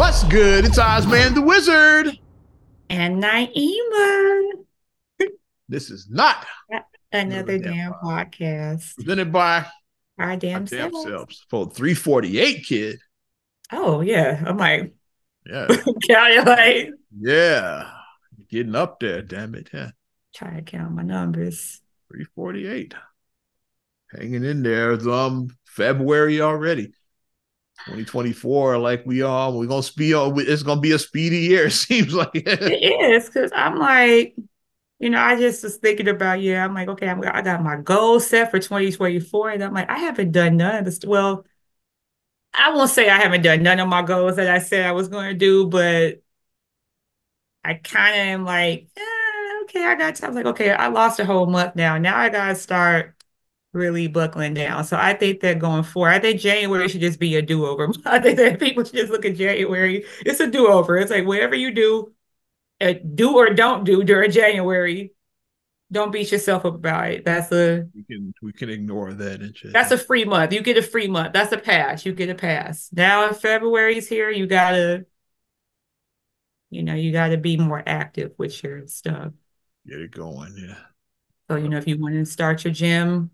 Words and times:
What's 0.00 0.24
good? 0.24 0.64
It's 0.64 0.78
Ozman 0.78 1.34
the 1.34 1.42
Wizard. 1.42 2.18
And 2.88 3.22
Naima. 3.22 4.52
This 5.68 5.90
is 5.90 6.08
not 6.08 6.46
another 7.12 7.58
damn, 7.58 7.92
podcast. 7.92 8.94
Presented 8.94 9.30
by 9.30 9.66
our 10.18 10.36
damn, 10.38 10.62
our 10.62 10.66
damn 10.66 10.66
selves. 10.66 11.04
selves. 11.04 11.46
For 11.50 11.70
348 11.70 12.64
kid. 12.64 12.98
Oh 13.72 14.00
yeah. 14.00 14.42
I'm 14.46 14.56
like, 14.56 14.94
yeah. 15.44 15.66
calculate. 16.08 16.92
Yeah. 17.20 17.90
Getting 18.48 18.74
up 18.74 19.00
there, 19.00 19.20
damn 19.20 19.54
it. 19.54 19.68
Yeah. 19.70 19.90
Try 20.34 20.54
to 20.54 20.62
count 20.62 20.92
my 20.92 21.02
numbers. 21.02 21.82
348. 22.10 22.94
Hanging 24.16 24.44
in 24.44 24.62
there. 24.62 24.92
It's 24.92 25.06
um 25.06 25.54
February 25.66 26.40
already. 26.40 26.94
2024, 27.84 28.78
like 28.78 29.04
we 29.06 29.22
are, 29.22 29.52
we're 29.52 29.66
gonna 29.66 29.82
speed 29.82 30.14
on 30.14 30.38
it's 30.38 30.62
gonna 30.62 30.80
be 30.80 30.92
a 30.92 30.98
speedy 30.98 31.38
year, 31.38 31.66
it 31.68 31.72
seems 31.72 32.14
like 32.14 32.30
it 32.34 32.46
is 33.16 33.26
because 33.26 33.50
I'm 33.54 33.76
like, 33.78 34.36
you 34.98 35.10
know, 35.10 35.20
I 35.20 35.36
just 35.36 35.64
was 35.64 35.76
thinking 35.78 36.08
about 36.08 36.40
yeah, 36.42 36.64
I'm 36.64 36.74
like, 36.74 36.88
okay, 36.88 37.08
I'm, 37.08 37.22
I 37.24 37.42
got 37.42 37.62
my 37.62 37.76
goal 37.76 38.20
set 38.20 38.50
for 38.50 38.58
2024, 38.58 39.50
and 39.50 39.64
I'm 39.64 39.74
like, 39.74 39.90
I 39.90 39.98
haven't 39.98 40.32
done 40.32 40.56
none 40.58 40.76
of 40.76 40.84
this. 40.84 41.00
Well, 41.04 41.44
I 42.52 42.70
won't 42.74 42.90
say 42.90 43.08
I 43.08 43.18
haven't 43.18 43.42
done 43.42 43.62
none 43.62 43.80
of 43.80 43.88
my 43.88 44.02
goals 44.02 44.36
that 44.36 44.48
I 44.48 44.58
said 44.58 44.86
I 44.86 44.92
was 44.92 45.08
going 45.08 45.28
to 45.30 45.34
do, 45.34 45.66
but 45.68 46.22
I 47.64 47.74
kind 47.74 48.14
of 48.14 48.20
am 48.20 48.44
like, 48.44 48.88
eh, 48.96 49.60
okay, 49.64 49.84
I 49.84 49.94
got. 49.94 50.16
Time. 50.16 50.26
I 50.26 50.28
was 50.28 50.36
like, 50.36 50.46
okay, 50.46 50.70
I 50.72 50.88
lost 50.88 51.20
a 51.20 51.24
whole 51.24 51.46
month 51.46 51.76
now. 51.76 51.98
Now 51.98 52.18
I 52.18 52.28
gotta 52.28 52.54
start 52.54 53.14
really 53.72 54.08
buckling 54.08 54.54
down. 54.54 54.84
So 54.84 54.96
I 54.96 55.14
think 55.14 55.40
that 55.40 55.58
going 55.58 55.84
forward, 55.84 56.10
I 56.10 56.18
think 56.18 56.40
January 56.40 56.88
should 56.88 57.00
just 57.00 57.20
be 57.20 57.36
a 57.36 57.42
do 57.42 57.66
over. 57.66 57.90
I 58.04 58.18
think 58.18 58.36
that 58.38 58.60
people 58.60 58.84
should 58.84 58.94
just 58.94 59.12
look 59.12 59.24
at 59.24 59.36
January. 59.36 60.04
It's 60.24 60.40
a 60.40 60.50
do 60.50 60.68
over. 60.68 60.96
It's 60.98 61.10
like 61.10 61.26
whatever 61.26 61.54
you 61.54 61.72
do, 61.72 62.12
uh, 62.80 62.94
do 63.14 63.36
or 63.36 63.50
don't 63.54 63.84
do 63.84 64.02
during 64.02 64.30
January, 64.30 65.12
don't 65.92 66.12
beat 66.12 66.30
yourself 66.30 66.64
up 66.64 66.74
about 66.74 67.10
it. 67.10 67.24
That's 67.24 67.50
a 67.52 67.86
we 67.94 68.04
can 68.04 68.32
we 68.42 68.52
can 68.52 68.70
ignore 68.70 69.12
that 69.12 69.40
and 69.40 69.56
shit. 69.56 69.72
That's 69.72 69.90
a 69.90 69.98
free 69.98 70.24
month. 70.24 70.52
You 70.52 70.62
get 70.62 70.76
a 70.76 70.82
free 70.82 71.08
month. 71.08 71.32
That's 71.32 71.52
a 71.52 71.58
pass. 71.58 72.06
You 72.06 72.12
get 72.12 72.30
a 72.30 72.34
pass. 72.34 72.90
Now 72.92 73.28
if 73.28 73.40
February's 73.40 74.08
here, 74.08 74.30
you 74.30 74.46
gotta, 74.46 75.06
you 76.70 76.82
know, 76.82 76.94
you 76.94 77.12
gotta 77.12 77.38
be 77.38 77.56
more 77.56 77.82
active 77.84 78.32
with 78.38 78.62
your 78.62 78.86
stuff. 78.86 79.32
Get 79.86 80.00
it 80.00 80.12
going, 80.12 80.54
yeah. 80.56 80.76
So 81.48 81.56
you 81.56 81.68
know, 81.68 81.78
if 81.78 81.88
you 81.88 81.98
want 81.98 82.14
to 82.14 82.24
start 82.24 82.62
your 82.64 82.72
gym, 82.72 83.30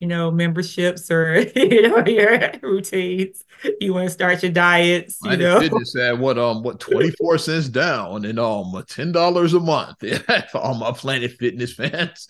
you 0.00 0.08
know, 0.08 0.30
memberships 0.30 1.10
or 1.10 1.40
you 1.56 1.88
know 1.88 2.04
your 2.06 2.52
routines. 2.62 3.44
You 3.80 3.92
want 3.92 4.08
to 4.08 4.10
start 4.10 4.42
your 4.42 4.50
diets, 4.50 5.18
you 5.22 5.36
know. 5.36 5.60
Fitness 5.60 5.94
at 5.96 6.18
what 6.18 6.38
um 6.38 6.62
what 6.62 6.80
twenty 6.80 7.10
four 7.10 7.36
cents 7.38 7.68
down 7.68 8.24
and 8.24 8.38
um 8.38 8.82
ten 8.88 9.12
dollars 9.12 9.54
a 9.54 9.60
month. 9.60 9.98
For 10.50 10.58
all 10.58 10.74
my 10.74 10.92
Planet 10.92 11.32
Fitness 11.32 11.74
fans. 11.74 12.26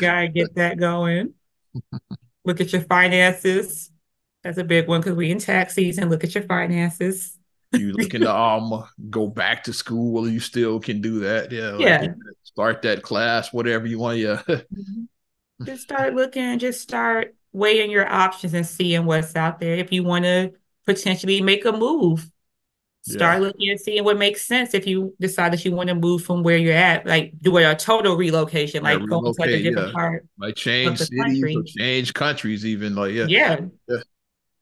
Gotta 0.00 0.28
get 0.28 0.54
that 0.54 0.78
going. 0.78 1.34
Look 2.44 2.60
at 2.60 2.72
your 2.72 2.82
finances. 2.82 3.90
That's 4.42 4.58
a 4.58 4.64
big 4.64 4.88
one 4.88 5.00
because 5.00 5.16
we 5.16 5.30
in 5.30 5.38
tax 5.38 5.74
season. 5.74 6.08
Look 6.10 6.24
at 6.24 6.34
your 6.34 6.44
finances. 6.44 7.38
you 7.72 7.92
looking 7.92 8.22
to 8.22 8.34
um 8.34 8.84
go 9.10 9.26
back 9.26 9.64
to 9.64 9.72
school? 9.72 10.28
You 10.28 10.40
still 10.40 10.80
can 10.80 11.00
do 11.00 11.20
that. 11.20 11.52
Yeah. 11.52 11.72
Like, 11.72 11.80
Yeah. 11.80 12.06
Start 12.44 12.82
that 12.82 13.02
class, 13.02 13.52
whatever 13.52 13.86
you 13.86 13.98
want. 13.98 14.18
Yeah. 14.18 14.40
Just 15.62 15.82
start 15.82 16.14
looking, 16.14 16.58
just 16.58 16.80
start 16.80 17.34
weighing 17.52 17.90
your 17.90 18.06
options 18.10 18.54
and 18.54 18.66
seeing 18.66 19.04
what's 19.06 19.36
out 19.36 19.60
there. 19.60 19.74
If 19.76 19.92
you 19.92 20.02
want 20.04 20.24
to 20.24 20.52
potentially 20.86 21.40
make 21.40 21.64
a 21.64 21.72
move, 21.72 22.30
start 23.02 23.40
Yeah. 23.40 23.46
looking 23.48 23.70
and 23.70 23.80
seeing 23.80 24.04
what 24.04 24.18
makes 24.18 24.42
sense. 24.42 24.74
If 24.74 24.86
you 24.86 25.14
decide 25.20 25.52
that 25.52 25.64
you 25.64 25.72
want 25.72 25.88
to 25.90 25.94
move 25.94 26.24
from 26.24 26.42
where 26.42 26.56
you're 26.56 26.74
at, 26.74 27.06
like 27.06 27.32
do 27.40 27.56
a 27.58 27.74
total 27.76 28.16
relocation, 28.16 28.84
Yeah, 28.84 28.96
like 28.96 29.08
go 29.08 29.20
to 29.20 29.34
like 29.38 29.50
a 29.50 29.62
different 29.62 29.88
yeah. 29.88 29.92
part. 29.92 30.26
Like 30.38 30.56
change 30.56 30.98
cities 30.98 31.44
or 31.56 31.62
change 31.62 32.14
countries, 32.14 32.64
even 32.66 32.94
like 32.94 33.12
yeah. 33.12 33.26
Yeah, 33.28 33.56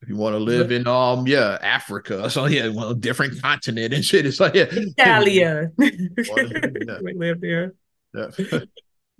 If 0.02 0.08
you 0.08 0.16
want 0.16 0.34
to 0.34 0.38
live 0.38 0.72
in 0.72 0.86
um 0.88 1.26
yeah 1.28 1.58
Africa, 1.62 2.28
so 2.30 2.46
yeah, 2.46 2.68
well, 2.68 2.94
different 2.94 3.40
continent 3.40 3.94
and 3.94 4.04
shit. 4.04 4.26
It's 4.26 4.40
like 4.40 4.54
yeah, 4.54 4.66
Italia. 4.70 5.70
Yeah. 5.78 6.98
we 7.02 7.14
live 7.14 7.40
there. 7.40 7.74
yeah. 8.14 8.60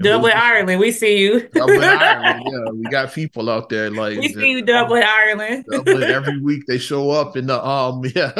Dublin, 0.02 0.32
Ireland. 0.36 0.80
We 0.80 0.92
see 0.92 1.18
you. 1.18 1.48
Dublin, 1.48 1.82
Ireland. 1.82 2.42
Yeah, 2.46 2.70
we 2.72 2.82
got 2.90 3.12
people 3.12 3.48
out 3.50 3.68
there 3.68 3.90
like 3.90 4.18
we 4.18 4.28
see 4.32 4.50
you, 4.50 4.62
Dublin, 4.62 5.02
Ireland. 5.06 5.64
Dublin 5.70 6.02
every 6.02 6.40
week 6.40 6.64
they 6.66 6.78
show 6.78 7.10
up 7.10 7.36
in 7.36 7.46
the 7.46 7.64
um 7.64 8.02
yeah 8.14 8.32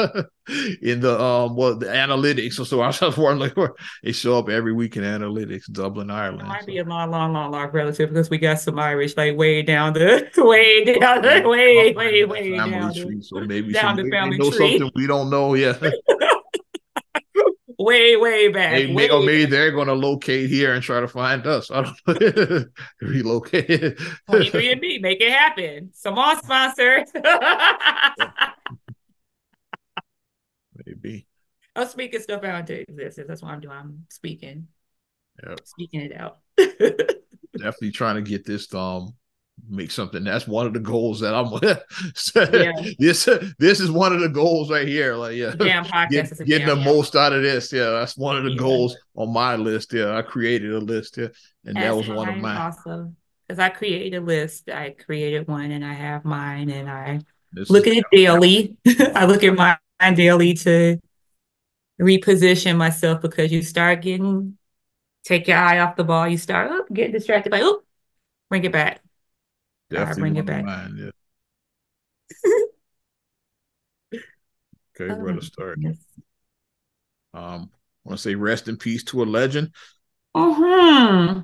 in 0.81 0.99
the 0.99 1.19
um 1.21 1.55
well 1.55 1.75
the 1.75 1.85
analytics. 1.87 2.53
So, 2.53 2.63
so 2.63 2.81
I 2.81 2.87
was 2.87 2.99
just 2.99 3.17
wondering 3.17 3.51
like 3.55 3.71
they 4.03 4.11
show 4.11 4.37
up 4.37 4.49
every 4.49 4.73
week 4.73 4.97
in 4.97 5.03
analytics, 5.03 5.71
Dublin, 5.71 6.09
It 6.09 6.13
Ireland. 6.13 6.47
might 6.47 6.61
So, 6.61 6.67
be 6.67 6.77
a 6.79 6.83
long, 6.83 7.11
long, 7.11 7.33
long, 7.33 7.51
long 7.51 7.69
relative 7.71 8.09
because 8.09 8.29
we 8.29 8.37
got 8.37 8.59
some 8.59 8.77
Irish 8.79 9.15
like 9.17 9.35
way 9.37 9.61
down 9.61 9.93
the 9.93 10.29
way 10.37 10.83
down 10.99 11.21
the 11.21 11.47
way, 11.47 11.93
way, 11.93 12.25
way 12.25 12.57
family 12.57 12.71
down 12.79 12.93
tree. 12.93 13.15
the, 13.17 13.21
So 13.21 13.41
maybe 13.41 13.71
down 13.73 13.95
some, 13.95 13.95
the 13.95 14.03
maybe 14.03 14.09
they 14.11 14.17
family 14.17 14.37
know 14.37 14.51
tree. 14.51 14.79
something 14.79 14.91
we 14.95 15.07
don't 15.07 15.29
know. 15.29 15.53
Yeah, 15.55 15.77
way, 17.79 18.15
way 18.17 18.47
back. 18.49 18.71
maybe, 18.73 18.93
way 18.93 19.09
or 19.09 19.19
maybe 19.21 19.45
they're 19.45 19.71
gonna 19.71 19.93
locate 19.93 20.49
here 20.49 20.73
and 20.73 20.83
try 20.83 20.99
to 20.99 21.07
find 21.07 21.45
us. 21.47 21.69
I 21.71 21.81
don't 21.83 21.97
know. 22.07 22.65
relocate. 23.01 23.97
23andMe, 24.29 25.01
make 25.01 25.21
it 25.21 25.31
happen. 25.31 25.89
Some 25.93 26.15
more 26.15 26.35
sponsors. 26.37 27.09
maybe. 30.85 31.27
I'm 31.75 31.87
speaking 31.87 32.19
stuff 32.21 32.43
out 32.43 32.59
into 32.61 32.79
existence. 32.81 33.27
That's 33.27 33.41
what 33.41 33.51
I'm 33.51 33.59
doing. 33.59 33.75
I'm 33.75 34.05
speaking, 34.09 34.67
Yeah. 35.43 35.55
speaking 35.63 36.01
it 36.01 36.15
out. 36.15 36.39
definitely 37.57 37.91
trying 37.91 38.15
to 38.15 38.21
get 38.21 38.45
this 38.45 38.71
um 38.73 39.13
make 39.69 39.91
something 39.91 40.23
that's 40.23 40.47
one 40.47 40.65
of 40.65 40.73
the 40.73 40.79
goals 40.79 41.19
that 41.21 41.33
i'm 41.33 41.51
Yeah. 42.53 42.71
this 42.99 43.29
this 43.59 43.79
is 43.79 43.89
one 43.89 44.13
of 44.13 44.19
the 44.19 44.29
goals 44.29 44.69
right 44.69 44.87
here 44.87 45.15
like 45.15 45.35
yeah 45.35 45.55
Damn 45.55 45.85
podcast 45.85 46.09
Get- 46.09 46.31
is 46.31 46.39
a 46.41 46.45
getting 46.45 46.67
the 46.67 46.75
damn 46.75 46.83
most 46.83 47.15
out 47.15 47.33
of 47.33 47.41
this 47.43 47.71
yeah 47.71 47.89
that's 47.91 48.17
one 48.17 48.35
of 48.35 48.43
the 48.43 48.51
Yeah. 48.51 48.57
goals 48.57 48.97
on 49.15 49.31
my 49.31 49.55
list 49.55 49.93
yeah 49.93 50.15
i 50.17 50.21
created 50.21 50.73
a 50.73 50.79
list 50.79 51.17
yeah 51.17 51.27
and 51.65 51.77
that 51.77 51.95
was 51.95 52.09
one 52.09 52.29
of 52.29 52.37
mine 52.37 52.57
Awesome. 52.57 53.15
Because 53.47 53.59
I 53.59 53.69
created 53.69 54.17
a 54.17 54.21
list. 54.21 54.69
I 54.69 54.91
created 54.91 55.49
one 55.49 55.69
and 55.71 55.83
I 55.83 55.91
have 55.93 56.23
mine 56.23 56.69
and 56.69 56.89
I 56.89 57.19
This 57.51 57.69
look 57.69 57.87
at 57.87 57.93
it 57.93 58.05
daily. 58.11 58.77
I 59.15 59.25
look 59.25 59.43
at 59.43 59.53
mine 59.53 60.13
daily 60.15 60.53
to 60.55 60.97
reposition 62.01 62.77
myself 62.77 63.21
because 63.21 63.51
you 63.51 63.61
start 63.61 64.01
getting 64.01 64.57
take 65.25 65.47
your 65.47 65.57
eye 65.57 65.79
off 65.79 65.97
the 65.97 66.03
ball. 66.05 66.27
You 66.27 66.37
start 66.37 66.69
oh, 66.71 66.85
getting 66.91 67.11
distracted 67.11 67.49
by 67.49 67.59
oh, 67.61 67.81
bring 68.49 68.63
it 68.63 68.71
back. 68.71 69.01
Definitely 69.93 70.21
bring 70.21 70.35
it 70.37 70.45
back. 70.45 70.63
mine 70.65 70.95
yeah 70.97 71.11
okay 74.95 75.13
where 75.13 75.33
to 75.33 75.41
start 75.41 75.79
Yes. 75.81 75.97
um 77.33 77.69
i 78.05 78.09
want 78.09 78.17
to 78.17 78.23
say 78.23 78.35
rest 78.35 78.67
in 78.67 78.77
peace 78.77 79.03
to 79.03 79.23
a 79.23 79.25
legend 79.25 79.71
hmm 80.35 81.41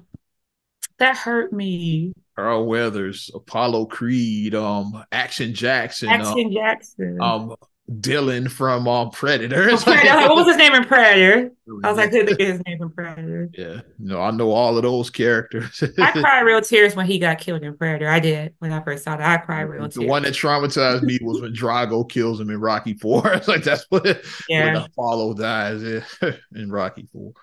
That 0.98 1.18
hurt 1.18 1.52
me. 1.54 2.14
Carl 2.36 2.66
Weathers, 2.68 3.30
Apollo 3.34 3.88
Creed, 3.88 4.56
um, 4.56 5.04
Action 5.12 5.54
Jackson, 5.54 6.22
um, 6.22 6.22
Action 6.22 6.52
Jackson. 6.54 7.20
um, 7.20 7.56
Dillon 8.00 8.50
from 8.50 8.88
um, 8.88 9.10
Predator. 9.10 9.70
Oh, 9.72 9.78
Predator. 9.78 10.28
what 10.28 10.36
was 10.36 10.48
his 10.48 10.58
name 10.58 10.76
in 10.76 10.86
Predator? 10.86 11.52
I 11.84 11.90
was 11.90 11.98
like, 11.98 12.12
couldn't 12.12 12.28
think 12.28 12.40
of 12.40 12.48
his 12.48 12.62
name 12.66 12.82
in 12.82 12.90
Predator. 12.92 13.50
yeah, 13.58 13.82
no, 13.98 14.22
I 14.22 14.30
know 14.32 14.52
all 14.52 14.78
of 14.78 14.84
those 14.84 15.10
characters. 15.10 15.82
I 15.98 16.12
cried 16.12 16.42
real 16.42 16.62
tears 16.62 16.96
when 16.96 17.08
he 17.08 17.18
got 17.18 17.40
killed 17.40 17.64
in 17.64 17.76
Predator. 17.76 18.08
I 18.08 18.20
did 18.20 18.54
when 18.60 18.72
I 18.72 18.84
first 18.84 19.04
saw 19.04 19.18
that. 19.18 19.28
I 19.28 19.44
cried 19.44 19.62
real 19.64 19.84
the 19.84 19.90
tears. 19.90 19.96
The 19.96 20.08
one 20.08 20.24
that 20.24 20.34
traumatized 20.34 21.02
me 21.02 21.18
was 21.22 21.42
when 21.42 21.54
Drago 21.54 22.08
kills 22.08 22.40
him 22.40 22.52
in 22.52 22.60
Rocky 22.60 22.94
Four. 23.02 23.28
It's 23.34 23.48
like 23.48 23.64
that's 23.64 23.86
what 23.90 24.04
when 24.04 24.18
yeah, 24.50 24.86
Apollo 24.86 25.36
dies 25.36 25.82
yeah, 25.82 26.32
in 26.54 26.72
Rocky 26.72 27.08
Four. 27.12 27.34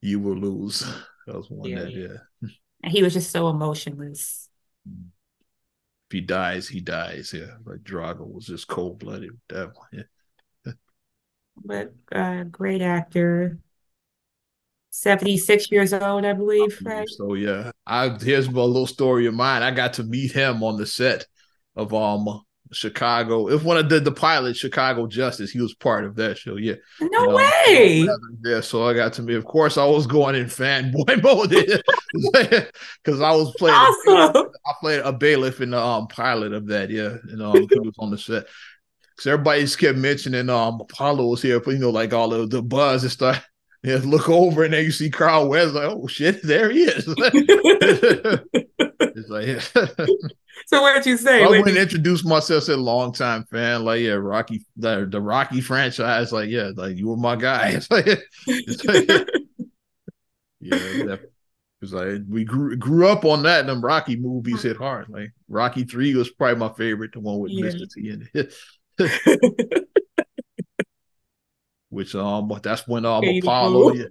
You 0.00 0.20
will 0.20 0.36
lose. 0.36 0.80
That 1.26 1.36
was 1.36 1.50
one 1.50 1.68
Yeah, 1.68 1.80
that 1.80 1.92
yeah. 1.92 2.08
yeah. 2.40 2.48
and 2.82 2.92
he 2.92 3.02
was 3.02 3.12
just 3.12 3.30
so 3.30 3.48
emotionless. 3.50 4.48
If 6.08 6.12
he 6.12 6.20
dies, 6.20 6.68
he 6.68 6.80
dies. 6.80 7.32
Yeah, 7.34 7.56
like 7.64 7.80
Drago 7.80 8.32
was 8.32 8.46
just 8.46 8.68
cold 8.68 8.98
blooded. 8.98 9.30
That 9.48 9.72
one. 9.74 9.88
Yeah. 9.92 10.72
But 11.64 11.94
uh, 12.12 12.44
great 12.44 12.82
actor. 12.82 13.58
76 14.90 15.70
years 15.70 15.92
old, 15.92 16.24
I 16.24 16.32
believe, 16.32 16.78
right? 16.82 17.08
So 17.08 17.34
yeah, 17.34 17.70
I 17.86 18.16
here's 18.20 18.46
a 18.46 18.50
little 18.50 18.86
story 18.86 19.26
of 19.26 19.34
mine. 19.34 19.62
I 19.62 19.70
got 19.70 19.94
to 19.94 20.04
meet 20.04 20.32
him 20.32 20.62
on 20.62 20.76
the 20.76 20.86
set 20.86 21.26
of 21.74 21.92
um 21.92 22.42
Chicago. 22.72 23.48
If 23.48 23.62
one 23.62 23.76
of 23.76 23.88
the 23.88 24.00
the 24.00 24.12
pilot 24.12 24.56
Chicago 24.56 25.06
Justice, 25.06 25.50
he 25.50 25.60
was 25.60 25.74
part 25.74 26.04
of 26.04 26.16
that 26.16 26.38
show. 26.38 26.56
Yeah, 26.56 26.74
No 27.00 27.08
You 27.22 27.28
know, 27.28 27.34
way. 27.36 28.08
Yeah, 28.44 28.60
so 28.60 28.84
I 28.88 28.94
got 28.94 29.12
to 29.14 29.22
meet. 29.22 29.34
Of 29.36 29.44
course, 29.44 29.76
I 29.78 29.84
was 29.86 30.06
going 30.06 30.34
in 30.34 30.46
fanboy 30.46 31.22
mode 31.22 31.50
because 33.04 33.20
I 33.20 33.30
was 33.32 33.54
playing. 33.58 33.74
Awesome. 33.76 34.50
I 34.66 34.72
played 34.80 35.00
a 35.00 35.12
bailiff 35.12 35.60
in 35.60 35.70
the 35.70 35.80
um 35.80 36.08
pilot 36.08 36.52
of 36.52 36.66
that. 36.68 36.90
Yeah, 36.90 37.16
and 37.30 37.42
um 37.42 37.66
he 37.72 37.78
was 37.80 37.94
on 37.98 38.10
the 38.10 38.18
set. 38.18 38.46
because 39.10 39.26
everybody 39.28 39.62
just 39.62 39.78
kept 39.78 39.98
mentioning 39.98 40.48
um 40.50 40.80
Apollo 40.80 41.26
was 41.26 41.42
here, 41.42 41.60
but 41.60 41.72
you 41.72 41.78
know, 41.78 41.90
like 41.90 42.12
all 42.12 42.32
of 42.34 42.50
the 42.50 42.62
buzz 42.62 43.02
and 43.02 43.12
stuff. 43.12 43.46
Yeah, 43.82 44.00
look 44.04 44.28
over 44.28 44.64
and 44.64 44.74
then 44.74 44.84
you 44.84 44.90
see 44.90 45.10
Carl 45.10 45.48
Weathers 45.48 45.74
like, 45.74 45.84
oh 45.84 46.08
shit, 46.08 46.42
there 46.42 46.70
he 46.70 46.84
is. 46.84 47.06
like, 49.30 49.60
so 50.66 50.82
what 50.82 50.94
did 50.94 51.06
you 51.06 51.16
say? 51.16 51.42
I 51.42 51.46
What 51.46 51.50
went 51.50 51.66
did 51.66 51.76
and 51.76 51.76
introduced 51.76 52.24
myself 52.24 52.62
as 52.62 52.68
a 52.68 52.76
long 52.76 53.12
time 53.12 53.44
fan, 53.44 53.84
like 53.84 54.00
yeah, 54.00 54.12
Rocky, 54.12 54.64
the, 54.76 55.06
the 55.08 55.20
Rocky 55.20 55.60
franchise, 55.60 56.32
like 56.32 56.50
yeah, 56.50 56.70
like 56.74 56.96
you 56.96 57.08
were 57.08 57.16
my 57.16 57.36
guy. 57.36 57.70
It's 57.70 57.90
like, 57.90 58.06
it's 58.46 58.84
like 58.84 59.28
yeah, 60.60 61.16
because 61.80 61.92
like 61.92 62.22
we 62.28 62.44
grew 62.44 62.76
grew 62.76 63.08
up 63.08 63.24
on 63.24 63.42
that, 63.44 63.60
and 63.60 63.68
them 63.68 63.82
Rocky 63.82 64.16
movies 64.16 64.62
hit 64.62 64.76
hard. 64.76 65.08
Like 65.08 65.32
Rocky 65.48 65.84
Three 65.84 66.14
was 66.14 66.30
probably 66.30 66.56
my 66.56 66.72
favorite, 66.72 67.12
the 67.12 67.20
one 67.20 67.38
with 67.38 67.52
Yeah. 67.52 67.66
Mr. 67.66 67.92
T 67.92 68.10
in 68.10 68.28
it. 68.34 68.54
Which 71.88 72.14
um, 72.14 72.48
but 72.48 72.62
that's 72.62 72.86
when 72.88 73.04
um 73.04 73.24
Apollo, 73.24 73.94
yeah, 73.94 74.04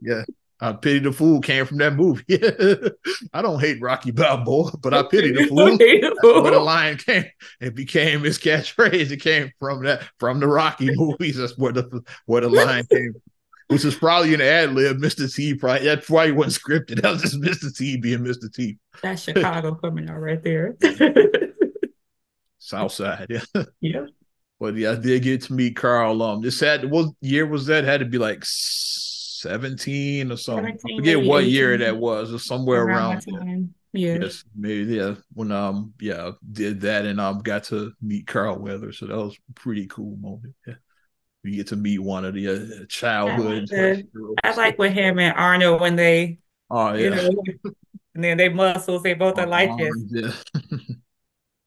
yeah. 0.00 0.22
I 0.60 0.72
pity 0.72 1.00
the 1.00 1.12
fool 1.12 1.40
came 1.40 1.66
from 1.66 1.78
that 1.78 1.94
movie. 1.94 2.24
I 3.32 3.42
don't 3.42 3.60
hate 3.60 3.82
Rocky 3.82 4.12
Balboa, 4.12 4.76
but 4.78 4.94
I 4.94 5.02
pity 5.02 5.32
the 5.32 5.46
fool. 5.48 5.76
The 5.76 5.98
That's 6.00 6.22
where 6.22 6.42
the 6.42 6.50
fool. 6.52 6.64
line 6.64 6.96
came. 6.96 7.24
It 7.60 7.74
became 7.74 8.22
his 8.22 8.38
catchphrase. 8.38 9.10
It 9.10 9.20
came 9.20 9.50
from 9.58 9.82
that 9.84 10.02
from 10.18 10.40
the 10.40 10.46
Rocky 10.46 10.90
movies. 10.94 11.36
That's 11.36 11.58
where 11.58 11.72
the 11.72 12.02
where 12.26 12.40
the 12.42 12.48
line 12.50 12.84
came. 12.90 13.12
from. 13.12 13.22
Which 13.68 13.84
is 13.84 13.94
probably 13.94 14.34
an 14.34 14.42
ad 14.42 14.72
lib. 14.74 14.98
Mr. 14.98 15.32
T 15.34 15.54
probably 15.54 15.86
that 15.86 16.04
probably 16.04 16.32
wasn't 16.32 16.62
scripted. 16.62 17.00
That 17.02 17.12
was 17.12 17.22
just 17.22 17.40
Mr. 17.40 17.74
T 17.76 17.96
being 17.96 18.20
Mr. 18.20 18.52
T. 18.52 18.78
That's 19.02 19.22
Chicago 19.22 19.74
coming 19.74 20.08
out 20.08 20.20
right 20.20 20.42
there. 20.42 20.76
Southside. 22.58 23.26
Yeah. 23.30 23.64
yeah. 23.80 24.06
But 24.60 24.76
yeah, 24.76 24.92
I 24.92 24.94
did 24.96 25.22
get 25.22 25.42
to 25.42 25.52
meet 25.52 25.76
Carl. 25.76 26.22
Um, 26.22 26.40
this 26.42 26.60
had 26.60 26.88
what 26.90 27.10
year 27.20 27.46
was 27.46 27.66
that? 27.66 27.84
Had 27.84 28.00
to 28.00 28.06
be 28.06 28.18
like 28.18 28.44
seventeen 29.44 30.32
or 30.32 30.36
something. 30.36 30.78
I 30.84 30.96
forget 30.96 31.24
what 31.24 31.44
year 31.44 31.76
that 31.78 31.96
was, 31.96 32.32
or 32.32 32.38
somewhere 32.38 32.82
around. 32.82 33.20
time. 33.20 33.74
Yeah. 33.92 34.18
Yes, 34.20 34.44
maybe 34.56 34.96
yeah. 34.96 35.14
When 35.34 35.52
um 35.52 35.94
yeah 36.00 36.32
did 36.50 36.80
that 36.80 37.04
and 37.06 37.20
um 37.20 37.38
got 37.40 37.64
to 37.64 37.92
meet 38.02 38.26
Carl 38.26 38.58
Weathers, 38.58 38.98
so 38.98 39.06
that 39.06 39.16
was 39.16 39.36
a 39.50 39.52
pretty 39.54 39.86
cool 39.86 40.16
moment. 40.16 40.54
Yeah, 40.66 40.74
You 41.44 41.56
get 41.56 41.68
to 41.68 41.76
meet 41.76 42.00
one 42.00 42.24
of 42.24 42.34
the 42.34 42.48
uh, 42.48 42.86
childhood. 42.88 43.68
I 43.72 43.76
like 43.76 44.06
I 44.42 44.54
like 44.54 44.78
with 44.78 44.92
him 44.92 45.18
and 45.20 45.36
Arnold 45.36 45.80
when 45.80 45.94
they, 45.96 46.38
Oh 46.70 46.94
you 46.94 47.10
yeah. 47.10 47.14
know, 47.14 47.42
and 48.14 48.24
then 48.24 48.36
they 48.36 48.48
muscles, 48.48 49.02
they 49.02 49.14
both 49.14 49.38
are 49.38 49.46
like 49.46 49.76
this. 49.76 49.94
Yeah. 50.10 50.32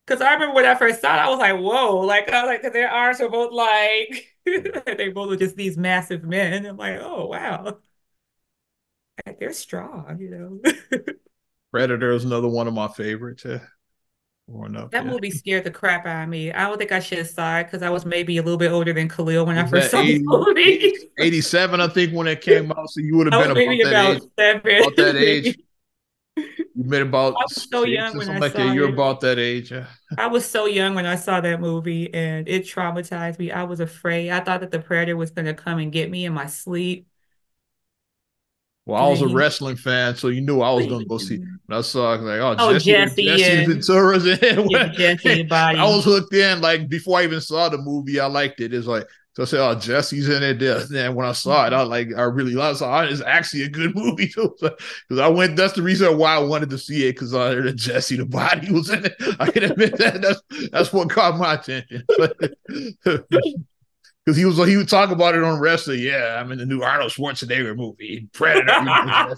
Because 0.05 0.21
I 0.21 0.33
remember 0.33 0.55
when 0.55 0.65
I 0.65 0.75
first 0.75 1.01
saw 1.01 1.15
it, 1.15 1.19
I 1.19 1.29
was 1.29 1.39
like, 1.39 1.59
whoa, 1.59 1.97
like 1.99 2.29
I 2.31 2.43
was 2.43 2.47
like, 2.47 2.61
because 2.61 2.73
their 2.73 2.89
arms 2.89 3.19
are 3.19 3.29
both 3.29 3.51
like 3.51 4.36
they 4.97 5.09
both 5.09 5.31
are 5.31 5.35
just 5.37 5.55
these 5.55 5.77
massive 5.77 6.23
men. 6.23 6.65
I'm 6.65 6.77
like, 6.77 6.99
oh 7.01 7.27
wow. 7.27 7.77
Like, 9.25 9.39
they're 9.39 9.53
strong, 9.53 10.17
you 10.19 10.29
know. 10.29 10.71
Predator 11.71 12.11
is 12.11 12.23
another 12.23 12.47
one 12.47 12.67
of 12.67 12.73
my 12.73 12.87
favorites. 12.87 13.45
Yeah. 13.45 13.59
Up, 14.49 14.91
That 14.91 15.03
yeah. 15.03 15.11
movie 15.11 15.29
scared 15.29 15.65
the 15.65 15.71
crap 15.71 16.05
out 16.05 16.23
of 16.23 16.29
me. 16.29 16.53
I 16.53 16.69
don't 16.69 16.77
think 16.77 16.93
I 16.93 17.01
should 17.01 17.17
have 17.17 17.27
saw 17.27 17.57
it 17.59 17.65
because 17.65 17.81
I 17.81 17.89
was 17.89 18.05
maybe 18.05 18.37
a 18.37 18.41
little 18.41 18.57
bit 18.57 18.71
older 18.71 18.93
than 18.93 19.09
Khalil 19.09 19.45
when 19.45 19.57
I 19.57 19.67
first 19.67 19.91
saw 19.91 20.01
the 20.01 20.19
movie. 20.19 20.93
87, 21.19 21.81
I 21.81 21.87
think, 21.89 22.13
when 22.13 22.27
it 22.27 22.39
came 22.39 22.71
out. 22.71 22.89
So 22.89 23.01
you 23.01 23.17
would 23.17 23.31
have 23.33 23.43
been 23.43 23.53
maybe 23.53 23.81
about 23.81 24.21
that 24.37 24.55
about 24.55 24.67
age. 24.67 24.73
seven. 24.73 24.81
About 24.81 24.95
that 24.95 25.15
age. 25.17 25.57
You 26.75 26.83
been 26.83 27.01
about 27.01 27.33
I 27.33 27.43
was 27.43 27.67
so 27.69 27.85
young 27.85 28.15
when 28.17 28.29
I 28.29 28.37
like 28.37 28.53
saw 28.53 28.71
You're 28.71 28.89
about 28.89 29.21
that 29.21 29.39
age. 29.39 29.73
I 30.17 30.27
was 30.27 30.45
so 30.45 30.67
young 30.67 30.93
when 30.93 31.07
I 31.07 31.15
saw 31.15 31.41
that 31.41 31.59
movie 31.59 32.13
and 32.13 32.47
it 32.47 32.65
traumatized 32.65 33.39
me. 33.39 33.51
I 33.51 33.63
was 33.63 33.79
afraid. 33.79 34.29
I 34.29 34.41
thought 34.41 34.59
that 34.61 34.69
the 34.71 34.79
predator 34.79 35.17
was 35.17 35.31
going 35.31 35.45
to 35.45 35.55
come 35.55 35.79
and 35.79 35.91
get 35.91 36.11
me 36.11 36.25
in 36.25 36.33
my 36.33 36.45
sleep. 36.45 37.07
Well, 38.85 39.03
I 39.03 39.09
was 39.09 39.21
a 39.21 39.27
wrestling 39.27 39.75
fan, 39.75 40.15
so 40.15 40.29
you 40.29 40.39
knew 40.39 40.61
I 40.61 40.71
was 40.71 40.87
gonna 40.87 41.03
go 41.03 41.17
see. 41.17 41.39
When 41.39 41.59
I 41.77 41.81
saw, 41.81 42.13
it, 42.13 42.21
like, 42.21 42.39
oh, 42.39 42.55
Oh, 42.57 42.71
Jesse, 42.79 42.91
Jesse 42.91 43.25
Jesse 43.25 43.43
and- 43.43 43.67
Ventura's 43.73 44.25
in. 44.25 44.69
Yeah, 44.69 44.87
Jesse 44.93 45.43
body. 45.43 45.77
I 45.79 45.83
was 45.83 46.05
hooked 46.05 46.33
in. 46.33 46.61
Like 46.61 46.87
before 46.87 47.19
I 47.19 47.23
even 47.25 47.41
saw 47.41 47.67
the 47.67 47.77
movie, 47.79 48.21
I 48.21 48.27
liked 48.27 48.61
it. 48.61 48.73
It's 48.73 48.87
like 48.87 49.05
so 49.37 49.43
I 49.43 49.45
said, 49.45 49.59
"Oh, 49.59 49.75
Jesse's 49.75 50.27
in 50.29 50.41
it." 50.41 50.57
There. 50.57 50.79
Then 50.79 51.13
when 51.13 51.27
I 51.27 51.31
saw 51.33 51.67
it, 51.67 51.73
I 51.73 51.83
like 51.83 52.07
I 52.17 52.23
really 52.23 52.53
liked. 52.53 52.77
it. 52.77 52.79
So 52.79 52.99
it's 53.01 53.21
actually 53.21 53.61
a 53.63 53.69
good 53.69 53.93
movie 53.95 54.27
too. 54.29 54.55
Because 54.59 55.19
I 55.21 55.27
went. 55.27 55.55
That's 55.55 55.73
the 55.73 55.83
reason 55.83 56.17
why 56.17 56.33
I 56.35 56.39
wanted 56.39 56.71
to 56.71 56.77
see 56.79 57.07
it 57.07 57.11
because 57.13 57.35
I 57.35 57.53
heard 57.53 57.65
that 57.65 57.75
Jesse 57.75 58.15
the 58.17 58.25
body 58.25 58.71
was 58.71 58.89
in 58.89 59.05
it. 59.05 59.13
I 59.39 59.51
can 59.51 59.63
admit 59.65 59.95
that. 59.99 60.21
That's 60.23 60.69
that's 60.71 60.91
what 60.91 61.11
caught 61.11 61.37
my 61.37 61.53
attention. 61.53 62.03
Because 64.25 64.35
he 64.37 64.43
was 64.43 64.57
he 64.67 64.75
would 64.75 64.89
talk 64.89 65.09
about 65.11 65.35
it 65.35 65.43
on 65.45 65.57
wrestling. 65.57 66.01
Yeah, 66.01 66.37
I'm 66.37 66.51
in 66.51 66.57
the 66.57 66.65
new 66.65 66.81
Arnold 66.81 67.11
Schwarzenegger 67.13 67.77
movie, 67.77 68.27
Predator. 68.33 69.37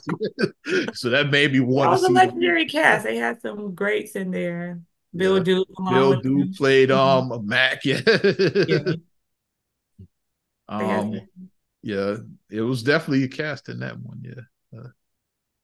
so 0.96 1.10
that 1.12 1.30
made 1.30 1.52
me 1.54 1.60
want 1.60 1.92
was 1.92 2.00
to 2.02 2.06
a 2.06 2.08
see. 2.08 2.14
legendary 2.16 2.66
cast. 2.66 3.04
They 3.04 3.18
had 3.18 3.40
some 3.40 3.76
greats 3.76 4.16
in 4.16 4.32
there. 4.32 4.80
Bill 5.16 5.38
Yeah. 5.38 5.44
Duke. 5.44 5.68
Bill 5.92 6.20
Duke 6.22 6.56
played 6.56 6.90
Mhm. 6.90 7.32
um 7.32 7.46
Mac. 7.46 7.86
Yeah. 7.86 8.02
Yeah. 8.68 8.94
Um, 10.70 11.22
yeah, 11.82 12.16
it 12.50 12.62
was 12.62 12.84
definitely 12.84 13.24
a 13.24 13.28
cast 13.28 13.70
in 13.70 13.80
that 13.80 14.00
one. 14.00 14.22
Yeah, 14.24 14.80
uh, 14.80 14.90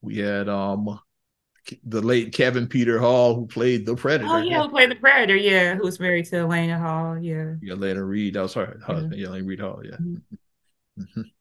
we 0.01 0.17
had 0.17 0.49
um 0.49 0.99
the 1.83 2.01
late 2.01 2.33
Kevin 2.33 2.67
Peter 2.67 2.99
Hall 2.99 3.35
who 3.35 3.47
played 3.47 3.85
the 3.85 3.95
Predator. 3.95 4.29
Oh 4.29 4.37
yeah, 4.37 4.61
who 4.61 4.69
played 4.69 4.91
the 4.91 4.95
Predator? 4.95 5.35
Yeah, 5.35 5.75
who 5.75 5.83
was 5.83 5.99
married 5.99 6.25
to 6.27 6.45
Alaina 6.45 6.77
Hall? 6.79 7.17
Yeah, 7.17 7.55
yeah, 7.61 7.73
Lena 7.73 8.03
Reed. 8.03 8.35
That 8.35 8.43
was 8.43 8.53
her 8.53 8.79
husband. 8.85 9.15
Yeah, 9.15 9.29
Lena 9.29 9.45
Reed 9.45 9.59
Hall. 9.59 9.81
Yeah. 9.83 9.97
Mhm. 9.97 10.21
Mhm. 10.99 11.31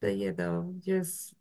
but 0.00 0.16
yeah, 0.16 0.32
though, 0.32 0.74
just 0.80 1.34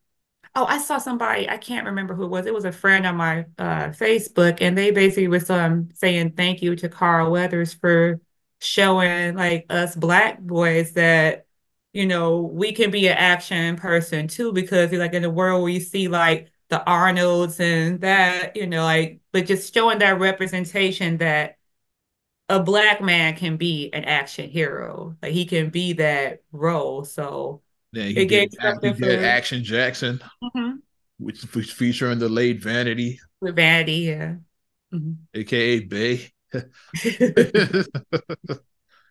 oh, 0.56 0.66
I 0.66 0.80
saw 0.80 0.98
somebody. 0.98 1.50
I 1.50 1.58
can't 1.58 1.88
remember 1.88 2.16
who 2.16 2.26
it 2.26 2.30
was. 2.30 2.46
It 2.46 2.54
was 2.54 2.66
a 2.66 2.72
friend 2.72 3.06
on 3.06 3.18
my 3.18 3.42
uh, 3.58 3.90
Facebook, 3.90 4.60
and 4.62 4.78
they 4.78 4.92
basically 4.92 5.28
was 5.28 5.50
um 5.50 5.90
saying 5.96 6.34
thank 6.34 6.62
you 6.62 6.76
to 6.78 6.90
Carl 6.90 7.32
Weathers 7.32 7.74
for 7.74 8.20
showing 8.62 9.36
like 9.36 9.66
us 9.70 9.96
black 9.96 10.40
boys 10.40 10.94
that 10.94 11.46
you 11.94 12.06
know 12.06 12.42
we 12.42 12.72
can 12.74 12.92
be 12.92 13.08
an 13.08 13.18
action 13.18 13.76
person 13.78 14.28
too, 14.28 14.52
because 14.54 14.92
like 14.92 15.14
in 15.14 15.22
the 15.24 15.30
world 15.30 15.64
where 15.64 15.72
you 15.72 15.80
see 15.80 16.08
like 16.08 16.50
the 16.70 16.84
Arnolds 16.86 17.60
and 17.60 18.02
that, 18.02 18.56
you 18.56 18.68
know, 18.68 18.84
like 18.84 19.22
but 19.32 19.46
just 19.48 19.74
showing 19.74 20.00
that 20.00 20.20
representation 20.20 21.18
that 21.18 21.58
a 22.48 22.60
black 22.60 23.02
man 23.02 23.36
can 23.36 23.58
be 23.58 23.90
an 23.94 24.04
action 24.06 24.50
hero. 24.50 25.16
Like 25.22 25.32
he 25.34 25.46
can 25.46 25.70
be 25.70 25.94
that 25.94 26.42
role. 26.52 27.06
So 27.06 27.62
It 27.94 28.04
he 28.06 28.26
gave 28.26 28.52
did, 28.52 28.60
act- 28.62 28.84
he 28.84 28.90
something 28.90 28.96
for- 29.20 29.24
Action 29.26 29.64
Jackson, 29.64 30.20
mhm. 30.44 30.78
which 31.18 31.44
was 31.56 31.72
featuring 31.72 32.20
the 32.20 32.30
late 32.30 32.62
Vanity, 32.62 33.20
with 33.42 33.56
Vanity, 33.56 33.94
yeah. 33.94 34.36
Mhm. 34.94 35.18
aka 35.34 35.80
Bay. 35.82 36.32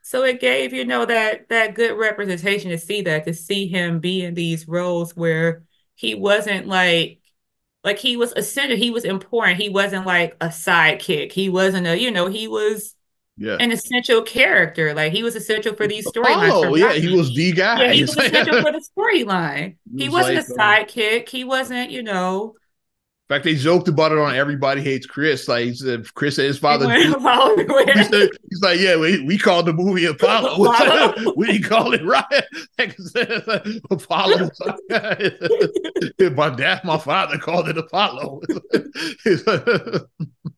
So 0.02 0.25
it 0.25 0.40
gave, 0.40 0.73
you 0.73 0.85
know, 0.87 1.04
that 1.04 1.49
that 1.50 1.75
good 1.75 1.99
representation 1.99 2.71
to 2.71 2.78
see 2.78 3.02
that, 3.02 3.25
to 3.25 3.35
see 3.35 3.68
him 3.68 4.00
be 4.00 4.25
in 4.25 4.35
these 4.35 4.66
roles 4.66 5.14
where 5.14 5.64
he 5.97 6.14
wasn't 6.14 6.66
like 6.66 7.21
like 7.85 7.99
he 7.99 8.16
was 8.16 8.33
essential, 8.33 8.76
he 8.76 8.90
was 8.90 9.04
important. 9.04 9.61
He 9.61 9.68
wasn't 9.68 10.07
like 10.07 10.35
a 10.40 10.49
sidekick. 10.49 11.33
He 11.33 11.49
wasn't 11.49 11.87
a, 11.87 11.99
you 11.99 12.11
know, 12.11 12.26
he 12.26 12.49
was 12.49 12.95
yeah. 13.37 13.57
an 13.61 13.71
essential 13.71 14.23
character. 14.23 14.95
Like 14.95 15.12
he 15.12 15.23
was 15.23 15.37
essential 15.37 15.75
for 15.75 15.87
these 15.87 16.07
oh, 16.07 16.11
storylines. 16.12 16.68
For 16.68 16.78
yeah, 16.78 16.92
he 16.95 17.14
was 17.14 17.35
the 17.35 17.52
guy. 17.52 17.85
Yeah, 17.85 17.92
he 17.92 18.02
was 18.02 18.16
essential 18.16 18.62
for 18.62 18.73
the 18.73 18.85
storyline. 18.97 19.76
He 19.97 20.04
He 20.04 20.09
was 20.09 20.26
wasn't 20.26 20.37
like, 20.37 20.49
a 20.49 20.92
sidekick. 20.92 21.28
He 21.28 21.45
wasn't, 21.45 21.90
you 21.90 22.02
know, 22.02 22.54
In 23.28 23.35
fact, 23.35 23.44
they 23.44 23.56
joked 23.56 23.88
about 23.88 24.12
it 24.12 24.16
on 24.16 24.35
Everybody 24.35 24.80
Hates 24.80 25.04
Chris. 25.04 25.49
Like 25.49 25.64
he 25.66 25.75
said, 25.75 26.14
Chris 26.14 26.37
said 26.37 26.47
his 26.47 26.58
father. 26.58 26.90
he 26.90 27.11
went 27.11 27.26
all 27.26 27.54
the. 27.54 27.92
He 27.94 28.04
said, 28.04 28.30
he's 28.49 28.62
like, 28.62 28.80
yeah, 28.80 28.97
we, 28.97 29.20
we 29.20 29.37
called 29.37 29.66
the 29.66 29.75
movie 29.75 30.06
Apollo. 30.06 30.64
Apollo. 30.73 31.32
we 31.37 31.47
didn't 31.49 31.68
call 31.68 31.92
it 31.92 32.02
right. 32.06 32.25
Apollo. 33.90 34.50
my 36.35 36.49
dad, 36.49 36.80
my 36.85 36.97
father 36.97 37.37
called 37.37 37.68
it 37.68 37.76
Apollo. 37.76 38.40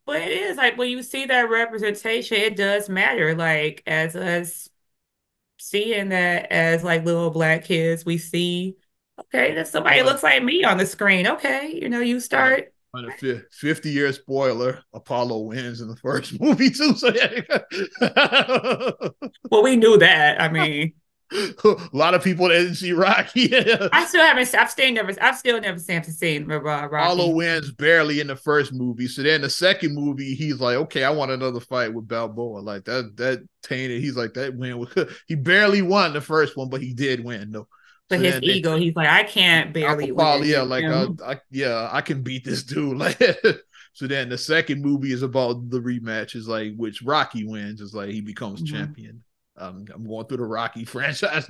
But 0.05 0.21
it 0.21 0.31
is 0.31 0.55
like 0.55 0.77
when 0.77 0.89
you 0.89 1.03
see 1.03 1.25
that 1.25 1.49
representation, 1.49 2.37
it 2.37 2.55
does 2.55 2.87
matter. 2.87 3.35
Like 3.35 3.83
as 3.85 4.15
us 4.15 4.69
seeing 5.59 6.09
that 6.09 6.51
as 6.51 6.85
like 6.85 7.03
little 7.03 7.31
black 7.31 7.65
kids, 7.65 8.05
we 8.05 8.17
see, 8.17 8.77
okay, 9.21 9.53
that 9.55 9.67
somebody 9.67 10.01
looks 10.03 10.23
like 10.23 10.43
me 10.43 10.63
on 10.63 10.77
the 10.77 10.85
screen. 10.85 11.27
Okay, 11.27 11.71
you 11.81 11.89
know, 11.89 11.99
you 11.99 12.19
start. 12.19 12.73
On 12.93 13.05
a 13.05 13.41
50 13.51 13.89
year 13.89 14.11
spoiler, 14.11 14.83
Apollo 14.93 15.39
wins 15.43 15.79
in 15.79 15.87
the 15.87 15.95
first 15.95 16.39
movie, 16.41 16.69
too. 16.69 16.93
So, 16.95 17.11
yeah. 17.13 17.41
Well, 19.49 19.63
we 19.63 19.75
knew 19.77 19.97
that. 19.97 20.41
I 20.41 20.49
mean, 20.49 20.93
a 21.31 21.75
lot 21.93 22.13
of 22.13 22.23
people 22.23 22.49
didn't 22.49 22.75
see 22.75 22.91
Rocky. 22.91 23.49
I 23.91 24.05
still 24.05 24.21
haven't. 24.21 24.53
I've 24.53 24.69
still 24.69 24.91
never. 24.91 25.13
I've 25.21 25.37
still 25.37 25.59
never 25.61 25.79
seen 25.79 26.51
uh, 26.51 26.59
Rocky. 26.59 26.95
Apollo 26.95 27.29
wins 27.29 27.71
barely 27.71 28.19
in 28.19 28.27
the 28.27 28.35
first 28.35 28.73
movie. 28.73 29.07
So 29.07 29.23
then 29.23 29.41
the 29.41 29.49
second 29.49 29.95
movie, 29.95 30.35
he's 30.35 30.59
like, 30.59 30.75
okay, 30.77 31.03
I 31.03 31.09
want 31.09 31.31
another 31.31 31.59
fight 31.59 31.93
with 31.93 32.07
Balboa. 32.07 32.59
Like 32.59 32.85
that. 32.85 33.15
That 33.15 33.47
tainted. 33.63 34.01
He's 34.01 34.17
like 34.17 34.33
that 34.33 34.55
win. 34.55 34.85
he 35.27 35.35
barely 35.35 35.81
won 35.81 36.13
the 36.13 36.21
first 36.21 36.57
one, 36.57 36.69
but 36.69 36.81
he 36.81 36.93
did 36.93 37.23
win 37.23 37.51
though. 37.51 37.67
But 38.11 38.19
so 38.19 38.23
his 38.25 38.43
ego, 38.43 38.75
he's 38.75 38.95
like, 38.95 39.07
I 39.07 39.23
can't 39.23 39.73
barely. 39.73 40.07
Yeah, 40.43 40.63
like, 40.63 40.83
uh, 40.83 41.07
I, 41.25 41.39
yeah, 41.49 41.89
I 41.91 42.01
can 42.01 42.21
beat 42.21 42.43
this 42.43 42.63
dude. 42.63 42.97
Like. 43.01 43.19
So 43.93 44.07
then 44.07 44.29
the 44.29 44.37
second 44.37 44.81
movie 44.81 45.11
is 45.11 45.21
about 45.21 45.69
the 45.69 45.79
rematch, 45.79 46.35
is 46.35 46.47
like 46.47 46.73
which 46.77 47.01
Rocky 47.01 47.43
wins, 47.43 47.81
is 47.81 47.93
like 47.93 48.09
he 48.09 48.21
becomes 48.21 48.61
mm-hmm. 48.61 48.75
champion. 48.75 49.23
Um, 49.57 49.85
I'm 49.93 50.07
going 50.07 50.25
through 50.27 50.37
the 50.37 50.45
Rocky 50.45 50.85
franchise. 50.85 51.49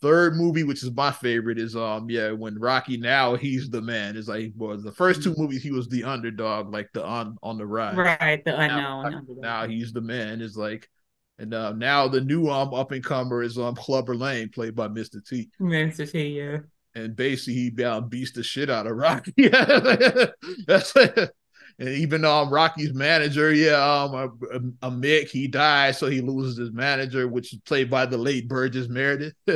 Third 0.00 0.36
movie, 0.36 0.62
which 0.62 0.84
is 0.84 0.92
my 0.92 1.10
favorite, 1.10 1.58
is 1.58 1.74
um 1.74 2.08
yeah 2.08 2.30
when 2.30 2.58
Rocky 2.58 2.96
now 2.96 3.34
he's 3.34 3.70
the 3.70 3.82
man. 3.82 4.16
Is 4.16 4.28
like 4.28 4.52
well 4.56 4.76
the 4.78 4.92
first 4.92 5.24
two 5.24 5.34
movies 5.36 5.62
he 5.62 5.72
was 5.72 5.88
the 5.88 6.04
underdog, 6.04 6.72
like 6.72 6.90
the 6.94 7.04
on 7.04 7.36
on 7.42 7.58
the 7.58 7.66
ride. 7.66 7.96
Right, 7.96 8.44
the 8.44 8.58
unknown. 8.58 9.10
Now, 9.10 9.62
now 9.62 9.66
he's 9.66 9.92
the 9.92 10.00
man. 10.00 10.40
Is 10.40 10.56
like 10.56 10.88
and 11.38 11.54
uh, 11.54 11.72
now 11.72 12.08
the 12.08 12.20
new 12.20 12.48
um 12.48 12.74
up 12.74 12.92
and 12.92 13.04
comer 13.04 13.42
is 13.42 13.58
um 13.58 13.74
Clubber 13.74 14.14
Lang, 14.14 14.48
played 14.48 14.74
by 14.74 14.88
Mr. 14.88 15.26
T. 15.26 15.48
Mr. 15.60 16.10
T, 16.10 16.38
yeah. 16.38 16.58
And 16.94 17.14
basically 17.14 17.70
he 17.76 17.84
um, 17.84 18.08
beats 18.08 18.32
the 18.32 18.42
shit 18.42 18.70
out 18.70 18.86
of 18.86 18.96
Rocky. 18.96 19.48
That's 20.66 20.94
and 20.96 21.88
even 21.88 22.24
um 22.24 22.50
Rocky's 22.50 22.92
manager, 22.92 23.52
yeah, 23.52 23.76
um 23.76 24.14
a, 24.14 24.86
a, 24.86 24.90
Mick, 24.90 25.28
he 25.28 25.46
died, 25.46 25.94
so 25.94 26.08
he 26.08 26.20
loses 26.20 26.58
his 26.58 26.72
manager, 26.72 27.28
which 27.28 27.52
is 27.52 27.60
played 27.60 27.88
by 27.88 28.06
the 28.06 28.18
late 28.18 28.48
Burgess 28.48 28.88
Meredith. 28.88 29.34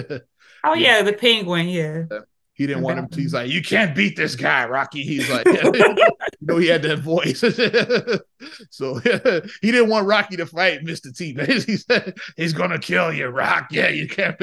oh 0.65 0.75
yeah, 0.75 1.03
the 1.03 1.13
penguin, 1.13 1.69
yeah. 1.69 2.05
He 2.63 2.69
didn't 2.69 2.85
want 2.85 3.01
him 3.01 3.09
to. 3.09 3.21
He's 3.21 3.35
like, 3.35 3.51
you 3.51 3.61
can't 3.61 3.93
beat 3.93 4.15
this 4.15 4.37
guy, 4.37 4.69
Rocky. 4.69 5.03
He's 5.03 5.29
like, 5.29 5.45
you 5.47 5.97
know, 6.43 6.59
he 6.59 6.69
had 6.69 6.83
that 6.83 7.01
voice. 7.01 7.41
so 8.71 9.01
he 9.61 9.73
didn't 9.73 9.89
want 9.89 10.07
Rocky 10.07 10.37
to 10.37 10.47
fight 10.47 10.85
Mr. 10.85 11.13
T. 11.13 11.35
He 11.35 11.77
said, 11.77 12.17
he's 12.37 12.53
gonna 12.53 12.79
kill 12.79 13.13
you, 13.13 13.27
Rock. 13.27 13.67
Yeah, 13.73 13.89
you 13.89 14.07
can't. 14.07 14.41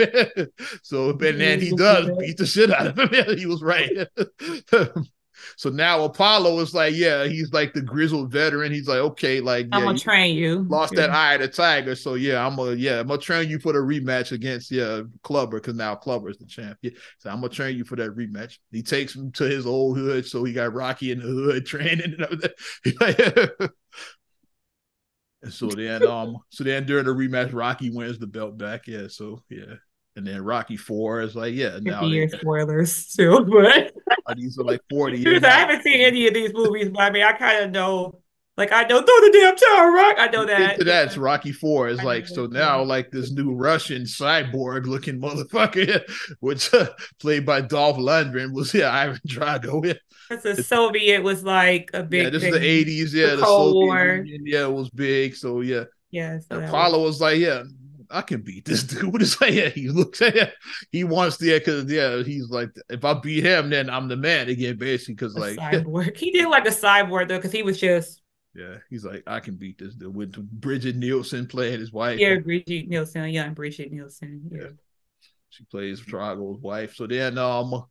so, 0.83 1.13
but 1.13 1.37
then 1.37 1.61
he 1.61 1.73
does 1.73 2.11
beat 2.19 2.35
the 2.35 2.45
shit 2.45 2.71
out 2.71 2.87
of 2.87 2.99
him. 2.99 3.37
he 3.37 3.45
was 3.45 3.61
right. 3.61 3.89
So 5.57 5.69
now 5.69 6.03
Apollo 6.03 6.59
is 6.59 6.73
like, 6.73 6.93
yeah, 6.95 7.25
he's 7.25 7.51
like 7.53 7.73
the 7.73 7.81
grizzled 7.81 8.31
veteran. 8.31 8.71
He's 8.71 8.87
like, 8.87 8.99
okay, 8.99 9.39
like 9.41 9.67
I'm 9.71 9.83
gonna 9.83 9.97
train 9.97 10.35
you. 10.35 10.65
Lost 10.69 10.93
yeah. 10.93 11.07
that 11.07 11.09
eye 11.11 11.37
the 11.37 11.47
tiger, 11.47 11.95
so 11.95 12.15
yeah, 12.15 12.45
I'm 12.45 12.55
gonna 12.55 12.73
yeah, 12.73 12.99
I'm 12.99 13.07
gonna 13.07 13.19
train 13.19 13.49
you 13.49 13.59
for 13.59 13.73
the 13.73 13.79
rematch 13.79 14.31
against 14.31 14.71
yeah 14.71 15.01
Clubber 15.23 15.59
because 15.59 15.75
now 15.75 15.95
Clubber 15.95 16.29
is 16.29 16.37
the 16.37 16.45
champion. 16.45 16.93
So 17.17 17.29
I'm 17.29 17.41
gonna 17.41 17.49
train 17.49 17.77
you 17.77 17.83
for 17.83 17.95
that 17.95 18.15
rematch. 18.15 18.57
He 18.71 18.81
takes 18.81 19.15
him 19.15 19.31
to 19.33 19.43
his 19.43 19.65
old 19.65 19.97
hood, 19.97 20.25
so 20.25 20.43
he 20.43 20.53
got 20.53 20.73
Rocky 20.73 21.11
in 21.11 21.19
the 21.19 21.25
hood 21.25 21.65
training 21.65 22.15
and 22.17 22.21
everything. 22.21 22.51
and 25.43 25.53
so 25.53 25.67
then, 25.67 26.05
um, 26.07 26.37
so 26.49 26.63
then 26.63 26.85
during 26.85 27.05
the 27.05 27.11
rematch, 27.11 27.53
Rocky 27.53 27.89
wins 27.89 28.19
the 28.19 28.27
belt 28.27 28.57
back. 28.57 28.87
Yeah, 28.87 29.07
so 29.07 29.41
yeah. 29.49 29.75
And 30.15 30.27
then 30.27 30.43
Rocky 30.43 30.75
Four 30.75 31.21
is 31.21 31.35
like, 31.35 31.53
yeah, 31.53 31.79
now 31.81 32.03
year 32.03 32.27
spoilers 32.27 33.13
too, 33.17 33.45
but 33.45 33.93
these 34.35 34.57
are 34.59 34.63
like 34.63 34.81
40 34.89 35.17
years. 35.19 35.43
I 35.43 35.51
haven't 35.51 35.83
seen 35.83 36.01
any 36.01 36.27
of 36.27 36.33
these 36.33 36.53
movies, 36.53 36.89
but 36.89 37.01
I 37.01 37.09
mean 37.11 37.23
I 37.23 37.33
kind 37.33 37.63
of 37.63 37.71
know 37.71 38.21
like 38.59 38.73
I 38.73 38.83
know 38.83 38.97
throw 38.97 39.05
the 39.05 39.31
damn 39.31 39.55
tower 39.55 39.91
rock. 39.93 40.15
I 40.19 40.27
know 40.27 40.45
that. 40.45 40.83
That's 40.83 41.17
Rocky 41.17 41.53
Four 41.53 41.87
is 41.87 42.03
like 42.03 42.27
so 42.27 42.45
now 42.51 42.83
like 42.83 43.09
this 43.09 43.31
new 43.31 43.53
Russian 43.53 44.01
cyborg 44.01 44.85
looking 44.85 45.17
motherfucker, 45.21 46.01
which 46.41 46.73
uh, 46.73 46.89
played 47.21 47.45
by 47.45 47.61
Dolph 47.61 47.95
Lundgren 47.95 48.53
was 48.53 48.73
yeah 48.73 48.93
Ivan 48.93 49.21
Drago. 49.25 49.85
Yeah. 49.85 49.93
The 50.43 50.61
Soviet 50.61 51.23
was 51.23 51.45
like 51.45 51.89
a 51.93 52.03
big. 52.03 52.25
Yeah, 52.25 52.29
this 52.31 52.43
is 52.43 52.51
the 52.51 52.61
eighties. 52.61 53.13
Yeah, 53.13 53.27
the, 53.27 53.37
the 53.37 53.43
Cold 53.43 53.75
Soviet 53.75 53.85
War. 53.85 54.15
Union, 54.25 54.43
yeah, 54.45 54.65
it 54.65 54.73
was 54.73 54.89
big. 54.89 55.35
So 55.35 55.61
yeah. 55.61 55.85
Yeah. 56.11 56.39
So 56.39 56.61
Apollo 56.61 56.99
was... 56.99 57.13
was 57.13 57.21
like, 57.21 57.39
yeah, 57.39 57.63
I 58.09 58.21
can 58.21 58.41
beat 58.41 58.65
this 58.65 58.83
dude. 58.83 59.11
What 59.11 59.21
is 59.21 59.37
that? 59.37 59.73
He 59.73 59.89
looks 59.89 60.21
at 60.21 60.53
He 60.91 61.03
wants 61.03 61.37
the 61.37 61.57
because 61.57 61.85
yeah, 61.91 62.23
he's 62.23 62.49
like, 62.49 62.69
if 62.89 63.05
I 63.05 63.13
beat 63.13 63.45
him, 63.45 63.69
then 63.69 63.89
I'm 63.89 64.07
the 64.07 64.17
man 64.17 64.49
again, 64.49 64.77
basically. 64.77 65.15
Because 65.15 65.35
like 65.35 65.57
cyborg. 65.59 66.17
he 66.17 66.31
did 66.31 66.47
like 66.47 66.65
a 66.65 66.71
cyborg 66.71 67.27
though, 67.27 67.37
because 67.37 67.51
he 67.51 67.63
was 67.63 67.79
just 67.79 68.21
yeah, 68.55 68.77
he's 68.89 69.05
like, 69.05 69.23
I 69.27 69.39
can 69.39 69.55
beat 69.55 69.77
this 69.77 69.93
dude 69.95 70.13
with 70.13 70.33
Brigitte 70.59 70.95
Nielsen 70.95 71.45
playing 71.45 71.79
his 71.79 71.93
wife. 71.93 72.19
Yeah, 72.19 72.39
Brigitte 72.39 72.89
Nielsen, 72.89 73.29
young 73.29 73.53
Brigitte 73.53 73.91
Nielsen. 73.91 74.49
Yeah. 74.51 74.61
yeah. 74.63 74.69
She 75.49 75.65
plays 75.65 75.99
Drago's 75.99 76.59
wife. 76.59 76.95
So 76.95 77.07
then 77.07 77.37
um 77.37 77.85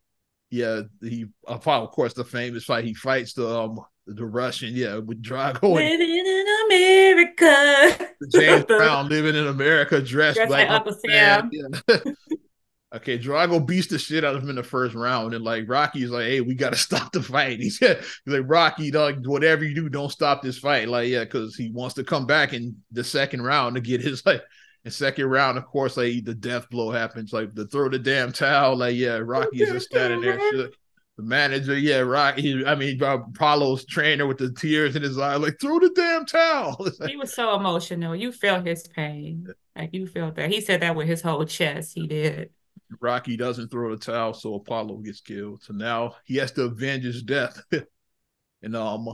yeah, 0.49 0.81
he 1.01 1.27
of 1.47 1.63
course 1.91 2.13
the 2.13 2.23
famous 2.23 2.65
fight 2.65 2.85
he 2.85 2.93
fights 2.93 3.33
the 3.33 3.47
um 3.47 3.79
the 4.15 4.25
Russian, 4.25 4.75
yeah, 4.75 4.97
with 4.97 5.21
Drago. 5.21 5.73
Living 5.75 6.09
in 6.09 6.45
America. 6.65 8.09
James 8.31 8.65
Brown 8.67 9.09
living 9.09 9.35
in 9.35 9.47
America, 9.47 10.01
dressed, 10.01 10.37
dressed 10.37 10.51
like, 10.51 10.69
Uncle 10.69 10.93
Sam. 11.05 11.49
Yeah. 11.51 11.97
okay, 12.95 13.19
Drago 13.19 13.65
beats 13.65 13.87
the 13.87 13.99
shit 13.99 14.23
out 14.23 14.35
of 14.35 14.43
him 14.43 14.49
in 14.49 14.55
the 14.55 14.63
first 14.63 14.95
round, 14.95 15.33
and 15.33 15.43
like 15.43 15.65
Rocky's 15.67 16.09
like, 16.09 16.25
"Hey, 16.25 16.41
we 16.41 16.55
got 16.55 16.71
to 16.71 16.75
stop 16.79 17.11
the 17.11 17.21
fight." 17.21 17.59
He's, 17.59 17.77
he's 17.77 17.97
like, 18.25 18.43
"Rocky, 18.45 18.91
dog, 18.91 19.25
whatever 19.27 19.63
you 19.63 19.75
do, 19.75 19.89
don't 19.89 20.11
stop 20.11 20.41
this 20.41 20.57
fight." 20.57 20.87
Like, 20.87 21.09
yeah, 21.09 21.23
because 21.23 21.55
he 21.55 21.71
wants 21.71 21.95
to 21.95 22.03
come 22.03 22.25
back 22.25 22.53
in 22.53 22.77
the 22.91 23.03
second 23.03 23.43
round 23.43 23.75
to 23.75 23.81
get 23.81 24.01
his 24.01 24.25
like. 24.25 24.41
In 24.85 24.91
second 24.91 25.25
round, 25.25 25.57
of 25.57 25.65
course, 25.65 25.97
like 25.97 26.23
the 26.23 26.33
death 26.33 26.69
blow 26.69 26.89
happens, 26.89 27.33
like 27.33 27.53
the 27.53 27.67
throw 27.67 27.89
the 27.89 27.99
damn 27.99 28.31
towel, 28.31 28.77
like 28.77 28.95
yeah, 28.95 29.17
Rocky 29.17 29.61
is 29.61 29.67
just 29.67 29.87
standing 29.87 30.21
there, 30.21 30.39
shook 30.51 30.73
the 31.19 31.25
manager, 31.25 31.77
yeah, 31.77 31.99
right. 31.99 32.37
He, 32.37 32.63
I 32.65 32.75
mean, 32.75 33.01
Apollo's 33.03 33.83
trainer 33.85 34.25
with 34.25 34.37
the 34.37 34.53
tears 34.53 34.95
in 34.95 35.01
his 35.01 35.17
eye, 35.17 35.35
like 35.35 35.59
throw 35.59 35.77
the 35.77 35.89
damn 35.93 36.25
towel. 36.25 36.87
he 37.07 37.17
was 37.17 37.33
so 37.33 37.55
emotional. 37.55 38.15
You 38.15 38.31
felt 38.31 38.65
his 38.65 38.87
pain, 38.87 39.45
like 39.75 39.89
you 39.91 40.07
felt 40.07 40.35
that. 40.35 40.49
He 40.49 40.61
said 40.61 40.81
that 40.81 40.95
with 40.95 41.09
his 41.09 41.21
whole 41.21 41.43
chest. 41.43 41.91
He 41.93 42.07
did. 42.07 42.51
Rocky 43.01 43.35
doesn't 43.35 43.67
throw 43.67 43.93
the 43.93 43.97
towel, 43.97 44.33
so 44.33 44.55
Apollo 44.55 44.99
gets 44.99 45.19
killed. 45.19 45.61
So 45.61 45.73
now 45.73 46.15
he 46.23 46.37
has 46.37 46.53
to 46.53 46.63
avenge 46.63 47.03
his 47.03 47.21
death. 47.21 47.61
and 48.61 48.75
um, 48.77 49.09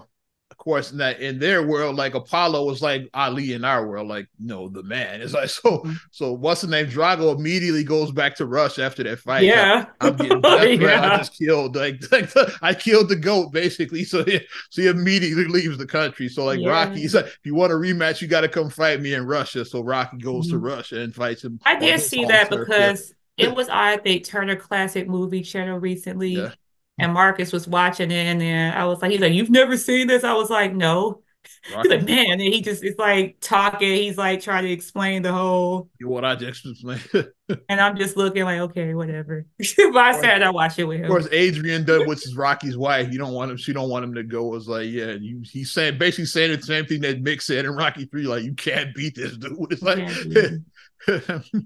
of 0.56 0.64
course, 0.64 0.94
in 0.94 1.00
that 1.00 1.20
in 1.20 1.38
their 1.38 1.68
world, 1.68 1.98
like 1.98 2.14
Apollo 2.14 2.64
was 2.64 2.82
like 2.82 3.10
Ali 3.14 3.52
in 3.52 3.66
our 3.66 3.86
world, 3.86 4.08
like 4.08 4.30
no, 4.40 4.70
the 4.70 4.84
man. 4.84 5.22
It's 5.22 5.34
like 5.34 5.50
so. 5.50 5.80
Mm-hmm. 5.80 5.94
So 6.12 6.32
what's 6.32 6.62
the 6.62 6.68
name? 6.68 6.88
Drago 6.88 7.36
immediately 7.38 7.84
goes 7.84 8.10
back 8.10 8.36
to 8.38 8.46
Rush 8.46 8.80
after 8.80 9.04
that 9.04 9.20
fight. 9.20 9.44
Yeah, 9.44 9.88
I, 10.00 10.08
am 10.08 10.16
getting 10.16 10.42
death 10.42 10.80
yeah. 10.80 11.14
I 11.14 11.18
just 11.18 11.38
killed 11.38 11.76
like, 11.76 12.02
like 12.12 12.30
I 12.62 12.74
killed 12.74 13.10
the 13.10 13.18
goat 13.18 13.52
basically. 13.52 14.06
So 14.06 14.24
he, 14.24 14.40
so 14.70 14.82
he 14.82 14.88
immediately 14.88 15.44
leaves 15.44 15.78
the 15.78 15.86
country. 15.86 16.30
So 16.30 16.46
like 16.46 16.62
yeah. 16.62 16.70
Rocky's 16.70 17.14
like, 17.14 17.26
if 17.26 17.40
you 17.44 17.54
want 17.54 17.74
a 17.74 17.76
rematch, 17.76 18.22
you 18.22 18.30
got 18.30 18.42
to 18.42 18.50
come 18.50 18.70
fight 18.70 19.02
me 19.02 19.14
in 19.14 19.26
Russia. 19.26 19.66
So 19.66 19.82
Rocky 19.82 20.18
goes 20.18 20.46
mm-hmm. 20.46 20.56
to 20.56 20.60
Russia 20.60 21.02
and 21.02 21.14
fights 21.14 21.44
him. 21.44 21.60
I 21.66 21.78
did 21.78 22.00
see 22.00 22.24
that 22.26 22.50
because 22.50 23.14
yeah. 23.36 23.48
it 23.48 23.56
was 23.56 23.68
I 23.68 23.98
think 23.98 24.24
Turner 24.24 24.56
Classic 24.56 25.06
Movie 25.06 25.42
Channel 25.42 25.80
recently. 25.80 26.30
Yeah 26.30 26.52
and 26.98 27.14
Marcus 27.14 27.52
was 27.52 27.68
watching 27.68 28.12
it, 28.12 28.26
and 28.26 28.40
then 28.42 28.74
I 28.74 28.86
was 28.86 29.02
like, 29.02 29.12
he's 29.12 29.22
like, 29.22 29.34
You've 29.34 29.50
never 29.50 29.78
seen 29.78 30.08
this? 30.08 30.24
I 30.24 30.34
was 30.34 30.50
like, 30.50 30.74
No. 30.74 31.22
He's 31.68 31.88
like, 31.88 32.04
man, 32.04 32.32
and 32.32 32.42
he 32.42 32.62
just 32.62 32.84
it's 32.84 33.00
like 33.00 33.38
talking, 33.42 33.94
he's 33.94 34.18
like 34.18 34.42
trying 34.42 34.64
to 34.66 34.72
explain 34.72 35.24
the 35.24 35.34
whole 35.34 35.90
what 36.02 36.24
I 36.24 36.36
just 36.36 36.66
explained. 36.66 37.08
and 37.70 37.82
I'm 37.82 37.98
just 37.98 38.16
looking 38.16 38.44
like, 38.44 38.60
okay, 38.60 38.94
whatever. 38.94 39.46
but 39.58 39.98
I 39.98 40.20
said 40.20 40.44
I 40.44 40.50
watch 40.52 40.78
it 40.78 40.86
with 40.86 41.00
him. 41.00 41.06
Of 41.06 41.10
course, 41.10 41.28
Adrian 41.32 41.84
does 41.84 42.06
which 42.06 42.26
is 42.26 42.36
Rocky's 42.36 42.78
wife. 42.78 43.12
You 43.12 43.18
don't 43.18 43.34
want 43.34 43.52
him, 43.52 43.58
she 43.58 43.74
don't 43.74 43.90
want 43.90 44.06
him 44.06 44.14
to 44.16 44.24
go. 44.24 44.44
Was 44.46 44.68
like, 44.68 44.90
yeah, 44.90 45.14
you 45.14 45.42
he's 45.44 45.72
saying 45.72 45.98
basically 45.98 46.26
saying 46.26 46.56
the 46.56 46.62
same 46.62 46.86
thing 46.86 47.02
that 47.02 47.24
Mick 47.24 47.42
said 47.42 47.66
in 47.66 47.72
Rocky 47.72 48.06
3, 48.06 48.24
like, 48.24 48.44
you 48.44 48.54
can't 48.54 48.94
beat 48.96 49.16
this 49.16 49.38
dude. 49.38 49.56
It's 49.72 49.82
like 49.82 50.08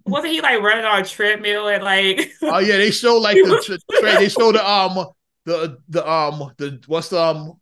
wasn't 0.05 0.33
he 0.33 0.41
like 0.41 0.61
running 0.61 0.83
on 0.83 1.01
a 1.01 1.05
treadmill 1.05 1.69
and 1.69 1.81
like 1.81 2.31
oh 2.41 2.59
yeah 2.59 2.75
they 2.75 2.91
show 2.91 3.17
like 3.17 3.35
the 3.35 3.79
they 4.01 4.27
show 4.27 4.51
the 4.51 4.69
um 4.69 5.05
the 5.49 5.77
the 5.89 6.09
um 6.09 6.51
the 6.57 6.79
what's 6.87 7.09
the 7.09 7.21
um 7.21 7.59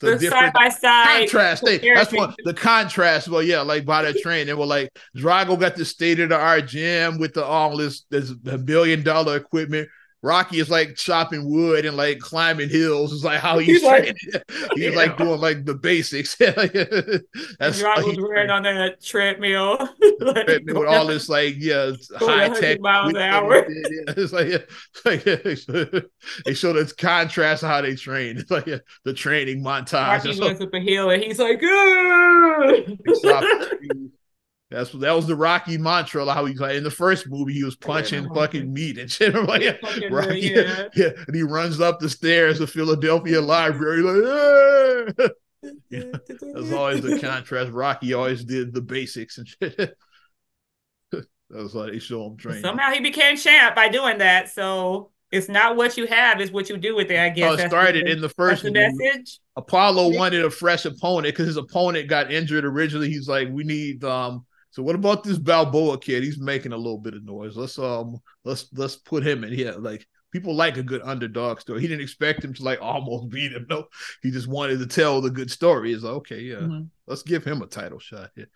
the, 0.00 0.16
the 0.16 0.30
side 0.30 0.52
by 0.54 0.68
side 0.70 1.18
contrast. 1.18 1.64
They, 1.64 1.78
that's 1.78 2.12
what 2.12 2.34
the 2.44 2.54
contrast. 2.54 3.28
Well, 3.28 3.42
yeah, 3.42 3.60
like 3.60 3.84
by 3.84 4.02
that 4.02 4.16
train, 4.18 4.46
they 4.46 4.54
were 4.54 4.64
like 4.64 4.90
Drago 5.14 5.60
got 5.60 5.76
the 5.76 5.84
state 5.84 6.20
of 6.20 6.30
the 6.30 6.38
art 6.38 6.68
gym 6.68 7.18
with 7.18 7.34
the 7.34 7.44
all 7.44 7.76
this 7.76 8.04
this 8.10 8.30
billion 8.32 9.02
dollar 9.02 9.36
equipment. 9.36 9.88
Rocky 10.22 10.58
is 10.58 10.68
like 10.68 10.96
chopping 10.96 11.48
wood 11.50 11.86
and 11.86 11.96
like 11.96 12.18
climbing 12.18 12.68
hills. 12.68 13.12
Is 13.12 13.24
like 13.24 13.40
how 13.40 13.58
he's, 13.58 13.80
he's 13.80 13.82
like, 13.82 14.16
he's 14.74 14.90
yeah. 14.90 14.90
like 14.90 15.16
doing 15.16 15.40
like 15.40 15.64
the 15.64 15.74
basics. 15.74 16.36
That's 17.58 17.78
Drago's 17.78 18.20
wearing 18.20 18.50
on 18.50 18.64
that 18.64 19.02
treadmill, 19.02 19.78
like, 20.20 20.46
with 20.66 20.86
all 20.86 21.06
this 21.06 21.28
like 21.28 21.54
yeah 21.58 21.92
high 22.16 22.48
tech 22.48 22.80
miles 22.80 23.10
an 23.10 23.16
hour. 23.16 23.66
Yeah, 23.68 24.14
it's 24.16 24.32
like, 24.32 24.48
yeah, 24.48 24.58
like 25.04 25.24
they 26.44 26.54
show 26.54 26.72
the 26.74 26.92
contrast 26.98 27.62
of 27.62 27.70
how 27.70 27.80
they 27.80 27.94
train. 27.94 28.36
It's 28.36 28.50
like 28.50 28.66
yeah, 28.66 28.78
the 29.04 29.14
training 29.14 29.62
montage. 29.64 30.24
Rocky 30.24 30.38
goes 30.38 30.60
up 30.60 30.74
a 30.74 30.80
hill 30.80 31.10
and 31.10 31.22
he's 31.22 31.38
like, 31.38 31.60
ah! 31.64 32.72
good. 33.04 34.09
That's 34.70 34.92
that 34.92 35.12
was 35.12 35.26
the 35.26 35.34
Rocky 35.34 35.78
mantra. 35.78 36.32
How 36.32 36.44
he 36.44 36.54
like 36.54 36.76
in 36.76 36.84
the 36.84 36.90
first 36.90 37.28
movie 37.28 37.54
he 37.54 37.64
was 37.64 37.74
punching 37.74 38.24
yeah, 38.24 38.34
fucking 38.34 38.72
meat 38.72 38.98
and 38.98 39.10
shit. 39.10 39.34
like, 39.48 39.62
yeah, 39.62 39.76
Rocky, 40.10 40.40
yeah. 40.40 40.88
yeah, 40.94 41.10
and 41.26 41.34
he 41.34 41.42
runs 41.42 41.80
up 41.80 41.98
the 41.98 42.08
stairs 42.08 42.60
of 42.60 42.70
Philadelphia 42.70 43.40
Library 43.40 44.02
like, 44.02 45.16
yeah. 45.18 45.28
yeah. 45.90 46.18
That's 46.54 46.72
always 46.72 47.02
the 47.02 47.18
contrast. 47.22 47.72
Rocky 47.72 48.14
always 48.14 48.44
did 48.44 48.72
the 48.72 48.80
basics 48.80 49.38
and 49.38 49.48
shit. 49.48 49.76
that 51.10 51.26
was 51.50 51.74
like 51.74 51.90
they 51.90 51.98
show 51.98 52.24
him 52.26 52.36
training. 52.36 52.62
Somehow 52.62 52.92
he 52.92 53.00
became 53.00 53.36
champ 53.36 53.74
by 53.74 53.88
doing 53.88 54.18
that. 54.18 54.50
So 54.50 55.10
it's 55.32 55.48
not 55.48 55.74
what 55.74 55.96
you 55.96 56.06
have, 56.06 56.40
it's 56.40 56.52
what 56.52 56.68
you 56.68 56.76
do 56.76 56.94
with 56.94 57.10
it, 57.10 57.18
I 57.18 57.30
guess. 57.30 57.58
Oh, 57.58 57.64
it 57.64 57.68
started 57.68 58.06
the, 58.06 58.12
in 58.12 58.20
the 58.20 58.28
first 58.28 58.62
the 58.62 58.70
message. 58.70 59.40
Apollo 59.56 60.16
wanted 60.16 60.44
a 60.44 60.50
fresh 60.50 60.84
opponent 60.84 61.34
because 61.34 61.48
his 61.48 61.56
opponent 61.56 62.08
got 62.08 62.32
injured 62.32 62.64
originally. 62.64 63.08
He's 63.08 63.28
like, 63.28 63.48
we 63.50 63.64
need 63.64 64.04
um 64.04 64.46
so 64.70 64.82
what 64.82 64.94
about 64.94 65.24
this 65.24 65.38
Balboa 65.38 65.98
kid? 65.98 66.22
He's 66.22 66.38
making 66.38 66.72
a 66.72 66.76
little 66.76 66.98
bit 66.98 67.14
of 67.14 67.24
noise. 67.24 67.56
Let's 67.56 67.78
um 67.78 68.18
let's 68.44 68.68
let's 68.72 68.96
put 68.96 69.26
him 69.26 69.42
in 69.44 69.52
here. 69.52 69.72
Like 69.72 70.06
people 70.32 70.54
like 70.54 70.76
a 70.76 70.82
good 70.82 71.02
underdog 71.02 71.60
story. 71.60 71.80
He 71.80 71.88
didn't 71.88 72.02
expect 72.02 72.44
him 72.44 72.54
to 72.54 72.62
like 72.62 72.80
almost 72.80 73.28
beat 73.30 73.52
him. 73.52 73.66
No, 73.68 73.86
he 74.22 74.30
just 74.30 74.48
wanted 74.48 74.78
to 74.78 74.86
tell 74.86 75.20
the 75.20 75.30
good 75.30 75.50
story. 75.50 75.92
Is 75.92 76.04
like, 76.04 76.14
okay, 76.14 76.40
yeah, 76.40 76.56
mm-hmm. 76.56 76.84
let's 77.06 77.22
give 77.22 77.44
him 77.44 77.62
a 77.62 77.66
title 77.66 77.98
shot 77.98 78.30
here. 78.36 78.48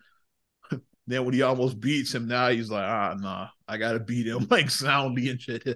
then 1.07 1.25
when 1.25 1.35
he 1.35 1.43
almost 1.43 1.81
beats 1.81 2.15
him, 2.15 2.29
now 2.29 2.49
he's 2.49 2.71
like, 2.71 2.85
ah, 2.85 3.17
nah, 3.19 3.49
I 3.67 3.77
gotta 3.77 4.01
beat 4.01 4.29
him 4.29 4.47
like 4.51 4.71
soundly 4.71 5.31
and 5.31 5.41
shit. 5.41 5.67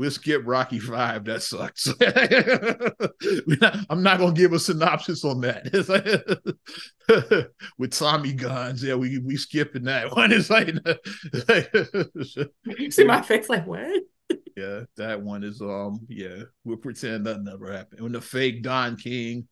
We'll 0.00 0.10
skip 0.10 0.40
Rocky 0.46 0.78
Five. 0.78 1.26
That 1.26 1.42
sucks. 1.42 1.86
I'm 3.90 4.02
not 4.02 4.18
gonna 4.18 4.32
give 4.32 4.54
a 4.54 4.58
synopsis 4.58 5.26
on 5.26 5.42
that. 5.42 6.50
with 7.78 7.90
Tommy 7.90 8.32
guns, 8.32 8.82
yeah, 8.82 8.94
we 8.94 9.18
we 9.18 9.36
skipping 9.36 9.84
that 9.84 10.16
one. 10.16 10.32
It's 10.32 10.48
like, 10.48 10.74
see 12.90 13.04
my 13.04 13.20
face, 13.20 13.50
like 13.50 13.66
what? 13.66 14.02
yeah, 14.56 14.84
that 14.96 15.20
one 15.20 15.44
is 15.44 15.60
um, 15.60 16.00
yeah, 16.08 16.44
we'll 16.64 16.78
pretend 16.78 17.26
that 17.26 17.42
never 17.42 17.70
happened. 17.70 18.00
When 18.00 18.12
the 18.12 18.22
fake 18.22 18.62
Don 18.62 18.96
King 18.96 19.48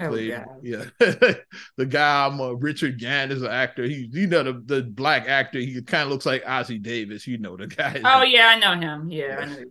Oh, 0.00 0.08
played, 0.08 0.44
yeah, 0.62 0.84
the 0.98 1.86
guy 1.88 2.26
I'm 2.26 2.34
um, 2.34 2.40
uh, 2.40 2.52
Richard 2.54 2.98
Gant 2.98 3.30
is 3.30 3.42
an 3.42 3.52
actor. 3.52 3.84
He, 3.84 4.08
you 4.10 4.26
know, 4.26 4.42
the, 4.42 4.60
the 4.64 4.82
black 4.82 5.28
actor. 5.28 5.60
He 5.60 5.80
kind 5.82 6.02
of 6.02 6.08
looks 6.08 6.26
like 6.26 6.42
Ossie 6.42 6.82
Davis. 6.82 7.28
You 7.28 7.38
know 7.38 7.56
the 7.56 7.68
guy. 7.68 8.00
Oh 8.04 8.24
yeah, 8.24 8.48
I 8.48 8.58
know 8.58 8.74
him. 8.74 9.08
Yeah, 9.08 9.46
yeah. 9.46 9.64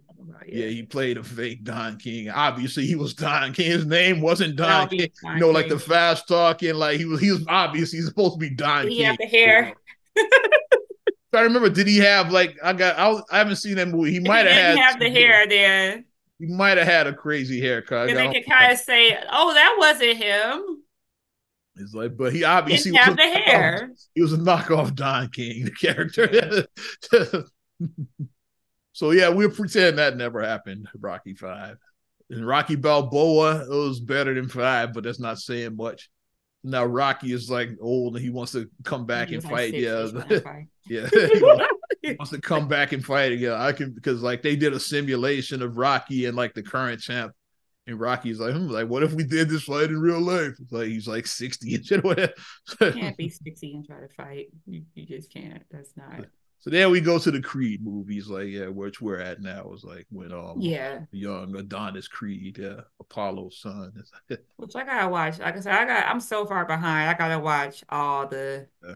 Yeah. 0.47 0.67
he 0.67 0.83
played 0.83 1.17
a 1.17 1.23
fake 1.23 1.63
Don 1.63 1.97
King. 1.97 2.29
Obviously, 2.29 2.85
he 2.85 2.95
was 2.95 3.13
Don 3.13 3.53
King. 3.53 3.71
His 3.71 3.85
name 3.85 4.21
wasn't 4.21 4.55
Don 4.55 4.89
King. 4.89 5.09
Don 5.21 5.33
you 5.35 5.39
know, 5.39 5.47
King. 5.47 5.53
like 5.53 5.69
the 5.69 5.79
fast 5.79 6.27
talking. 6.27 6.75
Like 6.75 6.97
he 6.97 7.05
was. 7.05 7.19
He 7.21 7.31
was 7.31 7.45
obviously 7.47 7.99
he's 7.99 8.07
supposed 8.07 8.33
to 8.33 8.39
be 8.39 8.49
Don 8.49 8.87
he 8.87 8.89
King. 8.89 8.97
He 8.97 9.03
had 9.03 9.17
the 9.19 9.27
hair. 9.27 9.73
I 11.35 11.41
remember, 11.41 11.69
did 11.69 11.87
he 11.87 11.97
have 11.97 12.31
like 12.31 12.57
I 12.63 12.73
got? 12.73 12.97
I, 12.97 13.19
I 13.31 13.37
haven't 13.39 13.55
seen 13.55 13.75
that 13.75 13.87
movie. 13.87 14.11
He 14.11 14.19
might 14.19 14.45
have 14.45 14.55
had 14.55 14.77
have 14.77 14.99
the 14.99 15.09
hair 15.09 15.47
then. 15.47 16.05
He 16.39 16.47
might 16.47 16.77
have 16.77 16.87
had 16.87 17.07
a 17.07 17.13
crazy 17.13 17.59
haircut. 17.59 18.09
And 18.09 18.17
they 18.17 18.31
could 18.31 18.49
kind 18.49 18.71
of 18.71 18.77
say, 18.77 19.17
"Oh, 19.31 19.53
that 19.53 19.75
wasn't 19.77 20.17
him." 20.17 20.83
It's 21.75 21.93
like, 21.93 22.15
but 22.15 22.33
he 22.33 22.43
obviously 22.43 22.91
Didn't 22.91 23.05
have 23.05 23.17
the 23.17 23.23
hair. 23.23 23.91
He 24.13 24.21
was 24.21 24.33
a 24.33 24.37
knockoff 24.37 24.93
Don 24.93 25.29
King, 25.29 25.65
the 25.65 25.71
character. 25.71 26.67
so 28.93 29.11
yeah, 29.11 29.29
we'll 29.29 29.49
pretend 29.49 29.97
that 29.97 30.15
never 30.15 30.41
happened. 30.41 30.87
Rocky 30.97 31.33
Five 31.33 31.77
and 32.29 32.47
Rocky 32.47 32.75
Balboa, 32.75 33.63
it 33.63 33.69
was 33.69 33.99
better 33.99 34.33
than 34.33 34.49
five, 34.49 34.93
but 34.93 35.03
that's 35.03 35.19
not 35.19 35.39
saying 35.39 35.75
much. 35.75 36.09
Now 36.63 36.85
Rocky 36.85 37.33
is 37.33 37.49
like 37.49 37.71
old 37.81 38.15
and 38.15 38.23
he 38.23 38.29
wants 38.29 38.53
to 38.53 38.69
come 38.83 39.05
back 39.05 39.31
and 39.31 39.43
fight. 39.43 39.73
Yeah, 39.73 40.07
yeah. 40.87 41.09
he 42.01 42.13
wants 42.13 42.31
to 42.31 42.39
come 42.39 42.67
back 42.67 42.93
and 42.93 43.03
fight 43.03 43.33
again. 43.33 43.53
I 43.53 43.73
can 43.73 43.91
because 43.91 44.21
like 44.21 44.41
they 44.41 44.55
did 44.55 44.73
a 44.73 44.79
simulation 44.79 45.61
of 45.61 45.77
Rocky 45.77 46.25
and 46.25 46.37
like 46.37 46.53
the 46.53 46.63
current 46.63 47.01
champ. 47.01 47.33
And 47.85 47.99
Rocky's 47.99 48.39
like, 48.39 48.53
hmm, 48.53 48.69
like, 48.69 48.87
what 48.87 49.03
if 49.03 49.11
we 49.11 49.25
did 49.25 49.49
this 49.49 49.63
fight 49.63 49.89
in 49.89 49.99
real 49.99 50.21
life? 50.21 50.53
It's 50.57 50.71
like 50.71 50.87
he's 50.87 51.05
like 51.05 51.27
60 51.27 51.75
and 51.75 51.85
shit. 51.85 52.01
you 52.05 52.91
can't 52.93 53.17
be 53.17 53.27
60 53.27 53.73
and 53.73 53.85
try 53.85 53.99
to 53.99 54.07
fight. 54.07 54.47
You, 54.65 54.83
you 54.93 55.05
just 55.05 55.29
can't. 55.33 55.61
That's 55.69 55.91
not. 55.97 56.27
So 56.63 56.69
then 56.69 56.91
we 56.91 57.01
go 57.01 57.19
to 57.19 57.29
the 57.29 57.41
Creed 57.41 57.83
movies, 57.83 58.29
like 58.29 58.47
yeah, 58.47 58.67
which 58.67 59.01
we're 59.01 59.19
at 59.19 59.41
now 59.41 59.69
is 59.73 59.83
like 59.83 60.07
when 60.09 60.31
um 60.31 60.61
yeah 60.61 61.01
young 61.11 61.53
Adonis 61.57 62.07
Creed, 62.07 62.57
yeah, 62.57 62.79
Apollo's 63.01 63.59
son. 63.59 63.91
which 64.55 64.73
I 64.73 64.85
gotta 64.85 65.09
watch. 65.09 65.39
Like 65.39 65.57
I 65.57 65.59
said, 65.59 65.73
I 65.73 65.83
got 65.83 66.07
I'm 66.07 66.21
so 66.21 66.45
far 66.45 66.65
behind. 66.65 67.09
I 67.09 67.15
gotta 67.15 67.37
watch 67.37 67.83
all 67.89 68.27
the 68.27 68.65
yeah. 68.81 68.93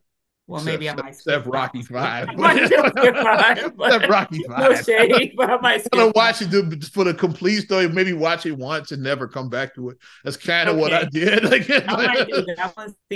Well, 0.47 0.63
maybe 0.63 0.89
I 0.89 0.95
might 0.95 1.10
except 1.13 1.45
Rocky 1.45 1.83
Five. 1.83 2.29
except 2.29 4.10
Rocky 4.10 4.43
Five. 4.43 4.60
No 4.60 4.75
shade, 4.75 5.33
but 5.36 5.49
I 5.49 5.57
might. 5.60 5.81
I'm 5.93 5.99
gonna 5.99 6.12
watch 6.15 6.41
it 6.41 6.83
for 6.86 7.03
the 7.03 7.13
complete 7.13 7.63
story. 7.63 7.89
Maybe 7.89 8.13
watch 8.13 8.45
it 8.45 8.53
once 8.53 8.93
and 8.93 9.03
never 9.03 9.27
come 9.27 9.49
back 9.49 9.75
to 9.75 9.89
it. 9.89 9.97
That's 10.23 10.38
kind 10.38 10.69
of 10.69 10.75
okay. 10.75 10.81
what 10.81 10.93
I 10.93 11.03
did. 11.05 11.38
Like, 11.47 11.69
I, 11.69 12.25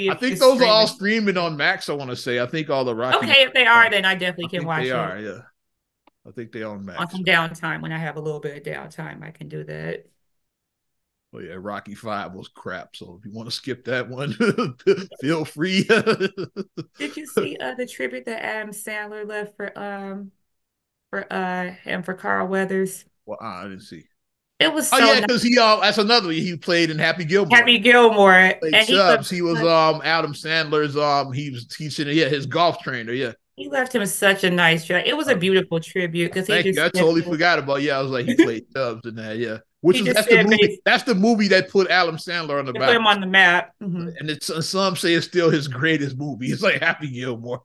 I 0.09 0.15
think 0.15 0.39
those 0.39 0.55
streaming. 0.55 0.61
are 0.61 0.67
all 0.67 0.87
streaming 0.87 1.37
on 1.37 1.57
Max. 1.57 1.89
I 1.89 1.93
want 1.93 2.11
to 2.11 2.15
say. 2.15 2.39
I 2.39 2.45
think 2.45 2.69
all 2.69 2.85
the 2.85 2.95
Rocky. 2.95 3.17
Okay, 3.17 3.43
if 3.43 3.53
they 3.53 3.65
are, 3.65 3.89
then 3.89 4.05
I 4.05 4.15
definitely 4.15 4.45
I 4.45 4.59
can 4.59 4.67
watch 4.67 4.83
they 4.83 4.89
it. 4.89 4.95
Are, 4.95 5.19
yeah. 5.19 5.39
I 6.27 6.31
think 6.31 6.51
they 6.51 6.63
on 6.63 6.85
Max. 6.85 6.99
On 6.99 7.09
some 7.09 7.23
downtime, 7.23 7.81
when 7.81 7.91
I 7.91 7.97
have 7.97 8.15
a 8.15 8.21
little 8.21 8.39
bit 8.39 8.55
of 8.55 8.63
downtime, 8.63 9.23
I 9.23 9.31
can 9.31 9.49
do 9.49 9.63
that. 9.65 10.05
Well, 11.31 11.43
yeah, 11.43 11.55
Rocky 11.57 11.95
Five 11.95 12.33
was 12.33 12.49
crap. 12.49 12.95
So 12.95 13.17
if 13.19 13.25
you 13.25 13.31
want 13.31 13.47
to 13.47 13.55
skip 13.55 13.85
that 13.85 14.09
one, 14.09 14.35
feel 15.21 15.45
free. 15.45 15.83
Did 16.97 17.15
you 17.15 17.25
see 17.25 17.55
uh, 17.57 17.73
the 17.75 17.87
tribute 17.87 18.25
that 18.25 18.43
Adam 18.43 18.71
Sandler 18.71 19.25
left 19.25 19.55
for 19.55 19.77
um 19.77 20.31
for 21.09 21.31
uh 21.31 21.73
and 21.85 22.03
for 22.03 22.15
Carl 22.15 22.47
Weathers? 22.47 23.05
Well, 23.25 23.39
I 23.41 23.63
didn't 23.63 23.81
see. 23.81 24.03
It 24.59 24.73
was 24.73 24.91
oh, 24.91 24.99
so 24.99 25.05
oh 25.05 25.13
yeah, 25.13 25.21
because 25.21 25.41
he 25.41 25.57
uh 25.57 25.79
that's 25.79 25.97
another 25.97 26.31
he 26.31 26.57
played 26.57 26.89
in 26.89 26.99
Happy 26.99 27.23
Gilmore. 27.23 27.57
Happy 27.57 27.79
Gilmore, 27.79 28.33
and 28.33 28.85
he, 28.85 28.93
was, 28.93 29.29
he 29.29 29.41
was 29.41 29.59
um 29.59 30.01
Adam 30.03 30.33
Sandler's 30.33 30.97
um 30.97 31.31
he 31.31 31.49
was 31.49 31.65
teaching 31.65 32.07
yeah 32.09 32.27
his 32.27 32.45
golf 32.45 32.79
trainer 32.79 33.13
yeah. 33.13 33.31
He 33.55 33.69
left 33.69 33.93
him 33.93 34.05
such 34.05 34.43
a 34.43 34.49
nice 34.49 34.85
job. 34.85 35.03
It 35.05 35.15
was 35.15 35.27
a 35.27 35.35
beautiful 35.35 35.79
tribute 35.79 36.33
because 36.33 36.47
he 36.47 36.53
Thank 36.53 36.65
just 36.65 36.77
you. 36.77 36.83
I 36.83 36.89
totally 36.89 37.21
forgot 37.21 37.59
about 37.59 37.81
yeah. 37.81 37.99
I 37.99 38.01
was 38.01 38.11
like 38.11 38.25
he 38.25 38.35
played 38.35 38.65
Chubbs 38.75 39.07
in 39.07 39.15
that 39.15 39.37
yeah. 39.37 39.57
Which 39.81 39.99
is 39.99 40.13
that's 40.13 40.27
the 40.27 40.43
movie. 40.43 40.81
That's 40.85 41.03
the 41.03 41.15
movie 41.15 41.47
that 41.49 41.69
put 41.69 41.89
Adam 41.89 42.17
Sandler 42.17 42.59
on 42.59 42.65
the 42.65 42.73
map. 42.73 42.83
Put 42.87 42.95
him 42.95 43.07
on 43.07 43.19
the 43.19 43.27
map. 43.27 43.73
Mm-hmm. 43.81 44.09
And 44.19 44.29
it's 44.29 44.67
some 44.67 44.95
say 44.95 45.13
it's 45.13 45.25
still 45.25 45.49
his 45.49 45.67
greatest 45.67 46.17
movie. 46.17 46.47
It's 46.47 46.61
like 46.61 46.79
Happy 46.81 47.09
Gilmore. 47.09 47.63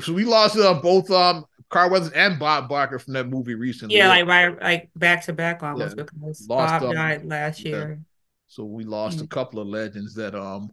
So 0.00 0.12
we 0.12 0.24
lost 0.24 0.58
uh, 0.58 0.74
both 0.74 1.10
um 1.10 1.46
Carl 1.68 1.90
Weathers 1.90 2.10
and 2.12 2.38
Bob 2.38 2.68
Barker 2.68 2.98
from 2.98 3.14
that 3.14 3.28
movie 3.28 3.54
recently. 3.54 3.96
Yeah, 3.96 4.08
like 4.08 4.26
right, 4.26 4.60
like 4.60 4.90
back 4.96 5.24
to 5.26 5.32
back 5.32 5.62
almost 5.62 5.96
yeah. 5.96 6.02
because 6.02 6.46
lost, 6.48 6.48
Bob 6.48 6.82
um, 6.82 6.94
died 6.94 7.26
last 7.26 7.64
year. 7.64 7.88
Yeah. 7.88 8.04
So 8.48 8.64
we 8.64 8.84
lost 8.84 9.16
mm-hmm. 9.16 9.24
a 9.24 9.28
couple 9.28 9.60
of 9.60 9.68
legends 9.68 10.14
that 10.14 10.34
um 10.34 10.70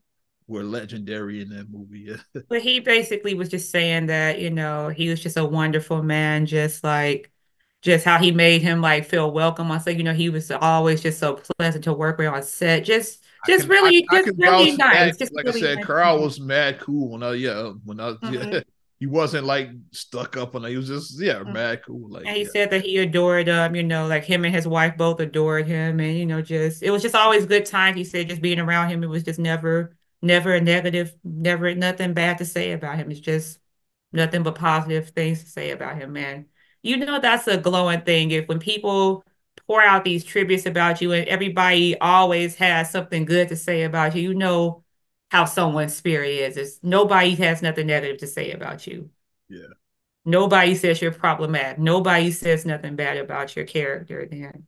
were 0.48 0.64
legendary 0.64 1.42
in 1.42 1.50
that 1.50 1.70
movie. 1.72 2.16
but 2.50 2.62
he 2.62 2.80
basically 2.80 3.34
was 3.34 3.50
just 3.50 3.72
saying 3.72 4.08
that 4.08 4.40
you 4.40 4.50
know 4.50 4.90
he 4.90 5.10
was 5.10 5.22
just 5.22 5.38
a 5.38 5.46
wonderful 5.46 6.04
man, 6.04 6.46
just 6.46 6.84
like 6.84 7.32
just 7.84 8.06
how 8.06 8.18
he 8.18 8.32
made 8.32 8.62
him 8.62 8.80
like 8.82 9.06
feel 9.06 9.30
welcome. 9.30 9.70
I 9.70 9.78
said, 9.78 9.98
you 9.98 10.04
know, 10.04 10.14
he 10.14 10.30
was 10.30 10.50
always 10.50 11.02
just 11.02 11.20
so 11.20 11.34
pleasant 11.58 11.84
to 11.84 11.94
work 11.94 12.18
with 12.18 12.28
on 12.28 12.42
set. 12.42 12.86
Just, 12.86 13.22
just 13.46 13.64
can, 13.64 13.70
really, 13.70 14.08
I, 14.10 14.24
just 14.24 14.42
I 14.42 14.46
really 14.46 14.78
nice. 14.78 15.18
Just 15.18 15.36
like 15.36 15.46
really 15.46 15.60
I 15.62 15.66
said, 15.66 15.76
nice 15.76 15.86
Carl 15.86 16.22
was 16.22 16.40
mad 16.40 16.80
cool 16.80 17.10
when 17.10 17.24
I, 17.24 17.34
yeah, 17.34 17.74
when 17.84 18.00
I, 18.00 18.12
mm-hmm. 18.24 18.54
yeah, 18.54 18.60
he 19.02 19.06
wasn't 19.06 19.46
like 19.46 19.70
stuck 19.92 20.38
up 20.38 20.56
on. 20.56 20.64
He 20.64 20.78
was 20.78 20.88
just, 20.88 21.20
yeah, 21.22 21.34
mm-hmm. 21.34 21.52
mad 21.52 21.82
cool. 21.86 22.10
Like, 22.10 22.26
and 22.26 22.38
he 22.38 22.44
yeah. 22.44 22.50
said 22.54 22.70
that 22.72 22.86
he 22.86 23.00
adored, 23.00 23.50
um, 23.50 23.76
you 23.76 23.84
know, 23.84 24.08
like 24.08 24.24
him 24.24 24.46
and 24.46 24.56
his 24.56 24.66
wife 24.66 24.96
both 24.96 25.20
adored 25.20 25.68
him, 25.68 26.00
and 26.00 26.18
you 26.18 26.26
know, 26.26 26.42
just 26.42 26.84
it 26.84 26.90
was 26.90 27.02
just 27.02 27.16
always 27.16 27.46
good 27.46 27.66
time. 27.66 27.96
He 27.96 28.06
said, 28.06 28.30
just 28.30 28.42
being 28.42 28.60
around 28.60 28.92
him, 28.92 29.04
it 29.04 29.08
was 29.08 29.24
just 29.24 29.40
never, 29.40 29.98
never 30.22 30.56
a 30.56 30.62
negative, 30.62 31.14
never 31.22 31.76
nothing 31.76 32.14
bad 32.14 32.38
to 32.38 32.46
say 32.46 32.72
about 32.72 32.96
him. 32.96 33.12
It's 33.12 33.20
just 33.20 33.60
nothing 34.14 34.44
but 34.44 34.56
positive 34.56 35.10
things 35.10 35.44
to 35.44 35.50
say 35.50 35.72
about 35.72 35.98
him, 35.98 36.14
man 36.14 36.46
you 36.84 36.98
know 36.98 37.20
that's 37.20 37.48
a 37.48 37.58
glowing 37.58 38.02
thing. 38.02 38.32
If 38.32 38.48
when 38.48 38.60
people 38.60 39.26
pour 39.68 39.82
out 39.82 40.04
these 40.04 40.24
tributes 40.24 40.66
about 40.66 41.02
you 41.02 41.14
and 41.14 41.28
everybody 41.28 41.98
always 42.00 42.56
has 42.56 42.92
something 42.92 43.26
good 43.26 43.48
to 43.50 43.56
say 43.56 43.84
about 43.84 44.16
you 44.16 44.22
you 44.22 44.34
know 44.36 44.84
how 45.32 45.46
someone's 45.46 45.96
spirit 45.96 46.30
is. 46.30 46.58
It's 46.58 46.80
nobody 46.84 47.34
has 47.36 47.64
nothing 47.64 47.88
negative 47.88 48.20
to 48.20 48.28
say 48.28 48.52
about 48.52 48.86
you. 48.86 49.10
Yeah. 49.50 49.74
Nobody 50.26 50.76
says 50.76 51.02
you're 51.02 51.12
problematic. 51.12 51.80
Nobody 51.80 52.32
says 52.32 52.66
nothing 52.66 52.96
bad 52.96 53.18
about 53.18 53.56
your 53.56 53.66
character 53.66 54.28
then. 54.30 54.68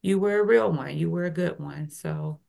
You 0.00 0.18
were 0.18 0.38
a 0.38 0.44
real 0.44 0.72
one. 0.72 0.96
You 0.96 1.10
were 1.10 1.24
a 1.24 1.30
good 1.30 1.60
one. 1.60 1.90
So 1.90 2.40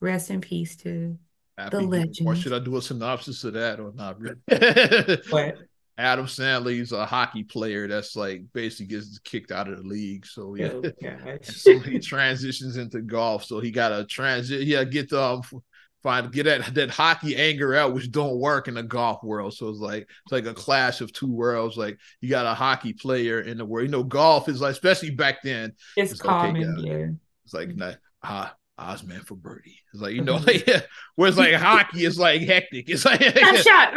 rest 0.00 0.30
in 0.30 0.40
peace 0.40 0.76
to 0.76 1.18
Happy 1.58 1.76
the 1.76 1.82
legend 1.82 2.28
or 2.28 2.36
should 2.36 2.54
i 2.54 2.58
do 2.58 2.76
a 2.76 2.82
synopsis 2.82 3.44
of 3.44 3.54
that 3.54 3.80
or 3.80 3.92
not? 3.92 4.18
Really 4.20 4.36
what 5.30 5.56
Adam 6.00 6.26
Sandler, 6.26 6.72
he's 6.72 6.92
a 6.92 7.06
hockey 7.06 7.44
player 7.44 7.86
that's 7.86 8.16
like 8.16 8.42
basically 8.52 8.86
gets 8.86 9.18
kicked 9.20 9.52
out 9.52 9.68
of 9.68 9.76
the 9.78 9.88
league. 9.88 10.26
So 10.26 10.54
yeah, 10.54 10.72
oh, 11.02 11.38
so 11.42 11.78
he 11.78 11.98
transitions 12.00 12.76
into 12.76 13.00
golf. 13.00 13.44
So 13.44 13.60
he 13.60 13.70
got 13.70 13.90
to 13.90 14.04
transit. 14.04 14.62
Yeah, 14.62 14.84
get 14.84 15.10
the 15.10 15.22
um 15.22 15.42
find 16.02 16.32
get 16.32 16.44
that 16.44 16.74
that 16.74 16.90
hockey 16.90 17.36
anger 17.36 17.74
out, 17.74 17.94
which 17.94 18.10
don't 18.10 18.38
work 18.38 18.68
in 18.68 18.74
the 18.74 18.82
golf 18.82 19.22
world. 19.22 19.54
So 19.54 19.68
it's 19.68 19.78
like 19.78 20.08
it's 20.24 20.32
like 20.32 20.46
a 20.46 20.54
clash 20.54 21.00
of 21.00 21.12
two 21.12 21.30
worlds. 21.30 21.76
Like 21.76 21.98
you 22.20 22.30
got 22.30 22.46
a 22.46 22.54
hockey 22.54 22.92
player 22.92 23.40
in 23.40 23.58
the 23.58 23.64
world. 23.64 23.86
You 23.86 23.92
know, 23.92 24.02
golf 24.02 24.48
is 24.48 24.60
like, 24.60 24.72
especially 24.72 25.10
back 25.10 25.42
then, 25.42 25.72
it's, 25.96 26.12
it's 26.12 26.20
common. 26.20 26.78
Okay, 26.78 26.88
yeah. 26.88 27.06
It's 27.44 27.54
like 27.54 27.76
not 27.76 27.98
ah 28.80 28.94
Ozman 28.94 29.24
for 29.24 29.34
birdie. 29.34 29.78
It's 29.92 30.02
like 30.02 30.14
you 30.14 30.22
know, 30.22 30.36
like 30.46 30.66
whereas 31.16 31.36
like 31.36 31.54
hockey 31.54 32.04
is 32.04 32.18
like 32.18 32.42
hectic. 32.42 32.88
It's 32.88 33.04
like 33.04 33.20
I'm 33.36 33.56
shot. 33.56 33.92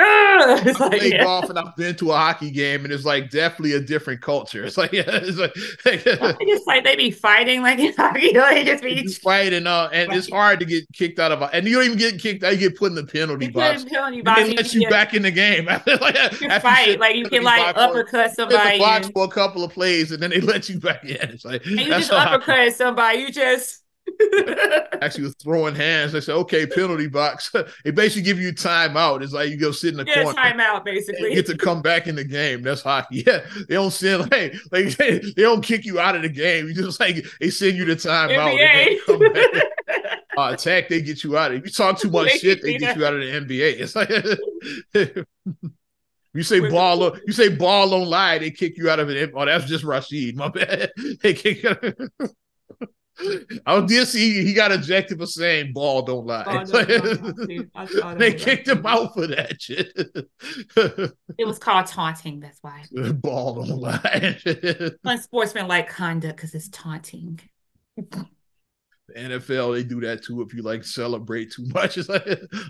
It's 0.66 0.80
I 0.80 0.88
like, 0.88 1.00
play 1.00 1.12
yeah. 1.12 1.24
golf 1.24 1.50
and 1.50 1.58
I've 1.58 1.76
been 1.76 1.96
to 1.98 2.12
a 2.12 2.16
hockey 2.18 2.52
game 2.52 2.84
and 2.84 2.94
it's 2.94 3.06
like 3.06 3.30
definitely 3.30 3.74
a 3.74 3.80
different 3.80 4.22
culture. 4.22 4.66
It's 4.66 4.78
like 4.78 4.92
yeah, 4.92 5.04
it's 5.08 5.38
like 5.38 5.54
just 5.54 6.68
like 6.68 6.84
they 6.84 6.96
be 6.96 7.12
fighting 7.12 7.62
like 7.62 7.80
in 7.80 7.94
hockey, 7.96 8.38
like 8.38 8.66
just 8.66 8.84
be 8.84 8.96
just 9.02 9.22
fighting. 9.22 9.68
Uh, 9.68 9.90
and 9.94 10.10
right. 10.10 10.18
it's 10.18 10.30
hard 10.30 10.60
to 10.60 10.66
get 10.66 10.86
kicked 10.94 11.20
out 11.20 11.32
of. 11.32 11.50
And 11.54 11.66
you 11.68 11.76
don't 11.76 11.86
even 11.86 11.98
get 11.98 12.20
kicked 12.20 12.44
out. 12.44 12.54
You 12.54 12.70
get 12.70 12.78
put 12.78 12.90
in 12.90 12.96
the 12.96 13.06
penalty 13.06 13.46
you 13.46 13.52
box. 13.54 13.86
Penalty 13.86 14.22
box. 14.22 14.42
And 14.42 14.52
they 14.52 14.56
let 14.56 14.74
you, 14.74 14.82
you 14.82 14.90
back 14.90 15.14
in 15.14 15.22
the 15.22 15.32
game. 15.32 15.66
like, 15.66 16.42
you 16.42 16.50
fight 16.60 17.00
like 17.00 17.16
you 17.16 17.30
can 17.30 17.44
like 17.44 17.76
uppercut 17.78 18.36
somebody. 18.36 18.80
box 18.80 19.10
for 19.10 19.24
a 19.26 19.30
couple 19.30 19.64
of 19.64 19.72
plays 19.72 20.12
and 20.12 20.22
then 20.22 20.32
they 20.32 20.42
let 20.42 20.68
you 20.68 20.80
back 20.80 21.04
in. 21.06 21.30
It's 21.30 21.46
like 21.46 21.66
and 21.66 21.80
you 21.80 21.88
just 21.88 22.12
uppercut 22.12 22.74
somebody. 22.74 23.20
You 23.20 23.32
just 23.32 23.83
actually 25.02 25.24
was 25.24 25.36
throwing 25.36 25.76
hands. 25.76 26.12
They 26.12 26.22
said, 26.22 26.36
okay, 26.36 26.66
penalty 26.66 27.08
box. 27.08 27.52
it 27.86 27.96
basically 27.96 28.24
give 28.24 28.40
you 28.40 28.54
time 28.54 28.98
out. 28.98 29.24
It's 29.24 29.34
like 29.34 29.50
you 29.50 29.58
go 29.58 29.72
sit 29.72 29.92
in 29.92 29.98
the 29.98 30.06
corner. 30.06 30.22
yeah, 30.22 30.34
corner. 30.34 30.42
timeout, 30.42 30.86
basically. 30.86 31.30
You 31.30 31.36
get 31.36 31.46
to 31.48 31.58
come 31.58 31.82
back 31.82 32.08
in 32.08 32.16
the 32.16 32.24
game. 32.24 32.62
That's 32.62 32.82
hockey. 32.82 33.24
Yeah. 33.34 33.46
They 33.70 33.76
don't 33.76 33.92
send 33.92 34.20
like, 34.32 34.54
like 34.72 34.98
they 34.98 35.20
don't 35.38 35.64
kick 35.64 35.86
you 35.86 36.00
out 36.00 36.16
of 36.16 36.24
the 36.24 36.30
game. 36.30 36.68
You 36.68 36.74
just 36.74 37.00
like 37.00 37.26
they 37.40 37.50
send 37.50 37.78
you 37.78 37.86
the 37.86 37.96
timeout. 37.96 38.58
uh, 40.38 40.54
attack, 40.54 40.90
they 40.90 41.02
get 41.02 41.24
you 41.24 41.38
out 41.38 41.52
of 41.52 41.56
it. 41.56 41.60
If 41.60 41.66
you 41.66 41.72
talk 41.72 42.00
too 42.00 42.10
much 42.10 42.32
shit, 42.40 42.62
they 42.62 42.78
get 42.78 42.98
you 42.98 43.06
out 43.06 43.14
of 43.14 43.22
the 43.22 43.28
NBA. 43.28 43.80
It's 43.80 43.96
like 43.96 44.10
you 46.34 46.44
say 46.44 46.60
ball, 46.70 47.18
you 47.26 47.34
say 47.34 47.50
ball 47.50 47.90
don't 47.92 48.08
lie, 48.08 48.40
they 48.40 48.52
kick 48.52 48.78
you 48.78 48.90
out 48.90 49.00
of 49.00 49.10
it. 49.10 49.32
Oh, 49.34 49.46
that's 49.46 49.66
just 49.66 49.86
Rasheed. 49.86 50.36
My 50.36 50.50
bad. 50.50 50.92
They 51.22 51.34
kick 51.34 51.64
I 53.66 53.82
did 53.82 54.08
see 54.08 54.44
he 54.44 54.54
got 54.54 54.72
ejected 54.72 55.20
for 55.20 55.26
saying 55.26 55.74
ball 55.74 56.02
don't 56.02 56.26
lie. 56.26 56.44
Ball 56.44 56.66
don't 56.66 58.18
they 58.18 58.34
kicked 58.34 58.68
him 58.68 58.86
out 58.86 59.14
for 59.14 59.28
that 59.28 59.62
shit. 59.62 59.92
it 61.38 61.46
was 61.46 61.60
called 61.60 61.86
taunting. 61.86 62.40
That's 62.40 62.60
why. 62.62 62.84
Ball 62.92 63.56
don't 63.56 63.80
lie. 63.80 64.40
Unsportsmanlike 65.04 65.90
conduct 65.90 66.38
because 66.38 66.56
it's 66.56 66.70
taunting. 66.70 67.40
The 67.96 68.26
NFL, 69.16 69.76
they 69.76 69.84
do 69.84 70.02
that 70.02 70.24
too. 70.24 70.42
If 70.42 70.54
you 70.54 70.64
like 70.64 70.84
celebrate 70.84 71.52
too 71.52 71.66
much, 71.68 71.98
it's 71.98 72.10
like 72.10 72.26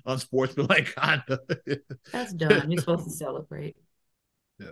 unsportsmanlike 0.05 0.93
conduct. 0.93 1.53
That's 2.11 2.33
dumb. 2.33 2.69
You're 2.69 2.81
supposed 2.81 3.05
to 3.05 3.11
celebrate. 3.11 3.77
Yeah. 4.59 4.71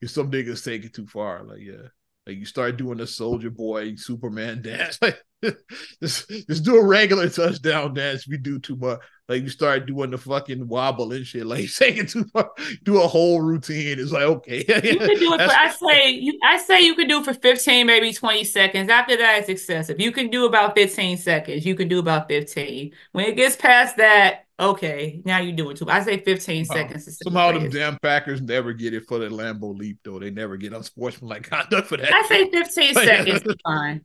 If 0.00 0.10
some 0.10 0.30
niggas 0.30 0.64
take 0.64 0.84
it 0.84 0.94
too 0.94 1.06
far, 1.06 1.42
like 1.42 1.60
yeah. 1.60 1.88
Like 2.30 2.38
you 2.38 2.44
start 2.44 2.76
doing 2.76 2.98
the 2.98 3.04
Soulja 3.04 3.52
Boy 3.52 3.96
Superman 3.96 4.62
dance. 4.62 5.00
Like 5.42 5.56
just, 6.02 6.28
just 6.28 6.64
do 6.64 6.76
a 6.76 6.84
regular 6.84 7.28
touchdown 7.30 7.94
dance. 7.94 8.20
If 8.20 8.28
you 8.28 8.36
do 8.36 8.58
too 8.58 8.76
much, 8.76 9.00
like 9.26 9.42
you 9.42 9.48
start 9.48 9.86
doing 9.86 10.10
the 10.10 10.18
fucking 10.18 10.68
wobble 10.68 11.12
and 11.12 11.26
shit. 11.26 11.46
Like 11.46 11.72
taking 11.76 12.06
too 12.06 12.24
far, 12.24 12.52
do 12.84 13.00
a 13.00 13.08
whole 13.08 13.40
routine. 13.40 13.98
It's 13.98 14.12
like 14.12 14.24
okay, 14.24 14.58
you 14.68 14.98
can 14.98 15.18
do 15.18 15.34
it. 15.34 15.40
For, 15.40 15.50
I 15.50 15.70
say 15.70 16.10
you. 16.10 16.38
I 16.44 16.58
say 16.58 16.82
you 16.82 16.94
can 16.94 17.08
do 17.08 17.20
it 17.20 17.24
for 17.24 17.34
fifteen, 17.34 17.86
maybe 17.86 18.12
twenty 18.12 18.44
seconds. 18.44 18.90
After 18.90 19.16
that, 19.16 19.40
it's 19.40 19.48
excessive. 19.48 19.98
You 19.98 20.12
can 20.12 20.28
do 20.28 20.44
about 20.44 20.76
fifteen 20.76 21.16
seconds. 21.16 21.66
You 21.66 21.74
can 21.74 21.88
do 21.88 21.98
about 21.98 22.28
fifteen. 22.28 22.92
When 23.10 23.24
it 23.24 23.34
gets 23.34 23.56
past 23.56 23.96
that, 23.96 24.44
Okay, 24.60 25.22
now 25.24 25.38
you 25.38 25.52
do 25.52 25.70
it 25.70 25.78
too. 25.78 25.88
I 25.88 26.02
say 26.02 26.18
15 26.18 26.66
seconds. 26.66 27.18
Somehow 27.22 27.52
them 27.52 27.70
damn 27.70 27.98
Packers 27.98 28.42
never 28.42 28.74
get 28.74 28.92
it 28.92 29.06
for 29.08 29.18
the 29.18 29.28
Lambeau 29.28 29.74
leap, 29.74 30.00
though. 30.04 30.18
They 30.18 30.30
never 30.30 30.58
get 30.58 30.74
unsportsmanlike 30.74 31.42
conduct 31.50 31.88
for 31.88 31.96
that. 31.96 32.12
I 32.12 32.22
say 32.26 32.50
15 32.50 32.94
seconds 33.06 33.42
is 33.42 33.54
fine. 33.64 34.04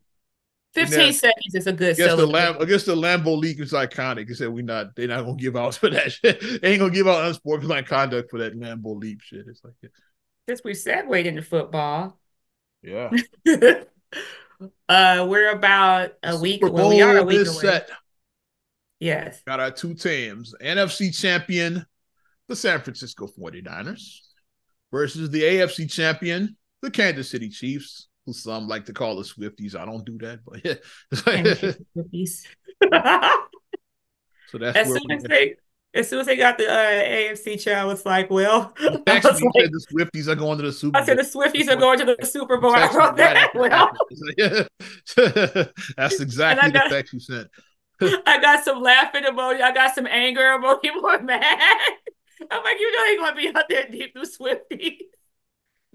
15 0.76 1.00
yeah. 1.00 1.12
seconds 1.12 1.56
is 1.56 1.68
a 1.68 1.74
good 1.74 1.94
against 1.94 2.18
the 2.18 2.26
Lam- 2.26 2.62
against 2.62 2.86
the 2.86 2.96
Lambeau 2.96 3.38
leap 3.38 3.60
is 3.60 3.74
iconic. 3.74 4.28
They 4.28 4.34
said 4.34 4.50
we 4.50 4.62
not 4.62 4.96
they're 4.96 5.08
not 5.08 5.26
gonna 5.26 5.36
give 5.36 5.58
out 5.58 5.76
for 5.76 5.90
that 5.90 6.12
shit. 6.12 6.40
they 6.62 6.72
ain't 6.72 6.80
gonna 6.80 6.94
give 6.94 7.08
out 7.08 7.26
unsportsmanlike 7.26 7.88
conduct 7.88 8.30
for 8.32 8.40
that 8.40 8.58
Lambeau 8.58 9.00
leap 9.00 9.22
shit. 9.22 9.46
It's 9.48 9.64
like 9.64 9.74
yeah. 9.82 9.90
since 10.48 10.62
we 10.64 10.74
segued 10.74 11.28
into 11.28 11.42
football. 11.42 12.18
Yeah. 12.82 13.10
uh 14.88 15.26
we're 15.28 15.52
about 15.52 16.14
a 16.24 16.38
week. 16.38 16.62
Well, 16.62 16.90
we 16.90 17.02
are 17.02 17.18
a 17.18 17.24
week 17.24 17.48
away. 17.48 17.56
Set. 17.56 17.90
Yes. 19.00 19.42
Got 19.46 19.60
our 19.60 19.72
two 19.72 19.94
teams. 19.94 20.54
NFC 20.62 21.16
champion, 21.16 21.86
the 22.48 22.56
San 22.56 22.82
Francisco 22.82 23.28
49ers, 23.28 24.20
versus 24.92 25.30
the 25.30 25.42
AFC 25.42 25.92
champion, 25.92 26.56
the 26.82 26.92
Kansas 26.92 27.30
City 27.30 27.50
Chiefs, 27.50 28.08
who 28.26 28.34
some 28.34 28.68
like 28.68 28.86
to 28.86 28.94
call 28.94 29.18
the 29.18 29.24
Swifties. 29.24 29.76
I 29.76 29.86
don't 29.86 30.06
do 30.06 30.18
that, 30.20 30.40
but 30.46 30.66
yeah. 30.66 30.76
Swifties. 31.14 32.46
so 34.48 34.58
that's 34.58 34.78
as 34.78 34.88
soon 34.88 35.12
as 35.12 35.24
they 35.24 35.56
as 35.96 36.10
soon 36.10 36.20
as 36.20 36.26
they 36.26 36.36
got 36.36 36.58
the 36.58 36.70
uh, 36.70 36.76
AFC 36.76 37.62
child, 37.62 37.88
was 37.88 38.06
like, 38.06 38.30
well, 38.30 38.74
actually, 39.08 39.32
like, 39.32 39.42
said 39.56 39.72
the 39.72 39.86
Swifties 39.92 40.28
are 40.28 40.36
going 40.36 40.58
to 40.58 40.66
the 40.66 40.74
Super 40.74 40.92
Bowl. 40.92 41.02
I 41.02 41.06
said 41.06 41.18
the 41.18 41.24
Swifties 41.24 41.70
are 41.70 41.78
going 41.78 42.00
to 42.00 42.16
the 42.20 42.26
Super 42.26 42.58
Bowl. 42.58 42.76
I 42.76 42.94
wrote 42.94 43.16
that. 43.16 43.52
Well, 43.56 43.92
that's 45.96 46.20
exactly 46.20 46.72
the 46.72 46.84
text 46.90 47.14
you 47.14 47.20
sent. 47.22 47.48
I 48.26 48.40
got 48.42 48.64
some 48.64 48.82
laughing 48.82 49.24
emoji. 49.24 49.62
I 49.62 49.72
got 49.74 49.96
some 49.96 50.08
anger 50.08 50.42
emoji. 50.42 50.90
More 51.02 51.22
mad. 51.22 51.80
I'm 52.52 52.64
like, 52.64 52.80
you 52.80 52.92
know, 52.92 53.06
ain't 53.06 53.20
gonna 53.20 53.36
be 53.36 53.58
out 53.58 53.66
there 53.70 53.88
deep 53.90 54.14
with 54.16 54.32
Swifty. 54.32 55.08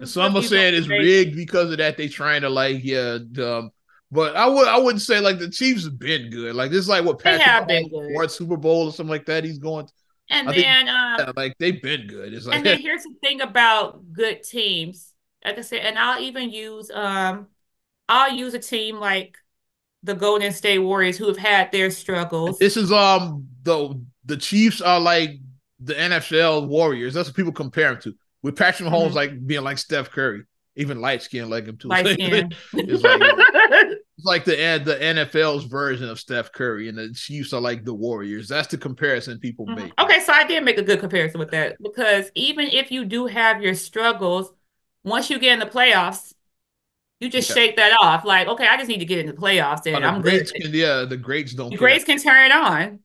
Some 0.03 0.35
are 0.35 0.41
saying 0.41 0.73
it's 0.73 0.87
rigged 0.87 1.35
because 1.35 1.71
of 1.71 1.77
that. 1.77 1.97
They 1.97 2.07
trying 2.07 2.41
to 2.41 2.49
like, 2.49 2.83
yeah, 2.83 3.19
um, 3.39 3.71
but 4.11 4.35
I 4.35 4.47
would 4.47 4.67
I 4.67 4.77
wouldn't 4.77 5.01
say 5.01 5.19
like 5.19 5.39
the 5.39 5.49
Chiefs 5.49 5.85
have 5.85 5.99
been 5.99 6.29
good. 6.29 6.55
Like 6.55 6.71
this 6.71 6.79
is 6.79 6.89
like 6.89 7.05
what 7.05 7.19
Patrick 7.19 7.87
won 7.91 8.29
Super 8.29 8.57
Bowl 8.57 8.87
or 8.87 8.91
something 8.91 9.11
like 9.11 9.25
that. 9.27 9.43
He's 9.43 9.59
going. 9.59 9.87
And 10.29 10.49
I 10.49 10.53
then, 10.53 10.85
think, 10.85 10.89
um, 10.89 11.15
yeah, 11.19 11.31
like 11.35 11.55
they've 11.59 11.81
been 11.81 12.07
good. 12.07 12.33
It's 12.33 12.45
like, 12.45 12.57
and 12.57 12.65
then 12.65 12.79
here's 12.81 13.03
the 13.03 13.13
thing 13.21 13.41
about 13.41 14.11
good 14.11 14.43
teams. 14.43 15.13
Like 15.45 15.57
I 15.57 15.61
said, 15.61 15.81
and 15.81 15.99
I'll 15.99 16.21
even 16.21 16.51
use 16.51 16.89
um, 16.91 17.47
I'll 18.09 18.33
use 18.33 18.53
a 18.53 18.59
team 18.59 18.97
like 18.97 19.37
the 20.03 20.15
Golden 20.15 20.51
State 20.51 20.79
Warriors 20.79 21.17
who 21.17 21.27
have 21.27 21.37
had 21.37 21.71
their 21.71 21.91
struggles. 21.91 22.57
This 22.57 22.77
is 22.77 22.91
um 22.91 23.47
the 23.63 24.01
the 24.25 24.37
Chiefs 24.37 24.81
are 24.81 24.99
like 24.99 25.31
the 25.79 25.93
NFL 25.93 26.67
Warriors. 26.67 27.13
That's 27.13 27.29
what 27.29 27.35
people 27.35 27.51
compare 27.51 27.91
them 27.91 28.01
to. 28.03 28.15
With 28.43 28.55
Patrick 28.55 28.89
Mahomes 28.89 29.07
mm-hmm. 29.07 29.15
like 29.15 29.47
being 29.47 29.63
like 29.63 29.77
Steph 29.77 30.09
Curry, 30.09 30.43
even 30.75 30.99
light 30.99 31.21
skin 31.21 31.49
like 31.49 31.65
him 31.65 31.77
too. 31.77 31.89
Light 31.89 32.07
skin. 32.13 32.51
it's 32.73 33.03
like 33.03 33.21
it's 34.17 34.25
like 34.25 34.45
the 34.45 34.81
the 34.83 34.95
NFL's 34.95 35.65
version 35.65 36.09
of 36.09 36.19
Steph 36.19 36.51
Curry, 36.51 36.89
and 36.89 36.97
the 36.97 37.13
Chiefs 37.13 37.53
are 37.53 37.61
like 37.61 37.85
the 37.85 37.93
Warriors. 37.93 38.47
That's 38.47 38.67
the 38.67 38.77
comparison 38.77 39.39
people 39.39 39.67
mm-hmm. 39.67 39.83
make. 39.83 39.93
Okay, 39.99 40.19
so 40.21 40.33
I 40.33 40.45
did 40.45 40.63
make 40.63 40.77
a 40.77 40.83
good 40.83 40.99
comparison 40.99 41.39
with 41.39 41.51
that 41.51 41.77
because 41.81 42.31
even 42.33 42.67
if 42.67 42.91
you 42.91 43.05
do 43.05 43.27
have 43.27 43.61
your 43.61 43.75
struggles, 43.75 44.51
once 45.03 45.29
you 45.29 45.37
get 45.37 45.53
in 45.53 45.59
the 45.59 45.65
playoffs, 45.65 46.33
you 47.21 47.29
just 47.29 47.51
okay. 47.51 47.67
shake 47.67 47.75
that 47.77 47.95
off. 48.01 48.25
Like, 48.25 48.47
okay, 48.47 48.67
I 48.67 48.77
just 48.77 48.89
need 48.89 48.99
to 48.99 49.05
get 49.05 49.19
in 49.19 49.27
the 49.27 49.33
playoffs 49.33 49.85
and 49.85 50.03
oh, 50.03 50.07
I'm 50.07 50.21
good. 50.21 50.51
Can, 50.51 50.73
yeah, 50.73 51.05
the 51.05 51.17
greats 51.17 51.53
don't. 51.53 51.69
The 51.69 51.77
greats 51.77 52.03
can 52.03 52.17
turn 52.17 52.45
it 52.47 52.51
on. 52.51 52.99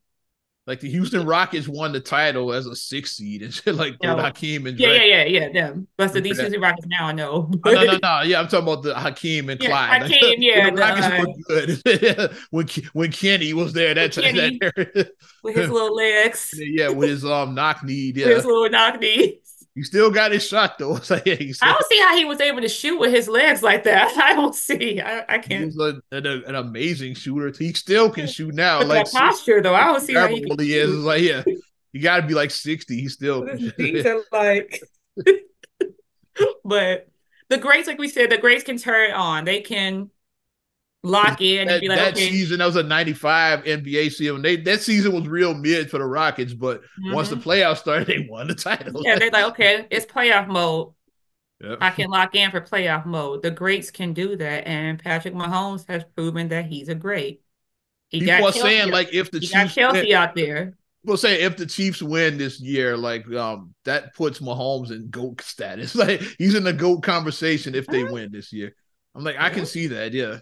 Like 0.65 0.81
the 0.81 0.89
Houston 0.89 1.25
Rockets 1.25 1.65
won 1.65 1.93
the 1.93 2.01
title 2.01 2.51
as 2.51 2.65
a 2.65 2.75
six 2.75 3.15
seed 3.15 3.41
and 3.41 3.53
shit 3.53 3.75
like 3.75 3.95
no. 4.03 4.17
Hakeem 4.17 4.67
and 4.67 4.77
yeah, 4.77 4.95
yeah, 4.95 5.23
yeah, 5.23 5.23
yeah, 5.23 5.49
them. 5.53 5.87
But 5.95 6.11
the 6.11 6.19
these 6.19 6.37
Houston 6.39 6.59
Rockets 6.59 6.87
now 6.87 7.07
I 7.07 7.11
know. 7.13 7.49
oh, 7.63 7.71
no, 7.71 7.83
no, 7.85 7.99
no. 8.03 8.21
Yeah, 8.23 8.41
I'm 8.41 8.49
talking 8.49 8.67
about 8.67 8.83
the 8.83 8.93
Hakeem 8.93 9.49
and 9.49 9.63
yeah, 9.63 9.69
Clyde. 9.69 10.01
Hakeem, 10.11 10.41
yeah. 10.41 10.69
the 10.69 10.75
Rockets 10.75 11.83
were 11.85 12.25
good 12.25 12.37
when 12.49 12.67
when 12.91 13.11
Kenny 13.11 13.53
was 13.53 13.71
there. 13.71 13.93
That 13.93 14.11
time, 14.11 14.35
that 14.35 15.11
with 15.41 15.55
his 15.55 15.69
little 15.69 15.95
legs. 15.95 16.53
yeah, 16.57 16.89
with 16.89 17.09
his 17.09 17.23
um 17.23 17.55
knock 17.55 17.83
knee. 17.85 18.11
Yeah, 18.13 18.25
with 18.25 18.35
his 18.37 18.45
little 18.45 18.69
knock 18.69 18.99
knee. 18.99 19.39
He 19.77 19.83
still 19.83 20.09
got 20.09 20.31
his 20.31 20.43
shot 20.43 20.79
though. 20.79 20.99
Yeah, 21.25 21.35
I 21.61 21.71
don't 21.71 21.85
see 21.85 21.99
how 21.99 22.17
he 22.17 22.25
was 22.25 22.41
able 22.41 22.61
to 22.61 22.67
shoot 22.67 22.99
with 22.99 23.11
his 23.11 23.27
legs 23.27 23.61
like 23.61 23.83
that. 23.83 24.11
I 24.17 24.33
don't 24.33 24.55
see. 24.55 24.99
I, 24.99 25.23
I 25.29 25.37
can't. 25.37 25.65
He's 25.65 25.77
an, 25.77 26.01
an, 26.11 26.55
amazing 26.55 27.13
shooter. 27.13 27.53
He 27.55 27.73
still 27.73 28.09
can 28.09 28.25
shoot 28.25 28.55
now. 28.55 28.81
like 28.81 29.11
posture 29.11 29.61
though, 29.61 29.75
I 29.75 29.85
don't 29.85 30.01
see 30.01 30.15
how 30.15 30.29
he, 30.29 30.41
can 30.41 30.57
he 30.57 30.73
is. 30.73 30.89
It's 30.89 31.03
like 31.03 31.21
yeah, 31.21 31.43
you 31.91 32.01
got 32.01 32.21
to 32.21 32.25
be 32.25 32.33
like 32.33 32.49
sixty. 32.49 33.01
He 33.01 33.07
still. 33.07 33.47
These 33.77 34.03
are 34.07 34.23
like. 34.31 34.81
but 36.65 37.07
the 37.49 37.59
greats, 37.59 37.87
like 37.87 37.99
we 37.99 38.07
said, 38.07 38.31
the 38.31 38.39
greats 38.39 38.63
can 38.63 38.77
turn 38.79 39.11
on. 39.11 39.45
They 39.45 39.61
can 39.61 40.09
lock 41.07 41.41
in 41.41 41.69
and 41.69 41.81
be 41.81 41.87
like, 41.87 41.97
that 41.97 42.13
okay. 42.13 42.29
season 42.29 42.59
that 42.59 42.65
was 42.65 42.75
a 42.75 42.83
95 42.83 43.63
NBA 43.63 44.11
season. 44.11 44.41
They 44.41 44.57
that 44.57 44.81
season 44.81 45.13
was 45.13 45.27
real 45.27 45.53
mid 45.53 45.89
for 45.89 45.97
the 45.99 46.05
Rockets, 46.05 46.53
but 46.53 46.81
mm-hmm. 46.81 47.13
once 47.13 47.29
the 47.29 47.35
mm-hmm. 47.35 47.49
playoffs 47.49 47.77
started, 47.77 48.07
they 48.07 48.27
won 48.29 48.47
the 48.47 48.55
title. 48.55 49.01
Yeah, 49.03 49.17
they're 49.17 49.31
like, 49.31 49.45
okay, 49.45 49.87
it's 49.89 50.05
playoff 50.05 50.47
mode. 50.47 50.93
Yep. 51.61 51.79
I 51.81 51.89
can 51.89 52.09
lock 52.09 52.35
in 52.35 52.51
for 52.51 52.61
playoff 52.61 53.05
mode. 53.05 53.41
The 53.41 53.49
greats 53.49 53.89
can 53.89 54.13
do 54.13 54.35
that, 54.35 54.67
and 54.67 54.99
Patrick 54.99 55.33
Mahomes 55.33 55.87
has 55.87 56.03
proven 56.15 56.49
that 56.49 56.65
he's 56.65 56.89
a 56.89 56.95
great. 56.95 57.41
He 58.09 58.21
People 58.21 58.47
are 58.47 58.51
saying 58.51 58.91
like 58.91 59.13
if 59.13 59.31
the 59.31 59.39
he 59.39 59.47
Chiefs 59.47 59.75
got 59.75 60.11
out 60.11 60.35
there. 60.35 60.77
We'll 61.03 61.17
say 61.17 61.41
if 61.41 61.55
the 61.57 61.65
Chiefs 61.65 62.01
win 62.01 62.37
this 62.37 62.59
year, 62.59 62.97
like 62.97 63.27
um, 63.33 63.73
that 63.85 64.13
puts 64.13 64.39
Mahomes 64.39 64.91
in 64.91 65.09
GOAT 65.09 65.41
status. 65.45 65.95
Like 65.95 66.21
he's 66.37 66.55
in 66.55 66.63
the 66.63 66.73
GOAT 66.73 67.01
conversation 67.01 67.75
if 67.75 67.87
they 67.87 68.03
win 68.03 68.31
this 68.31 68.53
year. 68.53 68.75
I'm 69.15 69.23
like, 69.23 69.37
I 69.39 69.49
can 69.49 69.65
see 69.65 69.87
that, 69.87 70.13
yeah. 70.13 70.39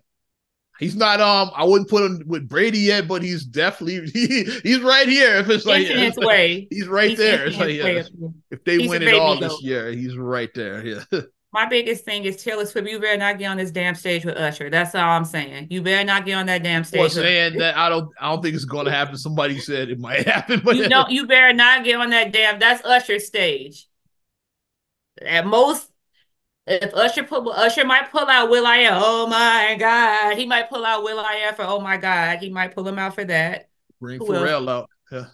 He's 0.80 0.96
not 0.96 1.22
um 1.22 1.52
I 1.56 1.64
wouldn't 1.64 1.90
put 1.90 2.04
him 2.04 2.24
with 2.26 2.48
Brady 2.48 2.80
yet, 2.80 3.08
but 3.08 3.22
he's 3.22 3.46
definitely 3.46 4.10
he, 4.14 4.44
he's 4.64 4.82
right 4.82 5.08
here. 5.08 5.38
If 5.38 5.50
it's 5.50 5.66
like, 5.66 5.88
Infinite 5.88 6.28
way. 6.28 6.68
he's 6.72 6.88
right 6.88 7.12
He's 7.12 7.18
there. 7.18 7.48
It's 7.48 7.58
like, 7.58 7.76
yeah, 7.76 8.04
if 8.52 8.64
they 8.64 8.80
He's 8.80 8.90
win 8.90 9.04
it 9.04 9.14
all 9.14 9.40
this 9.40 9.62
year, 9.62 9.92
he's 9.92 10.18
right 10.18 10.54
there. 10.54 10.86
Yeah. 10.86 11.04
My 11.54 11.66
biggest 11.66 12.04
thing 12.04 12.26
is 12.26 12.44
Taylor 12.44 12.66
Swift. 12.66 12.90
You 12.90 13.00
better 13.00 13.16
not 13.16 13.40
get 13.40 13.46
on 13.46 13.56
this 13.56 13.72
damn 13.72 13.96
stage 13.96 14.26
with 14.26 14.36
Usher. 14.36 14.70
That's 14.70 14.94
all 14.94 15.02
I'm 15.02 15.24
saying. 15.24 15.68
You 15.70 15.82
better 15.82 16.04
not 16.04 16.26
get 16.26 16.34
on 16.34 16.48
that 16.48 16.64
damn 16.64 16.84
stage. 16.84 17.00
With- 17.00 17.14
saying 17.14 17.60
that 17.60 17.78
I 17.78 17.88
don't 17.88 18.10
I 18.20 18.30
don't 18.30 18.42
think 18.42 18.56
it's 18.56 18.66
gonna 18.66 18.92
happen. 18.92 19.16
Somebody 19.18 19.60
said 19.60 19.90
it 19.90 19.98
might 19.98 20.28
happen, 20.28 20.62
but 20.66 20.76
You 20.76 20.90
know, 20.90 21.06
you 21.08 21.26
better 21.28 21.54
not 21.54 21.86
get 21.86 21.96
on 21.98 22.10
that 22.10 22.34
damn. 22.34 22.60
That's 22.60 22.84
Usher's 22.84 23.26
stage. 23.26 23.88
At 25.26 25.48
most, 25.48 25.90
if 26.68 26.94
Usher 26.94 27.24
pull, 27.24 27.50
Usher 27.52 27.86
might 27.86 28.12
pull 28.12 28.28
out 28.28 28.50
will.i.am. 28.50 28.94
Oh 28.96 29.28
my 29.28 29.76
God, 29.80 30.38
he 30.38 30.46
might 30.46 30.70
pull 30.70 30.86
out 30.86 31.04
will.i.am 31.04 31.56
for 31.56 31.64
Oh 31.64 31.80
my 31.80 31.98
God. 31.98 32.40
He 32.40 32.50
might 32.50 32.74
pull 32.74 32.88
him 32.88 32.98
out 33.00 33.16
for 33.16 33.26
that. 33.26 33.70
bring 34.00 34.20
Who 34.20 34.34
else? 34.34 34.50
Pharrell 34.50 34.70
out. 34.70 34.90
Yeah. 35.12 35.26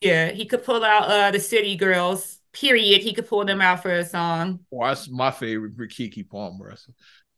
Yeah, 0.00 0.30
he 0.30 0.46
could 0.46 0.64
pull 0.64 0.84
out 0.84 1.08
uh 1.10 1.30
the 1.30 1.40
City 1.40 1.76
Girls. 1.76 2.38
Period. 2.52 3.02
He 3.02 3.12
could 3.12 3.28
pull 3.28 3.44
them 3.44 3.60
out 3.60 3.82
for 3.82 3.92
a 3.92 4.04
song. 4.04 4.60
Well, 4.70 4.88
that's 4.88 5.08
my 5.08 5.30
favorite 5.30 5.76
for 5.76 5.86
Keke 5.86 6.28
Palmer. 6.28 6.74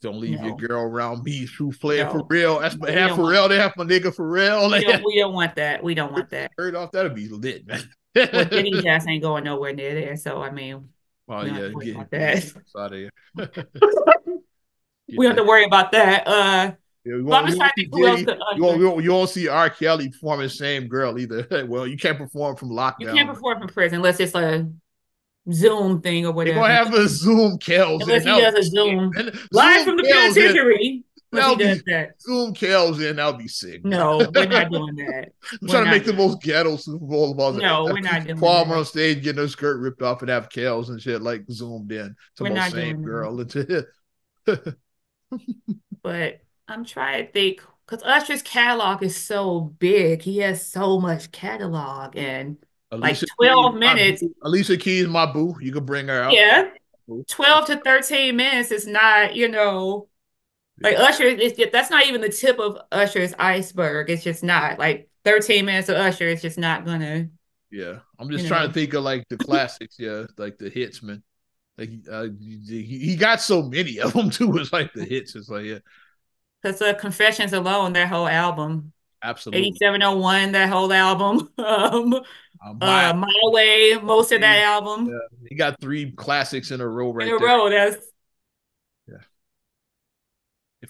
Don't 0.01 0.19
leave 0.19 0.41
No. 0.41 0.47
your 0.49 0.57
girl 0.57 0.83
around 0.83 1.23
me. 1.23 1.47
True 1.47 1.71
player 1.71 2.05
No. 2.05 2.13
for 2.13 2.27
real. 2.29 2.61
That's 2.61 2.77
my 2.77 2.91
half 2.91 3.17
for 3.17 3.29
real. 3.31 3.49
They 3.49 3.59
have 3.59 3.75
my 3.77 3.85
nigga 3.85 4.15
for 4.15 4.29
real. 4.29 4.71
We 4.71 4.85
don't, 4.85 5.03
we 5.07 5.19
don't 5.19 5.35
want 5.35 5.55
that. 5.57 5.83
We 5.83 5.95
don't 5.95 6.13
want 6.13 6.31
that. 6.31 6.51
heard 6.59 6.75
off 6.75 6.93
that'd 6.93 7.15
be 7.15 7.29
lit, 7.29 7.67
man. 7.67 7.89
Well, 8.15 8.45
Diddy 8.47 8.73
Jazz 8.83 9.07
ain't 9.07 9.23
going 9.23 9.45
nowhere 9.45 9.73
near 9.75 9.95
there. 9.95 10.17
So 10.17 10.43
I 10.43 10.51
mean, 10.51 10.89
oh 11.29 11.43
we 11.45 11.51
don't 11.51 11.57
yeah, 11.87 11.95
have 11.99 12.11
get, 12.11 12.51
about 12.51 12.65
that. 12.75 12.79
out 12.79 12.93
of 12.93 12.99
here. 12.99 13.11
we 15.09 15.17
don't 15.17 15.27
have 15.27 15.37
to 15.37 15.45
worry 15.45 15.65
about 15.65 15.93
that. 15.93 16.27
Uh, 16.27 16.73
Yeah, 17.05 17.17
you 17.17 17.25
won't, 17.25 17.47
just 17.49 17.57
you 17.57 17.61
won't 17.61 17.73
to 17.75 17.81
see 17.81 17.83
think 17.83 17.95
who 17.95 18.07
else 18.07 18.21
Diddy- 18.21 18.33
could 18.33 18.39
you 18.57 18.63
won't, 18.63 19.05
you 19.05 19.11
won't- 19.13 19.31
see 19.31 19.49
R. 19.49 19.71
Kelly 19.71 20.09
performing 20.11 20.45
the 20.47 20.51
same 20.51 20.87
girl 20.89 21.19
either. 21.19 21.67
well, 21.69 21.87
you 21.87 21.97
can't 21.97 22.19
perform 22.19 22.57
from 22.57 22.71
lockdown. 22.71 23.01
You 23.01 23.07
can't 23.13 23.29
perform 23.29 23.59
from 23.59 23.69
prison 23.69 23.97
unless 23.97 24.21
it's 24.21 24.35
a 24.35 24.69
Zoom 25.51 26.01
thing 26.01 26.25
or 26.27 26.33
whatever. 26.33 26.55
They're 26.55 26.63
whatever. 26.63 26.91
gonna 26.91 26.99
have 27.01 27.05
a 27.07 27.09
Zoom 27.09 27.59
Kells. 27.59 28.03
Unless 28.03 28.25
he 28.25 28.31
in. 28.31 28.39
does 28.41 28.55
a 28.55 28.63
Zoom. 28.71 29.11
Live 29.51 29.85
Zoom 29.85 29.85
from 29.85 29.97
the 29.97 30.05
penitentiary. 30.05 31.05
That'll 31.33 31.57
does 31.57 31.83
that. 31.87 32.21
Zoom 32.21 32.53
Kells 32.53 33.01
in. 33.01 33.17
That'll 33.17 33.33
be 33.33 33.49
sick. 33.49 33.85
No, 33.85 34.19
we're 34.35 34.47
not 34.47 34.71
doing 34.71 34.97
that. 34.97 35.33
I'm 35.53 35.59
we're 35.63 35.69
trying 35.69 35.85
to 35.87 35.91
make 35.91 36.05
the 36.05 36.13
most 36.13 36.43
ghetto 36.43 36.77
Super 36.77 37.05
Bowl 37.05 37.33
of 37.33 37.39
all. 37.39 37.53
No, 37.53 37.85
we're 37.85 38.01
not 38.01 38.27
doing 38.27 38.39
Palmer 38.39 38.75
that. 38.75 38.81
on 38.81 38.85
stage 38.85 39.23
getting 39.23 39.41
her 39.41 39.49
skirt 39.49 39.81
ripped 39.81 40.03
off 40.03 40.21
and 40.21 40.31
have 40.31 40.51
Kells 40.51 40.91
and 40.91 41.01
shit 41.01 41.23
like 41.23 41.45
zoomed 41.51 41.91
in 41.91 42.15
to 42.37 42.45
We're 42.45 42.71
same 42.71 43.03
girl. 43.03 43.45
But 46.03 46.41
I'm 46.67 46.85
trying 46.85 47.25
to 47.25 47.33
think 47.33 47.63
because 47.87 48.03
Usher's 48.03 48.43
catalog 48.43 49.03
is 49.03 49.17
so 49.17 49.61
big. 49.61 50.21
He 50.21 50.39
has 50.39 50.67
so 50.67 50.99
much 50.99 51.31
catalog 51.31 52.17
and 52.17 52.57
like 52.91 53.19
12 53.37 53.77
minutes. 53.77 54.23
Alicia 54.43 54.77
Keys, 54.77 55.07
my 55.07 55.27
boo. 55.27 55.57
You 55.61 55.73
can 55.73 55.85
bring 55.85 56.09
her 56.09 56.23
out. 56.25 56.33
Yeah. 56.33 56.71
12 57.29 57.67
to 57.67 57.81
13 57.81 58.37
minutes 58.37 58.71
is 58.71 58.87
not, 58.87 59.37
you 59.37 59.49
know, 59.49 60.09
like 60.81 60.97
Usher 60.99 61.37
just, 61.37 61.57
that's 61.73 61.91
not 61.91 62.07
even 62.07 62.21
the 62.21 62.29
tip 62.29 62.59
of 62.59 62.79
Usher's 62.91 63.35
iceberg. 63.39 64.11
It's 64.11 64.25
just 64.25 64.43
not 64.43 64.79
like 64.79 65.09
13 65.25 65.65
minutes 65.65 65.89
of 65.89 65.97
Usher 65.97 66.29
is 66.29 66.43
just 66.43 66.59
not 66.59 66.85
gonna 66.85 67.29
Yeah, 67.71 68.01
I'm 68.19 68.31
just 68.31 68.47
trying 68.47 68.67
know. 68.67 68.69
to 68.69 68.73
think 68.75 68.93
of 68.95 69.03
like 69.03 69.25
the 69.29 69.39
classics. 69.39 69.97
Yeah, 69.99 70.27
like 70.37 70.59
the 70.59 70.69
hits, 70.69 71.03
man. 71.03 71.23
Like 71.79 71.91
uh, 72.11 72.29
he, 72.41 72.83
he 72.85 73.17
got 73.17 73.41
so 73.41 73.63
many 73.63 74.01
of 74.01 74.13
them 74.15 74.31
too. 74.33 74.57
It's 74.59 74.73
like 74.73 74.93
the 74.95 75.05
hits. 75.05 75.37
It's 75.37 75.49
like 75.49 75.67
yeah, 75.67 75.79
because 76.63 76.81
uh, 76.83 76.95
Confessions 76.95 77.53
alone, 77.53 77.93
that 77.95 78.09
whole 78.09 78.29
album, 78.29 78.93
absolutely. 79.23 79.65
8701, 79.65 80.53
that 80.53 80.69
whole 80.69 80.93
album, 80.93 81.51
um, 81.59 82.21
Uh, 82.65 82.73
uh, 82.81 83.13
my- 83.13 83.13
My 83.15 83.29
Way, 83.45 83.99
most 84.03 84.33
of 84.33 84.41
that 84.41 84.59
album 84.65 85.09
Yeah, 85.09 85.19
he 85.49 85.55
got 85.55 85.81
three 85.81 86.13
classics 86.13 86.71
in 86.71 86.81
a 86.81 86.89
row 86.89 87.13
right 87.13 87.27
in 87.27 87.35
a 87.35 87.39
there. 87.39 87.47
row. 87.47 87.71
That's 87.71 87.97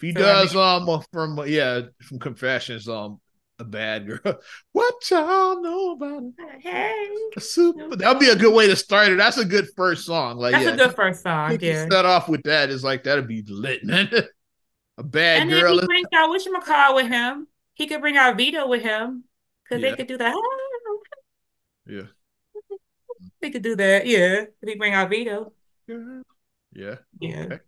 he 0.02 0.12
So, 0.12 0.20
I 0.20 0.22
does 0.22 0.54
um 0.56 1.02
from 1.12 1.40
yeah 1.46 1.82
from 2.02 2.18
Confessions 2.18 2.88
um 2.88 3.20
a 3.58 3.64
bad 3.64 4.06
girl, 4.08 4.40
what 4.72 5.10
y'all 5.10 5.62
know 5.62 5.92
about 5.92 6.22
hey, 6.60 7.06
super? 7.38 7.96
That'd 7.96 8.18
be 8.20 8.28
a 8.30 8.36
good 8.36 8.52
way 8.54 8.66
to 8.66 8.74
start 8.76 9.08
it. 9.08 9.16
That's 9.18 9.38
a 9.38 9.44
good 9.44 9.68
first 9.76 10.04
song. 10.04 10.36
Like 10.38 10.52
that's 10.52 10.64
yeah, 10.64 10.70
a 10.72 10.76
good 10.76 10.94
first 10.96 11.22
song. 11.22 11.58
Yeah. 11.60 11.86
start 11.86 12.04
off 12.06 12.28
with 12.28 12.42
that 12.44 12.70
is 12.70 12.82
like 12.82 13.04
that'd 13.04 13.28
be 13.28 13.42
lit, 13.46 13.84
man. 13.84 14.10
a 14.98 15.02
bad 15.02 15.42
And 15.42 15.52
then 15.52 15.60
girl. 15.60 15.80
he 15.80 15.86
brings 15.86 16.08
out 16.14 16.28
whatchamacallit 16.30 16.94
with 16.96 17.08
him. 17.08 17.46
He 17.74 17.86
could 17.86 18.00
bring 18.00 18.16
out 18.16 18.36
Vito 18.36 18.66
with 18.68 18.82
him 18.82 19.24
because 19.64 19.82
Yeah. 19.82 19.90
they 19.90 19.96
could 19.96 20.08
do 20.08 20.18
that. 20.18 20.34
yeah, 21.86 22.02
They 23.40 23.50
could 23.50 23.62
do 23.62 23.76
that. 23.76 24.06
Yeah. 24.06 24.44
If 24.60 24.68
he 24.68 24.74
bring 24.74 24.92
out 24.94 25.08
Vito. 25.10 25.52
yeah. 25.88 26.96
Yeah. 27.20 27.44
Okay. 27.44 27.58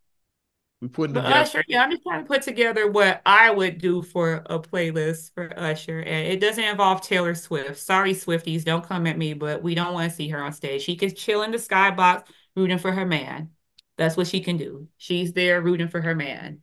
We 0.85 0.89
putting 0.89 1.15
But 1.15 1.23
together. 1.23 1.41
Usher, 1.41 1.65
yeah, 1.67 1.83
I'm 1.83 1.91
just 1.91 2.03
trying 2.03 2.21
to 2.21 2.29
put 2.29 2.43
together 2.43 2.91
what 2.91 3.23
I 3.25 3.51
would 3.51 3.79
do 3.79 4.03
for 4.03 4.43
a 4.51 4.59
playlist 4.59 5.33
for 5.33 5.59
Usher. 5.59 6.01
And 6.01 6.29
it 6.29 6.41
doesn't 6.41 6.63
involve 6.63 7.01
Taylor 7.01 7.35
Swift. 7.35 7.79
Sorry, 7.79 8.13
Swifties, 8.13 8.65
don't 8.65 8.87
come 8.87 9.07
at 9.07 9.17
me, 9.17 9.33
but 9.33 9.63
we 9.63 9.75
don't 9.75 9.95
want 9.95 10.11
to 10.11 10.15
see 10.15 10.29
her 10.29 10.43
on 10.43 10.53
stage. 10.53 10.83
She 10.83 10.97
can 10.97 11.15
chill 11.15 11.43
in 11.43 11.53
the 11.53 11.57
skybox 11.57 12.25
rooting 12.55 12.77
for 12.77 12.93
her 12.93 13.07
man. 13.07 13.53
That's 13.97 14.15
what 14.15 14.27
she 14.27 14.41
can 14.41 14.59
do. 14.59 14.87
She's 14.99 15.33
there 15.33 15.63
rooting 15.63 15.89
for 15.89 16.03
her 16.03 16.15
man. 16.15 16.61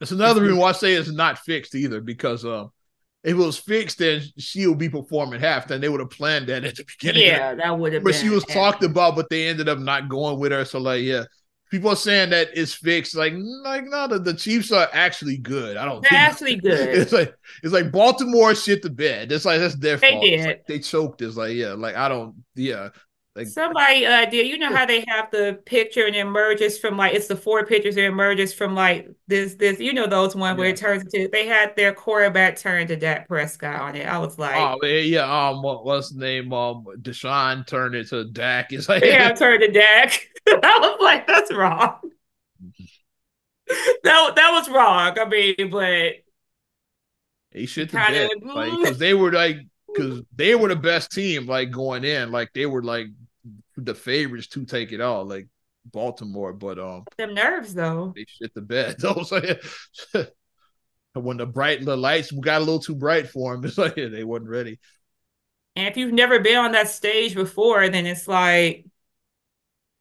That's 0.00 0.10
another 0.10 0.40
reason 0.40 0.56
why 0.56 0.70
I 0.70 0.72
say 0.72 0.94
it's 0.94 1.12
not 1.12 1.38
fixed 1.38 1.76
either 1.76 2.00
because 2.00 2.44
um. 2.44 2.72
If 3.22 3.32
it 3.32 3.36
was 3.36 3.58
fixed, 3.58 3.98
then 3.98 4.22
she'll 4.38 4.74
be 4.74 4.88
performing 4.88 5.40
half. 5.40 5.68
Then 5.68 5.82
they 5.82 5.90
would 5.90 6.00
have 6.00 6.08
planned 6.08 6.46
that 6.46 6.64
at 6.64 6.76
the 6.76 6.84
beginning. 6.98 7.26
Yeah, 7.26 7.54
that 7.54 7.78
would 7.78 7.92
have 7.92 8.02
been 8.02 8.12
but 8.12 8.18
she 8.18 8.30
was 8.30 8.44
talked 8.46 8.82
about, 8.82 9.14
but 9.14 9.28
they 9.28 9.46
ended 9.46 9.68
up 9.68 9.78
not 9.78 10.08
going 10.08 10.40
with 10.40 10.52
her. 10.52 10.64
So 10.64 10.80
like, 10.80 11.02
yeah, 11.02 11.24
people 11.70 11.90
are 11.90 11.96
saying 11.96 12.30
that 12.30 12.48
it's 12.52 12.74
fixed. 12.74 13.14
Like, 13.16 13.32
like 13.62 13.84
no, 13.84 14.06
the, 14.08 14.18
the 14.18 14.34
Chiefs 14.34 14.72
are 14.72 14.88
actually 14.92 15.38
good. 15.38 15.76
I 15.76 15.84
don't. 15.84 16.02
They're 16.02 16.10
think 16.10 16.22
actually 16.22 16.56
good. 16.56 16.88
It's 16.88 17.12
like 17.12 17.34
it's 17.62 17.72
like 17.72 17.92
Baltimore 17.92 18.54
shit 18.54 18.82
the 18.82 18.90
bed. 18.90 19.32
It's 19.32 19.44
like 19.44 19.60
that's 19.60 19.76
their 19.76 19.96
They 19.96 20.10
fault. 20.10 20.24
Did. 20.24 20.46
like 20.46 20.66
they 20.66 20.78
choked. 20.80 21.22
It's 21.22 21.36
like 21.36 21.54
yeah, 21.54 21.72
like 21.72 21.96
I 21.96 22.08
don't. 22.08 22.34
Yeah, 22.54 22.90
like 23.40 23.48
Somebody 23.48 24.06
uh 24.06 24.26
did 24.26 24.46
you 24.46 24.58
know 24.58 24.74
how 24.74 24.86
they 24.86 25.04
have 25.08 25.30
the 25.30 25.60
picture 25.64 26.06
and 26.06 26.14
it 26.14 26.20
emerges 26.20 26.78
from 26.78 26.96
like 26.96 27.14
it's 27.14 27.26
the 27.26 27.36
four 27.36 27.64
pictures 27.64 27.94
that 27.94 28.04
emerges 28.04 28.52
from 28.52 28.74
like 28.74 29.08
this 29.26 29.54
this 29.54 29.80
you 29.80 29.92
know 29.92 30.06
those 30.06 30.36
one 30.36 30.56
where 30.56 30.68
it 30.68 30.76
turns 30.76 31.02
into 31.04 31.28
they 31.32 31.46
had 31.46 31.74
their 31.76 31.94
quarterback 31.94 32.56
turn 32.56 32.86
to 32.86 32.96
Dak 32.96 33.28
Prescott 33.28 33.80
on 33.80 33.96
it. 33.96 34.06
I 34.06 34.18
was 34.18 34.38
like 34.38 34.56
oh 34.56 34.78
yeah, 34.86 35.00
yeah. 35.00 35.48
Um, 35.48 35.62
what, 35.62 35.84
what's 35.84 36.12
name? 36.12 36.52
Um, 36.52 36.84
Deshaun 37.00 37.66
turned 37.66 37.94
it 37.94 38.08
to 38.08 38.24
Dak. 38.24 38.72
It's 38.72 38.88
like 38.88 39.04
yeah, 39.04 39.32
turned 39.34 39.62
to 39.62 39.70
Dak. 39.70 40.28
I 40.46 40.78
was 40.80 40.98
like, 41.00 41.26
that's 41.26 41.52
wrong. 41.52 41.98
that 44.02 44.32
that 44.36 44.50
was 44.52 44.68
wrong. 44.68 45.18
I 45.18 45.24
mean, 45.26 45.70
but 45.70 46.12
he 47.52 47.66
should 47.66 47.90
have. 47.92 48.30
Like 48.42 48.72
because 48.72 48.98
they 48.98 49.14
were 49.14 49.32
like 49.32 49.58
because 49.92 50.22
they 50.34 50.54
were 50.54 50.68
the 50.68 50.76
best 50.76 51.12
team. 51.12 51.46
Like 51.46 51.70
going 51.70 52.04
in, 52.04 52.30
like 52.30 52.52
they 52.54 52.66
were 52.66 52.82
like 52.82 53.06
the 53.84 53.94
favorites 53.94 54.48
to 54.48 54.64
take 54.64 54.92
it 54.92 55.00
all. 55.00 55.24
Like 55.24 55.48
Baltimore, 55.84 56.52
but 56.52 56.78
um. 56.78 57.04
them 57.16 57.34
nerves 57.34 57.74
though. 57.74 58.12
they 58.14 58.26
shit 58.28 58.54
the 58.54 58.60
bed. 58.60 58.96
So 59.00 59.24
like, 59.32 59.64
when 61.14 61.38
the 61.38 61.46
bright 61.46 61.84
the 61.84 61.96
lights 61.96 62.30
got 62.30 62.58
a 62.58 62.64
little 62.64 62.80
too 62.80 62.94
bright 62.94 63.28
for 63.28 63.54
them, 63.54 63.64
it's 63.64 63.78
like 63.78 63.96
yeah, 63.96 64.08
they 64.08 64.24
wasn't 64.24 64.50
ready. 64.50 64.78
And 65.76 65.88
if 65.88 65.96
you've 65.96 66.12
never 66.12 66.40
been 66.40 66.58
on 66.58 66.72
that 66.72 66.88
stage 66.88 67.34
before, 67.34 67.88
then 67.88 68.04
it's 68.06 68.28
like 68.28 68.84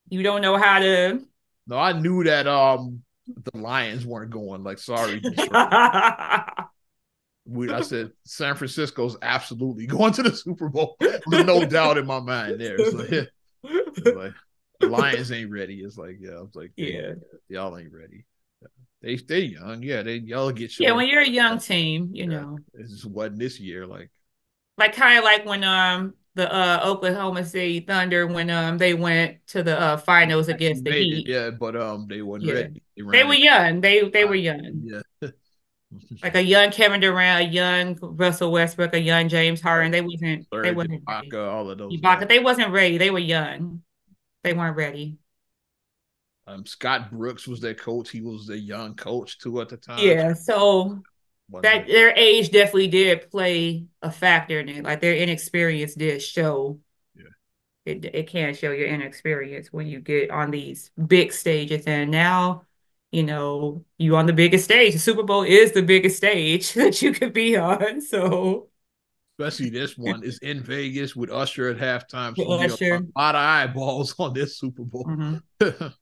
you 0.10 0.24
don't 0.24 0.42
know 0.42 0.58
how 0.58 0.80
to 0.80 1.22
No, 1.68 1.78
I 1.78 1.94
knew 1.94 2.24
that 2.24 2.48
um 2.48 3.04
the 3.28 3.58
Lions 3.58 4.06
weren't 4.06 4.32
going. 4.32 4.64
Like, 4.64 4.80
sorry, 4.80 5.22
we, 7.46 7.72
I 7.72 7.82
said 7.82 8.12
San 8.26 8.56
Francisco's 8.56 9.18
absolutely 9.22 9.88
going 9.88 10.14
to 10.14 10.24
the 10.24 10.36
Super 10.36 10.70
Bowl. 10.70 10.98
There's 11.00 11.46
no 11.46 11.66
doubt 11.66 11.98
in 11.98 12.08
my 12.08 12.20
mind 12.20 12.60
there. 12.60 12.78
Like, 12.78 13.12
it's 13.12 13.32
like 14.06 14.34
the 14.80 14.88
Lions 14.88 15.32
ain't 15.32 15.52
ready. 15.52 15.82
It's 15.82 15.98
like 15.98 16.18
yeah, 16.20 16.32
I 16.38 16.42
was 16.42 16.56
like 16.56 16.72
Yeah. 16.78 17.14
y'all 17.50 17.78
ain't 17.78 17.94
ready. 17.94 18.26
They 19.02 19.18
stay 19.18 19.42
young, 19.42 19.82
yeah. 19.82 20.04
They 20.04 20.18
y'all 20.18 20.52
get 20.52 20.78
Yeah, 20.80 20.92
when 20.92 21.08
you're 21.08 21.22
a 21.22 21.28
young 21.30 21.60
team, 21.60 22.12
you 22.14 22.26
Yeah. 22.26 22.40
know, 22.42 22.60
It 22.74 22.88
just 22.88 23.06
wasn't 23.06 23.40
this 23.40 23.60
year. 23.60 23.88
Like 23.88 24.10
like 24.78 24.96
kind 24.96 25.18
of 25.18 25.24
like 25.24 25.46
when 25.46 25.64
um 25.64 26.14
the 26.36 26.54
uh 26.54 26.82
Oklahoma 26.84 27.46
City 27.46 27.82
Thunder 27.82 28.28
when 28.28 28.50
um 28.50 28.78
they 28.78 28.94
went 28.94 29.46
to 29.48 29.64
the 29.64 29.80
uh 29.80 29.98
finals 29.98 30.48
against 30.48 30.84
the 30.84 30.92
made 30.92 31.02
it, 31.02 31.16
Heat. 31.16 31.28
yeah, 31.28 31.50
but 31.50 31.76
um 31.76 32.08
they 32.08 32.22
weren't 32.22 32.46
Yeah. 32.46 32.54
ready. 32.54 32.82
They 32.96 33.04
ran 33.04 33.28
were 33.28 33.34
young. 33.34 33.82
They 33.82 34.10
they 34.10 34.26
were 34.26 34.36
young. 34.36 34.84
Yeah. 35.22 35.30
like 36.24 36.36
a 36.36 36.44
young 36.44 36.72
Kevin 36.72 37.00
Durant, 37.00 37.48
a 37.48 37.52
young 37.52 37.98
Russell 38.02 38.52
Westbrook, 38.52 38.94
a 38.94 39.00
young 39.00 39.30
James 39.30 39.62
Harden. 39.62 39.92
They 39.92 40.02
wasn't. 40.02 40.46
Third, 40.52 40.66
they 40.66 40.72
wasn't. 40.72 41.06
Ibaka, 41.06 41.52
all 41.52 41.70
of 41.70 41.78
those. 41.78 41.94
Ibaka, 42.00 42.28
they 42.28 42.40
wasn't 42.40 42.72
ready. 42.72 42.98
They 42.98 43.12
were 43.12 43.20
young. 43.20 43.82
They 44.44 44.54
weren't 44.54 44.78
ready. 44.78 45.20
Um, 46.48 46.66
Scott 46.66 47.12
Brooks 47.12 47.48
was 47.48 47.62
their 47.62 47.76
coach. 47.76 48.10
He 48.10 48.22
was 48.22 48.50
a 48.50 48.58
young 48.58 48.96
coach 48.96 49.38
too 49.38 49.62
at 49.62 49.70
the 49.70 49.78
time. 49.78 50.00
Yeah, 50.00 50.34
so 50.34 51.04
that 51.62 51.88
their 51.88 52.12
age 52.16 52.52
definitely 52.52 52.88
did 52.88 53.30
play 53.30 53.86
a 54.02 54.12
factor 54.12 54.60
in 54.60 54.70
it. 54.70 54.84
Like 54.84 55.02
their 55.02 55.16
inexperience 55.16 55.94
did 55.96 56.22
show. 56.22 56.80
Yeah, 57.16 57.26
it 57.86 58.06
it 58.06 58.28
can 58.28 58.54
show 58.56 58.72
your 58.72 58.88
inexperience 58.88 59.72
when 59.72 59.88
you 59.88 60.00
get 60.00 60.32
on 60.32 60.52
these 60.52 60.92
big 61.08 61.34
stages. 61.34 61.86
And 61.86 62.12
now, 62.12 62.64
you 63.12 63.24
know, 63.24 63.86
you 63.98 64.16
on 64.16 64.26
the 64.26 64.34
biggest 64.34 64.66
stage. 64.66 64.94
The 64.94 65.00
Super 65.00 65.24
Bowl 65.24 65.44
is 65.44 65.72
the 65.74 65.84
biggest 65.84 66.18
stage 66.18 66.74
that 66.76 67.02
you 67.02 67.14
could 67.14 67.34
be 67.34 67.58
on. 67.58 68.02
So. 68.02 68.69
Especially 69.40 69.70
this 69.70 69.98
one 69.98 70.22
is 70.22 70.38
in 70.40 70.62
Vegas 70.62 71.16
with 71.16 71.32
Usher 71.32 71.70
at 71.70 71.78
halftime. 71.78 72.36
So 72.36 72.52
Usher. 72.52 72.96
a 72.96 73.20
lot 73.20 73.36
of 73.36 73.42
eyeballs 73.42 74.14
on 74.20 74.34
this 74.34 74.58
Super 74.58 74.84
Bowl. 74.84 75.06
Mm-hmm. 75.06 75.88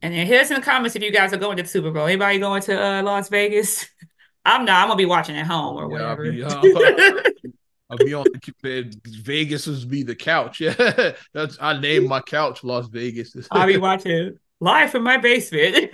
And 0.00 0.14
then 0.14 0.28
here's 0.28 0.46
some 0.46 0.62
comments 0.62 0.94
if 0.94 1.02
you 1.02 1.10
guys 1.10 1.32
are 1.32 1.38
going 1.38 1.56
to 1.56 1.64
the 1.64 1.68
Super 1.68 1.90
Bowl. 1.90 2.06
Anybody 2.06 2.38
going 2.38 2.62
to 2.62 2.80
uh, 2.80 3.02
Las 3.02 3.28
Vegas? 3.30 3.84
I'm 4.44 4.64
not. 4.64 4.82
I'm 4.82 4.86
gonna 4.86 4.96
be 4.96 5.06
watching 5.06 5.36
at 5.36 5.44
home 5.44 5.76
or 5.76 5.90
yeah, 5.90 6.14
whatever. 6.14 6.24
I'll 6.26 6.62
be, 6.62 6.72
uh, 6.72 7.22
I'll 7.90 7.96
be 7.96 8.14
on 8.14 8.24
the 8.62 8.94
Vegas 9.24 9.66
is 9.66 9.84
be 9.84 10.04
the 10.04 10.14
couch. 10.14 10.60
Yeah, 10.60 11.14
that's 11.34 11.58
I 11.60 11.80
named 11.80 12.08
my 12.08 12.20
couch 12.20 12.62
Las 12.62 12.86
Vegas. 12.86 13.34
I'll 13.50 13.66
be 13.66 13.76
watching 13.76 14.38
live 14.60 14.92
from 14.92 15.02
my 15.02 15.16
basement. 15.16 15.90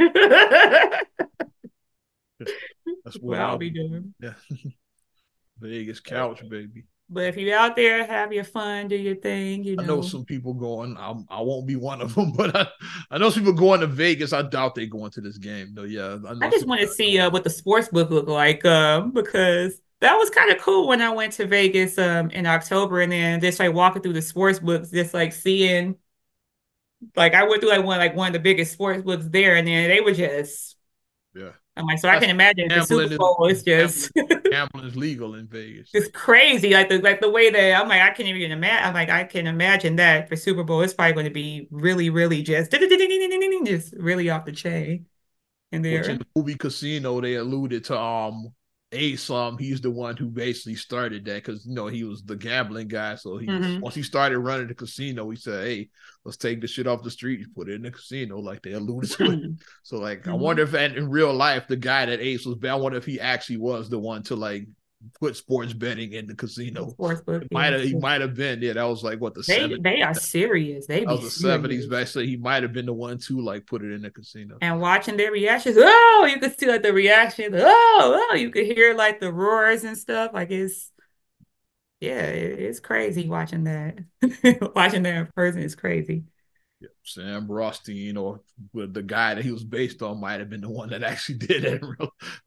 that's 3.02 3.18
what, 3.20 3.38
I'll, 3.38 3.52
I'll 3.52 3.58
be 3.58 3.70
doing. 3.70 4.12
Yeah, 4.20 4.34
Vegas 5.58 6.00
couch, 6.00 6.40
baby. 6.48 6.84
But 7.10 7.24
if 7.24 7.36
you're 7.36 7.56
out 7.56 7.76
there, 7.76 8.04
have 8.06 8.32
your 8.32 8.44
fun, 8.44 8.88
do 8.88 8.96
your 8.96 9.14
thing. 9.16 9.62
You 9.62 9.76
know, 9.76 9.82
I 9.82 9.86
know 9.86 10.02
some 10.02 10.24
people 10.24 10.54
going. 10.54 10.96
I'm, 10.98 11.26
I 11.28 11.42
won't 11.42 11.66
be 11.66 11.76
one 11.76 12.00
of 12.00 12.14
them, 12.14 12.32
but 12.36 12.56
I, 12.56 12.66
I 13.10 13.18
know 13.18 13.30
some 13.30 13.42
people 13.42 13.58
going 13.58 13.80
to 13.80 13.86
Vegas. 13.86 14.32
I 14.32 14.42
doubt 14.42 14.74
they 14.74 14.86
going 14.86 15.10
to 15.12 15.20
this 15.20 15.36
game 15.36 15.74
though. 15.74 15.84
Yeah, 15.84 16.18
I, 16.26 16.46
I 16.46 16.50
just 16.50 16.66
want 16.66 16.80
to 16.80 16.88
see 16.88 17.18
uh, 17.18 17.30
what 17.30 17.44
the 17.44 17.50
sports 17.50 17.88
book 17.88 18.10
look 18.10 18.28
like 18.28 18.64
um, 18.64 19.10
because 19.12 19.80
that 20.00 20.16
was 20.16 20.30
kind 20.30 20.50
of 20.50 20.58
cool 20.58 20.88
when 20.88 21.02
I 21.02 21.10
went 21.10 21.34
to 21.34 21.46
Vegas 21.46 21.98
um, 21.98 22.30
in 22.30 22.46
October, 22.46 23.02
and 23.02 23.12
then 23.12 23.40
just 23.40 23.60
like 23.60 23.74
walking 23.74 24.02
through 24.02 24.14
the 24.14 24.22
sports 24.22 24.58
books, 24.58 24.90
just 24.90 25.12
like 25.12 25.34
seeing, 25.34 25.96
like 27.16 27.34
I 27.34 27.44
went 27.44 27.60
through 27.60 27.70
like 27.70 27.84
one 27.84 27.98
like 27.98 28.16
one 28.16 28.28
of 28.28 28.32
the 28.32 28.38
biggest 28.38 28.72
sports 28.72 29.02
books 29.02 29.26
there, 29.28 29.56
and 29.56 29.68
then 29.68 29.90
they 29.90 30.00
were 30.00 30.12
just 30.12 30.76
yeah 31.34 31.50
I'm 31.76 31.86
like, 31.86 31.98
so 31.98 32.06
That's 32.06 32.18
I 32.18 32.20
can 32.20 32.30
imagine 32.30 32.68
the 32.68 32.84
Super 32.84 33.16
Bowl 33.16 33.48
is, 33.48 33.64
just 33.64 34.12
gambling 34.50 34.86
is 34.86 34.96
legal 34.96 35.34
in 35.34 35.48
Vegas. 35.48 35.90
It's 35.92 36.08
crazy, 36.08 36.70
like 36.70 36.88
the 36.88 37.00
like 37.00 37.20
the 37.20 37.30
way 37.30 37.50
that 37.50 37.80
I'm 37.80 37.88
like, 37.88 38.00
I 38.00 38.10
can't 38.10 38.28
even 38.28 38.52
imagine. 38.52 38.88
I'm 38.88 38.94
like, 38.94 39.10
I 39.10 39.24
can 39.24 39.48
imagine 39.48 39.96
that 39.96 40.28
for 40.28 40.36
Super 40.36 40.62
Bowl, 40.62 40.82
it's 40.82 40.94
probably 40.94 41.14
going 41.14 41.24
to 41.24 41.32
be 41.32 41.66
really, 41.70 42.10
really 42.10 42.42
just 42.42 42.70
just 42.70 43.94
really 43.96 44.30
off 44.30 44.44
the 44.44 44.52
chain. 44.52 45.06
And 45.72 45.84
there, 45.84 46.02
in 46.02 46.18
the 46.18 46.26
movie 46.36 46.54
Casino, 46.54 47.20
they 47.20 47.34
alluded 47.34 47.84
to 47.86 47.98
um 47.98 48.52
Ace, 48.94 49.28
um, 49.30 49.58
he's 49.58 49.80
the 49.80 49.90
one 49.90 50.16
who 50.16 50.26
basically 50.26 50.76
started 50.76 51.24
that 51.24 51.44
because 51.44 51.66
you 51.66 51.74
know 51.74 51.86
he 51.86 52.04
was 52.04 52.22
the 52.22 52.36
gambling 52.36 52.88
guy. 52.88 53.16
So 53.16 53.38
he 53.38 53.46
mm-hmm. 53.46 53.80
once 53.80 53.94
he 53.94 54.02
started 54.02 54.38
running 54.38 54.68
the 54.68 54.74
casino, 54.74 55.28
he 55.30 55.36
said, 55.36 55.66
"Hey, 55.66 55.90
let's 56.24 56.36
take 56.36 56.60
the 56.60 56.66
shit 56.66 56.86
off 56.86 57.02
the 57.02 57.10
street, 57.10 57.46
put 57.54 57.68
it 57.68 57.74
in 57.74 57.82
the 57.82 57.90
casino." 57.90 58.38
Like 58.38 58.62
they 58.62 58.72
alluded 58.72 59.10
to 59.12 59.24
it. 59.24 59.40
So 59.82 59.98
like, 59.98 60.20
mm-hmm. 60.20 60.30
I 60.30 60.34
wonder 60.34 60.62
if 60.62 60.74
in 60.74 61.10
real 61.10 61.32
life 61.34 61.66
the 61.68 61.76
guy 61.76 62.06
that 62.06 62.20
Ace 62.20 62.46
was, 62.46 62.56
I 62.64 62.74
wonder 62.74 62.98
if 62.98 63.04
he 63.04 63.20
actually 63.20 63.58
was 63.58 63.90
the 63.90 63.98
one 63.98 64.22
to 64.24 64.36
like 64.36 64.66
put 65.20 65.36
sports 65.36 65.72
betting 65.72 66.12
in 66.12 66.26
the 66.26 66.34
casino. 66.34 66.90
Sports 66.90 67.20
book, 67.22 67.44
might 67.50 67.72
have 67.72 67.82
he 67.82 67.94
might 67.94 68.20
have 68.20 68.34
been. 68.34 68.62
Yeah, 68.62 68.74
that 68.74 68.84
was 68.84 69.02
like 69.02 69.20
what 69.20 69.34
the 69.34 69.42
they 69.42 69.60
70s. 69.60 69.82
they 69.82 70.02
are 70.02 70.14
serious. 70.14 70.86
They 70.86 71.00
that 71.00 71.08
was 71.08 71.22
the 71.22 71.30
seventies. 71.30 71.86
Basically, 71.86 72.26
he 72.26 72.36
might 72.36 72.62
have 72.62 72.72
been 72.72 72.86
the 72.86 72.92
one 72.92 73.18
to 73.18 73.40
like 73.40 73.66
put 73.66 73.82
it 73.82 73.92
in 73.92 74.02
the 74.02 74.10
casino. 74.10 74.58
And 74.60 74.80
watching 74.80 75.16
their 75.16 75.32
reactions, 75.32 75.76
oh, 75.78 76.28
you 76.30 76.38
could 76.38 76.58
see 76.58 76.66
like 76.66 76.82
the 76.82 76.92
reactions. 76.92 77.54
Oh, 77.58 78.28
oh, 78.30 78.34
you 78.34 78.50
could 78.50 78.66
hear 78.66 78.94
like 78.94 79.20
the 79.20 79.32
roars 79.32 79.84
and 79.84 79.96
stuff. 79.96 80.32
Like 80.32 80.50
it's 80.50 80.90
yeah, 82.00 82.20
it's 82.20 82.80
crazy 82.80 83.28
watching 83.28 83.64
that. 83.64 83.98
watching 84.74 85.02
that 85.04 85.14
in 85.14 85.26
person 85.34 85.62
is 85.62 85.74
crazy. 85.74 86.24
Yeah, 86.80 86.88
Sam 87.02 87.50
Rothstein 87.50 88.16
or 88.16 88.40
the 88.74 89.02
guy 89.02 89.34
that 89.34 89.44
he 89.44 89.52
was 89.52 89.64
based 89.64 90.02
on 90.02 90.20
might 90.20 90.40
have 90.40 90.50
been 90.50 90.60
the 90.60 90.68
one 90.68 90.90
that 90.90 91.02
actually 91.02 91.38
did 91.46 91.64
it. 91.64 91.82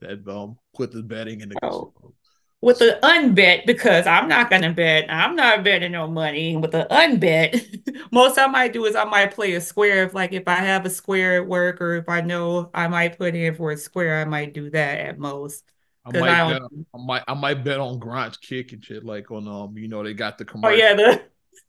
That 0.01 0.27
um 0.27 0.57
put 0.75 0.91
the 0.91 1.01
betting 1.01 1.41
in 1.41 1.49
the 1.49 1.55
oh. 1.63 1.91
casino 1.93 2.13
with 2.61 2.79
the 2.79 2.99
unbet 3.03 3.65
because 3.65 4.07
I'm 4.07 4.27
not 4.27 4.49
gonna 4.49 4.73
bet. 4.73 5.05
I'm 5.09 5.35
not 5.35 5.63
betting 5.63 5.91
no 5.91 6.07
money 6.07 6.57
with 6.57 6.71
the 6.71 6.87
unbet. 6.89 8.07
Most 8.11 8.37
I 8.37 8.47
might 8.47 8.73
do 8.73 8.85
is 8.85 8.95
I 8.95 9.03
might 9.03 9.33
play 9.33 9.53
a 9.53 9.61
square 9.61 10.03
if 10.03 10.13
like 10.13 10.33
if 10.33 10.47
I 10.47 10.55
have 10.55 10.85
a 10.85 10.89
square 10.89 11.41
at 11.41 11.47
work 11.47 11.81
or 11.81 11.95
if 11.95 12.09
I 12.09 12.21
know 12.21 12.69
I 12.73 12.87
might 12.87 13.17
put 13.17 13.35
in 13.35 13.55
for 13.55 13.71
a 13.71 13.77
square, 13.77 14.21
I 14.21 14.25
might 14.25 14.53
do 14.53 14.69
that 14.71 14.99
at 14.99 15.19
most. 15.19 15.63
I 16.05 16.19
might, 16.19 16.29
I, 16.29 16.53
bet, 16.53 16.61
I 16.93 16.97
might 16.97 17.23
I 17.27 17.33
might 17.33 17.63
bet 17.63 17.79
on 17.79 17.99
Gronk's 17.99 18.37
kick 18.37 18.71
and 18.71 18.83
shit 18.83 19.03
like 19.03 19.29
on 19.29 19.47
um 19.47 19.77
you 19.77 19.87
know 19.87 20.03
they 20.03 20.13
got 20.13 20.37
the 20.37 20.45
commercial. 20.45 20.75
Oh 20.75 20.77
yeah, 20.77 20.93
the 20.93 21.21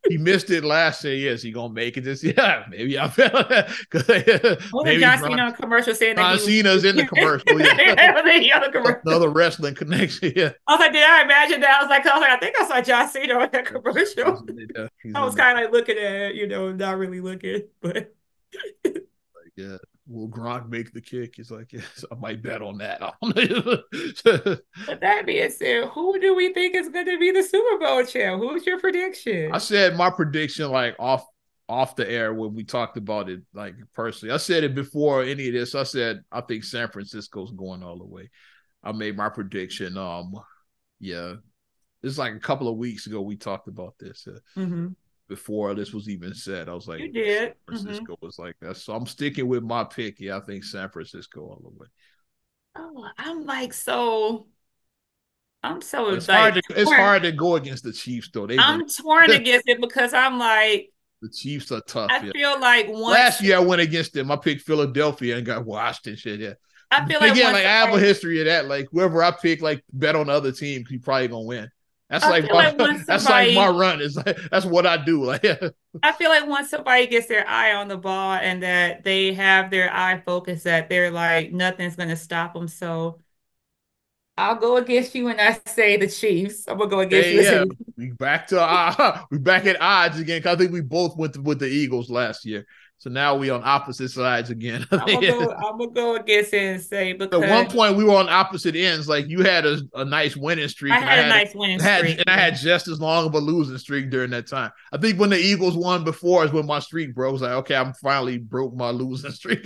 he 0.08 0.16
missed 0.16 0.50
it 0.50 0.64
last 0.64 1.02
year. 1.04 1.14
Yes, 1.14 1.42
he 1.42 1.50
gonna 1.50 1.72
make 1.72 1.96
it 1.96 2.02
this 2.02 2.22
year. 2.22 2.64
Maybe 2.70 2.98
I 2.98 3.08
feel 3.08 3.30
Well, 4.72 4.84
maybe 4.84 5.00
John 5.00 5.18
Cena 5.18 5.52
commercial 5.52 5.94
saying 5.94 6.16
that 6.16 6.22
John 6.22 6.38
Cena's 6.38 6.84
in 6.84 6.96
the 6.96 7.06
commercial. 7.06 7.60
Yeah. 7.60 8.70
commercial. 8.70 9.00
Another 9.04 9.28
wrestling 9.28 9.74
connection. 9.74 10.32
Yeah. 10.36 10.52
I 10.66 10.72
was 10.72 10.80
like, 10.80 10.92
did 10.92 11.02
I 11.02 11.22
imagine 11.22 11.60
that? 11.60 11.78
I 11.78 11.82
was 11.82 11.90
like, 11.90 12.06
I 12.06 12.14
was 12.14 12.20
like, 12.20 12.30
I 12.30 12.38
think 12.38 12.60
I 12.60 12.68
saw 12.68 12.80
John 12.80 13.08
Cena 13.08 13.38
in 13.40 13.50
that 13.50 13.66
commercial. 13.66 14.46
I 15.14 15.24
was 15.24 15.34
kind 15.34 15.58
of 15.58 15.64
like 15.64 15.72
looking 15.72 15.98
at 15.98 16.12
it, 16.12 16.34
you 16.36 16.46
know, 16.46 16.72
not 16.72 16.98
really 16.98 17.20
looking, 17.20 17.62
but. 17.80 18.14
yeah 19.56 19.76
will 20.08 20.28
Gronk 20.28 20.68
make 20.68 20.92
the 20.92 21.00
kick? 21.00 21.34
He's 21.36 21.50
like, 21.50 21.72
yes, 21.72 22.04
I 22.10 22.14
might 22.14 22.42
bet 22.42 22.62
on 22.62 22.78
that. 22.78 23.00
but 23.20 25.00
that 25.00 25.26
being 25.26 25.50
said, 25.50 25.88
who 25.88 26.18
do 26.18 26.34
we 26.34 26.52
think 26.52 26.74
is 26.74 26.88
going 26.88 27.06
to 27.06 27.18
be 27.18 27.30
the 27.30 27.42
Super 27.42 27.78
Bowl 27.78 28.04
champ? 28.04 28.40
Who's 28.40 28.66
your 28.66 28.80
prediction? 28.80 29.50
I 29.52 29.58
said 29.58 29.96
my 29.96 30.10
prediction 30.10 30.70
like 30.70 30.96
off 30.98 31.24
off 31.68 31.96
the 31.96 32.10
air 32.10 32.32
when 32.32 32.54
we 32.54 32.64
talked 32.64 32.96
about 32.96 33.28
it, 33.28 33.42
like 33.52 33.74
personally. 33.94 34.32
I 34.32 34.38
said 34.38 34.64
it 34.64 34.74
before 34.74 35.22
any 35.22 35.48
of 35.48 35.52
this. 35.52 35.74
I 35.74 35.82
said 35.82 36.22
I 36.32 36.40
think 36.40 36.64
San 36.64 36.88
Francisco's 36.88 37.52
going 37.52 37.82
all 37.82 37.98
the 37.98 38.06
way. 38.06 38.30
I 38.82 38.92
made 38.92 39.16
my 39.16 39.28
prediction. 39.28 39.98
Um, 39.98 40.32
yeah, 40.98 41.34
it's 42.02 42.16
like 42.16 42.34
a 42.34 42.40
couple 42.40 42.68
of 42.68 42.78
weeks 42.78 43.06
ago 43.06 43.20
we 43.20 43.36
talked 43.36 43.68
about 43.68 43.94
this. 43.98 44.26
Uh, 44.26 44.38
mm-hmm 44.58 44.88
before 45.28 45.74
this 45.74 45.92
was 45.92 46.08
even 46.08 46.34
said. 46.34 46.68
I 46.68 46.74
was 46.74 46.88
like, 46.88 47.00
you 47.00 47.12
did. 47.12 47.38
San 47.38 47.54
Francisco 47.66 48.14
mm-hmm. 48.14 48.26
was 48.26 48.38
like 48.38 48.56
that. 48.60 48.76
So 48.76 48.94
I'm 48.94 49.06
sticking 49.06 49.46
with 49.46 49.62
my 49.62 49.84
pick. 49.84 50.20
Yeah, 50.20 50.38
I 50.38 50.40
think 50.40 50.64
San 50.64 50.88
Francisco 50.88 51.40
all 51.40 51.60
the 51.62 51.78
way. 51.78 51.86
Oh, 52.76 53.06
I'm 53.18 53.44
like 53.44 53.72
so. 53.72 54.46
I'm 55.62 55.82
so 55.82 56.10
it's 56.10 56.28
like, 56.28 56.38
hard. 56.38 56.54
To, 56.54 56.62
it's 56.70 56.92
hard 56.92 57.22
to 57.22 57.32
go 57.32 57.56
against 57.56 57.84
the 57.84 57.92
Chiefs 57.92 58.30
though. 58.32 58.46
They 58.46 58.58
I'm 58.58 58.88
torn 58.88 59.30
against 59.30 59.68
it 59.68 59.80
because 59.80 60.14
I'm 60.14 60.38
like 60.38 60.92
the 61.20 61.28
Chiefs 61.28 61.72
are 61.72 61.80
tough. 61.80 62.10
I 62.10 62.22
yeah. 62.22 62.32
feel 62.32 62.60
like 62.60 62.88
once, 62.88 63.14
last 63.14 63.42
year 63.42 63.56
I 63.56 63.60
went 63.60 63.80
against 63.80 64.12
them. 64.12 64.30
I 64.30 64.36
picked 64.36 64.62
Philadelphia 64.62 65.36
and 65.36 65.44
got 65.44 65.64
washed 65.64 66.06
and 66.06 66.18
shit. 66.18 66.40
Yeah. 66.40 66.54
I 66.90 67.06
feel 67.06 67.20
like 67.20 67.32
again, 67.32 67.52
like 67.52 67.66
I 67.66 67.84
have 67.84 67.92
a 67.92 67.98
history 67.98 68.40
of 68.40 68.46
that. 68.46 68.66
Like 68.66 68.88
whoever 68.92 69.22
I 69.22 69.30
pick, 69.32 69.60
like 69.60 69.82
bet 69.92 70.16
on 70.16 70.28
the 70.28 70.32
other 70.32 70.52
team, 70.52 70.84
you 70.88 71.00
probably 71.00 71.28
gonna 71.28 71.42
win. 71.42 71.68
That's 72.10 72.24
I 72.24 72.30
like, 72.30 72.44
my, 72.50 72.70
like 72.70 73.06
that's 73.06 73.24
somebody, 73.24 73.54
like 73.54 73.72
my 73.72 73.78
run. 73.78 74.00
Is 74.00 74.16
like 74.16 74.36
that's 74.50 74.64
what 74.64 74.86
I 74.86 74.96
do. 75.04 75.24
Like 75.24 75.44
I 76.02 76.12
feel 76.12 76.30
like 76.30 76.46
once 76.46 76.70
somebody 76.70 77.06
gets 77.06 77.26
their 77.26 77.46
eye 77.46 77.74
on 77.74 77.88
the 77.88 77.96
ball 77.96 78.34
and 78.34 78.62
that 78.62 79.04
they 79.04 79.34
have 79.34 79.70
their 79.70 79.92
eye 79.92 80.22
focused, 80.24 80.64
that 80.64 80.88
they're 80.88 81.10
like 81.10 81.52
nothing's 81.52 81.96
gonna 81.96 82.16
stop 82.16 82.54
them. 82.54 82.68
So 82.68 83.20
I'll 84.38 84.54
go 84.54 84.76
against 84.76 85.14
you 85.14 85.28
and 85.28 85.40
I 85.40 85.58
say 85.66 85.96
the 85.96 86.06
Chiefs. 86.08 86.66
I'm 86.68 86.78
gonna 86.78 86.88
go 86.88 87.00
against 87.00 87.32
you. 87.32 87.42
Yeah, 87.42 87.64
we 87.96 88.12
back 88.12 88.46
to 88.48 88.60
uh, 88.60 89.22
we 89.30 89.38
back 89.38 89.66
at 89.66 89.80
odds 89.80 90.18
again. 90.20 90.42
I 90.46 90.54
think 90.54 90.72
we 90.72 90.80
both 90.80 91.16
went 91.16 91.36
with 91.36 91.58
the 91.58 91.66
Eagles 91.66 92.08
last 92.08 92.44
year. 92.46 92.64
So 93.00 93.10
now 93.10 93.36
we 93.36 93.48
on 93.48 93.62
opposite 93.64 94.10
sides 94.10 94.50
again. 94.50 94.84
I'm, 94.90 94.98
gonna 94.98 95.20
go, 95.20 95.52
I'm 95.52 95.78
gonna 95.78 95.90
go 95.92 96.16
against 96.16 96.52
it 96.52 96.62
and 96.62 96.82
say 96.82 97.12
because 97.12 97.42
at 97.42 97.48
one 97.48 97.70
point 97.70 97.96
we 97.96 98.02
were 98.02 98.16
on 98.16 98.28
opposite 98.28 98.74
ends. 98.74 99.08
Like 99.08 99.28
you 99.28 99.42
had 99.44 99.64
a, 99.64 99.78
a 99.94 100.04
nice 100.04 100.36
winning 100.36 100.66
streak. 100.66 100.92
I 100.92 100.98
had, 100.98 101.08
I 101.08 101.14
had 101.14 101.24
a 101.24 101.28
nice 101.28 101.54
winning 101.54 101.78
had, 101.78 101.98
streak, 102.00 102.18
and 102.18 102.28
I 102.28 102.36
had 102.36 102.56
just 102.56 102.88
as 102.88 103.00
long 103.00 103.26
of 103.26 103.34
a 103.34 103.38
losing 103.38 103.78
streak 103.78 104.10
during 104.10 104.30
that 104.30 104.48
time. 104.48 104.72
I 104.92 104.98
think 104.98 105.20
when 105.20 105.30
the 105.30 105.38
Eagles 105.38 105.76
won 105.76 106.02
before 106.02 106.44
is 106.44 106.50
when 106.50 106.66
my 106.66 106.80
streak 106.80 107.14
broke. 107.14 107.28
I 107.28 107.32
was 107.32 107.42
like, 107.42 107.52
okay, 107.52 107.76
I'm 107.76 107.92
finally 107.94 108.38
broke 108.38 108.74
my 108.74 108.90
losing 108.90 109.30
streak. 109.32 109.64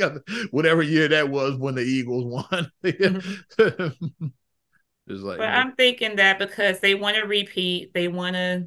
Whatever 0.50 0.82
year 0.82 1.08
that 1.08 1.30
was 1.30 1.56
when 1.56 1.74
the 1.74 1.82
Eagles 1.82 2.24
won. 2.26 2.70
mm-hmm. 2.84 4.26
like, 5.08 5.38
but 5.38 5.48
I'm 5.48 5.72
thinking 5.72 6.16
that 6.16 6.38
because 6.38 6.80
they 6.80 6.94
want 6.94 7.16
to 7.16 7.22
repeat, 7.22 7.94
they 7.94 8.08
want 8.08 8.34
to 8.34 8.66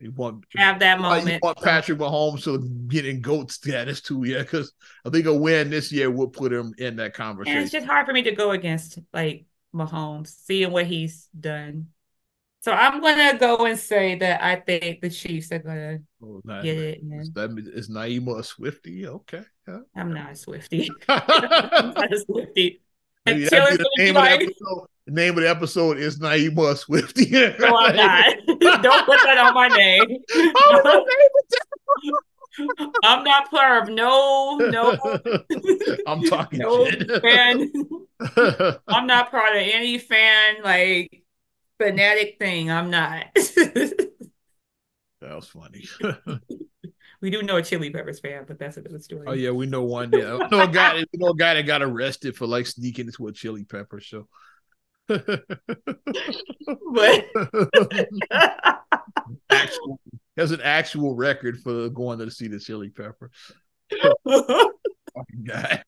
You 0.00 0.12
want 0.12 0.44
have 0.56 0.78
that 0.80 0.96
you 0.96 1.02
moment. 1.02 1.42
want 1.42 1.58
Patrick 1.60 1.98
Mahomes 1.98 2.44
to 2.44 2.58
get 2.86 3.04
in 3.04 3.20
goat 3.20 3.50
status 3.50 4.00
too, 4.00 4.22
yeah, 4.24 4.38
because 4.38 4.72
I 5.04 5.10
think 5.10 5.26
a 5.26 5.34
win 5.34 5.70
this 5.70 5.90
year 5.90 6.10
would 6.10 6.32
put 6.32 6.52
him 6.52 6.72
in 6.78 6.96
that 6.96 7.04
And 7.06 7.14
conversation. 7.14 7.62
it's 7.62 7.72
just 7.72 7.86
hard 7.86 8.06
for 8.06 8.12
me 8.12 8.22
to 8.22 8.32
go 8.32 8.52
against 8.52 8.98
like 9.12 9.46
Mahomes, 9.74 10.28
seeing 10.28 10.70
what 10.70 10.86
he's 10.86 11.28
done. 11.38 11.88
So 12.60 12.72
I'm 12.72 13.00
gonna 13.00 13.38
go 13.38 13.66
and 13.66 13.78
say 13.78 14.16
that 14.16 14.42
I 14.42 14.56
think 14.56 15.00
the 15.00 15.10
Chiefs 15.10 15.52
are 15.52 15.58
gonna 15.60 15.98
Oh, 16.22 16.40
nah, 16.44 16.62
get 16.62 16.76
it. 16.76 16.98
Is 16.98 17.28
And 17.28 17.34
that 17.34 17.70
is 17.72 17.88
Naima 17.88 18.38
a 18.38 18.42
Swiftie? 18.42 19.06
Okay. 19.06 19.42
yeah. 19.66 19.78
I'm 19.96 20.12
not 20.12 20.30
a 20.30 20.34
Swiftie. 20.34 20.88
I'm 21.08 21.94
not 21.94 22.12
a 22.12 22.24
Swiftie. 22.28 22.80
Maybe 23.32 23.44
Until 23.44 23.64
that'd 23.64 23.78
be 23.78 23.84
it's 23.84 23.90
the 23.96 24.04
name 24.04 24.16
of 24.16 24.22
the 24.24 24.30
episode. 24.30 24.86
The 25.06 25.12
name 25.14 25.38
of 25.38 25.42
the 25.42 25.48
episode 25.48 25.98
is 25.98 26.18
Naima 26.18 26.76
Swift. 26.76 27.16
Swiftie. 27.16 27.58
no, 27.58 27.76
I'm 27.76 27.96
not. 27.96 28.36
Don't 28.82 29.06
put 29.06 29.20
that 29.24 29.38
on 29.38 29.54
my 29.54 29.68
name. 29.68 30.18
Oh, 30.60 31.04
I'm 33.04 33.24
not 33.24 33.50
part 33.50 33.84
of 33.84 33.94
no, 33.94 34.56
no, 34.56 34.98
I'm 36.06 36.22
talking 36.24 36.58
no 36.58 36.86
fan. 37.20 37.70
I'm 38.88 39.06
not 39.06 39.30
part 39.30 39.54
of 39.54 39.62
any 39.62 39.98
fan 39.98 40.56
like 40.64 41.22
fanatic 41.78 42.36
thing. 42.38 42.70
I'm 42.70 42.90
not. 42.90 43.26
that 43.34 44.10
was 45.20 45.46
funny. 45.46 45.88
We 47.20 47.30
do 47.30 47.42
know 47.42 47.56
a 47.56 47.62
Chili 47.62 47.90
Peppers 47.90 48.20
fan, 48.20 48.44
but 48.46 48.58
that's 48.58 48.76
a 48.76 48.80
another 48.80 49.00
story. 49.00 49.24
Oh 49.26 49.32
yeah, 49.32 49.50
we 49.50 49.66
know 49.66 49.82
one. 49.82 50.10
Yeah, 50.12 50.38
a 50.52 50.68
guy. 50.68 51.04
We 51.12 51.18
know 51.18 51.30
a 51.30 51.36
guy 51.36 51.54
that 51.54 51.66
got 51.66 51.82
arrested 51.82 52.36
for 52.36 52.46
like 52.46 52.66
sneaking 52.66 53.06
into 53.06 53.26
a 53.26 53.32
chili 53.32 53.64
pepper 53.64 54.00
show. 54.00 54.28
But 55.08 55.24
actual, 59.50 60.00
has 60.36 60.52
an 60.52 60.60
actual 60.62 61.14
record 61.14 61.58
for 61.60 61.88
going 61.88 62.18
to 62.20 62.30
see 62.30 62.46
the 62.48 62.60
chili 62.60 62.90
pepper. 62.90 63.30
Fucking 63.90 65.44
guy. 65.44 65.82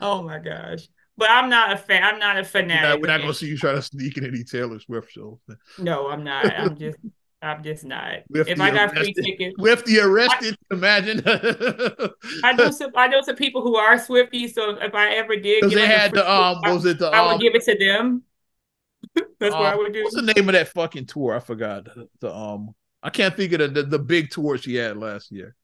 oh 0.00 0.22
my 0.22 0.38
gosh. 0.38 0.88
But 1.16 1.30
I'm 1.30 1.50
not 1.50 1.72
a 1.72 1.76
fan. 1.76 2.04
I'm 2.04 2.18
not 2.20 2.38
a 2.38 2.44
fanatic. 2.44 3.02
we're 3.02 3.08
not 3.08 3.20
gonna 3.20 3.34
see 3.34 3.48
you 3.48 3.58
try 3.58 3.72
to 3.72 3.82
sneak 3.82 4.16
in 4.16 4.24
any 4.24 4.44
Taylor 4.44 4.78
Swift 4.78 5.10
shows. 5.10 5.38
No, 5.78 6.08
I'm 6.08 6.22
not. 6.22 6.46
I'm 6.46 6.78
just 6.78 6.96
I'm 7.40 7.62
just 7.62 7.84
not. 7.84 8.20
With 8.30 8.48
if 8.48 8.60
I 8.60 8.70
got 8.70 8.94
free 8.96 9.12
tickets, 9.12 9.54
With 9.58 9.84
the 9.84 10.00
arrested, 10.00 10.56
imagine. 10.72 11.22
I 12.42 12.52
know 12.52 12.70
some 12.70 12.90
I 12.96 13.06
know 13.06 13.20
some 13.22 13.36
people 13.36 13.62
who 13.62 13.76
are 13.76 13.94
Swifties, 13.96 14.54
so 14.54 14.70
if 14.70 14.94
I 14.94 15.10
ever 15.14 15.36
did 15.36 15.60
Because 15.60 15.74
they 15.74 15.82
like 15.82 15.90
had 15.90 16.12
the 16.12 16.30
um, 16.30 16.60
was 16.64 16.84
it 16.84 16.98
the 16.98 17.08
I, 17.08 17.18
I 17.18 17.20
um, 17.20 17.32
would 17.32 17.40
give 17.40 17.54
it 17.54 17.62
to 17.64 17.78
them. 17.78 18.22
That's 19.38 19.54
what 19.54 19.62
I 19.66 19.72
um, 19.72 19.78
would 19.78 19.92
do. 19.92 20.02
What's 20.02 20.16
the 20.16 20.22
name 20.22 20.48
of 20.48 20.52
that 20.54 20.68
fucking 20.68 21.06
tour? 21.06 21.36
I 21.36 21.38
forgot. 21.38 21.84
The, 21.84 22.08
the, 22.20 22.34
um, 22.34 22.74
I 23.02 23.10
can't 23.10 23.36
think 23.36 23.52
of 23.52 23.60
the, 23.60 23.68
the 23.68 23.82
the 23.84 23.98
big 24.00 24.30
tour 24.30 24.58
she 24.58 24.74
had 24.74 24.96
last 24.96 25.30
year. 25.30 25.54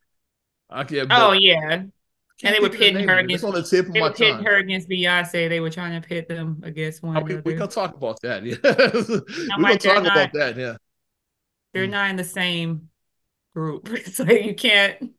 I 0.71 0.85
can't. 0.85 1.09
Oh 1.11 1.31
but- 1.31 1.43
yeah. 1.43 1.69
can't 1.69 1.93
and 2.45 2.55
they 2.55 2.61
were 2.61 2.69
pitting 2.69 3.09
her 3.09 3.19
against- 3.19 3.43
It's 3.43 3.45
on 3.45 3.55
the 3.55 3.63
tip 3.63 3.89
of 3.89 3.95
They 3.95 4.01
my 4.01 4.09
were 4.09 4.15
pitting 4.15 4.37
tongue. 4.37 4.45
her 4.45 4.57
against 4.59 4.89
Beyonce. 4.89 5.49
They 5.49 5.61
were 5.61 5.71
trying 5.71 6.01
to 6.01 6.07
pit 6.07 6.29
them 6.29 6.61
against 6.63 7.03
one 7.03 7.17
Okay, 7.17 7.41
we 7.45 7.55
another. 7.55 7.57
can 7.57 7.69
talk 7.69 7.97
about 7.97 8.21
that. 8.23 8.45
Yeah, 8.45 8.57
we 9.59 9.65
can 9.65 9.79
talk 9.79 10.05
about 10.05 10.33
that. 10.35 10.57
Yeah. 10.57 10.77
They're 11.75 11.87
not 11.87 12.11
in 12.11 12.17
the 12.17 12.25
same 12.25 12.89
group. 13.55 13.89
so 14.13 14.25
you 14.25 14.55
can't 14.55 15.11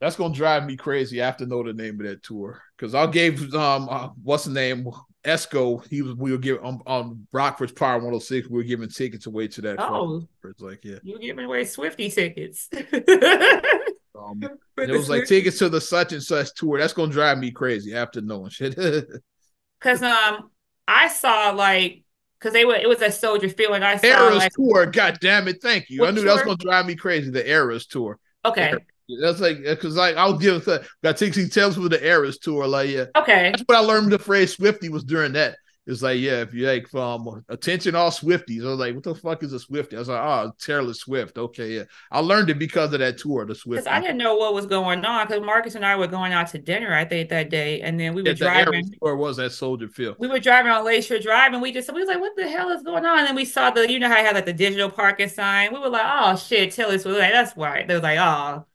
That's 0.00 0.16
gonna 0.16 0.34
drive 0.34 0.66
me 0.66 0.76
crazy. 0.76 1.22
I 1.22 1.26
have 1.26 1.36
to 1.38 1.46
know 1.46 1.62
the 1.62 1.72
name 1.72 2.00
of 2.00 2.06
that 2.06 2.22
tour 2.22 2.60
because 2.76 2.94
I 2.94 3.06
gave 3.06 3.54
um 3.54 3.88
uh, 3.88 4.08
what's 4.22 4.44
the 4.44 4.52
name 4.52 4.86
Esco. 5.24 5.86
He 5.88 6.02
was 6.02 6.14
we 6.14 6.32
were 6.32 6.38
giving 6.38 6.62
on, 6.62 6.80
on 6.86 7.26
Rockford's 7.32 7.72
Power 7.72 7.96
106. 7.96 8.48
We 8.48 8.56
were 8.56 8.62
giving 8.62 8.88
tickets 8.88 9.26
away 9.26 9.48
to 9.48 9.60
that. 9.62 9.80
Oh, 9.80 10.26
It's 10.44 10.60
like 10.60 10.84
yeah, 10.84 10.98
you're 11.02 11.18
giving 11.18 11.44
away 11.44 11.64
Swiftie 11.64 12.12
tickets. 12.12 12.68
um, 14.18 14.40
it 14.76 14.90
was 14.90 15.08
like 15.10 15.26
tickets 15.26 15.58
to 15.58 15.68
the 15.68 15.80
such 15.80 16.12
and 16.12 16.22
such 16.22 16.54
tour. 16.54 16.78
That's 16.78 16.92
gonna 16.92 17.12
drive 17.12 17.38
me 17.38 17.50
crazy 17.50 17.94
after 17.94 18.20
knowing 18.20 18.50
shit. 18.50 18.76
Cause 19.80 20.02
um 20.02 20.50
I 20.88 21.08
saw 21.08 21.50
like 21.50 22.02
because 22.38 22.52
they 22.52 22.64
were 22.64 22.74
it 22.74 22.88
was 22.88 23.02
a 23.02 23.10
soldier 23.10 23.48
feeling 23.48 23.82
I 23.82 23.96
saw 23.96 24.06
Eras 24.06 24.38
like 24.38 24.52
tour. 24.52 24.86
God 24.86 25.18
damn 25.20 25.48
it! 25.48 25.60
Thank 25.62 25.90
you. 25.90 26.04
I 26.04 26.10
knew 26.10 26.22
that 26.22 26.34
was 26.34 26.42
gonna 26.42 26.56
drive 26.56 26.86
me 26.86 26.94
crazy. 26.94 27.30
The 27.30 27.48
Eras 27.48 27.86
tour. 27.86 28.18
okay 28.44 28.74
That's 29.20 29.40
like 29.40 29.62
because 29.62 29.96
like 29.96 30.16
I'll 30.16 30.38
give 30.38 30.64
got 31.02 31.16
Tixie 31.16 31.48
tells 31.48 31.78
me 31.78 31.88
the 31.88 32.04
Eras 32.04 32.38
tour. 32.38 32.66
Like 32.66 32.90
yeah, 32.90 33.06
okay 33.16 33.50
That's 33.50 33.62
what 33.66 33.76
I 33.76 33.80
learned 33.80 34.12
the 34.12 34.18
phrase 34.18 34.56
Swiftie 34.56 34.90
was 34.90 35.04
during 35.04 35.32
that. 35.32 35.56
It's 35.88 36.02
like, 36.02 36.20
yeah, 36.20 36.42
if 36.42 36.52
you 36.52 36.66
like 36.66 36.86
from 36.86 37.42
attention 37.48 37.94
all 37.94 38.10
Swifties, 38.10 38.62
I 38.62 38.68
was 38.68 38.78
like, 38.78 38.94
what 38.94 39.04
the 39.04 39.14
fuck 39.14 39.42
is 39.42 39.54
a 39.54 39.56
Swiftie? 39.56 39.94
I 39.94 40.00
was 40.00 40.08
like, 40.10 40.20
oh, 40.20 40.52
Taylor 40.60 40.92
Swift. 40.92 41.38
Okay, 41.38 41.76
yeah. 41.76 41.84
I 42.12 42.20
learned 42.20 42.50
it 42.50 42.58
because 42.58 42.92
of 42.92 43.00
that 43.00 43.16
tour, 43.16 43.46
the 43.46 43.54
because 43.54 43.86
Swiftie. 43.86 43.90
I 43.90 43.98
didn't 44.02 44.18
know 44.18 44.36
what 44.36 44.52
was 44.52 44.66
going 44.66 45.02
on 45.06 45.26
because 45.26 45.42
Marcus 45.42 45.76
and 45.76 45.86
I 45.86 45.96
were 45.96 46.06
going 46.06 46.34
out 46.34 46.48
to 46.48 46.58
dinner 46.58 46.94
I 46.94 47.06
think 47.06 47.30
that 47.30 47.48
day 47.48 47.80
and 47.80 47.98
then 47.98 48.12
we 48.12 48.22
were 48.22 48.34
driving 48.34 48.84
tour 49.02 49.16
was 49.16 49.38
that 49.38 49.52
Soldier 49.52 49.88
Field. 49.88 50.16
we 50.18 50.28
were 50.28 50.38
driving 50.38 50.70
on 50.70 50.84
Lakeshore 50.84 51.20
Drive 51.20 51.54
and 51.54 51.62
we 51.62 51.72
just 51.72 51.90
we 51.90 52.00
was 52.00 52.08
like 52.08 52.20
what 52.20 52.36
the 52.36 52.46
hell 52.46 52.68
is 52.68 52.82
going 52.82 53.06
on 53.06 53.20
and 53.20 53.28
then 53.28 53.34
we 53.34 53.46
saw 53.46 53.70
the 53.70 53.90
you 53.90 53.98
know 53.98 54.08
how 54.08 54.16
I 54.16 54.20
had 54.20 54.34
like 54.34 54.44
the 54.44 54.52
digital 54.52 54.90
parking 54.90 55.30
sign 55.30 55.72
we 55.72 55.80
were 55.80 55.88
like 55.88 56.04
oh 56.04 56.36
shit 56.36 56.72
Taylor 56.72 56.98
Swift 56.98 57.18
like 57.18 57.32
that's 57.32 57.56
why 57.56 57.84
they 57.86 57.94
was 57.94 58.02
like 58.02 58.18
oh 58.18 58.66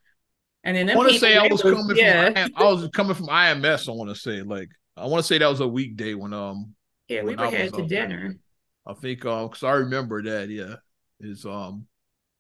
and 0.63 0.75
then 0.75 0.89
I 0.89 0.95
want 0.95 1.11
to 1.11 1.19
say 1.19 1.37
I 1.37 1.47
was 1.47 1.63
was- 1.63 1.75
coming 1.75 1.97
yeah 1.97 2.47
from 2.47 2.53
I 2.55 2.63
was 2.63 2.89
coming 2.91 3.13
from 3.13 3.27
IMS. 3.27 3.87
I 3.87 3.91
want 3.91 4.09
to 4.09 4.15
say 4.15 4.41
like 4.41 4.69
I 4.97 5.05
want 5.05 5.21
to 5.23 5.27
say 5.27 5.37
that 5.37 5.47
was 5.47 5.59
a 5.59 5.67
weekday 5.67 6.15
when 6.15 6.33
um 6.33 6.73
yeah 7.13 7.21
we 7.21 7.35
when 7.35 7.37
were 7.37 7.57
I 7.57 7.63
was 7.63 7.71
to 7.73 7.87
dinner 7.87 8.35
I 8.85 8.93
think 8.93 9.25
um 9.25 9.47
because 9.47 9.63
I 9.63 9.71
remember 9.71 10.21
that 10.23 10.49
yeah 10.49 10.75
is 11.19 11.45
um 11.45 11.87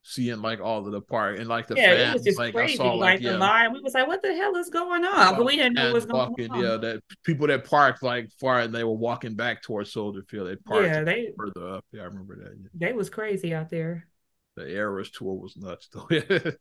seeing 0.03 0.41
like 0.41 0.59
all 0.59 0.85
of 0.85 0.91
the 0.91 1.01
part 1.01 1.39
and 1.39 1.47
like 1.47 1.67
the 1.67 1.75
yeah, 1.75 1.91
it 1.91 1.97
fans 1.97 2.13
was 2.15 2.23
just 2.23 2.37
like 2.37 2.53
crazy. 2.53 2.75
Saw 2.75 2.93
like, 2.93 2.99
like, 2.99 3.19
the 3.21 3.25
yeah 3.31 3.37
line, 3.37 3.73
we 3.73 3.79
was 3.79 3.93
like, 3.93 4.07
"What 4.07 4.21
the 4.21 4.35
hell 4.35 4.55
is 4.57 4.69
going 4.69 5.05
on?" 5.05 5.35
But 5.35 5.45
we 5.45 5.55
didn't 5.55 5.73
know 5.73 5.85
what 5.85 5.93
was 5.93 6.03
and 6.03 6.11
going 6.11 6.29
walking, 6.29 6.51
on. 6.51 6.61
yeah, 6.61 6.77
that 6.77 7.01
people 7.23 7.47
that 7.47 7.63
parked 7.63 8.03
like 8.03 8.29
far 8.39 8.59
and 8.59 8.75
they 8.75 8.83
were 8.83 8.91
walking 8.91 9.35
back 9.35 9.61
towards 9.63 9.93
Soldier 9.93 10.23
Field. 10.29 10.49
They 10.49 10.57
parked 10.57 10.87
yeah, 10.87 11.03
they 11.03 11.31
further 11.37 11.69
up. 11.69 11.85
Yeah, 11.91 12.01
I 12.01 12.05
remember 12.05 12.35
that. 12.35 12.53
Yeah. 12.61 12.87
they 12.87 12.93
was 12.93 13.09
crazy 13.09 13.53
out 13.53 13.69
there. 13.69 14.07
The 14.55 14.67
Eras 14.67 15.09
tour 15.09 15.35
was 15.35 15.55
nuts 15.55 15.89
though. 15.89 16.07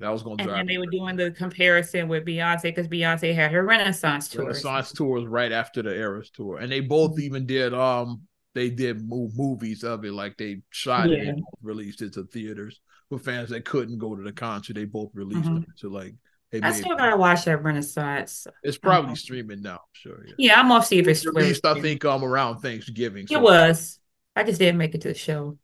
that 0.00 0.10
was 0.10 0.22
gonna 0.22 0.36
And 0.42 0.48
drive 0.48 0.58
then 0.58 0.66
they 0.66 0.78
were 0.78 0.86
doing 0.86 1.16
the 1.16 1.30
comparison 1.30 2.08
with 2.08 2.24
Beyonce 2.24 2.62
because 2.62 2.88
Beyonce 2.88 3.34
had 3.34 3.52
her 3.52 3.64
Renaissance 3.64 4.28
tour. 4.28 4.46
Renaissance 4.46 4.92
tour 4.92 5.08
was 5.20 5.26
right 5.26 5.52
after 5.52 5.82
the 5.82 5.94
Eras 5.94 6.30
tour, 6.30 6.58
and 6.58 6.70
they 6.70 6.80
both 6.80 7.18
even 7.20 7.46
did 7.46 7.72
um 7.74 8.22
they 8.54 8.70
did 8.70 9.06
move 9.08 9.32
movies 9.36 9.82
of 9.82 10.04
it, 10.04 10.12
like 10.12 10.36
they 10.36 10.62
shot 10.70 11.10
it 11.10 11.26
and 11.26 11.42
released 11.62 12.02
it 12.02 12.12
to 12.14 12.24
theaters 12.24 12.80
for 13.08 13.18
fans 13.18 13.50
that 13.50 13.64
couldn't 13.64 13.98
go 13.98 14.14
to 14.14 14.22
the 14.22 14.32
concert. 14.32 14.74
They 14.74 14.84
both 14.84 15.10
released 15.14 15.48
Mhm. 15.48 15.62
it 15.62 15.68
to 15.80 15.88
like 15.88 16.14
I 16.62 16.70
still 16.72 16.96
gotta 16.96 17.16
watch 17.16 17.44
that 17.46 17.62
Renaissance. 17.62 18.46
it's 18.62 18.78
probably 18.78 19.10
um, 19.10 19.16
streaming 19.16 19.62
now. 19.62 19.72
I'm 19.74 19.78
sure, 19.92 20.24
yeah. 20.26 20.34
Yeah, 20.38 20.60
I'm 20.60 20.68
gonna 20.68 20.84
see 20.84 20.98
if 20.98 21.06
It 21.06 21.10
it's 21.10 21.26
released, 21.26 21.66
I 21.66 21.80
think, 21.80 22.04
um 22.04 22.24
around 22.24 22.60
Thanksgiving. 22.60 23.26
It 23.30 23.40
was. 23.40 23.98
I 24.36 24.44
just 24.44 24.58
didn't 24.58 24.78
make 24.78 24.94
it 24.94 25.00
to 25.02 25.08
the 25.08 25.14
show. 25.14 25.58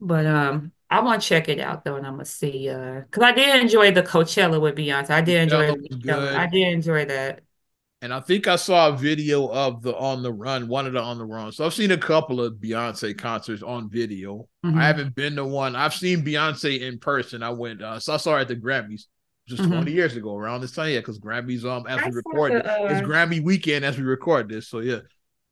But 0.00 0.26
um 0.26 0.72
I 0.88 1.00
want 1.00 1.20
to 1.20 1.28
check 1.28 1.48
it 1.48 1.58
out 1.58 1.84
though, 1.84 1.96
and 1.96 2.06
I'm 2.06 2.14
gonna 2.14 2.24
see 2.24 2.68
uh 2.68 3.00
because 3.00 3.22
I 3.22 3.32
did 3.32 3.60
enjoy 3.60 3.90
the 3.92 4.02
Coachella 4.02 4.60
with 4.60 4.76
Beyonce. 4.76 5.10
I 5.10 5.20
did 5.20 5.42
enjoy 5.42 5.72
Coachella 5.72 5.78
was 5.78 5.98
Coachella. 5.98 6.02
good. 6.02 6.34
I 6.36 6.46
did 6.46 6.68
enjoy 6.72 7.04
that. 7.06 7.40
And 8.02 8.12
I 8.12 8.20
think 8.20 8.46
I 8.46 8.56
saw 8.56 8.90
a 8.90 8.96
video 8.96 9.48
of 9.48 9.82
the 9.82 9.96
on 9.96 10.22
the 10.22 10.32
run, 10.32 10.68
one 10.68 10.86
of 10.86 10.92
the 10.92 11.00
on 11.00 11.18
the 11.18 11.24
run. 11.24 11.50
So 11.50 11.64
I've 11.64 11.74
seen 11.74 11.90
a 11.90 11.96
couple 11.98 12.40
of 12.40 12.54
Beyonce 12.54 13.16
concerts 13.16 13.62
on 13.62 13.90
video. 13.90 14.48
Mhm. 14.64 14.78
I 14.78 14.86
haven't 14.86 15.14
been 15.14 15.34
to 15.36 15.44
one. 15.44 15.74
I've 15.74 15.94
seen 15.94 16.24
Beyonce 16.24 16.80
in 16.80 16.98
person. 16.98 17.42
I 17.42 17.50
went, 17.50 17.82
uh, 17.82 17.98
so 17.98 18.14
I 18.14 18.16
saw 18.18 18.32
her 18.34 18.38
at 18.40 18.48
the 18.48 18.56
Grammys 18.56 19.06
just 19.48 19.62
Mhm. 19.62 19.68
20 19.72 19.92
years 19.92 20.14
ago 20.14 20.36
around 20.36 20.60
this 20.60 20.72
time. 20.72 20.90
Yeah, 20.90 20.98
because 21.00 21.18
Grammys, 21.18 21.64
um, 21.64 21.86
as 21.88 22.00
I 22.00 22.08
we 22.10 22.16
record 22.16 22.52
the, 22.52 22.58
it, 22.58 22.64
it's 22.92 23.00
uh, 23.00 23.04
Grammy 23.08 23.42
weekend 23.42 23.84
as 23.84 23.96
we 23.96 24.04
record 24.04 24.48
this. 24.50 24.68
So 24.68 24.80
yeah, 24.80 25.00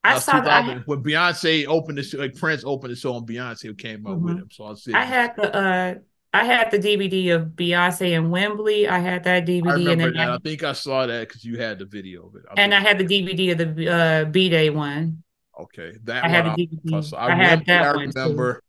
I 0.05 0.18
saw 0.18 0.40
that. 0.40 0.64
I 0.68 0.74
when 0.86 1.02
Beyonce 1.02 1.66
opened 1.66 1.98
the 1.98 2.02
show, 2.02 2.18
like 2.18 2.34
Prince 2.36 2.62
opened 2.64 2.92
the 2.92 2.96
show, 2.96 3.16
and 3.16 3.26
Beyonce 3.26 3.76
came 3.78 4.07
up 4.07 4.18
with 4.18 4.36
Mhm. 4.36 4.38
him. 4.42 4.48
So 4.52 4.64
I'll 4.64 4.76
see. 4.76 4.92
I 4.92 5.05
had 5.05 5.34
the 5.36 5.55
uh 5.57 5.94
I 6.32 6.44
had 6.44 6.70
the 6.72 6.78
DVD 6.78 7.30
of 7.36 7.48
Beyonce 7.50 8.16
and 8.18 8.30
Wembley. 8.30 8.88
I 8.88 8.98
had 8.98 9.22
that 9.24 9.46
DVD 9.46 9.59
and 9.70 9.78
remember 9.86 10.05
then 10.05 10.12
that. 10.14 10.30
I, 10.30 10.34
I 10.34 10.38
think 10.38 10.62
I 10.64 10.72
saw 10.72 11.07
that 11.07 11.28
because 11.28 11.44
you 11.44 11.59
had 11.59 11.78
the 11.78 11.84
video 11.86 12.26
of 12.26 12.34
it. 12.36 12.42
I 12.50 12.61
and 12.61 12.74
I 12.74 12.80
had 12.80 12.98
the 12.98 13.05
DVD 13.05 13.52
of 13.52 13.59
the 13.76 13.88
uh 13.88 14.24
B'Day 14.26 14.74
one. 14.74 15.22
okay, 15.61 15.92
that 16.05 16.24
I 16.24 16.28
had 16.28 16.46
one. 16.46 16.57
the 16.57 16.62
I- 16.62 17.00
DVD. 17.00 17.14
I, 17.14 17.26
I 17.26 17.34
had 17.34 17.40
remember, 17.61 17.64
that 17.66 17.82
I 17.82 17.96
one 17.96 18.09
remember 18.09 18.62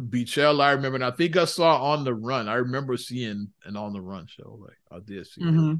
Beychella. 0.00 0.60
I 0.62 0.70
remember, 0.72 0.96
and 0.96 1.04
I 1.04 1.10
think 1.10 1.36
I 1.36 1.44
saw 1.44 1.92
on 1.92 2.04
the 2.04 2.14
run. 2.14 2.48
I 2.48 2.54
remember 2.54 2.96
seeing 2.96 3.48
an 3.64 3.76
on 3.76 3.92
the 3.92 4.00
run 4.00 4.26
show. 4.26 4.58
Like 4.60 4.78
I 4.90 5.00
did 5.04 5.26
see. 5.26 5.42
it. 5.42 5.78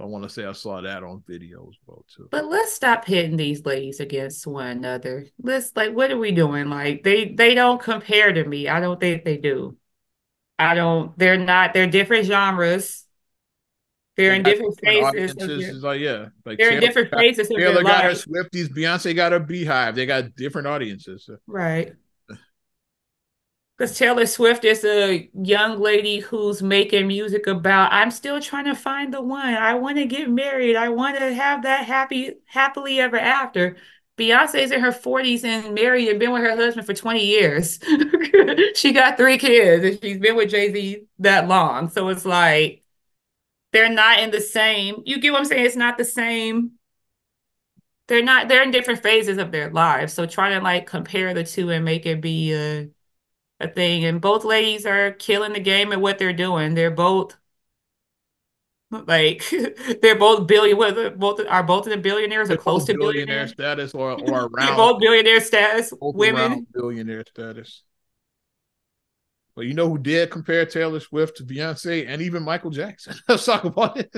I 0.00 0.04
want 0.06 0.24
to 0.24 0.28
say 0.28 0.44
I 0.44 0.52
saw 0.52 0.80
that 0.80 1.04
on 1.04 1.22
video 1.26 1.68
as 1.68 1.76
well 1.86 2.04
too. 2.14 2.28
But 2.30 2.46
let's 2.46 2.72
stop 2.72 3.04
hitting 3.04 3.36
these 3.36 3.64
ladies 3.64 4.00
against 4.00 4.46
one 4.46 4.66
another. 4.78 5.26
Let's 5.40 5.72
like 5.76 5.92
what 5.92 6.10
are 6.10 6.18
we 6.18 6.32
doing? 6.32 6.68
Like 6.68 7.04
they 7.04 7.26
they 7.32 7.54
don't 7.54 7.80
compare 7.80 8.32
to 8.32 8.44
me. 8.44 8.68
I 8.68 8.80
don't 8.80 8.98
think 8.98 9.24
they 9.24 9.36
do. 9.36 9.76
I 10.58 10.74
don't 10.74 11.16
they're 11.16 11.38
not 11.38 11.74
they're 11.74 11.86
different 11.86 12.26
genres. 12.26 13.04
They're 14.16 14.30
They 14.30 14.36
in 14.36 14.42
different 14.42 14.78
phases. 14.80 15.34
their- 15.34 15.72
like 15.74 16.00
yeah, 16.00 16.26
like 16.44 16.58
they're 16.58 16.72
in 16.72 16.80
different 16.80 17.10
phases 17.10 17.48
Taylor 17.48 17.74
their 17.74 17.82
got 17.82 18.04
her. 18.04 18.10
Swifties, 18.10 18.68
Beyonce 18.68 19.14
got 19.14 19.32
her 19.32 19.40
BeyHive. 19.40 19.94
They 19.94 20.06
got 20.06 20.34
different 20.36 20.68
audiences. 20.68 21.28
Right. 21.46 21.94
Because 23.76 23.98
Taylor 23.98 24.26
Swift 24.26 24.64
is 24.64 24.84
a 24.84 25.28
young 25.34 25.80
lady 25.80 26.20
who's 26.20 26.62
making 26.62 27.08
music 27.08 27.48
about, 27.48 27.92
I'm 27.92 28.12
still 28.12 28.40
trying 28.40 28.66
to 28.66 28.74
find 28.76 29.12
the 29.12 29.20
one. 29.20 29.54
I 29.54 29.74
want 29.74 29.96
to 29.96 30.06
get 30.06 30.30
married. 30.30 30.76
I 30.76 30.90
want 30.90 31.18
to 31.18 31.34
have 31.34 31.64
that 31.64 31.84
happy, 31.84 32.34
happily 32.46 33.00
ever 33.00 33.18
after. 33.18 33.76
Beyonce's 34.16 34.70
in 34.70 34.80
her 34.80 34.92
40s 34.92 35.42
and 35.42 35.74
married 35.74 36.08
and 36.08 36.20
been 36.20 36.30
with 36.30 36.42
her 36.42 36.54
husband 36.54 36.86
for 36.86 36.94
20 36.94 37.24
years. 37.24 37.80
she 38.76 38.92
got 38.92 39.16
three 39.16 39.38
kids 39.38 39.84
and 39.84 39.98
she's 40.00 40.18
been 40.18 40.36
with 40.36 40.50
Jay-Z 40.50 41.06
that 41.18 41.48
long. 41.48 41.90
So 41.90 42.08
it's 42.10 42.24
like 42.24 42.84
they're 43.72 43.90
not 43.90 44.20
in 44.20 44.30
the 44.30 44.40
same, 44.40 45.02
you 45.04 45.18
get 45.18 45.32
what 45.32 45.40
I'm 45.40 45.44
saying? 45.46 45.66
It's 45.66 45.74
not 45.74 45.98
the 45.98 46.04
same. 46.04 46.72
They're 48.06 48.22
not, 48.22 48.46
they're 48.46 48.62
in 48.62 48.70
different 48.70 49.02
phases 49.02 49.38
of 49.38 49.50
their 49.50 49.70
lives. 49.70 50.12
So 50.12 50.26
trying 50.26 50.56
to 50.56 50.62
like 50.62 50.86
compare 50.86 51.34
the 51.34 51.42
two 51.42 51.70
and 51.70 51.84
make 51.84 52.06
it 52.06 52.20
be 52.20 52.54
a 52.54 52.88
a 53.60 53.68
thing. 53.68 54.04
And 54.04 54.20
both 54.20 54.44
ladies 54.44 54.86
are 54.86 55.12
killing 55.12 55.52
the 55.52 55.60
game 55.60 55.92
at 55.92 56.00
what 56.00 56.18
they're 56.18 56.32
doing. 56.32 56.74
They're 56.74 56.90
both 56.90 57.36
like 58.90 59.42
they're 60.02 60.18
both 60.18 60.46
billion 60.46 60.76
whether 60.76 61.10
both 61.10 61.40
are 61.48 61.62
both 61.62 61.86
of 61.86 61.90
the 61.90 61.96
billionaires 61.98 62.50
or 62.50 62.56
close 62.56 62.84
to 62.84 62.94
billionaire 62.94 63.46
status 63.46 63.94
or 63.94 64.10
or 64.12 64.46
They're 64.58 64.74
around 64.74 64.76
both 64.76 65.00
billionaire 65.00 65.40
status 65.40 65.92
both 66.00 66.16
women. 66.18 66.66
billionaire 66.72 67.24
status. 67.26 67.82
But 69.56 69.66
you 69.66 69.74
know 69.74 69.88
who 69.88 69.98
did 69.98 70.30
compare 70.30 70.66
Taylor 70.66 70.98
Swift 71.00 71.36
to 71.36 71.44
Beyonce 71.44 72.06
and 72.08 72.20
even 72.20 72.42
Michael 72.42 72.70
Jackson? 72.70 73.14
Let's 73.28 73.44
talk 73.44 73.64
about 73.64 73.98
it. 73.98 74.12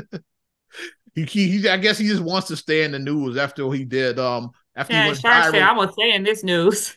he, 1.15 1.25
he, 1.25 1.59
he- 1.59 1.69
I 1.69 1.77
guess 1.77 1.99
he 1.99 2.07
just 2.07 2.23
wants 2.23 2.49
to 2.49 2.57
stay 2.57 2.85
in 2.85 2.93
the 2.93 2.99
news 2.99 3.37
after 3.37 3.71
he 3.73 3.85
did 3.85 4.19
um 4.19 4.51
after 4.75 4.97
he 4.97 5.01
Yeah, 5.01 5.07
went 5.07 5.21
Shark 5.21 5.45
said. 5.45 5.63
I'm 5.63 5.77
gonna 5.77 5.93
say 5.93 6.13
in 6.13 6.23
this 6.23 6.45
news. 6.45 6.97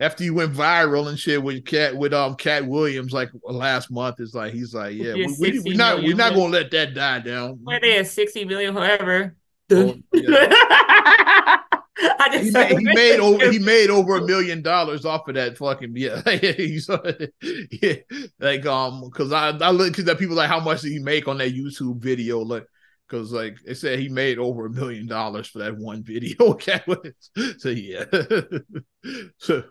After 0.00 0.24
you 0.24 0.34
went 0.34 0.52
viral 0.52 1.08
and 1.08 1.18
shit 1.18 1.42
with 1.42 1.64
Katt 1.64 1.96
with 1.96 2.12
um 2.12 2.34
Katt 2.34 2.66
Williams 2.66 3.12
like 3.12 3.30
last 3.44 3.90
month, 3.90 4.16
it's 4.18 4.34
like 4.34 4.52
he's 4.52 4.74
like, 4.74 4.94
yeah, 4.96 5.14
we, 5.14 5.26
we, 5.26 5.52
60 5.52 5.70
we 5.70 5.76
not 5.76 6.02
we're 6.02 6.16
not 6.16 6.34
gonna 6.34 6.52
let 6.52 6.70
that 6.72 6.94
die 6.94 7.20
down. 7.20 7.60
Where 7.62 7.80
they 7.80 7.98
at 7.98 8.08
60 8.08 8.44
million, 8.44 8.74
however. 8.74 9.36
Oh, 9.70 9.96
yeah. 10.12 11.60
I 11.96 12.28
just 12.32 12.44
he 12.44 12.74
made, 12.74 12.78
he 12.78 12.84
made 12.84 13.20
over 13.20 13.50
he 13.52 13.58
made 13.60 13.90
over 13.90 14.16
a 14.16 14.26
million 14.26 14.62
dollars 14.62 15.04
off 15.04 15.28
of 15.28 15.36
that 15.36 15.56
fucking 15.56 15.94
yeah. 15.96 16.22
Yeah. 17.70 17.94
Like 18.40 18.66
um 18.66 19.04
because 19.04 19.32
I 19.32 19.50
I 19.50 19.70
look 19.70 19.92
because 19.92 20.04
that 20.06 20.18
people 20.18 20.34
like 20.36 20.48
how 20.48 20.60
much 20.60 20.82
did 20.82 20.90
he 20.90 20.98
make 20.98 21.28
on 21.28 21.38
that 21.38 21.54
YouTube 21.54 21.98
video 21.98 22.40
like 22.40 22.66
because 23.08 23.32
like 23.32 23.58
they 23.64 23.74
said 23.74 23.98
he 23.98 24.08
made 24.08 24.38
over 24.38 24.66
a 24.66 24.70
million 24.70 25.06
dollars 25.06 25.48
for 25.48 25.58
that 25.60 25.76
one 25.76 26.02
video. 26.02 26.58
So 27.58 27.68
yeah, 27.68 28.04
so 29.38 29.64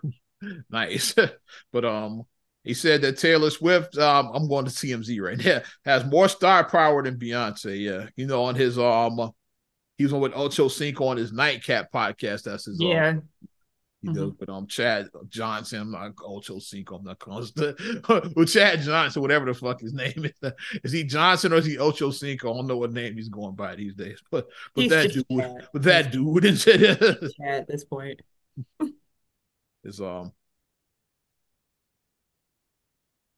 nice. 0.69 1.15
But 1.71 1.85
um. 1.85 2.23
He 2.65 2.73
said 2.73 3.01
that 3.01 3.17
Taylor 3.17 3.49
Swift, 3.49 3.97
um, 3.97 4.31
I'm 4.33 4.47
going 4.47 4.63
to 4.63 4.71
TMZ 4.71 5.19
right 5.21 5.37
now, 5.37 5.63
has 5.83 6.05
more 6.05 6.29
star 6.29 6.63
power 6.63 7.03
than 7.03 7.19
Beyonce. 7.19 7.77
Yeah, 7.77 8.07
you 8.15 8.25
know, 8.25 8.45
on 8.45 8.55
his 8.55 8.79
um, 8.79 9.33
he 9.97 10.05
was 10.05 10.13
on 10.13 10.21
with 10.21 10.31
Ocho 10.33 10.69
Cinco 10.69 11.07
on 11.07 11.17
his 11.17 11.33
Nightcap 11.33 11.91
podcast. 11.91 12.43
That's 12.43 12.65
his 12.65 12.79
um, 12.79 12.87
He 14.03 14.09
does 14.11 14.33
with 14.37 14.49
um 14.49 14.67
Chad 14.67 15.07
Johnson. 15.29 15.79
I'm 15.79 15.91
not 15.91 16.11
Ocho 16.25 16.59
Cinco. 16.59 16.97
I'm 16.97 17.05
not 17.05 17.19
calling 17.19 17.47
with 18.35 18.49
Chad 18.49 18.81
Johnson, 18.81 19.21
whatever 19.21 19.45
the 19.45 19.53
fuck 19.53 19.79
his 19.79 19.93
name 19.93 20.25
is. 20.25 20.51
Is 20.83 20.91
he 20.91 21.05
Johnson 21.05 21.53
or 21.53 21.55
is 21.55 21.65
he 21.65 21.77
Ocho 21.77 22.11
Cinco? 22.11 22.51
I 22.51 22.57
don't 22.57 22.67
know 22.67 22.77
what 22.77 22.91
name 22.91 23.15
he's 23.15 23.29
going 23.29 23.55
by 23.55 23.75
these 23.75 23.93
days. 23.93 24.21
But 24.29 24.49
but 24.75 24.81
He's 24.81 24.89
that 24.91 25.13
dude, 25.13 25.25
Chad. 25.31 25.67
but 25.71 25.83
that 25.83 26.11
dude 26.11 26.43
and 26.43 26.57
shit 26.59 26.81
at 27.41 27.67
this 27.67 27.85
point. 27.85 28.21
is 29.85 30.01
um 30.01 30.33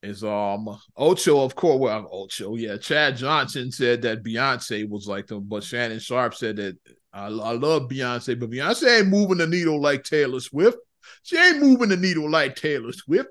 is 0.01 0.24
um 0.24 0.80
Ocho, 0.97 1.43
of 1.43 1.53
course. 1.55 1.80
Well, 1.80 2.09
Ocho, 2.11 2.55
yeah. 2.55 2.78
Chad 2.78 3.18
Johnson 3.18 3.72
said 3.72 4.01
that 4.01 4.24
Beyonce 4.24 4.89
was 4.89 5.07
like 5.07 5.28
them, 5.28 5.43
but 5.47 5.63
Shannon 5.63 5.99
Sharpe 5.99 6.34
said 6.34 6.55
that 6.55 6.78
I, 7.16 7.28
I 7.28 7.30
love 7.30 7.84
Beyonce, 7.84 8.38
but 8.38 8.49
Beyonce 8.49 8.99
ain't 8.99 9.07
moving 9.07 9.38
the 9.38 9.47
needle 9.47 9.82
like 9.82 10.03
Taylor 10.03 10.41
Swift. 10.41 10.78
She 11.24 11.38
ain't 11.38 11.59
moving 11.59 11.89
the 11.89 11.97
needle 11.97 12.30
like 12.30 12.55
Taylor 12.57 12.91
Swift. 12.91 13.30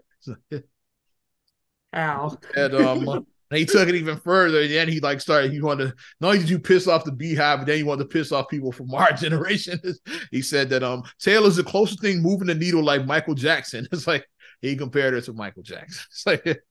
Ow. 1.95 2.39
And 2.57 2.74
um, 2.74 3.09
and 3.09 3.26
he 3.59 3.66
took 3.66 3.87
it 3.89 3.95
even 3.95 4.16
further. 4.16 4.62
And 4.62 4.70
then 4.70 4.89
he 4.89 5.01
like 5.01 5.20
started. 5.20 5.53
He 5.53 5.61
wanted 5.61 5.89
to, 5.91 5.95
not 6.18 6.28
only 6.28 6.39
did 6.41 6.49
you 6.49 6.59
piss 6.59 6.89
off 6.89 7.05
the 7.05 7.12
BeyHive, 7.12 7.59
but 7.59 7.66
then 7.66 7.76
he 7.76 7.82
wanted 7.82 8.05
to 8.05 8.09
piss 8.09 8.32
off 8.32 8.49
people 8.49 8.72
from 8.72 8.93
our 8.95 9.12
generation. 9.16 9.78
he 10.30 10.41
said 10.41 10.70
that 10.70 10.82
um, 10.82 11.03
Taylor's 11.20 11.57
the 11.57 11.62
closest 11.62 12.01
thing 12.01 12.22
moving 12.22 12.47
the 12.47 12.55
needle 12.55 12.82
like 12.82 13.05
Michael 13.05 13.35
Jackson. 13.35 13.87
It's 13.93 14.07
like 14.07 14.26
he 14.62 14.76
compared 14.76 15.12
her 15.12 15.20
to 15.20 15.32
Michael 15.35 15.62
Jackson. 15.62 16.05
It's 16.11 16.26
like. 16.26 16.62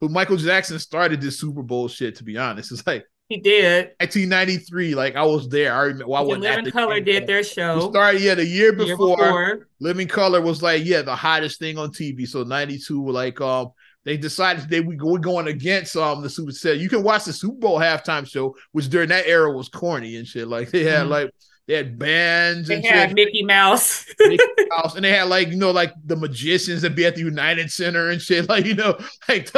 But 0.00 0.10
Michael 0.10 0.36
Jackson 0.36 0.78
started 0.78 1.20
this 1.20 1.38
Super 1.38 1.62
Bowl 1.62 1.88
shit. 1.88 2.16
To 2.16 2.24
be 2.24 2.36
honest, 2.36 2.72
it's 2.72 2.86
like 2.86 3.06
He 3.28 3.38
did. 3.40 3.92
1993. 4.00 4.94
Like 4.94 5.16
I 5.16 5.24
was 5.24 5.48
there. 5.48 5.72
I 5.74 5.82
remember. 5.84 6.06
Well, 6.08 6.20
I 6.22 6.24
wasn't 6.24 6.44
Living 6.44 6.70
Color 6.70 7.00
did 7.00 7.26
their 7.26 7.38
we 7.38 7.44
show. 7.44 7.90
started 7.90 8.20
yeah 8.20 8.34
the 8.34 8.44
year 8.44 8.72
the 8.72 8.84
year 8.84 8.96
before. 8.96 9.68
Living 9.80 10.08
Color 10.08 10.40
was 10.42 10.62
like, 10.62 10.84
yeah, 10.84 11.02
the 11.02 11.16
hottest 11.16 11.58
thing 11.58 11.78
on 11.78 11.90
TV. 11.90 12.26
So 12.28 12.42
92, 12.42 13.08
like 13.10 13.40
um, 13.40 13.70
they 14.04 14.18
decided 14.18 14.68
they 14.68 14.80
we 14.80 14.96
were 14.96 15.18
going 15.18 15.48
against 15.48 15.96
um 15.96 16.22
the 16.22 16.28
Super 16.28 16.52
Set. 16.52 16.78
You 16.78 16.88
can 16.90 17.02
watch 17.02 17.24
the 17.24 17.32
Super 17.32 17.56
Bowl 17.58 17.78
halftime 17.80 18.28
show, 18.30 18.54
which 18.72 18.90
during 18.90 19.08
that 19.08 19.26
era 19.26 19.50
was 19.50 19.68
corny 19.70 20.16
and 20.16 20.26
shit. 20.26 20.46
Like 20.46 20.70
they 20.70 20.84
had 20.84 21.06
Mhm. 21.06 21.10
like 21.10 21.30
they 21.66 21.74
had 21.76 21.98
bands 21.98 22.68
They 22.68 22.76
and 22.76 22.84
had 22.84 23.08
shit. 23.08 23.14
Mickey 23.14 23.42
Mouse. 23.42 24.04
Mickey 24.20 24.44
Mouse, 24.68 24.96
and 24.96 25.04
they 25.04 25.10
had 25.12 25.28
like 25.28 25.48
you 25.48 25.56
know 25.56 25.70
like 25.70 25.92
the 26.04 26.14
magicians 26.16 26.82
that 26.82 26.94
be 26.94 27.06
at 27.06 27.14
the 27.14 27.22
United 27.22 27.70
Center 27.70 28.10
and 28.10 28.20
shit. 28.20 28.46
Like 28.48 28.66
you 28.66 28.74
know 28.74 28.98
like 29.28 29.50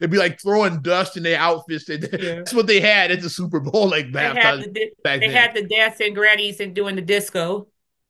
they'd 0.00 0.10
be 0.10 0.18
like 0.18 0.40
throwing 0.40 0.82
dust 0.82 1.16
in 1.16 1.22
their 1.22 1.38
outfits. 1.38 1.88
Yeah. 1.88 1.96
That's 2.36 2.52
what 2.52 2.66
they 2.66 2.80
had 2.80 3.10
at 3.10 3.22
the 3.22 3.30
Super 3.30 3.60
Bowl. 3.60 3.88
Like 3.88 4.12
They 4.12 4.20
had 4.20 4.60
the 4.64 4.68
di- 4.70 4.90
they 5.04 5.18
then. 5.20 5.30
had 5.30 5.54
the 5.54 5.62
dancing 5.62 6.12
grannies 6.14 6.60
and 6.60 6.74
doing 6.74 6.94
the 6.96 7.02
disco. 7.02 7.68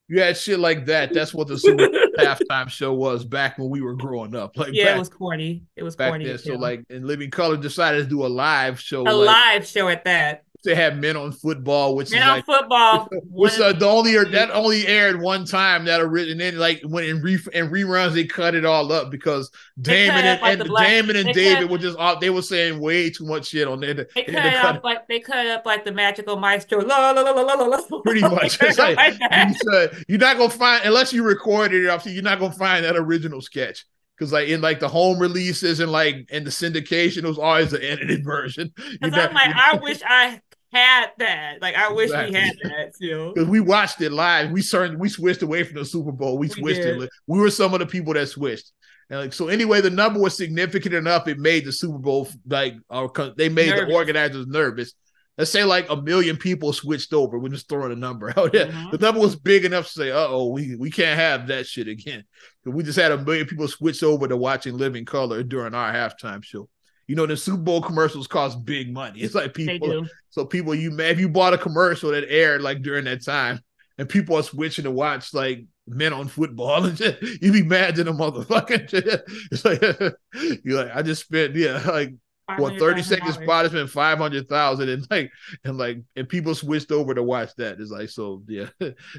you 0.08 0.20
had 0.20 0.36
shit 0.36 0.58
like 0.58 0.86
that. 0.86 1.12
That's 1.12 1.32
what 1.34 1.46
the 1.48 1.58
Super 1.58 1.88
halftime 2.18 2.68
show 2.68 2.94
was 2.94 3.24
back 3.24 3.58
when 3.58 3.68
we 3.70 3.80
were 3.80 3.94
growing 3.94 4.34
up. 4.34 4.56
Like 4.56 4.70
Yeah, 4.72 4.86
back, 4.86 4.96
it 4.96 4.98
was 5.00 5.08
corny. 5.08 5.62
It 5.76 5.82
was 5.84 5.94
back 5.96 6.10
corny. 6.10 6.26
then. 6.26 6.38
So 6.38 6.54
like, 6.54 6.82
and 6.90 7.06
Living 7.06 7.30
Color 7.30 7.58
decided 7.58 8.04
to 8.04 8.08
do 8.08 8.24
a 8.24 8.28
live 8.28 8.80
show. 8.80 9.02
a 9.02 9.10
like, 9.12 9.26
live 9.26 9.66
show 9.66 9.88
at 9.88 10.04
that. 10.04 10.44
They 10.66 10.74
had 10.74 11.00
Men 11.00 11.16
on 11.16 11.32
Football, 11.32 11.96
which 11.96 12.10
Men 12.10 12.20
is 12.22 12.28
on 12.28 12.34
like. 12.36 12.44
football. 12.44 13.08
Which 13.30 13.58
uh, 13.58 13.72
the 13.72 13.86
only 13.86 14.12
that 14.16 14.50
only 14.50 14.86
aired 14.86 15.20
one 15.20 15.44
time 15.46 15.84
that 15.86 16.00
and 16.00 16.40
then 16.40 16.58
like 16.58 16.82
when 16.84 17.04
in 17.04 17.22
re 17.22 17.38
in 17.52 17.70
reruns 17.70 18.12
they 18.12 18.24
cut 18.24 18.54
it 18.54 18.64
all 18.64 18.90
up 18.92 19.10
because 19.10 19.50
Damon 19.80 20.24
and, 20.24 20.40
like, 20.42 20.58
and 20.60 20.68
black- 20.68 20.86
Damon 20.88 21.16
and 21.16 21.32
David 21.32 21.62
cut- 21.62 21.70
were 21.70 21.78
just 21.78 21.98
off 21.98 22.20
they 22.20 22.30
were 22.30 22.42
saying 22.42 22.80
way 22.80 23.08
too 23.10 23.24
much 23.26 23.46
shit 23.48 23.68
on 23.68 23.80
there. 23.80 23.94
They 23.94 24.04
They 24.14 24.24
cut 24.24 24.34
had 24.34 24.42
to 24.50 24.56
it 24.56 24.60
cut 24.60 24.76
up 24.76 24.84
like 24.84 25.08
they 25.08 25.20
cut 25.20 25.46
up 25.46 25.64
like 25.66 25.84
the 25.84 25.92
magical 25.92 26.36
maestro. 26.36 26.80
La 26.84 27.10
la 27.10 27.20
la 27.22 27.30
la 27.30 27.42
la 27.54 27.64
la. 27.64 28.00
Pretty 28.04 28.22
much. 28.22 28.58
It's 28.62 28.78
it 28.78 28.96
like- 28.96 29.20
you 29.20 29.88
you're 30.08 30.18
not 30.18 30.36
gonna 30.36 30.50
find 30.50 30.84
unless 30.84 31.12
you 31.12 31.22
recorded 31.22 31.84
it 31.84 31.88
obviously 31.88 32.12
you're 32.12 32.22
not 32.22 32.38
gonna 32.38 32.52
find 32.52 32.84
that 32.84 32.96
original 32.96 33.40
sketch 33.40 33.84
because 34.16 34.32
like 34.32 34.48
in 34.48 34.60
like 34.60 34.80
the 34.80 34.88
home 34.88 35.18
releases 35.18 35.80
and 35.80 35.92
like 35.92 36.30
in 36.30 36.42
the 36.44 36.50
syndication 36.50 37.18
it 37.18 37.24
was 37.26 37.38
always 37.38 37.70
the 37.70 37.90
edited 37.90 38.24
version 38.24 38.72
Because 38.76 39.12
I'm 39.14 39.34
like, 39.34 39.54
I 39.54 39.76
wish 39.82 40.00
I 40.06 40.40
had 40.72 41.06
that. 41.18 41.62
Like, 41.62 41.74
I 41.74 41.92
wish 41.92 42.06
Exactly. 42.10 42.34
we 42.34 42.40
had 42.40 42.56
that 42.64 42.92
too. 43.00 43.32
because 43.34 43.48
we 43.48 43.60
watched 43.60 44.00
it 44.00 44.12
live. 44.12 44.50
We 44.50 44.62
certain 44.62 44.98
we 44.98 45.08
switched 45.08 45.42
away 45.42 45.62
from 45.64 45.76
the 45.76 45.84
Super 45.84 46.12
Bowl. 46.12 46.38
We 46.38 46.48
We 46.48 46.52
switched 46.54 46.82
did. 46.82 47.02
it. 47.02 47.10
We 47.26 47.38
were 47.38 47.50
some 47.50 47.72
of 47.74 47.80
the 47.80 47.86
people 47.86 48.14
that 48.14 48.28
switched. 48.28 48.72
And 49.08 49.20
like 49.20 49.32
so, 49.32 49.48
anyway, 49.48 49.80
the 49.80 49.90
number 49.90 50.18
was 50.20 50.36
significant 50.36 50.94
enough. 50.94 51.28
It 51.28 51.38
made 51.38 51.64
the 51.64 51.72
Super 51.72 51.98
Bowl 51.98 52.28
like, 52.48 52.74
co- 52.90 53.32
they 53.36 53.48
made 53.48 53.70
Nervous. 53.70 53.88
the 53.88 53.94
organizers 53.94 54.46
nervous. 54.48 54.92
Let's 55.38 55.50
say 55.50 55.64
like 55.64 55.88
a 55.90 55.96
million 56.00 56.36
people 56.38 56.72
switched 56.72 57.12
over. 57.12 57.38
We're 57.38 57.50
just 57.50 57.68
throwing 57.68 57.92
a 57.92 57.96
number 57.96 58.30
out 58.36 58.52
there. 58.52 58.66
Mhm. 58.66 58.90
The 58.92 58.98
number 58.98 59.20
was 59.20 59.36
big 59.36 59.64
enough 59.66 59.84
to 59.86 59.92
say, 59.92 60.10
"Uh 60.10 60.26
oh, 60.28 60.46
we 60.50 60.74
we 60.76 60.90
can't 60.90 61.18
have 61.20 61.46
that 61.48 61.66
shit 61.66 61.88
again." 61.88 62.24
We 62.64 62.82
just 62.82 62.98
had 62.98 63.12
a 63.12 63.18
million 63.22 63.46
people 63.46 63.68
switch 63.68 64.02
over 64.02 64.26
to 64.26 64.36
watching 64.36 64.76
Living 64.76 65.04
Color 65.04 65.42
during 65.44 65.74
our 65.74 65.92
halftime 65.92 66.42
show. 66.42 66.68
You 67.06 67.14
know, 67.14 67.26
the 67.26 67.36
Super 67.36 67.58
Bowl 67.58 67.80
commercials 67.80 68.26
cost 68.26 68.64
big 68.64 68.92
money. 68.92 69.20
It's 69.20 69.34
like 69.34 69.54
people 69.54 70.06
so 70.30 70.44
people, 70.44 70.74
you 70.74 70.90
may 70.90 71.10
if 71.10 71.18
you 71.18 71.28
bought 71.28 71.54
a 71.54 71.58
commercial 71.58 72.10
that 72.10 72.30
aired 72.30 72.60
like 72.60 72.82
during 72.82 73.04
that 73.06 73.24
time, 73.24 73.60
and 73.98 74.08
people 74.08 74.36
are 74.36 74.42
switching 74.42 74.84
to 74.84 74.90
watch 74.90 75.32
like 75.32 75.64
men 75.86 76.12
on 76.12 76.28
football 76.28 76.84
and 76.84 76.98
shit, 76.98 77.22
you 77.40 77.52
be 77.52 77.62
mad 77.62 77.98
at 77.98 78.04
the 78.04 78.12
motherfucking 78.12 78.88
shit. 78.90 79.22
It's 79.50 79.64
like 79.64 79.80
you're 80.64 80.84
like, 80.84 80.94
I 80.94 81.02
just 81.02 81.24
spent 81.24 81.54
yeah 81.54 81.82
like 81.88 82.14
what 82.58 82.78
thirty 82.78 83.02
seconds 83.02 83.38
$500,000. 83.38 83.42
spot 83.44 83.66
spent 83.66 83.90
five 83.90 84.18
hundred 84.18 84.48
thousand 84.48 84.88
and 84.88 85.06
like 85.10 85.30
and 85.64 85.78
like 85.78 86.02
and 86.14 86.28
people 86.28 86.54
switched 86.54 86.92
over 86.92 87.14
to 87.14 87.22
watch 87.22 87.50
that. 87.56 87.80
It's 87.80 87.90
like 87.90 88.10
so 88.10 88.42
yeah, 88.46 88.68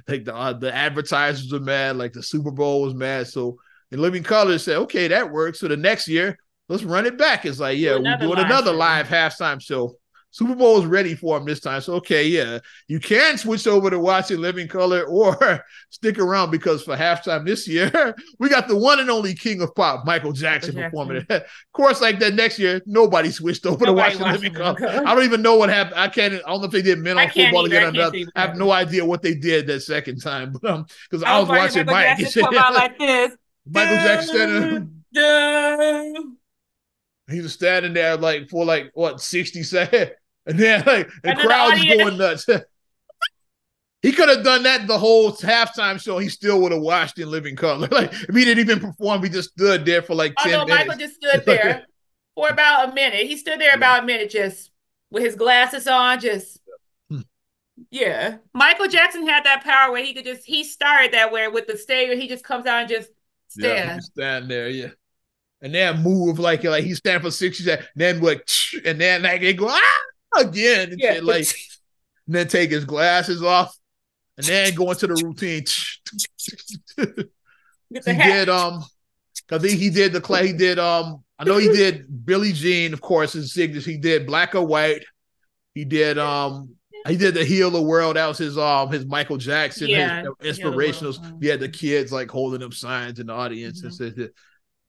like 0.07 0.23
the 0.23 0.35
uh, 0.35 0.53
the 0.53 0.73
advertisers 0.73 1.51
are 1.51 1.59
mad, 1.59 1.97
like 1.97 2.13
the 2.13 2.23
Super 2.23 2.51
Bowl 2.51 2.83
was 2.83 2.93
mad. 2.93 3.27
So 3.27 3.57
and 3.91 4.01
Living 4.01 4.23
Color 4.23 4.57
said, 4.59 4.77
okay, 4.77 5.07
that 5.07 5.31
works. 5.31 5.59
So 5.59 5.67
the 5.67 5.77
next 5.77 6.07
year 6.07 6.37
let's 6.69 6.83
run 6.83 7.05
it 7.05 7.17
back. 7.17 7.45
It's 7.45 7.59
like, 7.59 7.77
yeah, 7.77 7.97
we're 7.97 8.17
doing 8.17 8.39
another 8.39 8.73
live 8.73 9.07
halftime 9.07 9.61
show. 9.61 9.95
Super 10.37 10.55
Bowl 10.55 10.77
is 10.77 10.85
ready 10.85 11.15
for 11.15 11.37
him 11.37 11.45
this 11.45 11.61
time. 11.61 11.81
So 11.81 11.95
okay, 11.95 12.27
yeah, 12.27 12.59
you 12.87 12.99
can 12.99 13.37
switch 13.37 13.65
over 13.65 13.89
to 13.89 13.97
watching 13.97 14.39
Living 14.39 14.67
Color 14.67 15.03
or 15.07 15.65
stick 15.89 16.19
around 16.19 16.51
because 16.51 16.83
for 16.83 16.95
halftime 16.95 17.45
this 17.45 17.67
year 17.67 18.15
we 18.39 18.49
got 18.49 18.67
the 18.67 18.75
one 18.75 18.99
and 18.99 19.09
only 19.09 19.33
King 19.33 19.61
of 19.61 19.73
Pop, 19.73 20.05
Michael 20.05 20.33
Jackson, 20.33 20.75
Jackson. 20.75 20.91
performing 20.91 21.25
it. 21.27 21.31
Of 21.47 21.83
course, 21.83 22.01
like 22.01 22.19
that 22.19 22.33
next 22.33 22.57
year, 22.57 22.81
nobody 22.85 23.29
switched 23.29 23.65
over 23.65 23.85
Nobody 23.85 24.15
to 24.15 24.23
watching 24.23 24.41
Living 24.41 24.53
Color. 24.53 25.07
I 25.07 25.13
don't 25.13 25.23
even 25.23 25.43
know 25.43 25.55
what 25.55 25.69
happened. 25.69 25.99
I 25.99 26.07
can't. 26.07 26.33
I 26.33 26.37
don't 26.49 26.61
know 26.61 26.65
if 26.65 26.71
they 26.71 26.81
did 26.81 26.97
men 26.99 27.17
I 27.17 27.25
on 27.25 27.29
football 27.29 27.65
either. 27.67 27.77
I 27.77 27.79
again 27.79 27.89
or 27.89 27.91
can't 27.91 27.95
not. 27.95 28.11
see 28.13 28.25
what 28.25 28.33
I 28.35 28.41
have 28.41 28.57
no 28.57 28.71
idea 28.71 29.05
what 29.05 29.21
they 29.21 29.35
did 29.35 29.67
that 29.67 29.81
second 29.81 30.21
time, 30.21 30.53
but 30.53 30.69
um, 30.69 30.85
because 31.09 31.23
I, 31.23 31.39
was 31.39 31.47
watching 31.47 31.85
Michael 31.85 31.93
Mike. 31.93 32.17
Jackson 32.17 32.43
come 32.43 32.57
out 32.57 32.73
like 32.73 32.97
this. 32.97 33.35
Michael 33.65 33.95
Jackson. 33.97 35.03
He 37.29 37.41
was 37.41 37.53
standing 37.53 37.93
there 37.93 38.15
like 38.17 38.49
for 38.49 38.65
like 38.65 38.91
what 38.93 39.21
60 39.21 39.63
seconds. 39.63 40.11
And 40.49 40.57
then 40.57 40.81
like 40.85 41.09
the 41.09 41.13
And 41.25 41.37
then 41.37 41.37
the 41.37 41.43
crowd's 41.43 41.83
going 41.83 42.17
nuts. 42.17 42.45
he 44.01 44.13
could 44.13 44.29
have 44.29 44.45
done 44.45 44.63
that 44.63 44.87
the 44.87 44.97
whole 44.97 45.33
halftime 45.33 46.01
show. 46.01 46.19
He 46.19 46.29
still 46.29 46.61
would 46.61 46.71
have 46.71 46.79
watched 46.81 47.19
in 47.19 47.29
living 47.29 47.57
color. 47.57 47.87
Like 47.91 48.13
if 48.13 48.33
he 48.33 48.45
didn't 48.45 48.59
even 48.59 48.79
perform, 48.79 49.23
he 49.23 49.29
just 49.29 49.49
stood 49.51 49.83
there 49.83 50.01
for 50.01 50.15
like 50.15 50.35
10 50.37 50.53
Although 50.53 50.65
minutes. 50.67 50.87
Michael 50.87 50.99
just 50.99 51.15
stood 51.15 51.43
there 51.45 51.85
for 52.33 52.47
about 52.47 52.89
a 52.89 52.93
minute. 52.93 53.25
He 53.27 53.35
stood 53.35 53.59
there 53.59 53.75
about 53.75 54.03
a 54.03 54.05
minute 54.05 54.29
just 54.29 54.71
with 55.11 55.23
his 55.23 55.35
glasses 55.35 55.85
on, 55.85 56.21
just 56.21 56.59
Hmm. 57.09 57.21
yeah. 57.91 58.37
Michael 58.53 58.87
Jackson 58.87 59.27
had 59.27 59.43
that 59.43 59.65
power 59.65 59.91
where 59.91 60.05
he 60.05 60.13
could 60.13 60.23
just 60.25 60.45
he 60.45 60.63
started 60.63 61.11
that 61.11 61.33
way 61.33 61.49
with 61.49 61.67
the 61.67 61.77
stadium. 61.77 62.17
He 62.17 62.29
just 62.29 62.45
comes 62.45 62.65
out 62.65 62.81
and 62.83 62.89
just 62.89 63.09
stands. 63.49 64.05
just 64.05 64.13
stand 64.13 64.49
there, 64.49 64.69
yeah. 64.69 64.91
And 65.61 65.73
then 65.73 66.03
move 66.03 66.37
like 66.39 66.63
like 66.63 66.83
he 66.83 66.93
stand 66.93 67.23
for 67.23 67.31
six. 67.31 67.57
60 67.57 67.63
seconds, 67.63 67.89
then 67.95 68.21
like 68.21 68.47
and 68.85 69.01
then 69.01 69.23
like 69.23 69.41
they 69.41 69.53
go 69.53 69.67
ah! 69.69 70.39
Again 70.39 70.91
and 70.91 71.01
Yeah. 71.01 71.15
shit, 71.15 71.23
like 71.23 71.47
and 72.27 72.35
then 72.35 72.47
take 72.47 72.69
his 72.69 72.85
glasses 72.85 73.41
off 73.41 73.75
and 74.37 74.45
then 74.45 74.75
go 74.75 74.91
into 74.91 75.07
the 75.07 75.15
routine. 75.15 75.65
The 76.97 77.29
he 78.05 78.17
did 78.17 78.49
um 78.49 78.83
because 79.47 79.63
he, 79.63 79.77
he 79.77 79.89
did 79.89 80.13
the 80.13 80.21
clay 80.21 80.47
he 80.47 80.53
did 80.53 80.77
um 80.77 81.23
I 81.39 81.45
know 81.45 81.57
he 81.57 81.69
did 81.69 82.25
Billie 82.25 82.51
Jean 82.53 82.93
of 82.93 83.01
course 83.01 83.33
his 83.33 83.53
signature. 83.53 83.89
He 83.89 83.97
did 83.97 84.27
black 84.27 84.55
or 84.55 84.65
white. 84.65 85.03
He 85.73 85.85
did 85.85 86.17
um 86.17 86.75
he 87.07 87.15
did 87.15 87.33
the 87.33 87.45
heal 87.45 87.71
the 87.71 87.81
world. 87.81 88.17
That 88.17 88.27
was 88.27 88.37
his 88.37 88.57
um 88.57 88.91
his 88.91 89.05
Michael 89.05 89.37
Jackson 89.37 89.89
Yeah, 89.89 90.23
his 90.41 90.59
inspirationals 90.59 91.19
he 91.39 91.47
had 91.47 91.61
the 91.61 91.69
kids 91.69 92.11
like 92.11 92.29
holding 92.29 92.61
up 92.61 92.73
signs 92.73 93.19
in 93.19 93.27
the 93.27 93.33
audience 93.33 93.81
and 93.83 93.93
said 93.93 94.29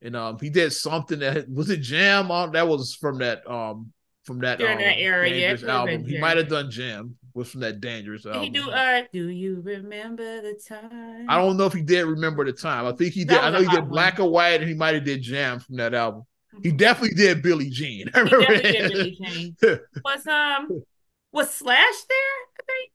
and 0.01 0.15
um 0.15 0.37
he 0.39 0.49
did 0.49 0.71
something 0.71 1.19
that 1.19 1.49
was 1.53 1.69
it 1.69 1.81
Jam 1.81 2.31
on 2.31 2.51
that 2.53 2.67
was 2.67 2.95
from 2.95 3.19
that 3.19 3.49
um 3.49 3.91
from 4.23 4.39
that 4.39 4.59
During 4.59 4.77
um, 4.77 4.83
that 4.83 4.99
era, 4.99 5.29
Dangerous 5.29 5.61
could've 5.61 5.75
album 5.75 6.05
he 6.05 6.17
might 6.19 6.37
have 6.37 6.49
done 6.49 6.69
Jam 6.69 7.15
was 7.33 7.49
from 7.49 7.61
that 7.61 7.79
Dangerous 7.81 8.25
album 8.25 8.43
he 8.43 8.49
do 8.49 8.69
uh 8.69 9.03
do 9.11 9.29
you 9.29 9.61
remember 9.63 10.41
the 10.41 10.59
time? 10.67 11.25
I 11.29 11.37
don't 11.37 11.57
know 11.57 11.65
if 11.65 11.73
he 11.73 11.81
did 11.81 12.05
remember 12.05 12.45
the 12.45 12.53
time. 12.53 12.85
I 12.85 12.91
think 12.91 13.13
he 13.13 13.25
did. 13.25 13.37
I 13.37 13.49
know 13.49 13.61
he 13.61 13.67
did 13.67 13.81
one. 13.81 13.89
Black 13.89 14.19
or 14.19 14.29
White, 14.29 14.61
and 14.61 14.69
he 14.69 14.75
might 14.75 14.95
have 14.95 15.05
did 15.05 15.21
Jam 15.21 15.59
from 15.59 15.77
that 15.77 15.93
album. 15.93 16.23
He 16.63 16.71
definitely 16.71 17.15
did 17.15 17.41
Billie 17.41 17.69
Jean. 17.69 18.09
I 18.13 18.19
He 18.19 18.23
remember 18.25 18.45
definitely 18.47 18.71
did. 18.71 18.91
Billie 18.91 19.17
Jean. 19.21 19.55
Was 20.03 20.27
um 20.27 20.83
was 21.31 21.53
Slash 21.53 21.77
there? 22.09 22.17
I 22.17 22.61
think. 22.65 22.91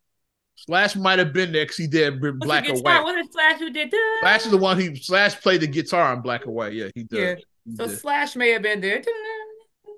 Slash 0.67 0.97
might 0.97 1.19
have 1.19 1.33
been 1.33 1.53
there 1.53 1.65
because 1.65 1.77
he 1.77 1.87
did 1.87 2.21
Black 2.41 2.65
the 2.65 2.73
or 2.73 2.77
guitar? 2.77 3.05
White. 3.05 3.17
Was 3.17 3.27
it 3.27 3.33
Slash 3.33 3.59
who 3.59 3.71
did 3.71 3.91
that? 3.91 4.19
Slash 4.21 4.45
is 4.47 4.51
the 4.51 4.57
one 4.57 4.79
he 4.81 4.97
Slash 4.97 5.39
played 5.41 5.61
the 5.61 5.67
guitar 5.67 6.12
on 6.12 6.23
Black 6.23 6.47
or 6.47 6.53
White. 6.53 6.73
Yeah, 6.73 6.89
he 6.95 7.03
did. 7.05 7.39
Yeah. 7.39 7.45
He, 7.67 7.77
So 7.77 7.87
did. 7.87 7.99
Slash 7.99 8.35
may 8.37 8.51
have 8.51 8.62
been 8.62 8.81
there. 8.81 9.03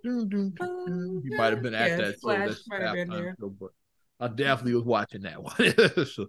He 0.03 1.37
might 1.37 1.53
have 1.53 1.63
been 1.63 1.75
at 1.75 1.91
Yeah, 1.91 1.97
that. 1.97 2.21
Slash 2.21 2.57
might 2.69 2.83
have 2.83 2.95
been 2.95 3.11
there. 3.11 3.37
but 3.39 3.71
I 4.19 4.29
definitely 4.29 4.75
was 4.75 4.85
watching 4.85 5.23
that 5.23 5.43
one. 5.43 5.55
so 6.07 6.27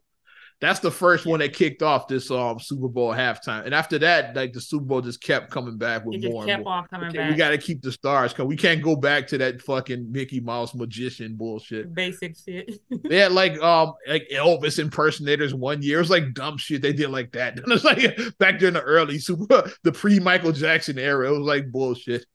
that's 0.59 0.79
the 0.79 0.89
first 0.89 1.27
one 1.27 1.39
that 1.39 1.53
kicked 1.53 1.83
off 1.83 2.07
this 2.07 2.31
um 2.31 2.59
Super 2.59 2.87
Bowl 2.87 3.13
halftime, 3.13 3.65
and 3.65 3.75
after 3.75 3.99
that, 3.99 4.35
like 4.35 4.53
the 4.53 4.61
Super 4.61 4.85
Bowl 4.85 5.01
just 5.01 5.21
kept 5.21 5.51
coming 5.51 5.77
back 5.77 6.03
with 6.03 6.23
more 6.23 6.49
and 6.49 6.63
more. 6.63 6.83
Okay, 6.91 7.29
we 7.29 7.35
got 7.35 7.49
to 7.49 7.59
keep 7.59 7.83
the 7.83 7.91
stars 7.91 8.33
because 8.33 8.47
we 8.47 8.57
can't 8.57 8.81
go 8.81 8.95
back 8.95 9.27
to 9.27 9.37
that 9.37 9.61
fucking 9.61 10.11
Mickey 10.11 10.39
Mouse 10.39 10.73
magician 10.73 11.35
bullshit. 11.35 11.93
basic 11.93 12.35
shit. 12.37 12.79
They 13.03 13.17
had 13.17 13.31
like 13.31 13.61
um 13.61 13.93
like 14.07 14.27
Elvis 14.33 14.79
impersonators 14.79 15.53
one 15.53 15.81
year. 15.83 15.97
It 15.97 16.01
was 16.01 16.09
like 16.09 16.33
dumb 16.33 16.57
shit 16.57 16.81
they 16.81 16.93
did 16.93 17.09
like 17.09 17.31
that. 17.33 17.57
It 17.67 17.67
was 17.67 17.83
like 17.83 18.17
back 18.39 18.59
during 18.59 18.73
the 18.73 18.81
early 18.81 19.19
super 19.19 19.69
the 19.83 19.91
pre 19.91 20.19
Michael 20.19 20.51
Jackson 20.51 20.97
era. 20.97 21.27
It 21.27 21.37
was 21.37 21.47
like 21.47 21.71
bullshit. 21.71 22.25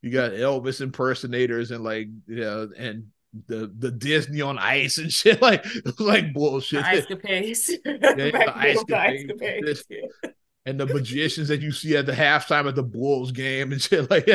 You 0.00 0.10
got 0.10 0.32
Elvis 0.32 0.80
impersonators 0.80 1.70
and 1.70 1.84
like 1.84 2.08
yeah 2.26 2.66
and 2.78 3.08
the 3.46 3.72
the 3.78 3.90
Disney 3.90 4.40
on 4.40 4.58
ice 4.58 4.98
and 4.98 5.12
shit 5.18 5.40
like 5.42 5.64
like 5.98 6.32
bullshit. 6.32 6.80
the 6.82 6.88
ice 6.88 7.06
capades. 7.06 7.70
Yeah, 7.84 8.30
the 8.30 8.58
ice 8.58 8.84
then, 8.86 8.86
the 8.88 8.98
ice 8.98 9.24
capades. 9.24 9.82
And 10.66 10.78
the 10.78 10.86
magicians 10.86 11.48
that 11.48 11.60
you 11.62 11.72
see 11.72 11.96
at 11.96 12.04
the 12.04 12.12
halftime 12.12 12.68
at 12.68 12.74
the 12.74 12.82
Bulls 12.82 13.32
game 13.32 13.72
and 13.72 13.80
shit 13.80 14.10
like 14.10 14.26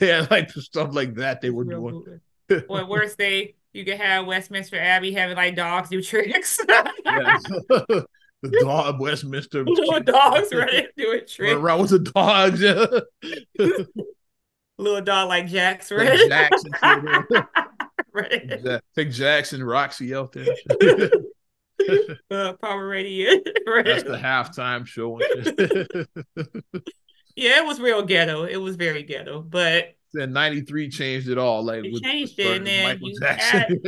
they 0.00 0.06
had 0.08 0.30
like 0.30 0.50
stuff 0.50 0.94
like 0.94 1.14
that 1.16 1.40
they 1.42 1.50
were 1.50 1.64
Real 1.64 1.90
doing. 2.48 2.64
Or 2.68 2.86
worse, 2.86 3.14
they 3.14 3.56
you 3.74 3.84
could 3.84 3.98
have 3.98 4.26
Westminster 4.26 4.78
Abbey 4.78 5.12
having 5.12 5.36
like 5.36 5.54
dogs 5.54 5.90
do 5.90 6.00
tricks. 6.02 6.58
The 8.42 8.50
dog 8.60 9.00
Westminster 9.00 9.64
Little 9.64 10.00
dogs 10.00 10.52
running 10.52 10.86
doing 10.96 11.20
tricks. 11.28 11.52
around 11.52 11.80
with 11.82 11.90
the 11.90 11.98
dogs. 12.00 12.60
Yeah. 12.60 12.86
Little 14.78 15.02
dog 15.02 15.28
like 15.28 15.46
Jack's 15.46 15.92
right? 15.92 16.18
Jackson, 16.28 16.72
right. 18.70 18.80
Take 18.94 19.10
Jackson, 19.10 19.62
Roxy 19.62 20.14
out 20.14 20.32
there. 20.32 20.46
Uh, 22.30 22.52
Pomeranian. 22.62 23.42
right. 23.66 23.84
That's 23.84 24.04
the 24.04 24.16
halftime 24.16 24.86
show. 24.86 25.18
Yeah, 27.34 27.58
it 27.62 27.66
was 27.66 27.80
real 27.80 28.02
ghetto. 28.02 28.44
It 28.44 28.56
was 28.58 28.76
very 28.76 29.02
ghetto, 29.02 29.42
but 29.42 29.94
then 30.12 30.32
'93 30.32 30.90
changed 30.90 31.28
it 31.28 31.38
all. 31.38 31.64
Like 31.64 31.84
It 31.84 32.02
changed 32.02 32.38
it, 32.38 32.58
and 32.58 32.66
then 32.66 32.84
Michael 32.84 33.08
you 33.08 33.18
Jackson. 33.18 33.82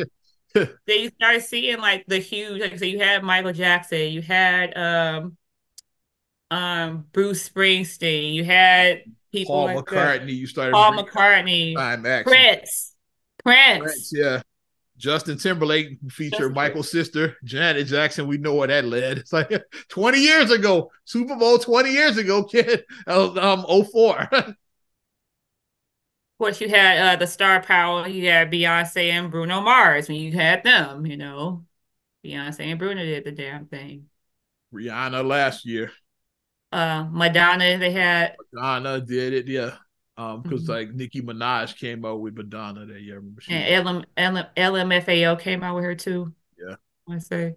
then 0.54 0.68
you 0.86 1.10
started 1.10 1.42
seeing 1.42 1.78
like 1.78 2.04
the 2.06 2.18
huge 2.18 2.60
like 2.60 2.78
so 2.78 2.84
you 2.84 2.98
had 2.98 3.22
Michael 3.22 3.52
Jackson, 3.52 4.10
you 4.10 4.22
had 4.22 4.76
um 4.76 5.36
um 6.50 7.06
Bruce 7.12 7.48
Springsteen, 7.48 8.34
you 8.34 8.44
had 8.44 9.02
people 9.30 9.54
Paul 9.54 9.74
like 9.74 9.86
that. 9.86 10.22
McCartney. 10.22 10.34
You 10.34 10.46
started 10.46 10.72
Paul 10.72 10.94
McCartney. 10.94 12.24
Prince, 12.24 12.93
Prince. 13.44 13.82
Prince, 13.82 14.12
yeah. 14.14 14.42
Justin 14.96 15.38
Timberlake 15.38 15.98
featured 16.08 16.52
Justin- 16.52 16.54
Michael's 16.54 16.90
sister, 16.90 17.36
Janet 17.44 17.86
Jackson. 17.88 18.26
We 18.28 18.38
know 18.38 18.54
where 18.54 18.68
that 18.68 18.84
led. 18.84 19.18
It's 19.18 19.32
like 19.32 19.50
20 19.88 20.18
years 20.18 20.50
ago, 20.50 20.90
Super 21.04 21.36
Bowl 21.36 21.58
20 21.58 21.90
years 21.90 22.16
ago, 22.16 22.44
kid. 22.44 22.84
That 23.06 23.38
um 23.38 23.64
04. 23.92 24.28
Of 26.34 26.46
course, 26.46 26.60
you 26.60 26.68
had 26.68 26.98
uh 26.98 27.16
the 27.16 27.26
star 27.28 27.62
power. 27.62 28.08
You 28.08 28.28
had 28.28 28.50
Beyonce 28.50 29.10
and 29.10 29.30
Bruno 29.30 29.60
Mars. 29.60 30.08
When 30.08 30.16
you 30.18 30.32
had 30.32 30.64
them, 30.64 31.06
you 31.06 31.16
know, 31.16 31.64
Beyonce 32.24 32.60
and 32.60 32.78
Bruno 32.78 33.02
did 33.04 33.24
the 33.24 33.30
damn 33.30 33.66
thing. 33.66 34.06
Rihanna 34.74 35.24
last 35.24 35.64
year. 35.64 35.92
Uh, 36.72 37.06
Madonna, 37.08 37.78
they 37.78 37.92
had 37.92 38.34
Madonna 38.52 39.00
did 39.00 39.32
it, 39.32 39.46
yeah. 39.46 39.76
Um, 40.16 40.42
because 40.42 40.64
Mhm. 40.64 40.68
like 40.68 40.94
Nicki 40.94 41.22
Minaj 41.22 41.76
came 41.76 42.04
out 42.04 42.20
with 42.20 42.36
Madonna 42.36 42.86
that 42.86 43.00
year. 43.00 43.22
And 43.48 43.86
LM, 43.86 44.04
LM, 44.16 44.46
LMFAO 44.56 45.40
came 45.40 45.62
out 45.64 45.74
with 45.74 45.84
her 45.84 45.94
too. 45.96 46.32
Yeah. 46.58 46.76
I 47.08 47.18
say. 47.18 47.56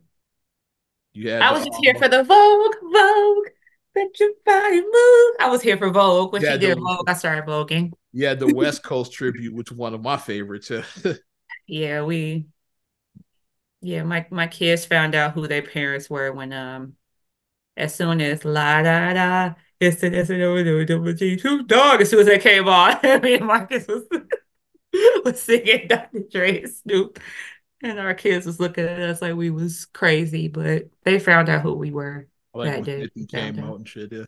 you 1.14 1.30
had 1.30 1.41
I 1.41 1.49
the, 1.49 1.53
was 1.60 1.66
just 1.66 1.78
um, 1.78 1.84
here 1.84 1.95
for 1.95 2.08
the 2.10 2.24
Vogue, 2.24 2.76
Vogue, 2.82 3.47
let 3.95 4.20
your 4.20 4.30
body 4.45 4.82
move. 4.82 5.36
I 5.39 5.47
was 5.49 5.62
here 5.62 5.78
for 5.78 5.89
Vogue 5.91 6.34
when 6.34 6.41
she 6.41 6.47
did 6.58 6.78
the- 6.78 6.82
Vogue. 6.82 7.08
I 7.08 7.14
started 7.14 7.45
voguing. 7.45 7.91
Yeah, 8.14 8.34
the 8.34 8.53
West 8.53 8.84
Coast 8.84 9.14
tribute, 9.14 9.53
which 9.53 9.72
one 9.72 9.93
of 9.93 10.01
my 10.01 10.18
favorites. 10.18 10.72
Yeah, 11.70 12.03
we. 12.03 12.45
Yeah, 13.82 14.03
my 14.03 14.26
my 14.32 14.47
kids 14.47 14.86
found 14.86 15.16
out 15.16 15.34
who 15.34 15.47
their 15.47 15.62
parents 15.62 16.10
were 16.10 16.32
when 16.32 16.51
um, 16.53 16.93
as 17.76 17.93
soon 17.93 18.22
as 18.22 18.45
la 18.45 18.82
da 18.82 19.14
da, 19.14 19.53
it's 19.80 20.02
the 20.02 20.08
it's 20.18 20.30
the 20.30 20.86
double 20.88 21.14
G 21.14 21.36
two 21.38 21.64
dog. 21.64 22.02
As 22.02 22.10
soon 22.10 22.22
as 22.22 22.26
they 22.28 22.40
came 22.40 22.68
on, 22.68 22.98
me 23.22 23.36
and 23.36 23.46
Marcus 23.46 23.88
was 23.88 24.04
was 25.26 25.42
singing 25.42 25.88
Dr. 25.88 26.20
Dre, 26.32 26.62
and 26.64 26.72
Snoop, 26.74 27.20
and 27.84 28.00
our 28.00 28.14
kids 28.14 28.46
was 28.46 28.60
looking 28.60 28.86
at 28.86 29.00
us 29.00 29.22
like 29.22 29.36
we 29.36 29.50
was 29.50 29.86
crazy, 29.86 30.48
but 30.48 30.84
they 31.04 31.20
found 31.20 31.50
out 31.50 31.62
who 31.62 31.74
we 31.74 31.92
were. 31.92 32.28
like 32.54 32.84
That. 32.86 33.12
50 33.14 33.28
Found 33.32 33.56
came 33.56 33.64
out. 33.66 33.76
and 33.78 33.88
shit. 33.88 34.12
Yeah. 34.12 34.24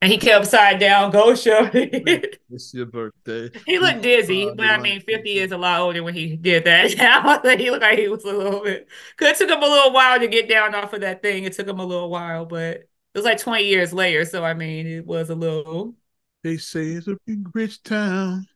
And 0.00 0.10
he 0.10 0.18
kept 0.18 0.42
upside 0.42 0.80
down, 0.80 1.12
go 1.12 1.34
show. 1.36 1.70
Me. 1.74 2.22
It's 2.50 2.74
your 2.74 2.86
birthday. 2.86 3.50
He 3.66 3.78
looked 3.78 4.02
dizzy, 4.02 4.48
Uh, 4.48 4.54
but 4.56 4.66
I 4.66 4.78
mean, 4.78 5.00
50 5.00 5.38
is 5.38 5.52
a 5.52 5.56
lot 5.56 5.80
older 5.80 6.02
when 6.02 6.12
he 6.14 6.36
did 6.36 6.64
that. 6.64 6.96
Now 6.98 7.40
he 7.56 7.70
looked 7.70 7.82
like 7.82 7.98
he 8.00 8.08
was 8.08 8.24
a 8.24 8.26
little 8.32 8.64
bit. 8.64 8.88
Cause 9.16 9.28
it 9.28 9.38
took 9.38 9.50
him 9.50 9.62
a 9.62 9.66
little 9.66 9.92
while 9.92 10.18
to 10.18 10.26
get 10.26 10.48
down 10.48 10.74
off 10.74 10.92
of 10.92 11.02
that 11.02 11.22
thing. 11.22 11.44
It 11.44 11.52
took 11.52 11.68
him 11.68 11.78
a 11.78 11.84
little 11.84 12.10
while, 12.10 12.46
but 12.46 12.88
it 13.14 13.18
was 13.18 13.24
like 13.24 13.38
20 13.38 13.64
years 13.64 13.92
later. 13.92 14.24
So 14.24 14.44
I 14.44 14.54
mean, 14.54 14.86
it 14.86 15.06
was 15.06 15.30
a 15.30 15.34
little, 15.34 15.94
They 16.42 16.56
say 16.56 16.86
it's 16.88 17.08
a 17.08 17.16
big 17.26 17.54
rich 17.54 17.82
town. 17.82 18.46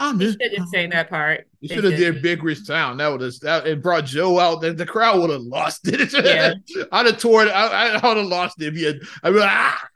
I'm 0.00 0.18
just 0.18 0.38
should 0.40 0.56
have 0.56 0.68
saying 0.68 0.90
that 0.90 1.10
part. 1.10 1.46
You 1.60 1.68
should 1.68 1.84
have 1.84 1.96
did 1.96 2.22
Big 2.22 2.42
Rich 2.42 2.66
Town. 2.66 2.96
That 2.96 3.08
would 3.08 3.20
have 3.20 3.38
that 3.40 3.66
it 3.66 3.82
brought 3.82 4.06
Joe 4.06 4.38
out. 4.38 4.62
The, 4.62 4.72
the 4.72 4.86
crowd 4.86 5.20
would 5.20 5.28
have 5.28 5.42
lost 5.42 5.86
it. 5.86 6.10
Yeah. 6.24 6.54
I'd 6.92 7.06
have 7.06 7.18
torn 7.18 7.48
it. 7.48 7.50
I, 7.50 7.92
would 7.92 8.16
have 8.16 8.26
lost 8.26 8.62
it 8.62 8.68
if 8.68 8.74
he 8.74 8.84
had. 8.84 9.00
I'd 9.22 9.34
be 9.34 9.40
like, 9.40 9.50
ah. 9.50 9.88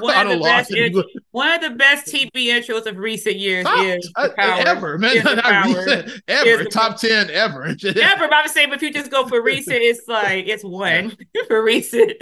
One 0.00 0.26
of, 0.26 0.38
the 0.38 0.42
best 0.42 0.72
intro, 0.72 1.04
one 1.30 1.52
of 1.52 1.60
the 1.60 1.76
best 1.76 2.06
TV 2.08 2.46
intros 2.46 2.86
of 2.86 2.96
recent 2.96 3.36
years 3.36 3.64
top, 3.64 3.84
is 3.84 4.10
uh, 4.16 4.28
ever, 4.38 4.98
man. 4.98 5.16
Not 5.24 5.66
recent, 5.66 6.22
ever 6.26 6.64
top 6.64 6.98
ten 6.98 7.30
ever. 7.30 7.64
ever, 7.84 8.28
but 8.28 8.34
I'm 8.34 8.48
saying, 8.48 8.72
if 8.72 8.82
you 8.82 8.92
just 8.92 9.12
go 9.12 9.28
for 9.28 9.40
recent, 9.40 9.76
it's 9.76 10.08
like 10.08 10.48
it's 10.48 10.64
one 10.64 11.16
for 11.46 11.62
recent. 11.62 12.12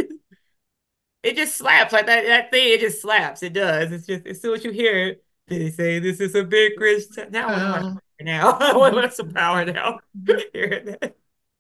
It 1.23 1.37
just 1.37 1.57
slaps 1.57 1.95
like 1.95 2.07
that. 2.07 2.27
That 2.27 2.51
thing, 2.51 2.75
it 2.75 2.81
just 2.81 3.01
slaps. 3.01 3.43
It 3.43 3.55
does. 3.55 3.91
It's 3.91 4.07
just 4.07 4.27
as 4.27 4.43
soon 4.43 4.57
as 4.57 4.65
you 4.65 4.71
hear 4.71 5.09
it, 5.09 5.25
they 5.49 5.71
say 5.71 5.99
this 5.99 6.21
is 6.21 6.35
a 6.35 6.45
big 6.45 6.79
rich. 6.79 7.05
T-. 7.15 7.25
Now 7.31 7.49
I 7.49 7.81
want 7.81 8.01
now. 8.21 8.51
I 8.61 8.77
want 8.77 9.15
some 9.15 9.31
power 9.31 9.65
now. 9.65 9.99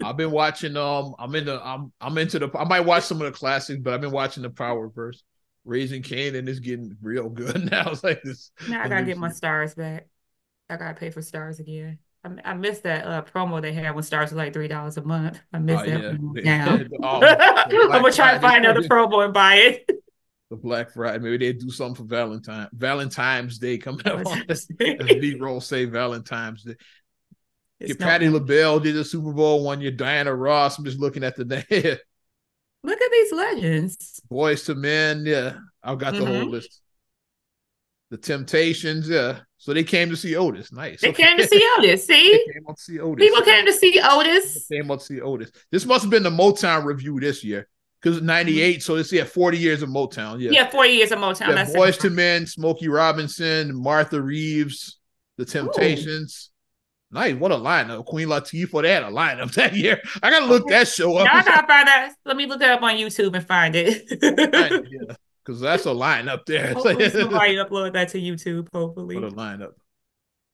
I've 0.04 0.16
been 0.18 0.30
watching. 0.30 0.76
Um, 0.76 1.14
I'm 1.18 1.34
in 1.36 1.46
the. 1.46 1.58
I'm. 1.66 1.90
I'm 2.02 2.18
into 2.18 2.38
the. 2.38 2.50
I 2.54 2.64
might 2.64 2.80
watch 2.80 3.04
some 3.04 3.22
of 3.22 3.32
the 3.32 3.38
classics, 3.38 3.80
but 3.82 3.94
I've 3.94 4.02
been 4.02 4.10
watching 4.10 4.42
the 4.42 4.50
Power 4.50 4.88
verse. 4.88 5.22
Raising 5.64 6.02
Kanan 6.02 6.48
is 6.48 6.60
getting 6.60 6.96
real 7.02 7.28
good 7.28 7.70
now. 7.70 7.90
It's 7.90 8.04
like 8.04 8.22
this. 8.22 8.50
Now 8.68 8.82
I 8.82 8.88
gotta 8.88 9.04
get 9.04 9.18
my 9.18 9.30
stars 9.30 9.74
back. 9.74 10.08
I 10.68 10.76
gotta 10.76 10.94
pay 10.94 11.10
for 11.10 11.22
stars 11.22 11.60
again. 11.60 11.98
I, 12.24 12.30
I 12.44 12.54
missed 12.54 12.84
that 12.84 13.06
uh, 13.06 13.22
promo 13.22 13.60
they 13.60 13.72
had 13.72 13.94
when 13.94 14.04
stars 14.04 14.32
were 14.32 14.38
like 14.38 14.52
three 14.52 14.68
dollars 14.68 14.96
a 14.96 15.02
month. 15.02 15.40
I 15.52 15.58
missed 15.58 15.84
oh, 15.84 15.90
that 15.90 16.42
yeah. 16.44 16.56
now. 16.58 16.78
oh, 17.02 17.20
I'm 17.92 18.02
gonna 18.02 18.12
try 18.12 18.34
to 18.34 18.40
find 18.40 18.64
another 18.64 18.86
promo 18.86 19.24
and 19.24 19.34
buy 19.34 19.56
it. 19.56 19.90
The 20.50 20.58
Black 20.58 20.90
Friday, 20.90 21.18
maybe 21.18 21.38
they 21.38 21.54
do 21.54 21.70
something 21.70 21.94
for 21.94 22.04
Valentine 22.04 22.68
Valentine's 22.74 23.58
Day 23.58 23.78
coming 23.78 24.06
up. 24.06 24.26
As 24.50 24.66
B 24.66 25.34
roll 25.40 25.62
say 25.62 25.86
Valentine's 25.86 26.62
Day. 26.62 26.74
It's 27.80 27.96
Patti 27.96 28.28
LaBelle 28.28 28.80
did 28.80 28.94
the 28.94 29.02
Super 29.02 29.32
Bowl 29.32 29.64
one 29.64 29.80
year. 29.80 29.90
Diana 29.90 30.34
Ross. 30.34 30.78
I'm 30.78 30.84
just 30.84 31.00
looking 31.00 31.24
at 31.24 31.36
the 31.36 31.44
name. 31.46 31.96
Look 32.85 33.01
at 33.01 33.11
these 33.11 33.33
legends. 33.33 34.20
Boyz 34.30 34.68
II 34.68 34.76
Men, 34.76 35.24
yeah. 35.24 35.55
I've 35.83 35.99
got 35.99 36.14
mm-hmm. 36.14 36.24
the 36.24 36.30
whole 36.30 36.41
mm-hmm. 36.43 36.51
list. 36.51 36.80
The 38.11 38.18
Temptations, 38.18 39.09
yeah. 39.09 39.41
So 39.57 39.72
they 39.72 39.85
came 39.85 40.11
to 40.11 40.16
see 40.16 40.37
Otis. 40.37 40.72
Nice. 40.72 41.01
They 41.01 41.11
okay. 41.11 41.22
came 41.22 41.39
to 41.39 41.47
see 41.47 41.64
Otis. 41.78 42.07
See, 42.07 42.30
they 42.33 42.53
came 42.53 42.64
to 42.66 42.83
see 42.83 43.01
Otis. 43.01 43.24
People 43.24 43.43
came 43.43 43.64
to 43.64 43.72
see 43.72 44.01
Otis. 44.03 44.66
They 44.68 44.76
came 44.78 44.89
to 44.89 45.01
see 45.01 45.20
Otis. 45.20 45.53
This 45.70 45.87
must 45.87 46.03
have 46.03 46.11
been 46.11 46.24
the 46.24 46.30
Motown 46.30 46.85
review 46.85 47.20
this 47.20 47.43
year 47.45 47.68
because 48.01 48.20
'98. 48.20 48.72
Mm-hmm. 48.74 48.80
So 48.80 48.97
it's 48.97 49.12
yeah, 49.12 49.24
40 49.24 49.59
years 49.59 49.83
of 49.83 49.89
Motown. 49.89 50.41
Yeah, 50.41 50.51
yeah, 50.51 50.68
40 50.68 50.91
years 50.91 51.12
of 51.12 51.20
Motown. 51.20 51.49
Yeah, 51.49 51.64
Boyz 51.66 52.05
II 52.05 52.11
Men, 52.11 52.47
Smokey 52.47 52.89
Robinson, 52.89 53.74
Martha 53.74 54.20
Reeves, 54.20 54.99
The 55.39 55.45
Temptations. 55.45 56.51
Ooh. 56.51 56.51
Nice. 57.12 57.34
What 57.34 57.52
a 57.52 57.56
lineup. 57.56 58.06
Queen 58.06 58.28
Latifah, 58.28 58.82
they 58.82 58.90
had 58.90 59.02
a 59.02 59.10
lineup 59.10 59.52
that 59.54 59.76
year. 59.76 60.00
I 60.22 60.30
gotta 60.30 60.46
look 60.46 60.66
that 60.68 60.88
show 60.88 61.16
up. 61.18 61.28
I 61.30 61.42
gotta 61.42 61.66
find 61.66 61.86
that. 61.86 62.14
Let 62.24 62.36
me 62.38 62.46
look 62.46 62.62
it 62.62 62.70
up 62.70 62.82
on 62.82 62.94
YouTube 62.94 63.36
and 63.36 63.46
find 63.46 63.76
it. 63.76 64.04
yeah, 64.90 65.14
because 65.44 65.60
that's 65.60 65.84
a 65.84 65.90
lineup 65.90 66.46
there. 66.46 66.68
Hopefully 66.72 67.10
somebody 67.10 67.56
upload 67.56 67.92
that 67.92 68.08
to 68.10 68.18
YouTube, 68.18 68.68
hopefully. 68.72 69.16
What 69.16 69.24
a 69.24 69.34
lineup. 69.34 69.72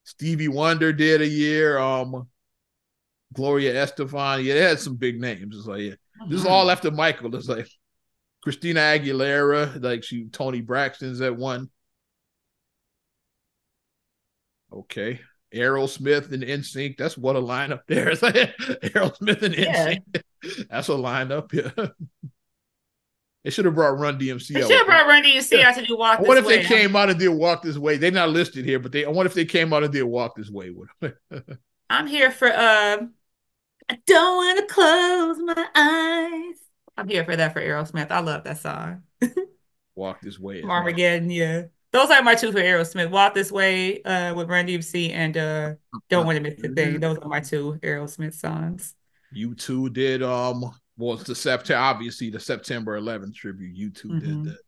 Stevie 0.02 0.48
Wonder 0.48 0.92
did 0.92 1.22
a 1.22 1.28
year. 1.28 1.78
Um 1.78 2.26
Gloria 3.32 3.74
Estefan. 3.74 4.42
Yeah, 4.42 4.54
they 4.54 4.60
had 4.60 4.80
some 4.80 4.96
big 4.96 5.20
names. 5.20 5.56
It's 5.56 5.66
like, 5.66 5.82
yeah. 5.82 5.90
Mm-hmm. 5.90 6.30
This 6.30 6.40
is 6.40 6.46
all 6.46 6.70
after 6.70 6.90
Michael. 6.90 7.34
It's 7.36 7.48
like 7.48 7.68
Christina 8.42 8.80
Aguilera, 8.80 9.80
like 9.80 10.02
she 10.02 10.24
Toni 10.26 10.60
Braxton's 10.60 11.20
at 11.20 11.36
one. 11.36 11.70
Okay. 14.72 15.20
Aerosmith 15.54 16.32
and 16.32 16.42
NSYNC. 16.42 16.96
That's 16.96 17.16
what 17.16 17.36
a 17.36 17.40
lineup 17.40 17.80
there. 17.86 18.06
Like 18.22 18.34
Aerosmith 18.34 19.42
and 19.42 19.54
NSYNC. 19.54 20.02
Yeah. 20.14 20.50
That's 20.70 20.88
a 20.88 20.92
lineup. 20.92 21.52
Yeah. 21.52 21.88
They 23.44 23.50
should 23.50 23.64
have 23.66 23.76
brought 23.76 23.98
Run 23.98 24.18
DMC. 24.18 24.48
They 24.48 24.60
should 24.60 24.72
have 24.72 24.86
brought 24.86 25.06
Run 25.06 25.22
DMC 25.22 25.58
yeah. 25.58 25.68
out 25.68 25.76
to 25.76 25.86
do 25.86 25.96
Walk. 25.96 26.20
What 26.20 26.36
if 26.36 26.44
way, 26.44 26.58
they 26.58 26.64
came 26.64 26.94
out 26.96 27.08
and 27.08 27.18
did 27.18 27.28
Walk 27.28 27.62
This 27.62 27.78
Way? 27.78 27.96
They're 27.96 28.10
not 28.10 28.28
listed 28.30 28.64
here, 28.64 28.78
but 28.78 28.92
they. 28.92 29.06
I 29.06 29.08
wonder 29.08 29.28
if 29.28 29.34
they 29.34 29.46
came 29.46 29.72
out 29.72 29.84
and 29.84 29.92
did 29.92 30.02
Walk 30.02 30.34
This 30.36 30.50
Way 30.50 30.70
with 30.70 30.88
them. 31.00 31.58
I'm 31.88 32.08
here 32.08 32.30
for. 32.30 32.48
Uh, 32.48 33.06
I 33.88 33.98
don't 34.06 34.36
want 34.36 34.58
to 34.58 34.74
close 34.74 35.38
my 35.38 35.66
eyes. 35.74 36.56
I'm 36.98 37.08
here 37.08 37.24
for 37.24 37.36
that 37.36 37.54
for 37.54 37.62
Aerosmith. 37.62 38.10
I 38.10 38.18
love 38.20 38.44
that 38.44 38.58
song. 38.58 39.04
Walk 39.94 40.20
This 40.20 40.38
Way. 40.38 40.62
Armageddon. 40.62 41.30
Yeah. 41.30 41.62
Those 41.90 42.10
are 42.10 42.22
my 42.22 42.34
two 42.34 42.52
for 42.52 42.58
Aerosmith. 42.58 43.10
Walk 43.10 43.34
This 43.34 43.50
Way 43.50 44.02
uh, 44.02 44.34
with 44.34 44.48
Run 44.48 44.66
DMC 44.66 45.10
and 45.12 45.36
uh, 45.36 45.74
Don't 46.10 46.26
Want 46.26 46.36
to 46.36 46.42
Miss 46.42 46.62
a 46.62 46.68
Thing. 46.68 47.00
Those 47.00 47.18
are 47.18 47.28
my 47.28 47.40
two 47.40 47.78
Aerosmith 47.82 48.34
songs. 48.34 48.94
U2 49.34 49.92
did 49.92 50.22
um 50.22 50.70
was 50.96 51.22
the 51.24 51.34
September 51.34 51.80
obviously 51.80 52.30
the 52.30 52.40
September 52.40 52.98
11th 53.00 53.34
tribute. 53.34 53.76
U2 53.76 54.04
mm-hmm. 54.04 54.18
did 54.18 54.44
that. 54.52 54.58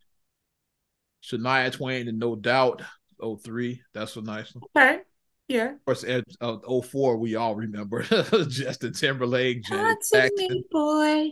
Shania 1.23 1.73
Twain 1.73 2.09
and 2.09 2.19
No 2.19 2.37
Doubt 2.37 2.83
03. 3.23 3.83
That's 3.93 4.17
a 4.17 4.23
nice 4.23 4.55
one. 4.55 4.65
Okay. 4.77 5.03
Yeah. 5.49 5.73
Of 5.73 5.85
course, 5.85 6.05
at 6.05 6.25
uh, 6.41 6.59
04, 6.83 7.17
we 7.17 7.35
all 7.35 7.57
remember 7.57 8.03
Justin 8.49 8.93
Timberlake, 8.93 9.65
Janet 9.65 9.99
Jackson. 10.11 10.31
Me, 10.37 10.65
boy. 10.71 11.31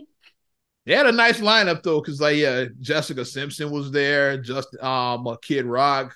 They 0.89 0.95
had 0.95 1.05
a 1.05 1.11
nice 1.11 1.39
lineup 1.39 1.83
though, 1.83 2.01
because 2.01 2.19
like 2.19 2.37
yeah, 2.37 2.65
Jessica 2.79 3.23
Simpson 3.23 3.69
was 3.69 3.91
there, 3.91 4.41
just 4.41 4.75
um 4.81 5.37
Kid 5.39 5.65
Rock, 5.65 6.15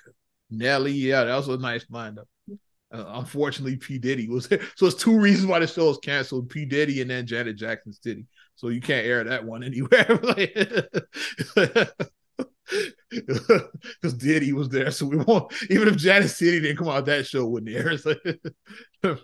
Nelly. 0.50 0.90
Yeah, 0.90 1.22
that 1.22 1.36
was 1.36 1.46
a 1.46 1.56
nice 1.58 1.84
lineup. 1.84 2.24
Uh, 2.92 3.04
unfortunately, 3.10 3.76
P 3.76 3.98
Diddy 3.98 4.28
was 4.28 4.48
there, 4.48 4.62
so 4.74 4.86
it's 4.86 4.96
two 4.96 5.16
reasons 5.16 5.46
why 5.46 5.60
the 5.60 5.68
show 5.68 5.86
was 5.86 5.98
canceled: 5.98 6.50
P 6.50 6.64
Diddy 6.64 7.02
and 7.02 7.08
then 7.08 7.24
Janet 7.24 7.54
Jackson's 7.54 8.00
Diddy. 8.00 8.26
So 8.56 8.66
you 8.66 8.80
can't 8.80 9.06
air 9.06 9.22
that 9.22 9.44
one 9.44 9.62
anywhere. 9.62 10.20
Because 13.10 14.14
Diddy 14.18 14.52
was 14.52 14.70
there, 14.70 14.90
so 14.90 15.06
we 15.06 15.18
won't. 15.18 15.52
Even 15.70 15.86
if 15.88 15.96
Janet 15.96 16.30
City 16.30 16.60
didn't 16.60 16.78
come 16.78 16.88
out, 16.88 17.04
that 17.04 17.26
show 17.26 17.46
wouldn't 17.46 17.76
air. 17.76 19.18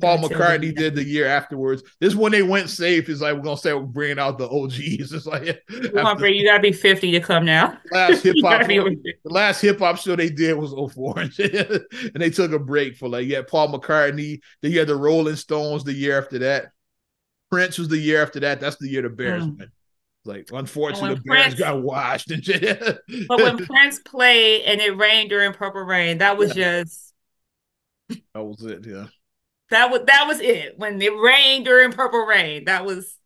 Paul 0.00 0.18
McCartney 0.18 0.74
did 0.74 0.94
the 0.94 1.02
year 1.02 1.26
afterwards. 1.26 1.82
This 1.98 2.14
one 2.14 2.30
they 2.30 2.42
went 2.42 2.70
safe. 2.70 3.08
Is 3.08 3.20
like 3.20 3.34
we're 3.34 3.42
gonna 3.42 3.56
say 3.56 3.74
we're 3.74 3.82
bringing 3.82 4.18
out 4.18 4.38
the 4.38 4.48
OGs. 4.48 5.12
It's 5.12 5.26
like 5.26 5.60
after, 5.96 6.28
you 6.28 6.46
gotta 6.46 6.62
be 6.62 6.72
fifty 6.72 7.10
to 7.10 7.20
come 7.20 7.44
now. 7.44 7.76
Last 7.90 8.22
hip 8.22 8.36
hop, 8.40 8.66
the 8.66 9.18
last 9.24 9.60
hip 9.62 9.80
hop 9.80 9.98
show 9.98 10.14
they 10.14 10.30
did 10.30 10.54
was 10.54 10.72
04. 10.72 11.18
and 11.20 12.14
they 12.14 12.30
took 12.30 12.52
a 12.52 12.58
break 12.60 12.96
for 12.96 13.08
like 13.08 13.26
yeah, 13.26 13.42
Paul 13.42 13.72
McCartney. 13.72 14.40
Then 14.60 14.70
you 14.70 14.78
had 14.78 14.88
the 14.88 14.96
Rolling 14.96 15.36
Stones 15.36 15.82
the 15.82 15.92
year 15.92 16.16
after 16.16 16.38
that. 16.38 16.66
Prince 17.50 17.78
was 17.78 17.88
the 17.88 17.98
year 17.98 18.22
after 18.22 18.40
that. 18.40 18.60
That's 18.60 18.76
the 18.76 18.88
year 18.88 19.02
the 19.02 19.10
Bears 19.10 19.44
mm. 19.44 19.58
went. 19.58 19.70
Like 20.24 20.48
unfortunately, 20.52 21.16
the 21.16 21.22
Bears 21.22 21.54
Prince, 21.54 21.58
got 21.58 21.82
washed 21.82 22.30
and 22.30 22.44
but 23.26 23.40
when 23.40 23.66
Prince 23.66 23.98
played 24.04 24.62
and 24.62 24.80
it 24.80 24.96
rained 24.96 25.30
during 25.30 25.52
Purple 25.52 25.82
Rain, 25.82 26.18
that 26.18 26.38
was 26.38 26.56
yeah. 26.56 26.82
just 26.82 27.12
that 28.08 28.44
was 28.44 28.62
it. 28.62 28.86
Yeah. 28.86 29.06
That 29.72 29.90
was 29.90 30.02
that 30.06 30.26
was 30.28 30.40
it. 30.40 30.78
When 30.78 31.00
it 31.00 31.12
rained 31.16 31.64
during 31.64 31.92
Purple 31.92 32.24
Rain, 32.26 32.66
that 32.66 32.84
was 32.84 33.16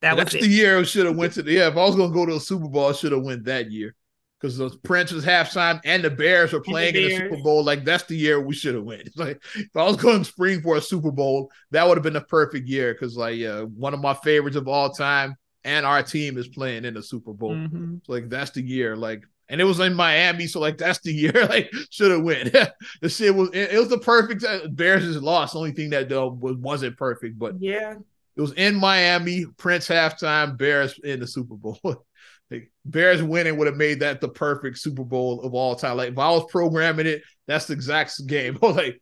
that 0.00 0.16
That's 0.16 0.32
was 0.32 0.42
the 0.42 0.48
year 0.48 0.78
we 0.78 0.84
should 0.84 1.06
have 1.06 1.16
went 1.16 1.34
to 1.34 1.42
the 1.42 1.52
yeah. 1.52 1.68
If 1.68 1.76
I 1.76 1.84
was 1.84 1.94
gonna 1.94 2.12
go 2.12 2.26
to 2.26 2.36
a 2.36 2.40
Super 2.40 2.68
Bowl, 2.68 2.88
I 2.88 2.92
should 2.92 3.12
have 3.12 3.22
went 3.22 3.44
that 3.44 3.70
year 3.70 3.94
because 4.40 4.56
the 4.56 4.70
Prince 4.82 5.12
was 5.12 5.24
halftime 5.24 5.80
and 5.84 6.02
the 6.02 6.10
Bears 6.10 6.52
were 6.52 6.60
playing 6.60 6.94
the 6.94 7.04
in 7.04 7.08
the 7.08 7.16
Super 7.16 7.42
Bowl. 7.42 7.64
Like 7.64 7.84
that's 7.84 8.04
the 8.04 8.16
year 8.16 8.40
we 8.40 8.54
should 8.54 8.74
have 8.74 8.84
went. 8.84 9.08
Like 9.16 9.42
if 9.56 9.76
I 9.76 9.84
was 9.84 9.96
going 9.96 10.20
to 10.20 10.24
spring 10.24 10.62
for 10.62 10.76
a 10.76 10.80
Super 10.80 11.10
Bowl, 11.10 11.50
that 11.70 11.86
would 11.86 11.96
have 11.96 12.04
been 12.04 12.12
the 12.12 12.20
perfect 12.20 12.68
year 12.68 12.94
because 12.94 13.16
like 13.16 13.40
uh, 13.42 13.64
one 13.64 13.94
of 13.94 14.00
my 14.00 14.14
favorites 14.14 14.56
of 14.56 14.68
all 14.68 14.90
time 14.90 15.36
and 15.64 15.84
our 15.84 16.02
team 16.02 16.38
is 16.38 16.48
playing 16.48 16.84
in 16.84 16.94
the 16.94 17.02
Super 17.02 17.32
Bowl. 17.32 17.54
Mm-hmm. 17.54 17.96
So, 18.06 18.12
like 18.12 18.28
that's 18.28 18.52
the 18.52 18.62
year. 18.62 18.96
Like 18.96 19.24
and 19.48 19.60
it 19.60 19.64
was 19.64 19.80
in 19.80 19.94
Miami, 19.94 20.46
so 20.46 20.60
like 20.60 20.78
that's 20.78 21.00
the 21.00 21.12
year 21.12 21.32
like 21.48 21.72
should 21.90 22.10
have 22.10 22.22
win. 22.22 22.50
the 23.00 23.08
shit 23.08 23.34
was 23.34 23.50
it, 23.50 23.72
it, 23.72 23.78
was 23.78 23.88
the 23.88 23.98
perfect 23.98 24.44
uh, 24.44 24.68
Bears 24.68 25.04
is 25.04 25.22
lost. 25.22 25.52
The 25.52 25.58
only 25.58 25.72
thing 25.72 25.90
that 25.90 26.08
though 26.08 26.28
was 26.28 26.56
wasn't 26.56 26.96
perfect, 26.96 27.38
but 27.38 27.60
yeah, 27.60 27.94
it 28.36 28.40
was 28.40 28.52
in 28.52 28.76
Miami. 28.76 29.46
Prince 29.56 29.88
halftime, 29.88 30.58
Bears 30.58 30.98
in 31.02 31.20
the 31.20 31.26
Super 31.26 31.56
Bowl. 31.56 31.78
like, 32.50 32.70
Bears 32.84 33.22
winning 33.22 33.56
would 33.56 33.66
have 33.66 33.76
made 33.76 34.00
that 34.00 34.20
the 34.20 34.28
perfect 34.28 34.78
Super 34.78 35.04
Bowl 35.04 35.40
of 35.40 35.54
all 35.54 35.74
time. 35.74 35.96
Like 35.96 36.12
if 36.12 36.18
I 36.18 36.30
was 36.30 36.50
programming 36.50 37.06
it, 37.06 37.22
that's 37.46 37.66
the 37.66 37.74
exact 37.74 38.26
game. 38.26 38.58
like 38.60 38.94
it 38.94 39.00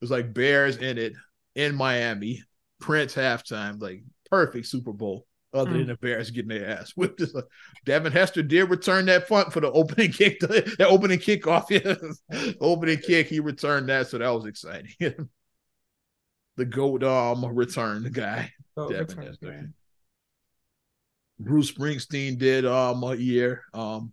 was 0.00 0.10
like 0.10 0.32
Bears 0.32 0.76
in 0.78 0.98
it 0.98 1.12
in 1.54 1.74
Miami, 1.74 2.42
Prince 2.80 3.14
halftime, 3.14 3.80
like 3.80 4.02
perfect 4.30 4.66
Super 4.66 4.92
Bowl 4.92 5.25
other 5.56 5.72
mm. 5.72 5.78
than 5.78 5.86
the 5.86 5.96
Bears 5.96 6.30
getting 6.30 6.48
their 6.48 6.68
ass 6.68 6.92
whipped. 6.96 7.22
Devin 7.84 8.12
Hester 8.12 8.42
did 8.42 8.70
return 8.70 9.06
that 9.06 9.28
punt 9.28 9.52
for 9.52 9.60
the 9.60 9.70
opening 9.70 10.12
kick, 10.12 10.40
that 10.40 10.86
opening 10.88 11.18
kickoff. 11.18 11.70
Yeah. 11.70 12.54
opening 12.60 12.98
kick, 12.98 13.28
he 13.28 13.40
returned 13.40 13.88
that, 13.88 14.08
so 14.08 14.18
that 14.18 14.28
was 14.28 14.46
exciting. 14.46 14.92
the 16.56 16.64
goat 16.64 17.02
um 17.04 17.44
return 17.44 18.08
guy. 18.12 18.52
Devin 18.76 19.22
Hester. 19.22 19.70
Bruce 21.38 21.70
Springsteen 21.70 22.38
did 22.38 22.64
um 22.64 23.02
a 23.02 23.14
year. 23.14 23.62
Um, 23.74 24.10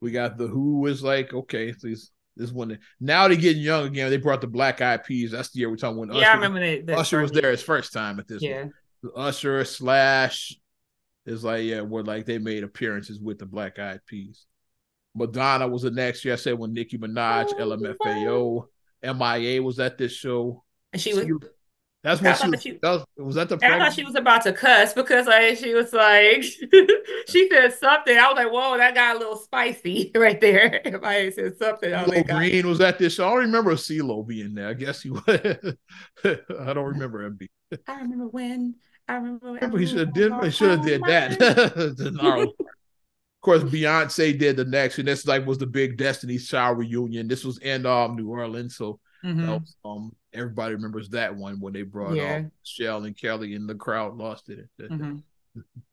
we 0.00 0.10
got 0.10 0.38
the 0.38 0.46
Who 0.46 0.80
was 0.80 1.02
like 1.02 1.32
okay, 1.32 1.72
so 1.72 1.88
this 2.36 2.52
one 2.52 2.78
now 3.00 3.28
they're 3.28 3.36
getting 3.36 3.62
young 3.62 3.86
again. 3.86 4.10
They 4.10 4.18
brought 4.18 4.40
the 4.40 4.46
Black 4.46 4.80
Eyed 4.80 5.04
Peas. 5.04 5.30
That's 5.30 5.50
the 5.50 5.60
year 5.60 5.70
we're 5.70 5.76
talking 5.76 5.98
when 5.98 6.10
Yeah, 6.10 6.16
Usher, 6.16 6.30
I 6.30 6.34
remember 6.34 6.60
that. 6.60 6.86
that 6.86 6.98
Usher 6.98 7.22
was 7.22 7.32
there 7.32 7.50
his 7.50 7.62
first 7.62 7.92
time 7.92 8.20
at 8.20 8.28
this. 8.28 8.42
one. 8.42 8.72
Yeah. 9.14 9.22
Usher 9.22 9.64
slash 9.64 10.56
is 11.26 11.44
like 11.44 11.64
yeah, 11.64 11.80
where 11.80 12.04
like 12.04 12.26
they 12.26 12.38
made 12.38 12.64
appearances 12.64 13.20
with 13.20 13.38
the 13.38 13.46
Black 13.46 13.78
Eyed 13.78 14.00
Peas. 14.06 14.46
Madonna 15.14 15.66
was 15.66 15.82
the 15.82 15.90
next 15.90 16.24
year. 16.24 16.34
I 16.34 16.36
said 16.36 16.58
when 16.58 16.72
Nicki 16.74 16.98
Minaj, 16.98 17.52
oh, 17.58 17.76
LMFAO, 17.76 18.66
MIA 19.02 19.62
was 19.62 19.80
at 19.80 19.98
this 19.98 20.12
show. 20.12 20.62
And 20.92 21.00
she 21.00 21.14
was 21.14 21.26
That's 22.02 22.22
I 22.22 22.24
what 22.24 22.38
she 22.38 22.50
was. 22.50 22.62
she- 22.62 22.78
that 22.82 22.90
was, 22.90 23.04
was 23.16 23.34
that 23.36 23.48
the 23.48 23.58
And 23.62 23.74
I 23.74 23.78
thought 23.78 23.94
she 23.94 24.04
was 24.04 24.14
about 24.14 24.42
to 24.42 24.52
cuss 24.52 24.92
because 24.92 25.26
like 25.26 25.56
she 25.56 25.74
was 25.74 25.92
like 25.92 26.42
she 27.28 27.48
said 27.50 27.72
something. 27.74 28.16
I 28.16 28.28
was 28.28 28.36
like, 28.36 28.52
whoa, 28.52 28.76
that 28.76 28.94
got 28.94 29.16
a 29.16 29.18
little 29.18 29.36
spicy 29.36 30.12
right 30.14 30.40
there. 30.40 30.80
If 30.84 31.02
I 31.02 31.30
said 31.30 31.56
something, 31.58 31.92
I 31.92 32.02
was 32.02 32.12
CeeLo 32.12 32.16
like, 32.16 32.26
God. 32.28 32.36
Green 32.36 32.68
was 32.68 32.80
at 32.80 32.98
this 32.98 33.14
show. 33.14 33.26
I 33.26 33.30
don't 33.30 33.38
remember 33.38 33.72
CeeLo 33.74 34.26
being 34.26 34.54
there. 34.54 34.68
I 34.68 34.74
guess 34.74 35.02
he 35.02 35.10
was. 35.10 35.24
I 36.24 36.72
don't 36.72 36.84
remember 36.84 37.24
him 37.24 37.36
being. 37.36 37.80
I 37.88 38.00
remember 38.00 38.28
when 38.28 38.76
I 39.08 39.14
remember 39.14 39.48
I 39.48 39.52
remember 39.54 39.78
he 39.78 39.86
should 39.86 39.98
have 39.98 40.08
when 40.16 40.30
did. 40.40 40.44
He 40.44 40.50
should 40.50 40.70
have 40.70 40.84
did 40.84 41.02
that. 41.04 41.38
my- 41.40 41.46
The 42.04 42.10
gnarly 42.12 42.52
of 42.58 43.40
course, 43.40 43.62
Beyonce 43.62 44.36
did 44.36 44.56
the 44.56 44.64
next, 44.64 44.98
and 44.98 45.06
this 45.06 45.24
like 45.26 45.46
was 45.46 45.58
the 45.58 45.66
big 45.66 45.96
Destiny's 45.96 46.48
Child 46.48 46.78
reunion. 46.78 47.28
This 47.28 47.44
was 47.44 47.58
in 47.58 47.86
um 47.86 48.16
New 48.16 48.28
Orleans, 48.28 48.76
so 48.76 48.98
Mhm. 49.24 49.46
that 49.46 49.60
was, 49.60 49.76
um 49.84 50.16
everybody 50.32 50.74
remembers 50.74 51.08
that 51.10 51.34
one 51.34 51.60
when 51.60 51.72
they 51.72 51.82
brought 51.82 52.14
Yeah. 52.16 52.36
um 52.38 52.52
Shell 52.64 53.04
and 53.04 53.16
Kelly, 53.16 53.54
and 53.54 53.68
the 53.68 53.74
crowd 53.76 54.16
lost 54.16 54.48
it. 54.48 54.66
Mhm. 54.80 55.22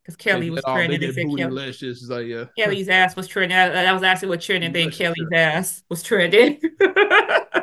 Because 0.01 0.18
Kelly 0.18 0.49
was 0.49 0.61
did, 0.61 0.70
um, 0.70 0.76
trending. 0.76 0.99
They 0.99 1.07
They 1.07 1.14
said 1.14 1.28
Kelly, 1.38 1.43
bootylicious. 1.43 2.09
Like 2.09 2.28
yeah. 2.28 2.45
Kelly's 2.57 2.89
ass 2.89 3.16
was 3.16 3.28
trending. 3.28 3.57
I, 3.57 3.86
I 3.86 3.93
was 3.93 4.03
asking 4.03 4.28
what 4.30 4.41
trending, 4.41 4.74
then 4.74 4.89
Bootylicious, 4.89 4.97
Kelly's 4.97 5.30
ass 5.34 5.84
was 5.89 6.01
trending. 6.03 6.59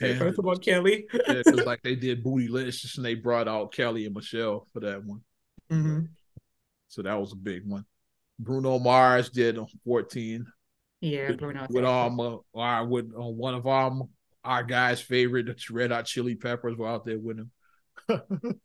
Yeah. 0.00 0.18
First 0.18 0.38
of 0.38 0.46
all, 0.46 0.56
Kelly. 0.56 1.06
Yeah, 1.12 1.42
'cause, 1.42 1.64
like 1.66 1.82
they 1.82 1.94
did 1.96 2.24
bootylicious, 2.24 2.96
and 2.96 3.04
they 3.04 3.14
brought 3.14 3.48
out 3.48 3.72
Kelly 3.72 4.06
and 4.06 4.14
Michelle 4.14 4.66
for 4.72 4.80
that 4.80 5.04
one. 5.04 5.20
Mhm. 5.70 6.08
So 6.88 7.02
that 7.02 7.20
was 7.20 7.32
a 7.32 7.36
big 7.36 7.66
one. 7.66 7.84
Bruno 8.38 8.78
Mars 8.78 9.30
did 9.30 9.58
on 9.58 9.66
14 9.84 10.46
Yeah, 11.00 11.32
Bruno. 11.32 11.66
with 11.68 11.84
um 11.84 12.20
uh, 12.20 12.36
our 12.54 12.86
with 12.86 13.12
uh, 13.16 13.20
one 13.22 13.54
of 13.54 13.66
um 13.66 14.08
our 14.44 14.62
guys' 14.62 15.00
favorite 15.00 15.46
the 15.46 15.56
Red 15.70 15.90
Hot 15.90 16.06
Chili 16.06 16.34
Peppers 16.36 16.76
were 16.76 16.88
out 16.88 17.04
there 17.04 17.18
with 17.18 17.38
him. 17.38 17.50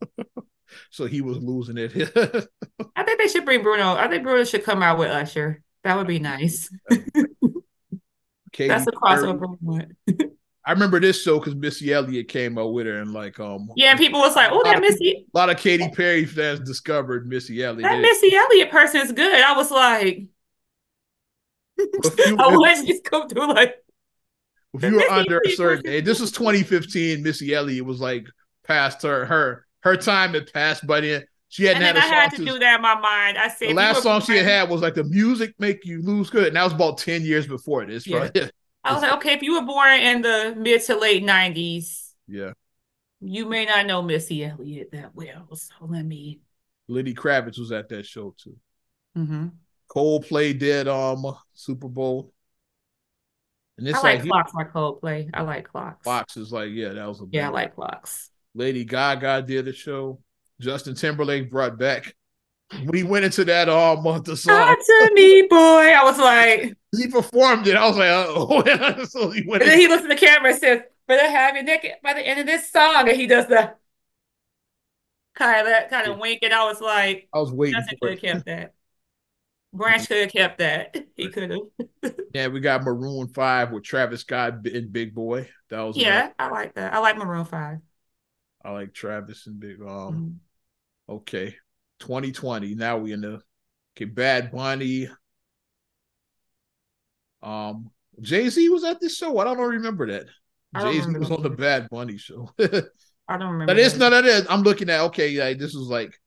so 0.90 1.04
he 1.06 1.20
was 1.20 1.38
losing 1.38 1.76
it. 1.76 1.92
I 2.96 3.02
think 3.04 3.18
they 3.18 3.28
should 3.28 3.44
bring 3.44 3.62
Bruno. 3.62 3.94
I 3.94 4.08
think 4.08 4.22
Bruno 4.22 4.44
should 4.44 4.64
come 4.64 4.82
out 4.82 4.98
with 4.98 5.10
Usher. 5.10 5.62
That 5.82 5.96
would 5.98 6.06
be 6.06 6.18
nice. 6.20 6.70
That's 8.56 8.86
a 8.86 8.92
crossover. 8.92 9.90
I 10.66 10.72
remember 10.72 10.98
this 10.98 11.22
show 11.22 11.38
because 11.38 11.54
Missy 11.54 11.92
Elliott 11.92 12.28
came 12.28 12.56
out 12.56 12.72
with 12.72 12.86
her 12.86 13.00
and 13.00 13.12
like 13.12 13.38
um 13.38 13.68
Yeah, 13.76 13.90
and 13.90 13.98
people 13.98 14.20
was 14.20 14.34
like, 14.34 14.50
"Oh, 14.50 14.62
that 14.64 14.80
Missy, 14.80 15.26
a 15.32 15.38
lot 15.38 15.50
of 15.50 15.58
Katy 15.58 15.90
Perry 15.90 16.24
fans 16.24 16.60
discovered 16.60 17.26
Missy 17.26 17.62
Elliott. 17.62 17.82
that 17.82 18.00
Missy 18.00 18.34
Elliott 18.34 18.70
person 18.70 19.00
is 19.02 19.12
good." 19.12 19.34
I 19.44 19.56
was 19.56 19.70
like, 19.70 20.26
"I 21.78 22.56
wouldn't 22.56 22.88
just 22.88 23.04
come 23.04 23.28
through 23.28 23.48
like." 23.52 23.76
if 24.74 24.82
you 24.82 24.96
were 24.96 25.10
under 25.10 25.40
a 25.44 25.50
certain 25.50 25.84
was- 25.84 25.92
age, 25.92 26.04
this 26.04 26.20
was 26.20 26.32
2015. 26.32 27.22
Missy 27.22 27.54
Elliott 27.54 27.84
was 27.84 28.00
like 28.00 28.26
past 28.66 29.02
her 29.02 29.26
her 29.26 29.66
her 29.80 29.96
time 29.96 30.34
had 30.34 30.52
passed 30.52 30.86
by 30.86 31.00
then. 31.00 31.24
She 31.48 31.64
hadn't 31.64 31.82
And 31.82 31.96
then 31.96 32.02
had 32.02 32.12
I 32.12 32.16
a 32.16 32.20
had 32.22 32.30
to 32.30 32.36
since 32.36 32.50
do 32.50 32.58
that 32.58 32.76
in 32.76 32.82
my 32.82 32.98
mind. 32.98 33.38
I 33.38 33.48
said, 33.48 33.68
the 33.68 33.74
last 33.74 34.02
song 34.02 34.20
she 34.22 34.36
had 34.36 34.46
had 34.46 34.70
was 34.70 34.80
like 34.82 34.94
the 34.94 35.04
music 35.04 35.54
make 35.60 35.84
you 35.84 36.02
lose 36.02 36.28
good, 36.30 36.48
and 36.48 36.56
that 36.56 36.64
was 36.64 36.72
about 36.72 36.98
10 36.98 37.22
years 37.22 37.46
before 37.46 37.84
this. 37.84 38.06
Yeah. 38.06 38.18
Right? 38.34 38.50
I 38.84 38.92
was 38.92 39.02
like, 39.02 39.12
okay, 39.14 39.32
if 39.32 39.42
you 39.42 39.54
were 39.54 39.66
born 39.66 39.92
in 39.92 40.22
the 40.22 40.54
mid 40.56 40.82
to 40.82 40.96
late 40.96 41.24
'90s, 41.24 42.12
yeah. 42.28 42.52
you 43.20 43.46
may 43.46 43.64
not 43.64 43.86
know 43.86 44.02
Missy 44.02 44.44
Elliott 44.44 44.92
that 44.92 45.14
well. 45.14 45.48
So 45.54 45.74
let 45.80 46.04
me. 46.04 46.40
Lenny 46.86 47.14
Kravitz 47.14 47.58
was 47.58 47.72
at 47.72 47.88
that 47.88 48.04
show 48.04 48.34
too. 48.36 48.56
Mhm. 49.16 49.52
Coldplay 49.88 50.58
did 50.58 50.88
um 50.88 51.24
Super 51.54 51.88
Bowl. 51.88 52.32
And 53.78 53.88
it's 53.88 53.98
I 53.98 54.02
like 54.02 54.18
like, 54.20 54.28
clocks 54.28 54.54
like 54.54 54.72
Coldplay. 54.72 55.30
I 55.34 55.42
like 55.42 55.66
clocks. 55.68 56.04
Fox 56.04 56.36
is 56.36 56.52
like, 56.52 56.70
yeah, 56.70 56.90
that 56.90 57.08
was 57.08 57.20
a 57.20 57.24
Yeah, 57.32 57.48
I 57.48 57.52
like 57.52 57.74
clocks. 57.74 58.30
Lady 58.54 58.84
Gaga 58.84 59.42
did 59.42 59.64
the 59.64 59.72
show. 59.72 60.20
Justin 60.60 60.94
Timberlake 60.94 61.50
brought 61.50 61.78
back 61.78 62.14
he 62.92 63.02
went 63.02 63.24
into 63.24 63.44
that 63.44 63.68
um 63.68 64.02
the 64.24 64.36
song. 64.36 64.54
Talk 64.54 64.78
to 64.78 65.10
me, 65.14 65.42
boy. 65.48 65.56
I 65.56 66.02
was 66.04 66.18
like, 66.18 66.74
He 66.96 67.08
performed 67.08 67.66
it. 67.66 67.76
I 67.76 67.86
was 67.86 67.96
like, 67.96 68.08
oh, 68.10 69.04
so 69.08 69.30
he 69.30 69.42
went. 69.46 69.62
and 69.62 69.70
then 69.70 69.74
in- 69.78 69.80
he 69.80 69.88
looks 69.88 70.02
at 70.04 70.08
the 70.08 70.16
camera 70.16 70.50
and 70.50 70.58
says, 70.58 70.80
"But 71.06 71.20
I 71.20 71.24
have 71.24 71.54
your 71.54 71.64
naked 71.64 71.92
by 72.02 72.14
the 72.14 72.26
end 72.26 72.40
of 72.40 72.46
this 72.46 72.70
song." 72.70 73.08
And 73.08 73.16
he 73.16 73.26
does 73.26 73.46
the 73.46 73.74
kind 75.34 75.66
of 75.66 75.90
kind 75.90 76.08
of 76.08 76.18
wink, 76.18 76.40
and 76.42 76.52
I 76.54 76.64
was 76.64 76.80
like, 76.80 77.28
I 77.32 77.38
was 77.38 77.52
waiting 77.52 77.74
Justin 77.80 77.98
could 78.00 78.10
have 78.10 78.20
kept 78.20 78.46
that. 78.46 78.74
Branch 79.72 80.06
could 80.06 80.18
have 80.22 80.32
kept 80.32 80.58
that. 80.58 80.96
He 81.16 81.28
could 81.28 81.50
have. 81.50 81.60
Yeah, 82.34 82.48
we 82.48 82.58
got 82.60 82.82
Maroon 82.82 83.28
Five 83.28 83.70
with 83.70 83.84
Travis 83.84 84.22
Scott 84.22 84.66
and 84.66 84.92
Big 84.92 85.14
Boi. 85.14 85.48
That 85.70 85.82
was 85.82 85.96
Yeah, 85.96 86.30
I 86.38 86.48
like 86.48 86.74
that. 86.74 86.92
I 86.92 86.98
like 86.98 87.16
Maroon 87.16 87.44
Five. 87.44 87.78
I 88.64 88.70
like 88.72 88.92
Travis 88.92 89.46
and 89.46 89.60
Big. 89.60 89.80
Um, 89.80 90.40
Mhm. 91.08 91.14
okay, 91.16 91.56
2020. 92.04 92.74
Now 92.74 92.98
we 92.98 93.12
in 93.12 93.22
the 93.22 93.40
okay. 93.96 94.04
Bad 94.04 94.52
Bunny. 94.52 95.08
Um, 97.42 97.90
Jay 98.20 98.48
Z 98.48 98.68
was 98.68 98.84
at 98.84 99.00
this 99.00 99.16
show. 99.16 99.38
I 99.38 99.44
don't 99.44 99.58
remember 99.58 100.06
that. 100.08 100.26
Jay 100.80 101.00
Z 101.00 101.10
was 101.18 101.30
on 101.30 101.42
the. 101.42 101.50
Bad 101.50 101.88
Bunny 101.90 102.18
show. 102.18 102.50
I 102.58 103.38
don't 103.38 103.52
remember. 103.52 103.66
But 103.66 103.78
it's 103.78 103.96
none 103.96 104.12
of 104.12 104.24
this. 104.24 104.46
I'm 104.50 104.62
looking 104.62 104.90
at 104.90 105.00
okay, 105.00 105.38
like 105.40 105.58
this 105.58 105.74
was 105.74 105.88
like 105.88 106.18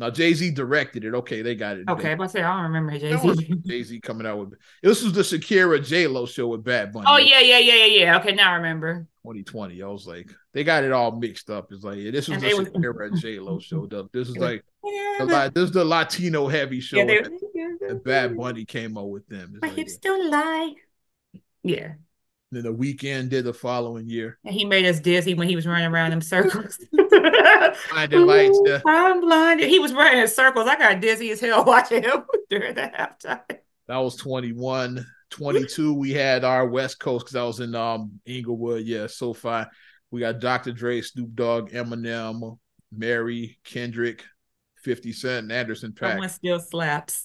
now 0.00 0.08
Jay 0.08 0.32
Z 0.32 0.52
directed 0.52 1.04
it. 1.04 1.14
Okay, 1.14 1.42
they 1.42 1.54
got 1.54 1.76
it. 1.76 1.86
Okay, 1.86 2.14
but 2.14 2.30
say 2.30 2.42
I 2.42 2.54
don't 2.54 2.72
remember 2.72 2.98
Jay 2.98 3.14
Z. 3.16 3.54
Jay 3.66 3.82
Z 3.82 4.00
coming 4.00 4.26
out 4.26 4.38
with 4.38 4.58
this 4.82 5.02
was 5.02 5.12
the 5.12 5.20
Shakira 5.20 5.86
J 5.86 6.06
Lo 6.06 6.24
show 6.24 6.48
with 6.48 6.64
Bad 6.64 6.90
Bunny. 6.90 7.04
Oh 7.06 7.18
yeah, 7.18 7.40
yeah, 7.40 7.58
yeah, 7.58 7.74
yeah, 7.74 8.04
yeah. 8.04 8.18
Okay, 8.18 8.32
now 8.32 8.52
I 8.52 8.56
remember. 8.56 9.06
2020. 9.24 9.82
I 9.82 9.86
was 9.86 10.06
like, 10.06 10.30
they 10.54 10.64
got 10.64 10.84
it 10.84 10.92
all 10.92 11.12
mixed 11.12 11.50
up. 11.50 11.70
It's 11.70 11.84
like 11.84 11.98
yeah, 11.98 12.10
this 12.12 12.28
was 12.28 12.42
And 12.42 12.50
the 12.50 12.56
was... 12.56 12.68
Shakira 12.70 13.20
J 13.20 13.38
Lo 13.40 13.58
show. 13.60 13.86
This 13.86 14.28
is 14.28 14.38
like 14.38 14.64
the, 14.82 15.52
this 15.54 15.64
is 15.64 15.72
the 15.72 15.84
Latino 15.84 16.48
heavy 16.48 16.80
show. 16.80 16.96
Yeah, 16.96 17.04
they, 17.04 17.18
and, 17.18 17.80
and 17.82 18.02
Bad 18.02 18.38
Bunny 18.38 18.64
came 18.64 18.96
out 18.96 19.10
with 19.10 19.28
them. 19.28 19.52
It's 19.52 19.60
My 19.60 19.68
like, 19.68 19.76
hips 19.76 19.98
don't 19.98 20.30
lie. 20.30 20.74
Yeah, 21.62 21.92
Then 22.52 22.64
the 22.64 22.74
Weeknd 22.74 23.28
did 23.28 23.44
the 23.44 23.54
following 23.54 24.08
year. 24.08 24.38
and 24.44 24.52
he 24.54 24.64
made 24.64 24.84
us 24.84 24.98
dizzy 25.00 25.34
when 25.34 25.48
he 25.48 25.54
was 25.56 25.66
running 25.66 25.86
around 25.86 26.10
them 26.10 26.20
circles. 26.20 26.78
Blinding 27.92 28.26
lights. 28.26 28.60
Yeah. 28.66 28.80
I'm 28.86 29.20
blinded. 29.20 29.68
He 29.68 29.78
was 29.78 29.92
running 29.92 30.20
in 30.20 30.28
circles. 30.28 30.66
I 30.66 30.76
got 30.76 31.00
dizzy 31.00 31.30
as 31.30 31.40
hell 31.40 31.64
watching 31.66 32.02
him 32.02 32.24
during 32.50 32.74
the 32.74 32.82
halftime. 32.82 33.42
That 33.86 33.98
was 33.98 34.16
21. 34.16 35.06
22, 35.30 35.94
we 35.94 36.10
had 36.10 36.42
our 36.42 36.66
West 36.66 36.98
Coast 36.98 37.26
because 37.26 37.36
I 37.36 37.44
was 37.44 37.60
in 37.60 37.74
um 37.76 38.20
Inglewood. 38.26 38.84
Yeah, 38.84 39.06
so 39.06 39.32
far. 39.32 39.70
We 40.10 40.20
got 40.20 40.40
Dr. 40.40 40.72
Dre, 40.72 41.00
Snoop 41.02 41.34
Dogg, 41.36 41.70
Eminem, 41.70 42.58
Mary, 42.92 43.60
Kendrick, 43.62 44.24
50 44.82 45.12
Cent, 45.12 45.44
and 45.44 45.52
Anderson 45.52 45.94
That 46.00 46.16
Paak. 46.16 46.18
one 46.18 46.28
still 46.30 46.58
slaps. 46.58 47.22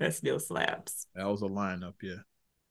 that 0.00 0.14
still 0.14 0.40
slaps. 0.40 1.06
That 1.14 1.28
was 1.28 1.42
a 1.42 1.46
lineup, 1.46 1.94
yeah. 2.02 2.16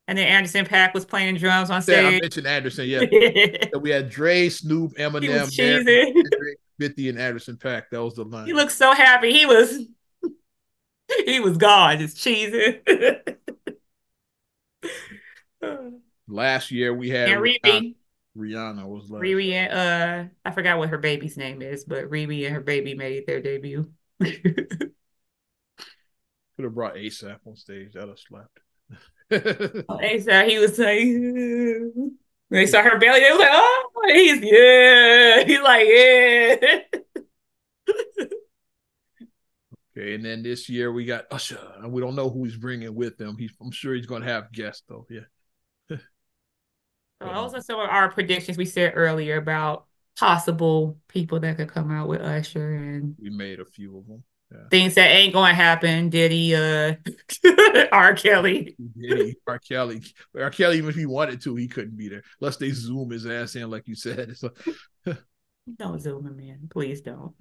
And 0.08 0.18
then 0.18 0.28
Anderson 0.28 0.66
.Paak 0.66 0.94
was 0.94 1.04
playing 1.06 1.36
drums 1.36 1.70
on 1.70 1.84
Yeah, 1.86 2.08
I 2.08 2.20
mentioned 2.22 2.48
Anderson, 2.48 2.88
yeah. 2.88 3.02
So 3.74 3.80
we 3.80 3.90
had 3.90 4.10
Dre, 4.10 4.48
Snoop, 4.48 4.94
Eminem, 4.96 5.28
Mary, 5.28 5.40
was 5.42 5.54
cheesy. 5.54 5.84
Kendrick, 6.14 6.60
50, 6.80 7.10
and 7.10 7.20
Anderson 7.20 7.58
.Paak. 7.58 7.84
That 7.92 8.02
was 8.02 8.16
the 8.16 8.24
line. 8.24 8.46
He 8.46 8.54
looked 8.54 8.72
so 8.72 8.94
happy. 8.94 9.34
He 9.34 9.46
was 9.46 9.86
he 11.26 11.42
was 11.42 11.58
gone, 11.58 12.00
just 12.00 12.18
cheesing. 12.18 12.80
Last 16.30 16.72
year 16.72 16.94
we 16.94 17.10
had 17.10 17.30
and 17.30 17.42
Rihanna, 17.42 17.96
Rihanna 18.38 18.86
was 18.86 19.10
like 19.10 19.22
Riri 19.22 19.54
and 19.54 19.74
uh, 19.74 20.30
I 20.46 20.52
forgot 20.52 20.78
what 20.78 20.90
her 20.90 20.98
baby's 20.98 21.38
name 21.38 21.62
is, 21.62 21.84
but 21.84 22.10
Riri 22.10 22.46
and 22.46 22.56
her 22.56 22.62
baby 22.62 22.94
made 22.94 23.26
their 23.28 23.42
debut. 23.42 23.92
Could 24.22 24.94
have 26.60 26.74
brought 26.74 26.96
ASAP 26.96 27.40
on 27.46 27.56
stage. 27.56 27.94
That'd 27.94 28.10
have 28.10 28.20
slapped. 28.20 28.60
They 29.30 30.20
said 30.24 30.48
he 30.48 30.58
was 30.58 30.80
like, 30.80 31.00
they 32.50 32.66
saw 32.66 32.82
her 32.82 32.98
belly, 32.98 33.20
they 33.20 33.32
was 33.32 33.40
like, 33.40 33.50
oh, 33.52 33.92
he's 34.08 34.42
yeah, 34.42 35.44
he's 35.46 35.62
like 35.62 35.88
yeah. 35.88 36.56
okay, 39.98 40.16
and 40.16 40.24
then 40.24 40.44
this 40.44 40.70
year 40.70 40.92
we 40.92 41.06
got 41.06 41.26
Usher. 41.32 41.60
And 41.78 41.92
we 41.92 42.02
don't 42.02 42.16
know 42.16 42.30
who 42.30 42.46
he's 42.46 42.56
bringing 42.56 42.96
with 42.96 43.20
him. 43.20 43.36
He's, 43.38 43.52
I'm 43.62 43.72
sure 43.72 43.94
he's 43.94 44.06
going 44.06 44.22
to 44.22 44.30
have 44.30 44.52
guests 44.52 44.84
though. 44.88 45.06
Yeah. 45.10 45.22
So 47.20 47.30
those 47.34 47.56
are 47.56 47.62
some 47.62 47.80
of 47.80 47.90
our 47.90 48.12
predictions 48.12 48.60
we 48.60 48.66
said 48.66 48.94
earlier 48.96 49.38
about 49.38 49.88
possible 50.20 51.00
people 51.08 51.40
that 51.40 51.58
could 51.58 51.68
come 51.68 51.90
out 51.90 52.08
with 52.08 52.22
Usher 52.22 52.76
and 52.76 53.16
we 53.20 53.32
made 53.32 53.60
a 53.60 53.66
few 53.66 53.98
of 53.98 54.06
them. 54.06 54.24
Yeah. 54.52 54.70
Things 54.72 54.96
that 54.96 55.10
ain't 55.10 55.34
going 55.34 55.50
to 55.50 55.56
happen. 55.56 56.10
Diddy, 56.10 56.56
uh, 56.56 56.96
R. 57.92 58.14
Kelly. 58.14 58.78
Diddy, 58.98 59.36
R. 59.46 59.60
Kelly. 59.60 60.04
R. 60.40 60.50
Kelly, 60.50 60.78
even 60.78 60.90
if 60.90 60.96
he 60.96 61.06
wanted 61.06 61.42
to, 61.42 61.56
he 61.56 61.68
couldn't 61.68 61.98
be 61.98 62.08
there. 62.08 62.24
Unless 62.40 62.58
they 62.58 62.72
zoom 62.72 63.10
his 63.10 63.26
ass 63.26 63.56
in, 63.56 63.70
like 63.70 63.88
you 63.88 63.96
said. 63.96 64.38
So. 64.38 64.52
don't 65.76 66.02
zoom 66.02 66.26
him 66.26 66.40
in. 66.40 66.70
Please 66.70 67.02
don't. 67.02 67.34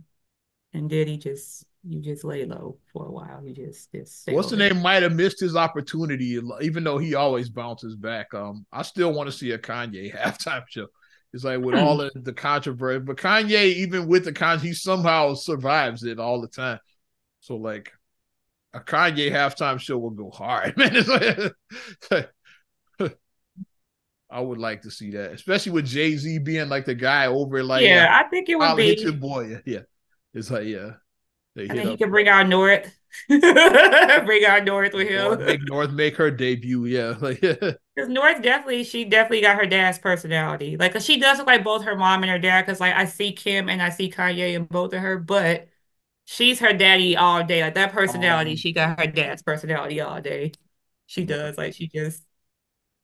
And 0.73 0.91
Diddy 0.91 1.17
just 1.17 1.65
you 1.89 2.01
just 2.01 2.25
lay 2.25 2.45
low 2.45 2.79
for 2.93 3.07
a 3.07 3.11
while. 3.11 3.43
You 3.45 3.55
just 3.55 3.93
just 3.93 4.29
what's 4.31 4.51
the 4.51 4.57
name 4.57 4.83
might 4.83 5.03
have 5.03 5.15
missed 5.15 5.41
his 5.41 5.57
opportunity, 5.57 6.39
even 6.61 6.85
though 6.85 6.99
he 6.99 7.15
always 7.15 7.49
bounces 7.49 7.95
back. 7.95 8.35
Um, 8.35 8.67
I 8.73 8.83
still 8.83 9.13
want 9.13 9.29
to 9.31 9.37
see 9.37 9.53
a 9.53 9.59
Kanye 9.59 10.15
halftime 10.17 10.65
show. 10.69 10.89
It's 11.33 11.45
like 11.45 11.61
with 11.61 11.77
all 11.77 11.97
the, 11.99 12.11
the 12.15 12.33
controversy, 12.33 13.01
but 13.01 13.17
Kanye, 13.17 13.75
even 13.75 14.09
with 14.09 14.25
the 14.25 14.33
con, 14.33 14.59
he 14.59 14.73
somehow 14.75 15.35
survives 15.35 16.03
it 16.03 16.19
all 16.19 16.41
the 16.41 16.49
time. 16.49 16.81
So 17.47 17.55
like 17.55 17.93
a 18.75 18.81
Kanye 18.81 19.31
halftime 19.31 19.79
show 19.79 19.99
will 19.99 20.11
go 20.11 20.31
hard, 20.31 20.77
man. 20.77 21.05
Like, 22.11 22.29
I 24.29 24.41
would 24.41 24.59
like 24.59 24.83
to 24.83 24.91
see 24.91 25.13
that, 25.13 25.31
especially 25.31 25.71
with 25.71 25.87
Jay 25.87 26.17
Z 26.17 26.41
being 26.41 26.69
like 26.69 26.87
the 26.87 26.95
guy 26.97 27.29
over 27.29 27.63
like 27.63 27.85
yeah, 27.85 28.13
uh, 28.13 28.25
I 28.25 28.29
think 28.29 28.49
it 28.49 28.57
would 28.57 28.65
I'll 28.65 28.75
be 28.75 28.97
your 28.99 29.13
boy. 29.13 29.63
Yeah, 29.65 29.83
it's 30.35 30.51
like 30.51 30.67
yeah, 30.67 30.95
they 31.55 31.69
and 31.69 31.79
he 31.79 31.97
can 31.97 32.11
bring 32.11 32.27
out 32.27 32.49
North, 32.49 32.93
bring 33.29 34.45
out 34.45 34.65
North 34.65 34.93
with 34.93 35.09
him. 35.09 35.23
North 35.23 35.39
make 35.39 35.69
North 35.69 35.91
make 35.93 36.17
her 36.17 36.33
debut. 36.33 36.87
Yeah, 36.87 37.15
like 37.21 37.41
because 37.41 38.09
North 38.09 38.43
definitely 38.43 38.83
she 38.83 39.05
definitely 39.05 39.43
got 39.43 39.55
her 39.55 39.67
dad's 39.67 39.99
personality. 39.99 40.77
Like 40.77 41.01
she 41.01 41.21
does 41.21 41.39
look 41.39 41.47
like 41.47 41.63
both 41.63 41.85
her 41.85 41.95
mom 41.95 42.25
and 42.25 42.33
her 42.33 42.41
dad. 42.41 42.67
Because 42.67 42.81
like 42.81 42.97
I 42.97 43.05
see 43.05 43.31
Kim 43.31 43.69
and 43.69 43.81
I 43.81 43.91
see 43.91 44.11
Kanye 44.11 44.55
in 44.55 44.65
both 44.65 44.93
of 44.93 45.01
her, 45.01 45.17
but 45.17 45.69
she's 46.27 46.61
her 46.61 46.75
daddy 46.75 47.17
all 47.17 47.43
day. 47.43 47.63
Like 47.63 47.75
that 47.75 47.93
personality, 47.93 48.51
um, 48.51 48.57
she 48.57 48.73
got 48.73 49.01
her 49.01 49.07
dad's 49.07 49.43
personality 49.43 50.01
all 50.01 50.21
day. 50.21 50.53
She 51.07 51.25
does. 51.25 51.57
Like 51.57 51.75
she 51.75 51.89
just 51.89 52.23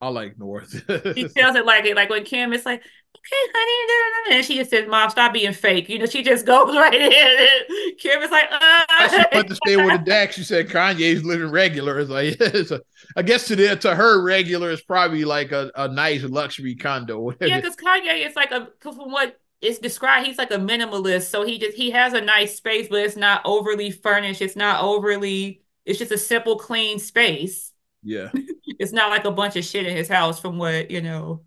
I 0.02 0.08
like 0.08 0.36
North. 0.36 0.72
she 1.14 1.28
tells 1.36 1.54
it 1.56 1.64
like 1.64 1.84
it. 1.86 1.94
Like 1.94 2.10
when 2.10 2.24
Kim 2.24 2.52
is 2.52 2.66
like, 2.66 2.80
okay, 2.80 3.52
honey, 3.54 4.36
and 4.36 4.44
she 4.44 4.56
just 4.56 4.70
says, 4.70 4.88
Mom, 4.88 5.08
stop 5.10 5.32
being 5.32 5.52
fake. 5.52 5.88
You 5.88 6.00
know, 6.00 6.06
she 6.06 6.24
just 6.24 6.44
goes 6.44 6.74
right 6.76 6.92
in. 6.92 7.96
Kim 7.98 8.20
is 8.20 8.30
like, 8.32 8.48
uh 8.50 9.08
she 9.08 9.24
put 9.30 9.48
to 9.48 9.54
stay 9.54 9.76
with 9.76 9.92
the 9.92 9.98
Dax. 9.98 10.34
She 10.34 10.42
said 10.42 10.68
Kanye's 10.68 11.24
living 11.24 11.50
regular. 11.50 12.00
It's 12.00 12.10
like 12.10 12.36
it's 12.40 12.72
a, 12.72 12.80
I 13.16 13.22
guess 13.22 13.46
to 13.46 13.56
the, 13.56 13.76
to 13.76 13.94
her 13.94 14.20
regular 14.22 14.70
is 14.70 14.82
probably 14.82 15.24
like 15.24 15.52
a, 15.52 15.70
a 15.76 15.86
nice 15.86 16.24
luxury 16.24 16.74
condo. 16.74 17.30
yeah, 17.40 17.60
because 17.60 17.76
Kanye 17.76 18.26
is 18.26 18.34
like 18.34 18.50
a 18.50 18.70
from 18.80 19.12
what 19.12 19.38
it's 19.62 19.78
described 19.78 20.26
he's 20.26 20.38
like 20.38 20.50
a 20.50 20.56
minimalist 20.56 21.30
so 21.30 21.44
he 21.44 21.58
just 21.58 21.76
he 21.76 21.90
has 21.90 22.12
a 22.12 22.20
nice 22.20 22.56
space 22.56 22.88
but 22.90 23.00
it's 23.00 23.16
not 23.16 23.40
overly 23.44 23.90
furnished 23.90 24.42
it's 24.42 24.56
not 24.56 24.82
overly 24.82 25.62
it's 25.84 25.98
just 25.98 26.12
a 26.12 26.18
simple 26.18 26.56
clean 26.58 26.98
space. 26.98 27.72
Yeah. 28.02 28.30
It's 28.78 28.92
not 28.92 29.10
like 29.10 29.26
a 29.26 29.30
bunch 29.30 29.54
of 29.54 29.64
shit 29.64 29.86
in 29.86 29.96
his 29.96 30.08
house 30.08 30.40
from 30.40 30.58
what 30.58 30.90
you 30.90 31.02
know. 31.02 31.42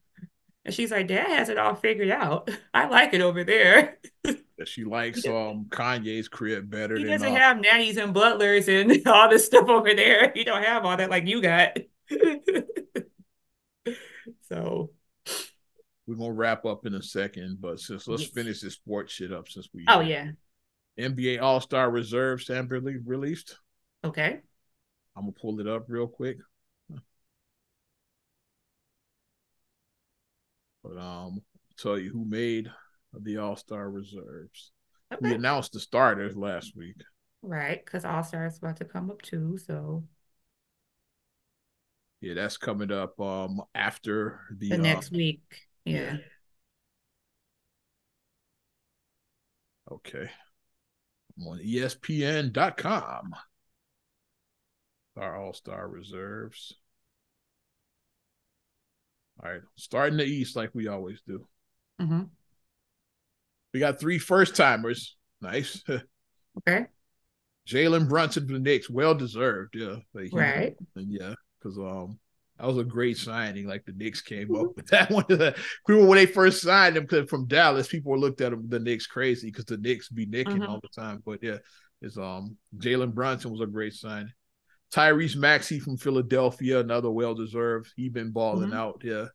And 0.63 0.73
she's 0.73 0.91
like 0.91 1.07
dad 1.07 1.27
has 1.27 1.49
it 1.49 1.57
all 1.57 1.75
figured 1.75 2.09
out. 2.09 2.49
I 2.73 2.87
like 2.87 3.13
it 3.13 3.21
over 3.21 3.43
there. 3.43 3.97
She 4.63 4.85
likes 4.85 5.27
um 5.27 5.65
kanye's 5.69 6.29
crib 6.29 6.69
better 6.69 6.97
he 6.97 7.03
doesn't 7.03 7.27
uh, 7.27 7.35
have 7.35 7.59
nannies 7.59 7.97
and 7.97 8.13
butlers 8.13 8.69
and 8.69 9.05
all 9.05 9.27
this 9.27 9.45
stuff 9.45 9.67
over 9.67 9.93
there. 9.93 10.31
He 10.33 10.45
don't 10.45 10.63
have 10.63 10.85
all 10.85 10.95
that 10.95 11.09
like 11.09 11.27
you 11.27 11.41
got. 11.41 11.77
So 14.43 14.91
we're 16.07 16.15
gonna 16.15 16.33
wrap 16.33 16.65
up 16.65 16.85
in 16.85 16.93
a 16.95 17.01
second, 17.01 17.57
but 17.59 17.79
since 17.79 18.07
let's 18.07 18.23
yes. 18.23 18.31
finish 18.31 18.61
this 18.61 18.75
sports 18.75 19.13
shit 19.13 19.33
up 19.33 19.49
since 19.49 19.69
we 19.73 19.85
Oh 19.87 20.01
yeah. 20.01 20.31
NBA 20.99 21.41
All 21.41 21.59
Star 21.59 21.89
Reserve 21.89 22.41
sample 22.43 22.79
released. 23.05 23.57
Okay. 24.03 24.39
I'm 25.15 25.23
gonna 25.23 25.31
pull 25.31 25.59
it 25.59 25.67
up 25.67 25.85
real 25.87 26.07
quick. 26.07 26.37
But 30.83 30.97
um 30.99 31.41
tell 31.77 31.97
you 31.97 32.11
who 32.11 32.25
made 32.25 32.71
the 33.13 33.37
All 33.37 33.55
Star 33.55 33.89
Reserves. 33.89 34.71
Okay. 35.11 35.29
We 35.29 35.33
announced 35.35 35.73
the 35.73 35.79
starters 35.79 36.35
last 36.35 36.75
week. 36.75 37.01
Right, 37.41 37.83
because 37.83 38.05
All 38.05 38.23
Star 38.23 38.45
is 38.45 38.57
about 38.57 38.77
to 38.77 38.85
come 38.85 39.09
up 39.09 39.21
too. 39.21 39.57
So 39.57 40.03
yeah, 42.21 42.35
that's 42.35 42.57
coming 42.57 42.91
up 42.91 43.19
um 43.19 43.61
after 43.73 44.41
the, 44.55 44.69
the 44.69 44.77
next 44.77 45.11
uh, 45.11 45.17
week. 45.17 45.67
Yeah. 45.85 46.17
Okay. 49.91 50.29
I'm 51.37 51.47
on 51.47 51.59
ESPN.com. 51.59 53.35
Our 55.17 55.37
All 55.37 55.53
Star 55.53 55.87
reserves. 55.87 56.75
All 59.43 59.51
right, 59.51 59.61
starting 59.75 60.17
the 60.17 60.23
East 60.23 60.55
like 60.55 60.71
we 60.73 60.87
always 60.87 61.21
do. 61.27 61.45
Mm-hmm. 62.01 62.23
We 63.73 63.79
got 63.79 63.99
three 63.99 64.17
first 64.17 64.55
timers. 64.55 65.17
Nice. 65.41 65.83
okay. 66.59 66.85
Jalen 67.67 68.07
Brunson 68.07 68.47
for 68.47 68.53
the 68.53 68.59
Knicks, 68.59 68.89
well 68.89 69.13
deserved. 69.13 69.75
Yeah. 69.75 69.97
Like, 70.13 70.29
right. 70.31 70.75
yeah, 70.95 71.33
because 71.59 71.77
um, 71.77 72.19
that 72.57 72.67
was 72.67 72.77
a 72.77 72.83
great 72.83 73.17
signing. 73.17 73.67
Like 73.67 73.85
the 73.85 73.91
Knicks 73.91 74.21
came 74.21 74.55
up 74.55 74.75
with 74.75 74.87
that 74.87 75.11
one. 75.11 75.25
People 75.87 76.07
when 76.07 76.17
they 76.17 76.25
first 76.25 76.61
signed 76.61 76.95
him 76.95 77.07
from 77.27 77.47
Dallas, 77.47 77.87
people 77.87 78.17
looked 78.17 78.41
at 78.41 78.53
him 78.53 78.67
the 78.69 78.79
Knicks 78.79 79.07
crazy 79.07 79.47
because 79.51 79.65
the 79.65 79.77
Knicks 79.77 80.09
be 80.09 80.25
nicking 80.25 80.59
mm-hmm. 80.59 80.69
all 80.69 80.79
the 80.81 80.89
time. 80.89 81.21
But 81.25 81.43
yeah, 81.43 81.57
it's 82.01 82.17
um 82.17 82.57
Jalen 82.77 83.13
Brunson 83.13 83.51
was 83.51 83.61
a 83.61 83.67
great 83.67 83.93
signing. 83.93 84.31
Tyrese 84.93 85.35
Maxey 85.35 85.79
from 85.79 85.97
Philadelphia, 85.97 86.79
another 86.79 87.11
well 87.11 87.35
deserved. 87.35 87.91
He 87.95 88.07
been 88.07 88.31
balling 88.31 88.69
mm-hmm. 88.69 88.77
out, 88.77 89.01
yeah, 89.03 89.25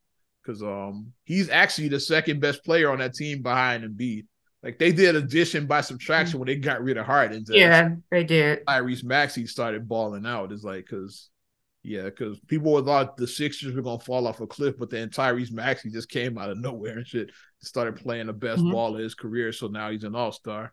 because 0.43 0.63
um 0.63 1.13
he's 1.25 1.51
actually 1.51 1.89
the 1.89 2.01
second 2.01 2.41
best 2.41 2.65
player 2.65 2.91
on 2.91 3.01
that 3.01 3.15
team 3.15 3.43
behind 3.43 3.85
Embiid. 3.85 4.27
Like 4.63 4.79
they 4.79 4.93
did 4.93 5.17
addition 5.17 5.67
by 5.67 5.83
subtraction 5.83 6.33
mm-hmm. 6.33 6.39
when 6.41 6.47
they 6.49 6.57
got 6.57 6.83
rid 6.83 6.97
of 6.97 7.05
Harden. 7.05 7.45
Yeah, 7.49 7.97
they 8.11 8.25
did. 8.25 8.65
Tyrese 8.65 9.05
Maxey 9.05 9.47
started 9.47 9.87
balling 9.87 10.25
out. 10.25 10.53
It's 10.53 10.65
like 10.65 10.87
because 10.89 11.29
yeah, 11.83 12.03
because 12.03 12.39
people 12.41 12.83
thought 12.85 13.17
the 13.17 13.27
Sixers 13.27 13.75
were 13.75 13.83
gonna 13.83 13.99
fall 13.99 14.27
off 14.27 14.41
a 14.41 14.47
cliff, 14.47 14.77
but 14.79 14.91
then 14.91 15.09
Tyrese 15.09 15.53
Maxey 15.53 15.91
just 15.91 16.11
came 16.11 16.37
out 16.37 16.51
of 16.51 16.59
nowhere 16.59 16.99
and 16.99 17.07
shit. 17.07 17.31
Started 17.63 17.97
playing 17.97 18.27
the 18.27 18.33
best 18.33 18.61
mm-hmm. 18.61 18.73
ball 18.73 18.95
of 18.95 19.01
his 19.01 19.15
career, 19.15 19.53
so 19.53 19.67
now 19.67 19.91
he's 19.91 20.05
an 20.05 20.15
all 20.15 20.33
star. 20.33 20.73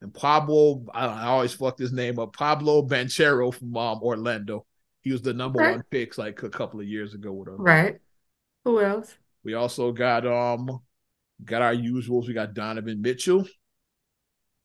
And 0.00 0.12
Pablo, 0.12 0.84
I, 0.92 1.06
I, 1.06 1.26
always 1.26 1.52
fuck 1.52 1.78
his 1.78 1.92
name 1.92 2.18
up. 2.18 2.32
Pablo 2.32 2.82
Banchero 2.82 3.52
from 3.52 3.76
um, 3.76 4.00
Orlando. 4.02 4.64
He 5.02 5.12
was 5.12 5.22
the 5.22 5.34
number 5.34 5.58
right. 5.58 5.72
one 5.72 5.84
pick 5.90 6.16
like 6.18 6.42
a 6.42 6.48
couple 6.48 6.80
of 6.80 6.86
years 6.86 7.14
ago 7.14 7.32
with. 7.32 7.48
Right. 7.50 7.98
Who 8.64 8.80
else? 8.80 9.14
We 9.44 9.54
also 9.54 9.92
got 9.92 10.26
um 10.26 10.80
got 11.44 11.62
our 11.62 11.74
usuals. 11.74 12.26
We 12.26 12.34
got 12.34 12.54
Donovan 12.54 13.00
Mitchell. 13.00 13.46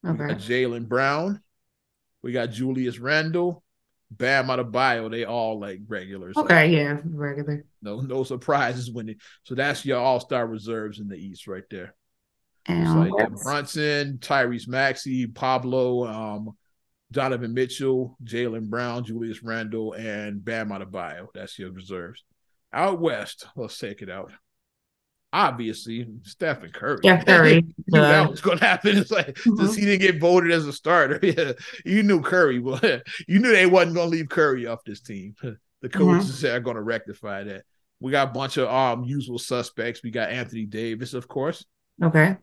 Okay. 0.06 0.24
We 0.24 0.30
got 0.30 0.38
Jaylen 0.38 0.88
Brown. 0.88 1.42
We 2.22 2.32
got 2.32 2.48
Julius 2.48 3.00
Randle. 3.00 3.64
Bam 4.12 4.48
Adebayo, 4.48 5.10
they 5.10 5.26
all 5.26 5.60
like 5.60 5.82
regulars. 5.88 6.38
Okay, 6.38 6.68
like, 6.68 6.72
yeah, 6.72 7.00
regular. 7.04 7.66
No, 7.82 8.02
no 8.02 8.24
surprises 8.24 8.92
when 8.92 9.10
it. 9.10 9.18
So 9.44 9.56
that's 9.56 9.86
your 9.86 10.00
All 10.00 10.20
Star 10.20 10.46
reserves 10.46 11.00
in 11.00 11.08
the 11.08 11.18
East 11.18 11.48
right 11.48 11.64
there. 11.70 11.96
And 12.68 13.12
like 13.12 13.32
Brunson, 13.44 14.18
Tyrese 14.20 14.68
Maxey, 14.68 15.28
Pablo, 15.28 16.06
um, 16.08 16.52
Donovan 17.12 17.54
Mitchell, 17.54 18.18
Jaylen 18.24 18.70
Brown, 18.70 19.04
Julius 19.04 19.44
Randle, 19.44 19.94
and 19.94 20.44
Bam 20.44 20.70
Adebayo. 20.70 21.28
That's 21.34 21.60
your 21.60 21.72
reserves. 21.72 22.24
Out 22.74 23.00
west, 23.00 23.46
let's 23.56 23.78
take 23.78 24.02
it 24.02 24.10
out 24.10 24.32
obviously 25.36 26.08
Stephen 26.24 26.72
Curry. 26.72 27.00
Yeah, 27.04 27.24
Curry. 27.26 27.62
knew 27.62 28.00
that 28.00 28.30
was 28.30 28.42
going 28.42 28.58
to 28.58 28.66
happen. 28.66 28.98
It's 28.98 29.12
like 29.12 29.36
mm-hmm. 29.36 29.58
since 29.58 29.76
he 29.76 29.86
didn't 29.86 30.02
get 30.02 30.20
voted 30.20 30.52
as 30.52 30.66
a 30.66 30.74
starter, 30.74 31.20
yeah, 31.24 31.52
you 31.84 32.04
knew 32.04 32.22
Curry. 32.22 32.60
But 32.60 33.06
you 33.28 33.40
knew 33.40 33.52
they 33.52 33.66
wasn't 33.66 33.96
going 33.96 34.10
to 34.10 34.18
leave 34.18 34.30
Curry 34.30 34.66
off 34.66 34.84
this 34.86 35.02
team. 35.02 35.36
The 35.82 35.90
coaches 35.90 36.42
mm-hmm. 36.42 36.56
are 36.56 36.62
going 36.62 36.78
to 36.78 36.82
rectify 36.82 37.44
that. 37.44 37.64
We 38.00 38.12
got 38.12 38.30
a 38.30 38.32
bunch 38.32 38.58
of 38.58 38.70
um 38.70 39.04
usual 39.04 39.38
suspects. 39.38 40.02
We 40.04 40.12
got 40.12 40.30
Anthony 40.30 40.66
Davis, 40.66 41.14
of 41.14 41.28
course. 41.28 41.66
Okay. 42.02 42.38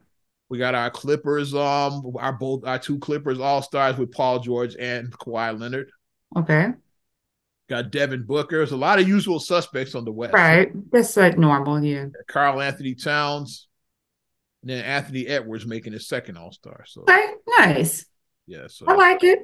We 0.48 0.58
got 0.58 0.74
our 0.74 0.90
Clippers, 0.90 1.54
um, 1.54 2.12
our 2.18 2.32
both 2.32 2.66
our 2.66 2.78
two 2.78 2.98
Clippers 2.98 3.40
all 3.40 3.62
stars 3.62 3.96
with 3.96 4.12
Paul 4.12 4.38
George 4.38 4.76
and 4.76 5.10
Kawhi 5.10 5.58
Leonard. 5.58 5.90
Okay. 6.36 6.72
Got 7.72 7.90
Devin 7.90 8.24
Booker. 8.24 8.58
There's 8.58 8.72
a 8.72 8.76
lot 8.76 8.98
of 8.98 9.08
usual 9.08 9.40
suspects 9.40 9.94
on 9.94 10.04
the 10.04 10.12
West. 10.12 10.34
Right. 10.34 10.70
That's 10.92 11.16
like 11.16 11.38
normal, 11.38 11.82
yeah. 11.82 12.08
Karl-Anthony 12.28 12.94
Towns. 12.94 13.66
And 14.60 14.70
then 14.70 14.84
Anthony 14.84 15.26
Edwards 15.26 15.64
making 15.64 15.94
his 15.94 16.06
second 16.06 16.36
All 16.36 16.52
Star. 16.52 16.84
So 16.86 17.00
okay, 17.00 17.32
nice. 17.58 18.04
Yeah, 18.46 18.66
so 18.68 18.84
I 18.86 18.92
like 18.92 19.24
it. 19.24 19.38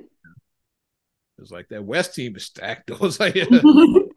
It's 1.38 1.50
like 1.50 1.70
that 1.70 1.82
West 1.82 2.14
team 2.16 2.36
is 2.36 2.44
stacked. 2.44 2.88
Though. 2.88 3.06
It's 3.06 3.18
like 3.18 3.32
the 3.34 4.10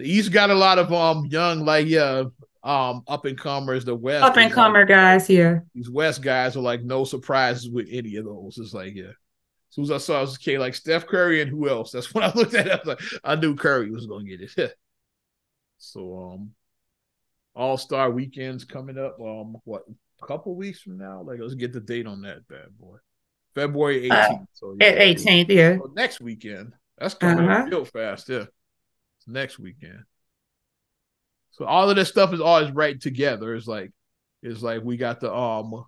East 0.00 0.32
got 0.32 0.50
a 0.50 0.54
lot 0.54 0.80
of 0.80 0.92
um 0.92 1.26
young, 1.26 1.64
like 1.64 1.86
yeah, 1.86 2.24
um 2.64 3.04
up 3.06 3.26
and 3.26 3.38
comers, 3.38 3.84
the 3.84 3.94
West 3.94 4.24
Up 4.24 4.36
and 4.38 4.52
comer 4.52 4.80
like- 4.80 4.88
guys, 4.88 5.30
yeah. 5.30 5.60
these 5.72 5.88
West 5.88 6.20
guys 6.20 6.56
are 6.56 6.62
like 6.62 6.82
no 6.82 7.04
surprises 7.04 7.70
with 7.70 7.86
any 7.92 8.16
of 8.16 8.24
those. 8.24 8.58
It's 8.58 8.74
like, 8.74 8.96
yeah. 8.96 9.12
As 9.72 9.74
soon 9.76 9.84
as 9.84 9.90
I 9.90 9.98
saw 9.98 10.18
it 10.18 10.20
was 10.22 10.34
okay, 10.34 10.58
like 10.58 10.74
Steph 10.74 11.06
Curry 11.06 11.40
and 11.40 11.50
who 11.50 11.66
else? 11.68 11.92
That's 11.92 12.12
when 12.12 12.24
I 12.24 12.32
looked 12.34 12.52
at 12.54 12.66
it. 12.66 12.72
I 12.72 12.76
was 12.76 12.86
like, 12.86 13.00
I 13.24 13.36
knew 13.36 13.54
Curry 13.56 13.90
was 13.90 14.06
gonna 14.06 14.24
get 14.24 14.42
it. 14.42 14.74
so 15.78 16.32
um 16.34 16.50
All 17.54 17.78
Star 17.78 18.10
weekends 18.10 18.64
coming 18.64 18.98
up. 18.98 19.18
Um, 19.20 19.56
what 19.64 19.84
a 20.22 20.26
couple 20.26 20.54
weeks 20.54 20.80
from 20.82 20.98
now? 20.98 21.22
Like, 21.22 21.38
let's 21.40 21.54
get 21.54 21.72
the 21.72 21.80
date 21.80 22.06
on 22.06 22.20
that 22.22 22.46
bad 22.48 22.68
boy. 22.78 22.96
February 23.54 24.08
18th. 24.08 24.46
so 24.52 24.76
At 24.80 24.96
18th, 24.98 25.48
yeah. 25.48 25.76
so 25.78 25.90
next 25.94 26.20
weekend. 26.20 26.72
That's 26.98 27.14
coming 27.14 27.48
Uh-huh. 27.48 27.64
up 27.64 27.70
real 27.70 27.84
fast. 27.84 28.28
Yeah. 28.28 28.44
It's 29.18 29.26
next 29.28 29.58
weekend. 29.58 30.04
So 31.52 31.64
all 31.66 31.88
of 31.90 31.96
this 31.96 32.08
stuff 32.08 32.32
is 32.32 32.40
always 32.40 32.70
right 32.72 32.98
together. 33.00 33.54
It's 33.54 33.66
like 33.66 33.90
it's 34.42 34.62
like 34.62 34.82
we 34.82 34.96
got 34.96 35.20
the 35.20 35.32
um 35.34 35.84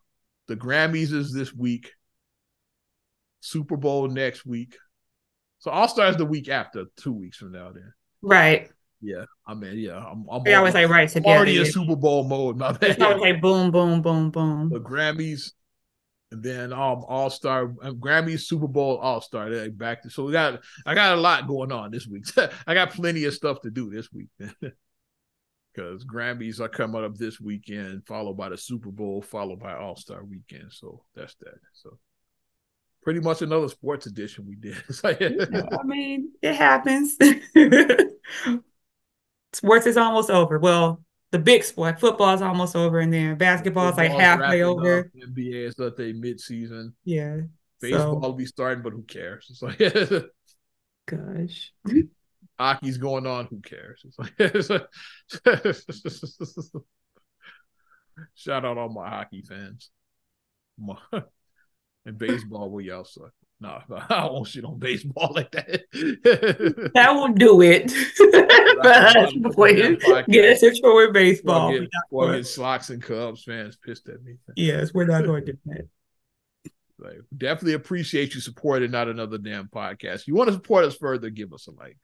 the 0.48 0.56
Grammys 0.56 1.12
is 1.12 1.32
this 1.34 1.52
week. 1.54 1.92
Super 3.44 3.76
Bowl 3.76 4.08
next 4.08 4.46
week. 4.46 4.76
So 5.58 5.70
All 5.70 5.88
Stars 5.88 6.16
the 6.16 6.24
week 6.24 6.48
after, 6.48 6.86
two 6.96 7.12
weeks 7.12 7.36
from 7.38 7.52
now. 7.52 7.72
Then, 7.72 7.92
Right. 8.22 8.70
yeah. 9.00 9.24
I 9.46 9.54
mean, 9.54 9.78
yeah. 9.78 9.96
I'm. 9.98 10.26
I'm 10.30 10.42
always 10.56 10.72
say 10.72 10.86
right 10.86 11.08
together. 11.08 11.34
already 11.36 11.58
in. 11.58 11.66
Super 11.66 11.96
Bowl 11.96 12.24
mode. 12.24 12.56
My 12.58 12.70
It's 12.70 12.98
bad. 12.98 13.02
always 13.02 13.20
like 13.20 13.40
boom, 13.42 13.70
boom, 13.70 14.00
boom, 14.02 14.30
boom. 14.30 14.70
the 14.70 14.80
Grammys, 14.80 15.52
and 16.32 16.42
then 16.42 16.72
um 16.72 17.04
All 17.06 17.28
Star 17.30 17.64
um, 17.82 17.96
Grammys, 18.00 18.40
Super 18.40 18.66
Bowl, 18.68 18.96
All 18.98 19.20
Star. 19.20 19.50
Back 19.70 20.02
to 20.02 20.10
so 20.10 20.24
we 20.24 20.32
got 20.32 20.60
I 20.86 20.94
got 20.94 21.16
a 21.16 21.20
lot 21.20 21.46
going 21.46 21.70
on 21.72 21.90
this 21.90 22.06
week. 22.06 22.24
I 22.66 22.72
got 22.74 22.90
plenty 22.92 23.24
of 23.24 23.34
stuff 23.34 23.60
to 23.62 23.70
do 23.70 23.90
this 23.90 24.10
week 24.12 24.28
because 25.74 26.04
Grammys 26.12 26.60
are 26.60 26.68
coming 26.68 27.04
up 27.04 27.14
this 27.16 27.40
weekend, 27.40 28.06
followed 28.06 28.36
by 28.36 28.48
the 28.50 28.56
Super 28.58 28.90
Bowl, 28.90 29.22
followed 29.22 29.60
by 29.60 29.74
All 29.74 29.96
Star 29.96 30.24
Weekend. 30.24 30.72
So 30.72 31.04
that's 31.14 31.34
that. 31.36 31.54
So 31.74 31.98
pretty 33.04 33.20
much 33.20 33.42
another 33.42 33.68
sports 33.68 34.06
edition 34.06 34.46
we 34.48 34.56
did. 34.56 34.76
Like- 35.04 35.20
I 35.22 35.82
mean, 35.84 36.32
it 36.42 36.54
happens. 36.54 37.16
Sports 39.52 39.86
is 39.86 39.96
almost 39.96 40.30
over. 40.30 40.58
Well, 40.58 41.00
the 41.30 41.38
big 41.38 41.62
sport, 41.62 42.00
football 42.00 42.34
is 42.34 42.42
almost 42.42 42.74
over, 42.74 42.98
and 43.00 43.12
then 43.12 43.36
basketball 43.36 43.88
is 43.88 43.96
like 43.96 44.10
halfway 44.10 44.62
over. 44.62 45.00
up. 45.00 45.06
NBA 45.16 45.68
is 45.68 45.78
at 45.78 45.96
their 45.96 46.12
mid 46.14 46.40
season. 46.40 46.94
Yeah. 47.04 47.38
Baseball 47.80 48.14
So, 48.14 48.18
will 48.18 48.32
be 48.32 48.46
starting, 48.46 48.82
but 48.82 48.92
who 48.92 49.02
cares? 49.02 49.46
It's 49.50 49.62
like 49.62 49.78
gosh. 51.06 51.72
hockey's 52.58 52.98
going 52.98 53.26
on. 53.26 53.46
Who 53.46 53.60
cares? 53.60 54.02
It's 54.04 54.18
like, 54.18 54.32
it's 54.38 54.70
like- 54.70 54.86
shout 58.34 58.64
out 58.64 58.78
all 58.78 58.88
my 58.88 59.08
hockey 59.08 59.42
fans. 59.42 59.90
My- 60.78 60.96
and 62.06 62.18
baseball, 62.18 62.70
well, 62.70 62.84
y'all 62.84 63.04
suck. 63.04 63.32
No, 63.60 63.80
I 64.10 64.20
don't 64.22 64.32
want 64.34 64.48
shit 64.48 64.64
on 64.64 64.78
baseball 64.78 65.32
like 65.34 65.50
that. 65.52 65.82
That 66.94 67.14
won't 67.14 67.38
do 67.38 67.60
it. 67.62 67.92
You 68.84 70.22
get 70.32 70.50
us 70.50 70.62
in 70.62 70.76
trouble 70.78 70.96
with 70.96 71.12
baseball. 71.14 71.70
We're 71.70 71.80
not 71.82 71.90
going- 72.10 72.28
fucking 72.28 72.44
Sox 72.44 72.90
and 72.90 73.02
Cubs 73.02 73.44
fans 73.44 73.76
pissed 73.76 74.08
at 74.08 74.22
me. 74.22 74.36
Yes, 74.56 74.92
we're 74.92 75.06
not 75.06 75.24
going 75.24 75.46
to 75.46 75.52
do 75.52 75.58
that. 75.66 75.88
Like, 76.98 77.20
definitely 77.36 77.74
appreciate 77.74 78.34
you 78.34 78.40
supporting 78.40 78.90
not 78.90 79.08
another 79.08 79.38
damn 79.38 79.68
podcast. 79.68 80.20
If 80.20 80.28
You 80.28 80.34
want 80.34 80.48
to 80.48 80.54
support 80.54 80.84
us 80.84 80.96
further, 80.96 81.30
give 81.30 81.52
us 81.52 81.66
a 81.66 81.72
like. 81.72 81.98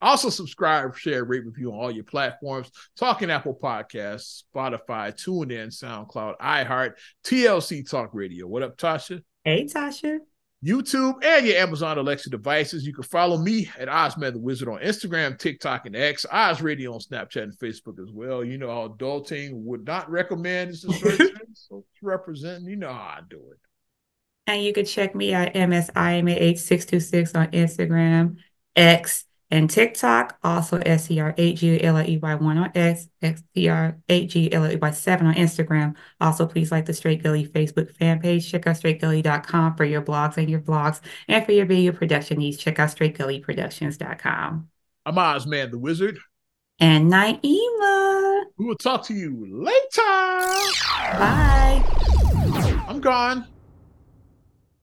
Also, 0.00 0.30
subscribe, 0.30 0.96
share, 0.96 1.24
rate, 1.24 1.44
review 1.44 1.72
on 1.72 1.78
all 1.78 1.90
your 1.90 2.04
platforms. 2.04 2.70
Talking 2.96 3.30
Apple 3.30 3.58
Podcasts, 3.60 4.44
Spotify, 4.54 5.14
TuneIn, 5.14 5.68
SoundCloud, 5.68 6.38
iHeart, 6.38 6.92
TLC 7.24 7.88
Talk 7.88 8.10
Radio. 8.12 8.46
What 8.46 8.62
up, 8.62 8.78
Tasha? 8.78 9.22
Hey, 9.44 9.64
Tasha. 9.64 10.20
YouTube, 10.64 11.24
and 11.24 11.46
your 11.46 11.56
Amazon 11.56 11.96
Alexa 11.96 12.28
devices. 12.28 12.86
You 12.86 12.92
can 12.92 13.04
follow 13.04 13.38
me 13.38 13.70
at 13.78 13.88
Ozman 13.88 14.34
the 14.34 14.38
Wizard 14.38 14.68
on 14.68 14.80
Instagram, 14.80 15.38
TikTok, 15.38 15.86
and 15.86 15.96
X. 15.96 16.26
Oz 16.30 16.60
Radio 16.60 16.92
on 16.92 17.00
Snapchat 17.00 17.42
and 17.42 17.58
Facebook 17.58 17.98
as 17.98 18.12
well. 18.12 18.44
You 18.44 18.58
know 18.58 18.68
how 18.68 18.88
adulting 18.88 19.52
would 19.52 19.86
not 19.86 20.10
recommend 20.10 20.70
this 20.70 20.82
so 21.54 21.78
it's 21.78 22.02
representing. 22.02 22.66
You 22.66 22.76
know 22.76 22.92
how 22.92 23.16
I 23.18 23.20
do 23.28 23.38
it. 23.52 23.58
And 24.46 24.62
you 24.62 24.74
can 24.74 24.84
check 24.84 25.14
me 25.14 25.32
at 25.32 25.54
MSIMAH626 25.54 27.36
on 27.36 27.50
Instagram, 27.52 28.36
X, 28.76 29.24
and 29.50 29.68
TikTok. 29.68 30.38
Also, 30.42 30.78
SCR8GLEY1 30.78 32.40
on 32.40 32.72
X, 32.74 33.08
XCR8GLEY7 33.22 35.22
on 35.22 35.34
Instagram. 35.34 35.94
Also, 36.20 36.46
please 36.46 36.70
like 36.70 36.86
the 36.86 36.94
Straight 36.94 37.22
Gully 37.22 37.46
Facebook 37.46 37.94
fan 37.96 38.20
page. 38.20 38.50
Check 38.50 38.66
out 38.66 38.76
straightgully.com 38.76 39.76
for 39.76 39.84
your 39.84 40.02
blogs 40.02 40.36
and 40.36 40.48
your 40.48 40.60
vlogs. 40.60 41.00
And 41.28 41.44
for 41.44 41.52
your 41.52 41.66
video 41.66 41.92
production 41.92 42.38
needs, 42.38 42.58
check 42.58 42.78
out 42.78 42.90
straightgullyproductions.com. 42.90 44.68
I'm 45.06 45.14
Ozman 45.14 45.70
the 45.70 45.78
Wizard. 45.78 46.18
And 46.78 47.12
Naima. 47.12 48.44
We 48.56 48.66
will 48.66 48.76
talk 48.76 49.04
to 49.06 49.14
you 49.14 49.46
later. 49.50 49.78
Bye. 51.18 51.84
I'm 52.88 53.00
gone. 53.00 53.46